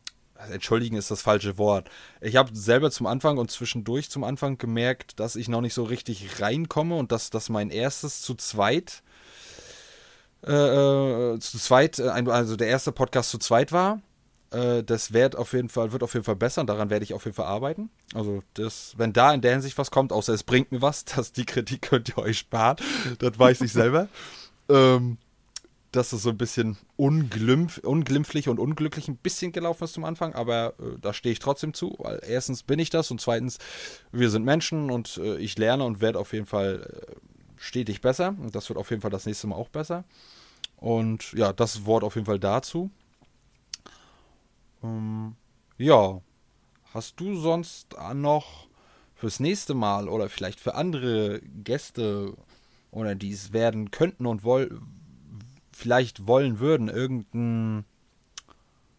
entschuldigen 0.50 0.96
ist 0.96 1.10
das 1.10 1.22
falsche 1.22 1.58
Wort. 1.58 1.90
Ich 2.20 2.36
habe 2.36 2.50
selber 2.54 2.90
zum 2.90 3.06
Anfang 3.06 3.38
und 3.38 3.50
zwischendurch 3.50 4.10
zum 4.10 4.24
Anfang 4.24 4.58
gemerkt, 4.58 5.20
dass 5.20 5.36
ich 5.36 5.48
noch 5.48 5.60
nicht 5.60 5.74
so 5.74 5.84
richtig 5.84 6.40
reinkomme 6.40 6.96
und 6.96 7.12
dass 7.12 7.30
das 7.30 7.48
mein 7.48 7.70
erstes 7.70 8.22
zu 8.22 8.34
zweit, 8.34 9.02
äh, 10.46 10.52
äh 10.52 11.38
zu 11.38 11.58
zweit, 11.58 11.98
äh, 11.98 12.08
also 12.08 12.56
der 12.56 12.68
erste 12.68 12.92
Podcast 12.92 13.30
zu 13.30 13.38
zweit 13.38 13.72
war 13.72 14.00
äh, 14.50 14.82
das 14.82 15.12
wird 15.12 15.36
auf 15.36 15.52
jeden 15.52 15.68
Fall, 15.68 15.92
wird 15.92 16.02
auf 16.02 16.14
jeden 16.14 16.24
Fall 16.24 16.36
besser 16.36 16.60
und 16.60 16.66
daran 16.66 16.90
werde 16.90 17.04
ich 17.04 17.14
auf 17.14 17.24
jeden 17.24 17.34
Fall 17.34 17.46
arbeiten. 17.46 17.90
Also 18.14 18.42
das, 18.54 18.94
wenn 18.96 19.12
da 19.12 19.32
in 19.32 19.40
der 19.40 19.52
Hinsicht 19.52 19.78
was 19.78 19.90
kommt, 19.90 20.12
außer 20.12 20.32
es 20.32 20.42
bringt 20.42 20.72
mir 20.72 20.82
was, 20.82 21.04
dass 21.16 21.32
die 21.32 21.46
Kritik 21.46 21.82
könnt 21.82 22.08
ihr 22.10 22.18
euch 22.18 22.38
sparen. 22.38 22.76
Das 23.18 23.38
weiß 23.38 23.60
ich 23.62 23.72
selber. 23.72 24.08
ähm, 24.68 25.18
dass 25.92 26.12
es 26.12 26.22
so 26.22 26.30
ein 26.30 26.38
bisschen 26.38 26.76
unglimpf, 26.96 27.78
unglimpflich 27.78 28.48
und 28.48 28.60
unglücklich 28.60 29.08
ein 29.08 29.16
bisschen 29.16 29.50
gelaufen 29.50 29.84
ist 29.84 29.94
zum 29.94 30.04
Anfang, 30.04 30.34
aber 30.34 30.74
äh, 30.78 30.98
da 31.00 31.12
stehe 31.12 31.32
ich 31.32 31.40
trotzdem 31.40 31.74
zu, 31.74 31.96
weil 31.98 32.20
erstens 32.26 32.62
bin 32.62 32.78
ich 32.78 32.90
das 32.90 33.10
und 33.10 33.20
zweitens, 33.20 33.58
wir 34.12 34.30
sind 34.30 34.44
Menschen 34.44 34.90
und 34.90 35.16
äh, 35.18 35.36
ich 35.38 35.58
lerne 35.58 35.84
und 35.84 36.00
werde 36.00 36.18
auf 36.18 36.32
jeden 36.32 36.46
Fall 36.46 37.04
äh, 37.08 37.14
stetig 37.56 38.00
besser 38.00 38.36
und 38.40 38.54
das 38.54 38.68
wird 38.68 38.78
auf 38.78 38.90
jeden 38.90 39.02
Fall 39.02 39.10
das 39.10 39.26
nächste 39.26 39.48
Mal 39.48 39.56
auch 39.56 39.68
besser. 39.68 40.04
Und 40.76 41.32
ja, 41.32 41.52
das 41.52 41.84
Wort 41.84 42.04
auf 42.04 42.14
jeden 42.14 42.26
Fall 42.26 42.38
dazu. 42.38 42.90
Ähm, 44.82 45.36
ja. 45.78 46.20
Hast 46.92 47.20
du 47.20 47.36
sonst 47.36 47.96
noch 48.14 48.68
fürs 49.14 49.38
nächste 49.38 49.74
Mal 49.74 50.08
oder 50.08 50.28
vielleicht 50.28 50.58
für 50.58 50.74
andere 50.74 51.40
Gäste 51.40 52.36
oder 52.90 53.14
die 53.14 53.32
es 53.32 53.52
werden 53.52 53.90
könnten 53.90 54.26
und 54.26 54.42
woll 54.42 54.80
vielleicht 55.72 56.26
wollen 56.26 56.58
würden, 56.58 56.88
irgendein 56.88 57.84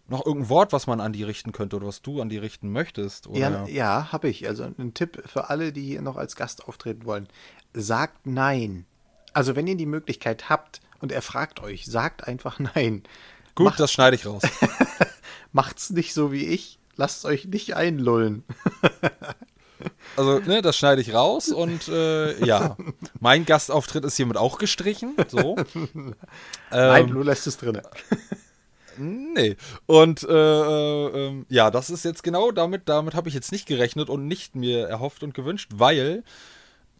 noch 0.07 0.25
irgendein 0.25 0.49
Wort, 0.49 0.73
was 0.73 0.87
man 0.87 0.99
an 0.99 1.13
die 1.13 1.23
richten 1.23 1.53
könnte 1.53 1.77
oder 1.77 1.87
was 1.87 2.01
du 2.01 2.21
an 2.21 2.29
die 2.29 2.37
richten 2.37 2.69
möchtest? 2.71 3.27
Oder? 3.27 3.39
Ja, 3.39 3.67
ja 3.67 4.11
habe 4.11 4.29
ich. 4.29 4.47
Also 4.47 4.63
ein 4.63 4.93
Tipp 4.93 5.23
für 5.25 5.49
alle, 5.49 5.71
die 5.71 5.83
hier 5.83 6.01
noch 6.01 6.17
als 6.17 6.35
Gast 6.35 6.67
auftreten 6.67 7.05
wollen. 7.05 7.27
Sagt 7.73 8.27
nein. 8.27 8.85
Also 9.33 9.55
wenn 9.55 9.67
ihr 9.67 9.77
die 9.77 9.85
Möglichkeit 9.85 10.49
habt 10.49 10.81
und 10.99 11.11
er 11.13 11.21
fragt 11.21 11.61
euch, 11.61 11.85
sagt 11.85 12.27
einfach 12.27 12.59
nein. 12.75 13.03
Gut, 13.55 13.65
Macht, 13.65 13.79
das 13.79 13.91
schneide 13.91 14.15
ich 14.15 14.25
raus. 14.25 14.43
Macht's 15.51 15.89
nicht 15.89 16.13
so 16.13 16.31
wie 16.31 16.45
ich. 16.45 16.79
Lasst 16.95 17.25
euch 17.25 17.45
nicht 17.45 17.75
einlullen. 17.75 18.43
Also, 20.15 20.39
ne, 20.39 20.61
das 20.61 20.77
schneide 20.77 21.01
ich 21.01 21.13
raus 21.13 21.49
und 21.49 21.87
äh, 21.87 22.45
ja, 22.45 22.77
mein 23.19 23.45
Gastauftritt 23.45 24.05
ist 24.05 24.15
hiermit 24.15 24.37
auch 24.37 24.59
gestrichen. 24.59 25.15
So. 25.27 25.55
Nein, 26.69 27.07
ähm, 27.07 27.11
du 27.11 27.23
lässt 27.23 27.47
es 27.47 27.57
drin. 27.57 27.81
Nee. 28.97 29.55
Und 29.85 30.23
äh, 30.23 30.27
äh, 30.31 31.27
ähm, 31.27 31.45
ja, 31.49 31.71
das 31.71 31.89
ist 31.89 32.05
jetzt 32.05 32.23
genau 32.23 32.51
damit, 32.51 32.89
damit 32.89 33.15
habe 33.15 33.29
ich 33.29 33.35
jetzt 33.35 33.51
nicht 33.51 33.65
gerechnet 33.65 34.09
und 34.09 34.27
nicht 34.27 34.55
mir 34.55 34.87
erhofft 34.87 35.23
und 35.23 35.33
gewünscht, 35.33 35.71
weil 35.73 36.23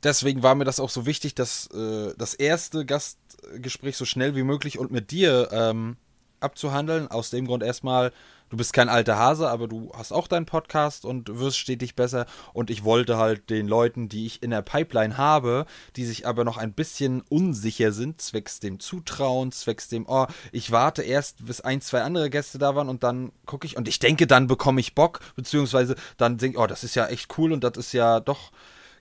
deswegen 0.03 0.41
war 0.41 0.55
mir 0.55 0.65
das 0.65 0.79
auch 0.79 0.89
so 0.89 1.05
wichtig, 1.05 1.35
dass 1.35 1.67
äh, 1.67 2.13
das 2.17 2.33
erste 2.33 2.85
Gastgespräch 2.85 3.97
so 3.97 4.05
schnell 4.05 4.35
wie 4.35 4.43
möglich 4.43 4.79
und 4.79 4.91
mit 4.91 5.11
dir 5.11 5.49
ähm, 5.51 5.97
abzuhandeln. 6.41 7.09
Aus 7.09 7.29
dem 7.29 7.47
Grund 7.47 7.63
erstmal, 7.63 8.11
du 8.49 8.57
bist 8.57 8.73
kein 8.73 8.89
alter 8.89 9.17
Hase, 9.17 9.49
aber 9.49 9.67
du 9.67 9.91
hast 9.95 10.11
auch 10.11 10.27
deinen 10.27 10.45
Podcast 10.45 11.05
und 11.05 11.39
wirst 11.39 11.57
stetig 11.57 11.95
besser. 11.95 12.25
Und 12.53 12.69
ich 12.69 12.83
wollte 12.83 13.17
halt 13.17 13.49
den 13.49 13.67
Leuten, 13.67 14.09
die 14.09 14.25
ich 14.25 14.43
in 14.43 14.51
der 14.51 14.61
Pipeline 14.61 15.17
habe, 15.17 15.65
die 15.95 16.05
sich 16.05 16.27
aber 16.27 16.43
noch 16.43 16.57
ein 16.57 16.73
bisschen 16.73 17.21
unsicher 17.29 17.91
sind, 17.91 18.21
zwecks 18.21 18.59
dem 18.59 18.79
Zutrauen, 18.79 19.51
zwecks 19.51 19.87
dem, 19.87 20.05
oh, 20.07 20.27
ich 20.51 20.71
warte 20.71 21.01
erst, 21.01 21.45
bis 21.45 21.61
ein, 21.61 21.81
zwei 21.81 22.01
andere 22.01 22.29
Gäste 22.29 22.57
da 22.57 22.75
waren 22.75 22.89
und 22.89 23.03
dann 23.03 23.31
gucke 23.45 23.65
ich 23.65 23.77
und 23.77 23.87
ich 23.87 23.99
denke, 23.99 24.27
dann 24.27 24.47
bekomme 24.47 24.81
ich 24.81 24.95
Bock, 24.95 25.19
beziehungsweise 25.35 25.95
dann 26.17 26.37
denke 26.37 26.57
ich, 26.57 26.63
oh, 26.63 26.67
das 26.67 26.83
ist 26.83 26.95
ja 26.95 27.07
echt 27.07 27.37
cool 27.37 27.53
und 27.53 27.63
das 27.63 27.77
ist 27.77 27.93
ja 27.93 28.19
doch, 28.19 28.51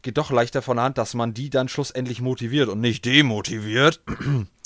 geht 0.02 0.16
doch 0.16 0.30
leichter 0.30 0.62
von 0.62 0.76
der 0.76 0.84
Hand, 0.84 0.98
dass 0.98 1.14
man 1.14 1.34
die 1.34 1.50
dann 1.50 1.68
schlussendlich 1.68 2.20
motiviert 2.20 2.68
und 2.68 2.80
nicht 2.80 3.04
demotiviert. 3.04 4.00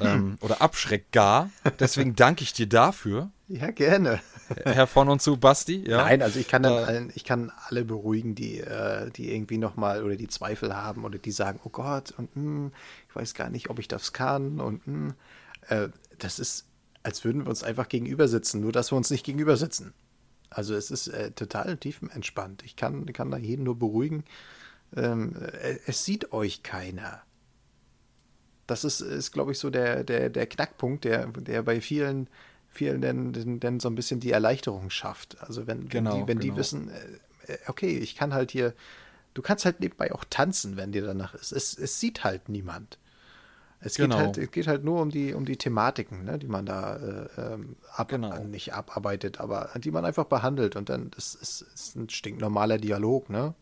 ähm, 0.00 0.36
oder 0.40 0.60
abschreckt 0.62 1.12
gar. 1.12 1.50
Deswegen 1.78 2.14
danke 2.16 2.42
ich 2.42 2.52
dir 2.52 2.68
dafür. 2.68 3.30
Ja, 3.48 3.70
gerne. 3.70 4.20
Herr 4.64 4.86
von 4.86 5.08
und 5.08 5.20
zu, 5.20 5.36
Basti. 5.36 5.84
Ja. 5.88 5.98
Nein, 5.98 6.22
also 6.22 6.38
ich 6.38 6.48
kann 6.48 6.62
dann 6.62 6.72
äh, 6.72 6.84
allen, 6.84 7.12
ich 7.14 7.24
kann 7.24 7.52
alle 7.66 7.84
beruhigen, 7.84 8.34
die, 8.34 8.60
äh, 8.60 9.10
die 9.10 9.32
irgendwie 9.34 9.58
nochmal 9.58 10.04
oder 10.04 10.16
die 10.16 10.28
Zweifel 10.28 10.74
haben 10.74 11.04
oder 11.04 11.18
die 11.18 11.32
sagen, 11.32 11.60
oh 11.64 11.68
Gott, 11.70 12.12
und 12.16 12.34
mh, 12.36 12.42
hm, 12.42 12.72
ich 13.08 13.16
weiß 13.16 13.34
gar 13.34 13.50
nicht, 13.50 13.70
ob 13.70 13.78
ich 13.78 13.88
das 13.88 14.12
kann 14.12 14.60
und 14.60 14.86
mh, 14.86 15.14
hm. 15.68 15.84
äh, 15.84 15.88
das 16.18 16.38
ist, 16.38 16.66
als 17.02 17.24
würden 17.24 17.44
wir 17.44 17.50
uns 17.50 17.62
einfach 17.62 17.88
gegenüber 17.88 18.28
sitzen, 18.28 18.60
nur 18.60 18.72
dass 18.72 18.92
wir 18.92 18.96
uns 18.96 19.10
nicht 19.10 19.24
gegenüber 19.24 19.56
sitzen. 19.56 19.94
Also 20.50 20.74
es 20.74 20.90
ist 20.90 21.08
äh, 21.08 21.30
total 21.30 21.76
tiefenentspannt. 21.76 22.64
Ich 22.64 22.76
kann, 22.76 23.06
kann 23.12 23.30
da 23.30 23.38
jeden 23.38 23.64
nur 23.64 23.78
beruhigen. 23.78 24.24
Ähm, 24.96 25.36
äh, 25.36 25.78
es 25.86 26.04
sieht 26.04 26.32
euch 26.32 26.62
keiner. 26.62 27.22
Das 28.70 28.84
ist, 28.84 29.00
ist 29.00 29.32
glaube 29.32 29.52
ich, 29.52 29.58
so 29.58 29.70
der, 29.70 30.04
der, 30.04 30.30
der 30.30 30.46
Knackpunkt, 30.46 31.04
der, 31.04 31.26
der 31.26 31.62
bei 31.62 31.80
vielen, 31.80 32.28
vielen 32.68 33.00
denn, 33.00 33.60
denn 33.60 33.80
so 33.80 33.88
ein 33.88 33.94
bisschen 33.94 34.20
die 34.20 34.30
Erleichterung 34.30 34.90
schafft. 34.90 35.36
Also 35.42 35.66
wenn, 35.66 35.88
genau, 35.88 36.12
wenn, 36.12 36.20
die, 36.20 36.28
wenn 36.28 36.38
genau. 36.38 36.54
die 36.54 36.58
wissen, 36.58 36.90
äh, 37.46 37.56
okay, 37.66 37.98
ich 37.98 38.14
kann 38.14 38.32
halt 38.32 38.50
hier, 38.50 38.74
du 39.34 39.42
kannst 39.42 39.64
halt 39.64 39.80
nebenbei 39.80 40.12
auch 40.12 40.24
tanzen, 40.30 40.76
wenn 40.76 40.92
dir 40.92 41.02
danach 41.02 41.34
ist. 41.34 41.52
Es, 41.52 41.76
es 41.76 41.98
sieht 41.98 42.24
halt 42.24 42.48
niemand. 42.48 42.98
Es, 43.82 43.96
genau. 43.96 44.16
geht 44.16 44.24
halt, 44.24 44.38
es 44.38 44.50
geht 44.50 44.66
halt 44.66 44.84
nur 44.84 45.00
um 45.00 45.10
die, 45.10 45.32
um 45.32 45.46
die 45.46 45.56
Thematiken, 45.56 46.24
ne, 46.24 46.38
die 46.38 46.48
man 46.48 46.66
da 46.66 46.96
äh, 46.96 47.28
ähm, 47.38 47.76
ab, 47.94 48.08
genau. 48.08 48.38
nicht 48.44 48.74
abarbeitet, 48.74 49.40
aber 49.40 49.70
die 49.78 49.90
man 49.90 50.04
einfach 50.04 50.26
behandelt 50.26 50.76
und 50.76 50.90
dann 50.90 51.10
das 51.12 51.34
ist, 51.34 51.62
ist 51.62 51.96
ein 51.96 52.10
stinknormaler 52.10 52.78
Dialog, 52.78 53.30
ne? 53.30 53.54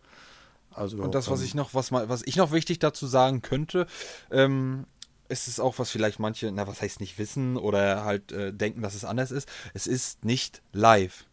Also, 0.73 0.99
und 0.99 1.15
das, 1.15 1.31
was 1.31 1.41
ähm, 1.41 1.47
ich 1.47 1.55
noch, 1.55 1.75
was 1.75 1.91
mal, 1.91 2.09
was 2.09 2.23
ich 2.25 2.37
noch 2.37 2.53
wichtig 2.53 2.79
dazu 2.79 3.07
sagen 3.07 3.43
könnte, 3.43 3.87
ähm, 4.31 4.87
ist 5.29 5.49
es 5.49 5.61
auch, 5.61 5.79
was 5.79 5.91
vielleicht 5.91 6.19
manche, 6.19 6.51
na, 6.53 6.67
was 6.67 6.83
heißt 6.83 7.01
nicht 7.01 7.19
wissen 7.19 7.57
oder 7.57 8.05
halt 8.05 8.33
äh, 8.33 8.53
denken, 8.53 8.83
dass 8.83 8.95
es 8.95 9.05
anders 9.05 9.31
ist. 9.31 9.49
Es 9.75 9.87
ist 9.87 10.25
nicht 10.25 10.63
live. 10.73 11.25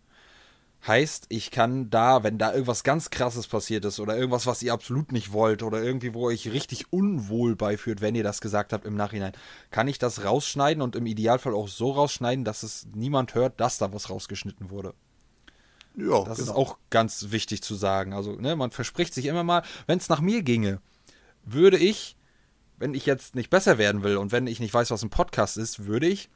Heißt, 0.86 1.26
ich 1.30 1.50
kann 1.50 1.90
da, 1.90 2.22
wenn 2.22 2.38
da 2.38 2.54
irgendwas 2.54 2.84
ganz 2.84 3.10
krasses 3.10 3.48
passiert 3.48 3.86
ist 3.86 4.00
oder 4.00 4.16
irgendwas, 4.16 4.46
was 4.46 4.62
ihr 4.62 4.72
absolut 4.72 5.12
nicht 5.12 5.32
wollt 5.32 5.64
oder 5.64 5.82
irgendwie, 5.82 6.14
wo 6.14 6.28
euch 6.28 6.52
richtig 6.52 6.94
unwohl 6.94 7.56
beiführt, 7.56 8.02
wenn 8.02 8.14
ihr 8.14 8.24
das 8.24 8.40
gesagt 8.40 8.72
habt 8.72 8.86
im 8.86 8.96
Nachhinein, 8.96 9.34
kann 9.72 9.88
ich 9.88 9.98
das 9.98 10.24
rausschneiden 10.24 10.84
und 10.84 10.96
im 10.96 11.08
Idealfall 11.08 11.56
auch 11.56 11.70
so 11.70 11.92
rausschneiden, 11.92 12.46
dass 12.46 12.62
es 12.62 12.86
niemand 12.94 13.34
hört, 13.34 13.60
dass 13.60 13.80
da 13.80 13.92
was 13.94 14.12
rausgeschnitten 14.12 14.70
wurde. 14.70 14.94
Ja, 15.98 16.24
das 16.24 16.38
genau. 16.38 16.52
ist 16.52 16.56
auch 16.56 16.78
ganz 16.92 17.32
wichtig 17.32 17.64
zu 17.64 17.74
sagen. 17.74 18.14
Also, 18.14 18.34
ne, 18.34 18.56
man 18.56 18.70
verspricht 18.70 19.14
sich 19.14 19.26
immer 19.26 19.44
mal, 19.44 19.64
wenn 19.88 19.98
es 19.98 20.10
nach 20.10 20.22
mir 20.22 20.44
ginge, 20.44 20.82
würde 21.46 21.78
ich 21.78 22.16
wenn 22.78 22.94
ich 22.94 23.06
jetzt 23.06 23.36
nicht 23.36 23.50
besser 23.50 23.78
werden 23.78 24.04
will 24.04 24.18
und 24.18 24.32
wenn 24.32 24.48
ich 24.48 24.60
nicht 24.60 24.74
weiß, 24.74 24.92
was 24.92 25.04
ein 25.04 25.10
Podcast 25.10 25.58
ist, 25.58 25.86
würde 25.86 26.08
ich 26.08 26.30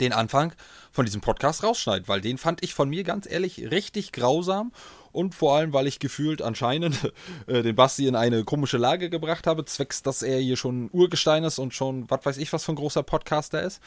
den 0.00 0.12
Anfang 0.12 0.52
von 0.92 1.04
diesem 1.04 1.20
Podcast 1.20 1.62
rausschneiden, 1.64 2.08
weil 2.08 2.20
den 2.20 2.38
fand 2.38 2.62
ich 2.62 2.74
von 2.74 2.88
mir 2.88 3.04
ganz 3.04 3.30
ehrlich 3.30 3.70
richtig 3.70 4.12
grausam 4.12 4.72
und 5.12 5.34
vor 5.34 5.56
allem, 5.56 5.72
weil 5.72 5.86
ich 5.86 5.98
gefühlt 5.98 6.42
anscheinend 6.42 7.12
äh, 7.46 7.62
den 7.62 7.74
Basti 7.74 8.06
in 8.06 8.16
eine 8.16 8.44
komische 8.44 8.78
Lage 8.78 9.10
gebracht 9.10 9.46
habe, 9.46 9.64
zwecks, 9.64 10.02
dass 10.02 10.22
er 10.22 10.38
hier 10.38 10.56
schon 10.56 10.90
Urgestein 10.92 11.44
ist 11.44 11.58
und 11.58 11.74
schon, 11.74 12.08
was 12.10 12.24
weiß 12.24 12.38
ich, 12.38 12.52
was 12.52 12.64
für 12.64 12.72
ein 12.72 12.76
großer 12.76 13.02
Podcaster 13.02 13.62
ist. 13.62 13.80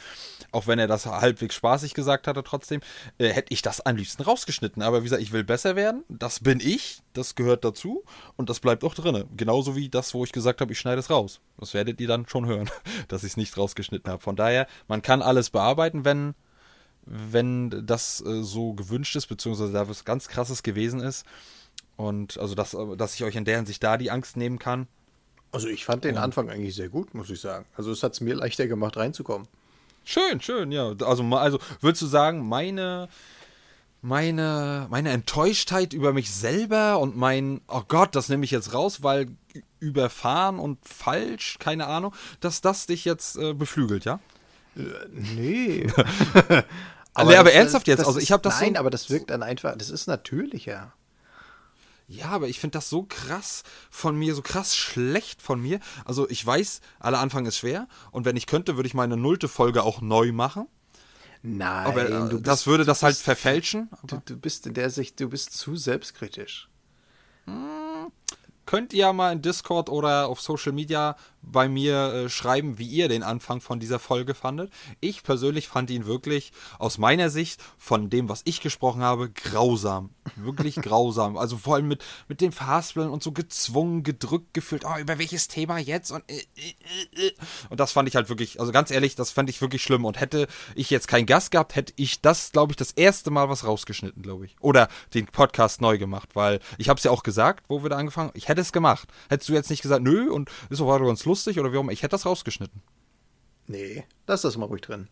Auch 0.50 0.66
wenn 0.66 0.78
er 0.78 0.86
das 0.86 1.06
halbwegs 1.06 1.54
spaßig 1.54 1.94
gesagt 1.94 2.26
hatte, 2.26 2.42
trotzdem, 2.42 2.80
äh, 3.18 3.28
hätte 3.28 3.52
ich 3.52 3.62
das 3.62 3.80
am 3.80 3.96
liebsten 3.96 4.22
rausgeschnitten. 4.22 4.82
Aber 4.82 5.00
wie 5.00 5.04
gesagt, 5.04 5.22
ich 5.22 5.32
will 5.32 5.44
besser 5.44 5.76
werden, 5.76 6.04
das 6.08 6.40
bin 6.40 6.60
ich, 6.60 7.02
das 7.12 7.34
gehört 7.34 7.64
dazu 7.64 8.04
und 8.36 8.50
das 8.50 8.60
bleibt 8.60 8.84
auch 8.84 8.94
drin. 8.94 9.24
Genauso 9.36 9.76
wie 9.76 9.88
das, 9.88 10.14
wo 10.14 10.24
ich 10.24 10.32
gesagt 10.32 10.60
habe, 10.60 10.72
ich 10.72 10.78
schneide 10.78 11.00
es 11.00 11.10
raus. 11.10 11.40
Das 11.58 11.74
werdet 11.74 12.00
ihr 12.00 12.08
dann 12.08 12.28
schon 12.28 12.46
hören, 12.46 12.70
dass 13.08 13.24
ich 13.24 13.32
es 13.32 13.36
nicht 13.36 13.56
rausgeschnitten 13.56 14.10
habe. 14.10 14.22
Von 14.22 14.36
daher, 14.36 14.66
man 14.88 15.02
kann 15.02 15.22
alles 15.22 15.50
bearbeiten, 15.50 16.04
wenn 16.04 16.34
wenn 17.04 17.86
das 17.86 18.22
äh, 18.24 18.42
so 18.42 18.74
gewünscht 18.74 19.16
ist, 19.16 19.26
beziehungsweise 19.26 19.72
da 19.72 19.88
was 19.88 20.04
ganz 20.04 20.28
krasses 20.28 20.62
gewesen 20.62 21.00
ist. 21.00 21.26
Und 21.96 22.38
also, 22.38 22.54
dass, 22.54 22.74
äh, 22.74 22.96
dass 22.96 23.14
ich 23.14 23.24
euch 23.24 23.36
in 23.36 23.44
der 23.44 23.56
Hinsicht 23.56 23.82
da 23.82 23.96
die 23.96 24.10
Angst 24.10 24.36
nehmen 24.36 24.58
kann. 24.58 24.86
Also, 25.50 25.68
ich 25.68 25.84
fand 25.84 26.04
den 26.04 26.16
Anfang 26.16 26.48
eigentlich 26.48 26.74
sehr 26.74 26.88
gut, 26.88 27.14
muss 27.14 27.30
ich 27.30 27.40
sagen. 27.40 27.66
Also, 27.76 27.90
es 27.90 28.02
hat 28.02 28.12
es 28.12 28.20
mir 28.20 28.34
leichter 28.34 28.66
gemacht, 28.66 28.96
reinzukommen. 28.96 29.48
Schön, 30.04 30.40
schön, 30.40 30.72
ja. 30.72 30.94
Also, 31.04 31.22
also 31.36 31.58
würdest 31.80 32.02
du 32.02 32.06
sagen, 32.06 32.48
meine, 32.48 33.08
meine, 34.00 34.88
meine 34.90 35.10
Enttäuschtheit 35.10 35.92
über 35.92 36.12
mich 36.12 36.32
selber 36.32 36.98
und 36.98 37.16
mein, 37.16 37.60
oh 37.68 37.82
Gott, 37.86 38.16
das 38.16 38.28
nehme 38.28 38.44
ich 38.44 38.50
jetzt 38.50 38.74
raus, 38.74 39.02
weil 39.02 39.28
überfahren 39.78 40.58
und 40.58 40.78
falsch, 40.86 41.58
keine 41.58 41.86
Ahnung, 41.86 42.14
dass 42.40 42.60
das 42.60 42.86
dich 42.86 43.04
jetzt 43.04 43.36
äh, 43.36 43.52
beflügelt, 43.54 44.04
ja? 44.04 44.20
Nee. 44.74 45.86
aber, 47.14 47.30
nee, 47.30 47.36
aber 47.36 47.52
ernsthaft 47.52 47.88
jetzt, 47.88 48.04
also 48.04 48.18
ich 48.18 48.32
habe 48.32 48.42
das 48.42 48.60
Nein, 48.60 48.74
so, 48.74 48.80
aber 48.80 48.90
das 48.90 49.10
wirkt 49.10 49.30
dann 49.30 49.42
einfach, 49.42 49.76
das 49.76 49.90
ist 49.90 50.06
natürlicher. 50.06 50.92
Ja, 52.08 52.26
aber 52.26 52.48
ich 52.48 52.60
finde 52.60 52.76
das 52.76 52.90
so 52.90 53.04
krass 53.08 53.62
von 53.90 54.16
mir, 54.16 54.34
so 54.34 54.42
krass 54.42 54.76
schlecht 54.76 55.40
von 55.40 55.60
mir. 55.60 55.80
Also 56.04 56.28
ich 56.28 56.44
weiß, 56.44 56.80
aller 57.00 57.20
Anfang 57.20 57.46
ist 57.46 57.56
schwer 57.56 57.88
und 58.10 58.24
wenn 58.26 58.36
ich 58.36 58.46
könnte, 58.46 58.76
würde 58.76 58.86
ich 58.86 58.94
meine 58.94 59.16
nullte 59.16 59.48
Folge 59.48 59.82
auch 59.82 60.00
neu 60.00 60.32
machen. 60.32 60.66
Nein, 61.42 61.86
aber 61.86 62.08
äh, 62.08 62.28
bist, 62.28 62.46
das 62.46 62.66
würde 62.66 62.84
das 62.84 63.02
halt 63.02 63.16
verfälschen. 63.16 63.88
Du, 64.04 64.20
du, 64.24 64.36
bist 64.36 64.66
in 64.66 64.74
der 64.74 64.90
Sicht, 64.90 65.18
du 65.18 65.28
bist 65.28 65.52
zu 65.56 65.74
selbstkritisch. 65.76 66.68
Hm, 67.46 68.12
könnt 68.66 68.92
ihr 68.92 69.12
mal 69.12 69.32
in 69.32 69.42
Discord 69.42 69.88
oder 69.88 70.28
auf 70.28 70.40
Social 70.40 70.72
Media 70.72 71.16
bei 71.42 71.68
mir 71.68 72.12
äh, 72.12 72.28
schreiben, 72.28 72.78
wie 72.78 72.86
ihr 72.86 73.08
den 73.08 73.22
Anfang 73.22 73.60
von 73.60 73.80
dieser 73.80 73.98
Folge 73.98 74.34
fandet. 74.34 74.72
Ich 75.00 75.22
persönlich 75.22 75.68
fand 75.68 75.90
ihn 75.90 76.06
wirklich 76.06 76.52
aus 76.78 76.98
meiner 76.98 77.30
Sicht 77.30 77.60
von 77.76 78.10
dem, 78.10 78.28
was 78.28 78.42
ich 78.44 78.60
gesprochen 78.60 79.02
habe, 79.02 79.30
grausam. 79.30 80.10
Wirklich 80.36 80.76
grausam. 80.82 81.36
Also 81.36 81.58
vor 81.58 81.74
allem 81.74 81.88
mit, 81.88 82.04
mit 82.28 82.40
dem 82.40 82.52
Verhaspeln 82.52 83.10
und 83.10 83.22
so 83.22 83.32
gezwungen, 83.32 84.02
gedrückt 84.04 84.54
gefühlt. 84.54 84.84
Oh, 84.84 84.98
über 84.98 85.18
welches 85.18 85.48
Thema 85.48 85.78
jetzt? 85.78 86.12
Und, 86.12 86.22
äh, 86.30 86.36
äh, 86.36 87.26
äh, 87.26 87.32
und 87.70 87.80
das 87.80 87.92
fand 87.92 88.08
ich 88.08 88.16
halt 88.16 88.28
wirklich, 88.28 88.60
also 88.60 88.72
ganz 88.72 88.90
ehrlich, 88.90 89.16
das 89.16 89.32
fand 89.32 89.50
ich 89.50 89.60
wirklich 89.60 89.82
schlimm. 89.82 90.04
Und 90.04 90.20
hätte 90.20 90.46
ich 90.74 90.90
jetzt 90.90 91.08
keinen 91.08 91.26
Gast 91.26 91.50
gehabt, 91.50 91.74
hätte 91.74 91.92
ich 91.96 92.20
das, 92.20 92.52
glaube 92.52 92.72
ich, 92.72 92.76
das 92.76 92.92
erste 92.92 93.30
Mal 93.30 93.48
was 93.48 93.66
rausgeschnitten, 93.66 94.22
glaube 94.22 94.46
ich. 94.46 94.56
Oder 94.60 94.88
den 95.12 95.26
Podcast 95.26 95.80
neu 95.80 95.98
gemacht, 95.98 96.30
weil 96.34 96.60
ich 96.78 96.88
habe 96.88 96.98
es 96.98 97.04
ja 97.04 97.10
auch 97.10 97.24
gesagt, 97.24 97.64
wo 97.68 97.82
wir 97.82 97.90
da 97.90 97.96
angefangen 97.96 98.30
Ich 98.34 98.48
hätte 98.48 98.60
es 98.60 98.72
gemacht. 98.72 99.08
Hättest 99.28 99.48
du 99.48 99.54
jetzt 99.54 99.70
nicht 99.70 99.82
gesagt, 99.82 100.04
nö, 100.04 100.30
und 100.30 100.50
ist 100.70 100.78
so 100.78 100.86
weiter 100.86 101.04
ganz 101.04 101.24
lustig 101.24 101.31
lustig 101.32 101.58
oder 101.58 101.72
wie 101.72 101.78
auch 101.78 101.80
immer. 101.80 101.92
Ich 101.92 102.02
hätte 102.02 102.10
das 102.10 102.26
rausgeschnitten. 102.26 102.82
Nee, 103.66 104.04
lass 104.26 104.42
das 104.42 104.58
mal 104.58 104.66
ruhig 104.66 104.82
drin. 104.82 105.08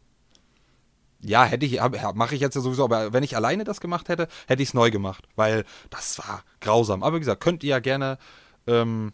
Ja, 1.22 1.44
hätte 1.44 1.64
ich, 1.64 1.80
mache 2.14 2.34
ich 2.34 2.40
jetzt 2.40 2.54
ja 2.54 2.60
sowieso, 2.60 2.84
aber 2.84 3.12
wenn 3.12 3.22
ich 3.22 3.36
alleine 3.36 3.64
das 3.64 3.80
gemacht 3.80 4.08
hätte, 4.08 4.28
hätte 4.46 4.62
ich 4.62 4.70
es 4.70 4.74
neu 4.74 4.90
gemacht, 4.90 5.28
weil 5.36 5.64
das 5.90 6.18
war 6.18 6.42
grausam. 6.60 7.02
Aber 7.02 7.16
wie 7.16 7.20
gesagt, 7.20 7.42
könnt 7.42 7.62
ihr 7.62 7.70
ja 7.70 7.78
gerne 7.78 8.18
ähm, 8.66 9.12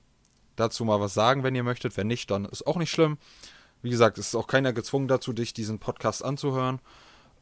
dazu 0.56 0.84
mal 0.84 1.00
was 1.00 1.14
sagen, 1.14 1.42
wenn 1.42 1.54
ihr 1.54 1.62
möchtet. 1.62 1.96
Wenn 1.96 2.06
nicht, 2.06 2.30
dann 2.30 2.44
ist 2.44 2.66
auch 2.66 2.76
nicht 2.76 2.90
schlimm. 2.90 3.18
Wie 3.82 3.90
gesagt, 3.90 4.18
es 4.18 4.28
ist 4.28 4.34
auch 4.34 4.46
keiner 4.46 4.72
gezwungen 4.72 5.08
dazu, 5.08 5.32
dich 5.32 5.52
diesen 5.52 5.78
Podcast 5.78 6.24
anzuhören. 6.24 6.80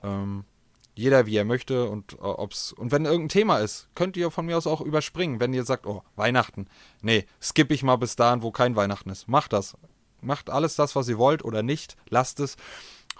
Ähm, 0.02 0.44
jeder 0.94 1.26
wie 1.26 1.36
er 1.36 1.44
möchte 1.44 1.88
und 1.88 2.14
äh, 2.14 2.16
ob's 2.22 2.72
und 2.72 2.92
wenn 2.92 3.04
irgendein 3.04 3.28
Thema 3.28 3.58
ist, 3.58 3.88
könnt 3.94 4.16
ihr 4.16 4.30
von 4.30 4.46
mir 4.46 4.56
aus 4.56 4.66
auch 4.66 4.80
überspringen, 4.80 5.40
wenn 5.40 5.52
ihr 5.52 5.64
sagt, 5.64 5.86
oh, 5.86 6.02
Weihnachten. 6.16 6.66
Nee, 7.02 7.26
skippe 7.42 7.74
ich 7.74 7.82
mal 7.82 7.96
bis 7.96 8.16
dahin, 8.16 8.42
wo 8.42 8.50
kein 8.50 8.76
Weihnachten 8.76 9.10
ist. 9.10 9.28
Macht 9.28 9.52
das. 9.52 9.76
Macht 10.20 10.50
alles 10.50 10.76
das, 10.76 10.96
was 10.96 11.08
ihr 11.08 11.18
wollt 11.18 11.44
oder 11.44 11.62
nicht. 11.62 11.96
Lasst 12.08 12.40
es. 12.40 12.56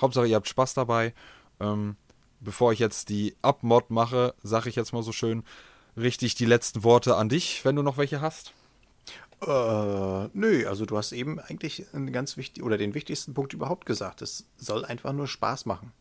Hauptsache, 0.01 0.27
ihr 0.27 0.37
habt 0.37 0.49
Spaß 0.49 0.75
dabei. 0.75 1.13
Ähm, 1.61 1.97
bevor 2.41 2.73
ich 2.73 2.79
jetzt 2.79 3.09
die 3.09 3.37
Abmod 3.43 3.91
mache, 3.91 4.35
sage 4.43 4.69
ich 4.69 4.77
jetzt 4.77 4.93
mal 4.93 5.03
so 5.03 5.13
schön, 5.13 5.45
richte 5.97 6.27
ich 6.27 6.35
die 6.35 6.47
letzten 6.47 6.83
Worte 6.85 7.17
an 7.17 7.29
dich, 7.29 7.65
wenn 7.65 7.77
du 7.77 7.83
noch 7.83 7.99
welche 7.99 8.21
hast. 8.21 8.53
Äh, 9.43 10.29
nö, 10.33 10.67
also 10.67 10.87
du 10.87 10.97
hast 10.97 11.13
eben 11.13 11.39
eigentlich 11.39 11.87
einen 11.93 12.13
ganz 12.13 12.37
wichtig 12.37 12.63
oder 12.63 12.79
den 12.79 12.95
wichtigsten 12.95 13.35
Punkt 13.35 13.53
überhaupt 13.53 13.85
gesagt. 13.87 14.23
Es 14.23 14.47
soll 14.57 14.85
einfach 14.85 15.13
nur 15.13 15.27
Spaß 15.27 15.67
machen. 15.67 15.93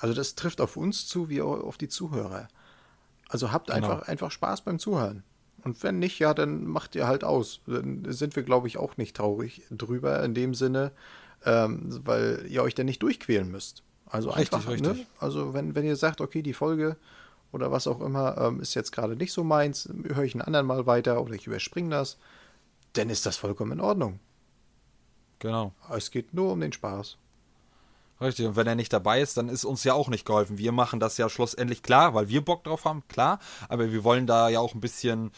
Also 0.00 0.14
das 0.14 0.34
trifft 0.34 0.60
auf 0.60 0.76
uns 0.76 1.06
zu 1.06 1.28
wie 1.28 1.42
auf 1.42 1.76
die 1.76 1.88
Zuhörer. 1.88 2.48
Also 3.28 3.52
habt 3.52 3.68
genau. 3.68 3.76
einfach, 3.76 4.08
einfach 4.08 4.30
Spaß 4.30 4.62
beim 4.62 4.78
Zuhören. 4.78 5.22
Und 5.62 5.82
wenn 5.82 5.98
nicht, 5.98 6.18
ja, 6.18 6.32
dann 6.32 6.66
macht 6.66 6.94
ihr 6.94 7.06
halt 7.06 7.22
aus. 7.22 7.60
Dann 7.66 8.10
sind 8.10 8.34
wir, 8.34 8.42
glaube 8.42 8.66
ich, 8.66 8.78
auch 8.78 8.96
nicht 8.96 9.16
traurig 9.16 9.62
drüber 9.70 10.22
in 10.24 10.34
dem 10.34 10.54
Sinne, 10.54 10.90
ähm, 11.44 12.00
weil 12.04 12.46
ihr 12.48 12.62
euch 12.62 12.74
dann 12.74 12.86
nicht 12.86 13.02
durchquälen 13.02 13.50
müsst. 13.50 13.82
Also 14.06 14.30
richtig, 14.30 14.54
einfach, 14.54 14.66
ne? 14.66 14.72
richtig. 14.72 14.98
Ne? 14.98 15.06
Also 15.18 15.52
wenn, 15.52 15.74
wenn 15.74 15.84
ihr 15.84 15.96
sagt, 15.96 16.22
okay, 16.22 16.42
die 16.42 16.54
Folge 16.54 16.96
oder 17.52 17.70
was 17.70 17.86
auch 17.86 18.00
immer 18.00 18.38
ähm, 18.38 18.60
ist 18.60 18.74
jetzt 18.74 18.92
gerade 18.92 19.16
nicht 19.16 19.32
so 19.32 19.44
meins, 19.44 19.88
höre 20.04 20.24
ich 20.24 20.34
einen 20.34 20.42
anderen 20.42 20.66
mal 20.66 20.86
weiter 20.86 21.22
oder 21.22 21.34
ich 21.34 21.46
überspringe 21.46 21.90
das, 21.90 22.16
dann 22.94 23.10
ist 23.10 23.26
das 23.26 23.36
vollkommen 23.36 23.72
in 23.72 23.80
Ordnung. 23.80 24.18
Genau. 25.38 25.72
Es 25.90 26.10
geht 26.10 26.34
nur 26.34 26.52
um 26.52 26.60
den 26.60 26.72
Spaß. 26.72 27.16
Richtig, 28.20 28.46
und 28.46 28.56
wenn 28.56 28.66
er 28.66 28.74
nicht 28.74 28.92
dabei 28.92 29.20
ist, 29.20 29.36
dann 29.36 29.48
ist 29.48 29.64
uns 29.64 29.82
ja 29.84 29.94
auch 29.94 30.08
nicht 30.08 30.26
geholfen. 30.26 30.58
Wir 30.58 30.72
machen 30.72 31.00
das 31.00 31.16
ja 31.16 31.28
schlussendlich 31.28 31.82
klar, 31.82 32.14
weil 32.14 32.28
wir 32.28 32.44
Bock 32.44 32.64
drauf 32.64 32.84
haben, 32.84 33.02
klar, 33.08 33.38
aber 33.68 33.90
wir 33.92 34.04
wollen 34.04 34.26
da 34.26 34.48
ja 34.50 34.60
auch 34.60 34.74
ein 34.74 34.80
bisschen, 34.80 35.30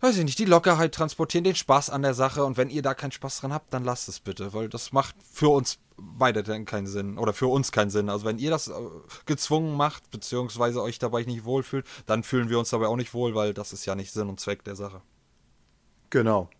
weiß 0.00 0.18
ich 0.18 0.24
nicht, 0.24 0.38
die 0.38 0.44
Lockerheit 0.44 0.94
transportieren, 0.94 1.44
den 1.44 1.54
Spaß 1.54 1.88
an 1.88 2.02
der 2.02 2.12
Sache 2.12 2.44
und 2.44 2.58
wenn 2.58 2.68
ihr 2.68 2.82
da 2.82 2.92
keinen 2.92 3.12
Spaß 3.12 3.40
dran 3.40 3.54
habt, 3.54 3.72
dann 3.72 3.84
lasst 3.84 4.08
es 4.08 4.20
bitte, 4.20 4.52
weil 4.52 4.68
das 4.68 4.92
macht 4.92 5.14
für 5.32 5.48
uns 5.48 5.78
beide 5.96 6.42
dann 6.42 6.64
keinen 6.64 6.86
Sinn 6.86 7.18
oder 7.18 7.32
für 7.32 7.46
uns 7.46 7.72
keinen 7.72 7.90
Sinn. 7.90 8.08
Also 8.08 8.26
wenn 8.26 8.38
ihr 8.38 8.50
das 8.50 8.68
äh, 8.68 8.72
gezwungen 9.26 9.76
macht, 9.76 10.10
beziehungsweise 10.10 10.82
euch 10.82 10.98
dabei 10.98 11.22
nicht 11.22 11.44
wohlfühlt, 11.44 11.86
dann 12.06 12.22
fühlen 12.22 12.50
wir 12.50 12.58
uns 12.58 12.70
dabei 12.70 12.86
auch 12.86 12.96
nicht 12.96 13.14
wohl, 13.14 13.34
weil 13.34 13.54
das 13.54 13.72
ist 13.72 13.86
ja 13.86 13.94
nicht 13.94 14.12
Sinn 14.12 14.28
und 14.28 14.40
Zweck 14.40 14.64
der 14.64 14.76
Sache. 14.76 15.02
Genau. 16.10 16.50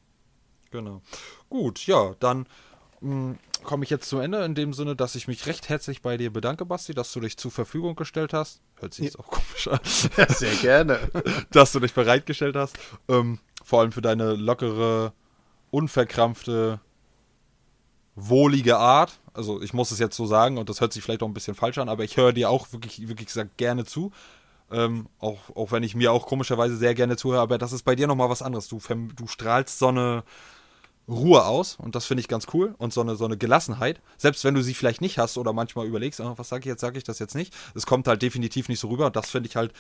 Genau. 0.71 1.03
Gut, 1.49 1.87
ja, 1.87 2.15
dann 2.21 2.47
komme 3.63 3.85
ich 3.85 3.91
jetzt 3.91 4.09
zum 4.09 4.21
Ende 4.21 4.45
in 4.45 4.55
dem 4.55 4.73
Sinne, 4.73 4.95
dass 4.95 5.15
ich 5.15 5.27
mich 5.27 5.47
recht 5.47 5.69
herzlich 5.69 6.03
bei 6.03 6.17
dir 6.17 6.33
bedanke, 6.33 6.67
Basti, 6.67 6.95
dass 6.95 7.13
du 7.13 7.21
dich 7.21 7.37
zur 7.37 7.51
Verfügung 7.51 7.97
gestellt 7.97 8.33
hast. 8.33 8.61
Hört 8.77 8.95
sich 8.95 9.07
jetzt 9.07 9.19
auch 9.19 9.27
komisch 9.27 9.69
an. 9.69 9.81
Sehr 10.29 10.55
gerne. 10.57 10.99
dass 11.51 11.73
du 11.73 11.81
dich 11.81 11.95
bereitgestellt 11.95 12.57
hast. 12.57 12.79
Ähm, 13.09 13.39
vor 13.65 13.81
allem 13.81 13.93
für 13.93 14.03
deine 14.03 14.35
lockere, 14.35 15.13
unverkrampfte, 15.71 16.81
wohlige 18.17 18.77
Art. 18.77 19.21
Also 19.33 19.63
ich 19.63 19.73
muss 19.73 19.91
es 19.91 19.99
jetzt 19.99 20.17
so 20.17 20.27
sagen 20.27 20.59
und 20.59 20.69
das 20.69 20.81
hört 20.81 20.93
sich 20.93 21.03
vielleicht 21.03 21.23
auch 21.23 21.29
ein 21.29 21.35
bisschen 21.35 21.55
falsch 21.55 21.79
an, 21.79 21.89
aber 21.89 22.05
ich 22.05 22.17
höre 22.17 22.33
dir 22.33 22.51
auch 22.51 22.73
wirklich, 22.73 23.09
wirklich 23.09 23.29
gesagt 23.29 23.57
gerne 23.57 23.85
zu. 23.85 24.13
Ähm, 24.73 25.09
auch, 25.19 25.57
auch 25.57 25.73
wenn 25.73 25.83
ich 25.83 25.95
mir 25.95 26.13
auch 26.13 26.27
komischerweise 26.27 26.77
sehr 26.77 26.95
gerne 26.95 27.17
zuhöre, 27.17 27.41
aber 27.41 27.59
das 27.59 27.73
ist 27.73 27.83
bei 27.83 27.97
dir 27.97 28.07
nochmal 28.07 28.31
was 28.31 28.43
anderes. 28.43 28.69
Du, 28.69 28.79
du 29.17 29.27
strahlst 29.27 29.79
so 29.79 29.89
eine 29.89 30.23
Ruhe 31.11 31.45
aus 31.45 31.77
und 31.77 31.95
das 31.95 32.07
finde 32.07 32.21
ich 32.21 32.29
ganz 32.29 32.47
cool 32.55 32.75
und 32.79 32.93
so 32.93 33.01
eine, 33.01 33.17
so 33.17 33.25
eine 33.25 33.37
Gelassenheit. 33.37 34.01
Selbst 34.17 34.45
wenn 34.45 34.55
du 34.55 34.63
sie 34.63 34.75
vielleicht 34.75 35.01
nicht 35.01 35.19
hast 35.19 35.39
oder 35.39 35.53
manchmal 35.53 35.87
überlegst, 35.87 36.21
oh, 36.21 36.35
was 36.37 36.49
sage 36.49 36.61
ich 36.61 36.67
jetzt, 36.67 36.81
sage 36.81 36.99
ich 36.99 37.05
das 37.05 37.19
jetzt 37.19 37.35
nicht. 37.35 37.55
Es 37.75 37.87
kommt 37.87 38.07
halt 38.09 38.23
definitiv 38.23 38.69
nicht 38.69 38.81
so 38.81 38.89
rüber 38.89 39.07
und 39.07 39.17
das 39.17 39.31
finde 39.31 39.49
ich 39.49 39.57
halt 39.57 39.73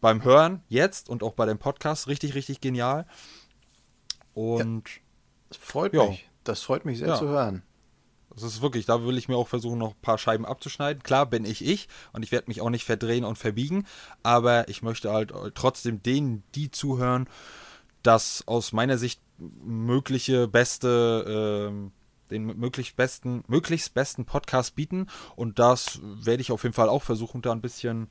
beim 0.00 0.24
Hören 0.24 0.62
jetzt 0.68 1.08
und 1.08 1.22
auch 1.22 1.32
bei 1.32 1.46
dem 1.46 1.58
Podcast 1.58 2.08
richtig, 2.08 2.34
richtig 2.34 2.60
genial. 2.60 3.06
Und. 4.34 4.88
Ja, 4.88 5.00
das 5.48 5.58
freut 5.58 5.94
ja. 5.94 6.06
mich. 6.06 6.28
Das 6.44 6.62
freut 6.62 6.84
mich 6.84 6.98
sehr 6.98 7.08
ja. 7.08 7.16
zu 7.16 7.26
hören. 7.26 7.62
Das 8.30 8.42
ist 8.42 8.62
wirklich, 8.62 8.86
da 8.86 9.04
will 9.04 9.18
ich 9.18 9.28
mir 9.28 9.36
auch 9.36 9.48
versuchen, 9.48 9.78
noch 9.78 9.94
ein 9.94 10.00
paar 10.00 10.18
Scheiben 10.18 10.46
abzuschneiden. 10.46 11.02
Klar 11.02 11.26
bin 11.26 11.44
ich 11.44 11.64
ich 11.64 11.88
und 12.12 12.22
ich 12.22 12.30
werde 12.30 12.46
mich 12.48 12.60
auch 12.60 12.70
nicht 12.70 12.84
verdrehen 12.84 13.24
und 13.24 13.36
verbiegen, 13.36 13.84
aber 14.22 14.68
ich 14.68 14.82
möchte 14.82 15.12
halt 15.12 15.32
trotzdem 15.54 16.02
denen, 16.02 16.44
die 16.54 16.70
zuhören, 16.70 17.28
das 18.02 18.44
aus 18.46 18.72
meiner 18.72 18.96
Sicht 18.96 19.20
mögliche 19.38 20.48
beste, 20.48 21.70
äh, 21.72 22.30
den 22.30 22.44
möglichst 22.58 22.96
besten, 22.96 23.44
möglichst 23.46 23.94
besten 23.94 24.24
Podcast 24.24 24.74
bieten. 24.74 25.06
Und 25.36 25.58
das 25.58 26.00
werde 26.02 26.42
ich 26.42 26.52
auf 26.52 26.62
jeden 26.62 26.74
Fall 26.74 26.88
auch 26.88 27.02
versuchen, 27.02 27.42
da 27.42 27.52
ein 27.52 27.60
bisschen, 27.60 28.08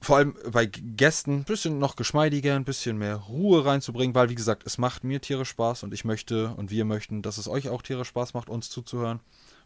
vor 0.00 0.18
allem 0.18 0.36
bei 0.50 0.66
Gästen, 0.66 1.38
ein 1.38 1.44
bisschen 1.44 1.78
noch 1.78 1.96
geschmeidiger, 1.96 2.54
ein 2.54 2.64
bisschen 2.64 2.98
mehr 2.98 3.16
Ruhe 3.16 3.64
reinzubringen, 3.64 4.14
weil 4.14 4.28
wie 4.28 4.34
gesagt, 4.34 4.64
es 4.66 4.78
macht 4.78 5.04
mir 5.04 5.20
Tiere 5.20 5.44
Spaß 5.44 5.82
und 5.82 5.94
ich 5.94 6.04
möchte 6.04 6.54
und 6.54 6.70
wir 6.70 6.84
möchten, 6.84 7.22
dass 7.22 7.38
es 7.38 7.48
euch 7.48 7.68
auch 7.68 7.82
Tiere 7.82 8.04
Spaß 8.04 8.34
macht, 8.34 8.48
uns 8.48 8.70
zuzuhören. 8.70 9.20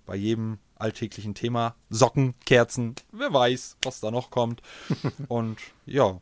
Bei 0.07 0.15
jedem 0.15 0.59
alltäglichen 0.77 1.35
Thema. 1.35 1.75
Socken, 1.91 2.35
Kerzen, 2.45 2.95
wer 3.11 3.33
weiß, 3.33 3.79
was 3.83 3.99
da 3.99 4.13
noch 4.13 4.31
kommt. 4.31 4.63
und 5.29 5.59
ja, 5.85 6.21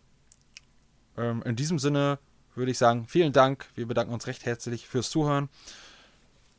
ähm, 1.19 1.43
in 1.45 1.55
diesem 1.55 1.79
Sinne 1.79 2.19
würde 2.55 2.71
ich 2.71 2.79
sagen, 2.79 3.07
vielen 3.09 3.33
Dank. 3.33 3.67
Wir 3.75 3.87
bedanken 3.87 4.13
uns 4.13 4.27
recht 4.27 4.45
herzlich 4.47 4.87
fürs 4.89 5.11
Zuhören. 5.11 5.49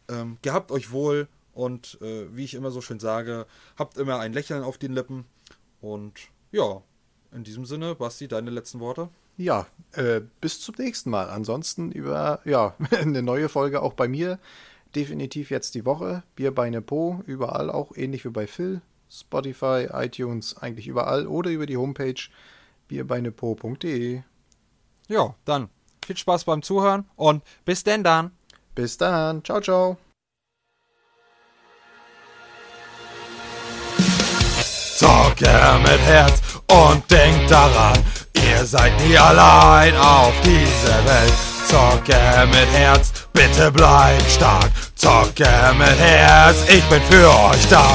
Ähm, 0.10 0.38
gehabt 0.42 0.72
euch 0.72 0.92
wohl 0.92 1.28
und 1.54 2.00
äh, 2.02 2.28
wie 2.36 2.44
ich 2.44 2.54
immer 2.54 2.72
so 2.72 2.82
schön 2.82 3.00
sage, 3.00 3.48
habt 3.78 3.98
immer 3.98 4.20
ein 4.20 4.34
Lächeln 4.34 4.64
auf 4.64 4.78
den 4.78 4.94
Lippen. 4.94 5.26
Und 5.82 6.14
ja, 6.52 6.82
in 7.32 7.44
diesem 7.44 7.66
Sinne, 7.66 7.96
Basti, 7.96 8.28
deine 8.28 8.52
letzten 8.52 8.80
Worte? 8.80 9.10
Ja, 9.38 9.68
äh, 9.94 10.22
bis 10.42 10.62
zum 10.62 10.76
nächsten 10.78 11.10
Mal. 11.10 11.30
Ansonsten 11.30 11.92
über 11.92 12.42
ja, 12.46 12.76
eine 12.92 13.22
neue 13.22 13.50
Folge 13.50 13.82
auch 13.82 13.94
bei 13.94 14.08
mir. 14.08 14.40
Definitiv 14.96 15.50
jetzt 15.50 15.76
die 15.76 15.86
Woche. 15.86 16.24
Bier, 16.36 16.54
Beine, 16.54 16.82
Po, 16.82 17.22
überall 17.26 17.70
auch, 17.70 17.96
ähnlich 17.96 18.24
wie 18.26 18.30
bei 18.30 18.48
Phil. 18.48 18.82
Spotify, 19.10 19.88
iTunes, 19.92 20.58
eigentlich 20.58 20.88
überall 20.88 21.28
oder 21.28 21.52
über 21.52 21.66
die 21.66 21.78
Homepage 21.78 22.16
bierbeinepo.de. 22.88 24.22
Ja, 25.08 25.36
dann 25.46 25.70
viel 26.06 26.18
Spaß 26.18 26.46
beim 26.46 26.62
Zuhören 26.62 27.10
und 27.16 27.44
bis 27.66 27.84
denn 27.84 28.04
dann. 28.04 28.32
Bis 28.76 28.98
dann. 28.98 29.44
Ciao, 29.44 29.62
ciao. 29.62 29.98
Zocke 34.98 35.80
mit 35.84 36.00
Herz 36.02 36.42
und 36.72 37.12
denkt 37.12 37.52
daran, 37.52 37.98
ihr 38.34 38.66
seid 38.66 38.98
nie 39.02 39.18
allein 39.18 39.96
auf 39.98 40.34
dieser 40.42 41.06
Welt. 41.06 41.34
Zocke 41.68 42.48
mit 42.48 42.72
Herz, 42.72 43.12
bitte 43.34 43.72
bleibt 43.72 44.32
stark. 44.32 44.72
Zocke 44.96 45.50
mit 45.78 46.00
Herz, 46.00 46.58
ich 46.70 46.84
bin 46.86 47.02
für 47.02 47.28
euch 47.28 47.68
da. 47.70 47.86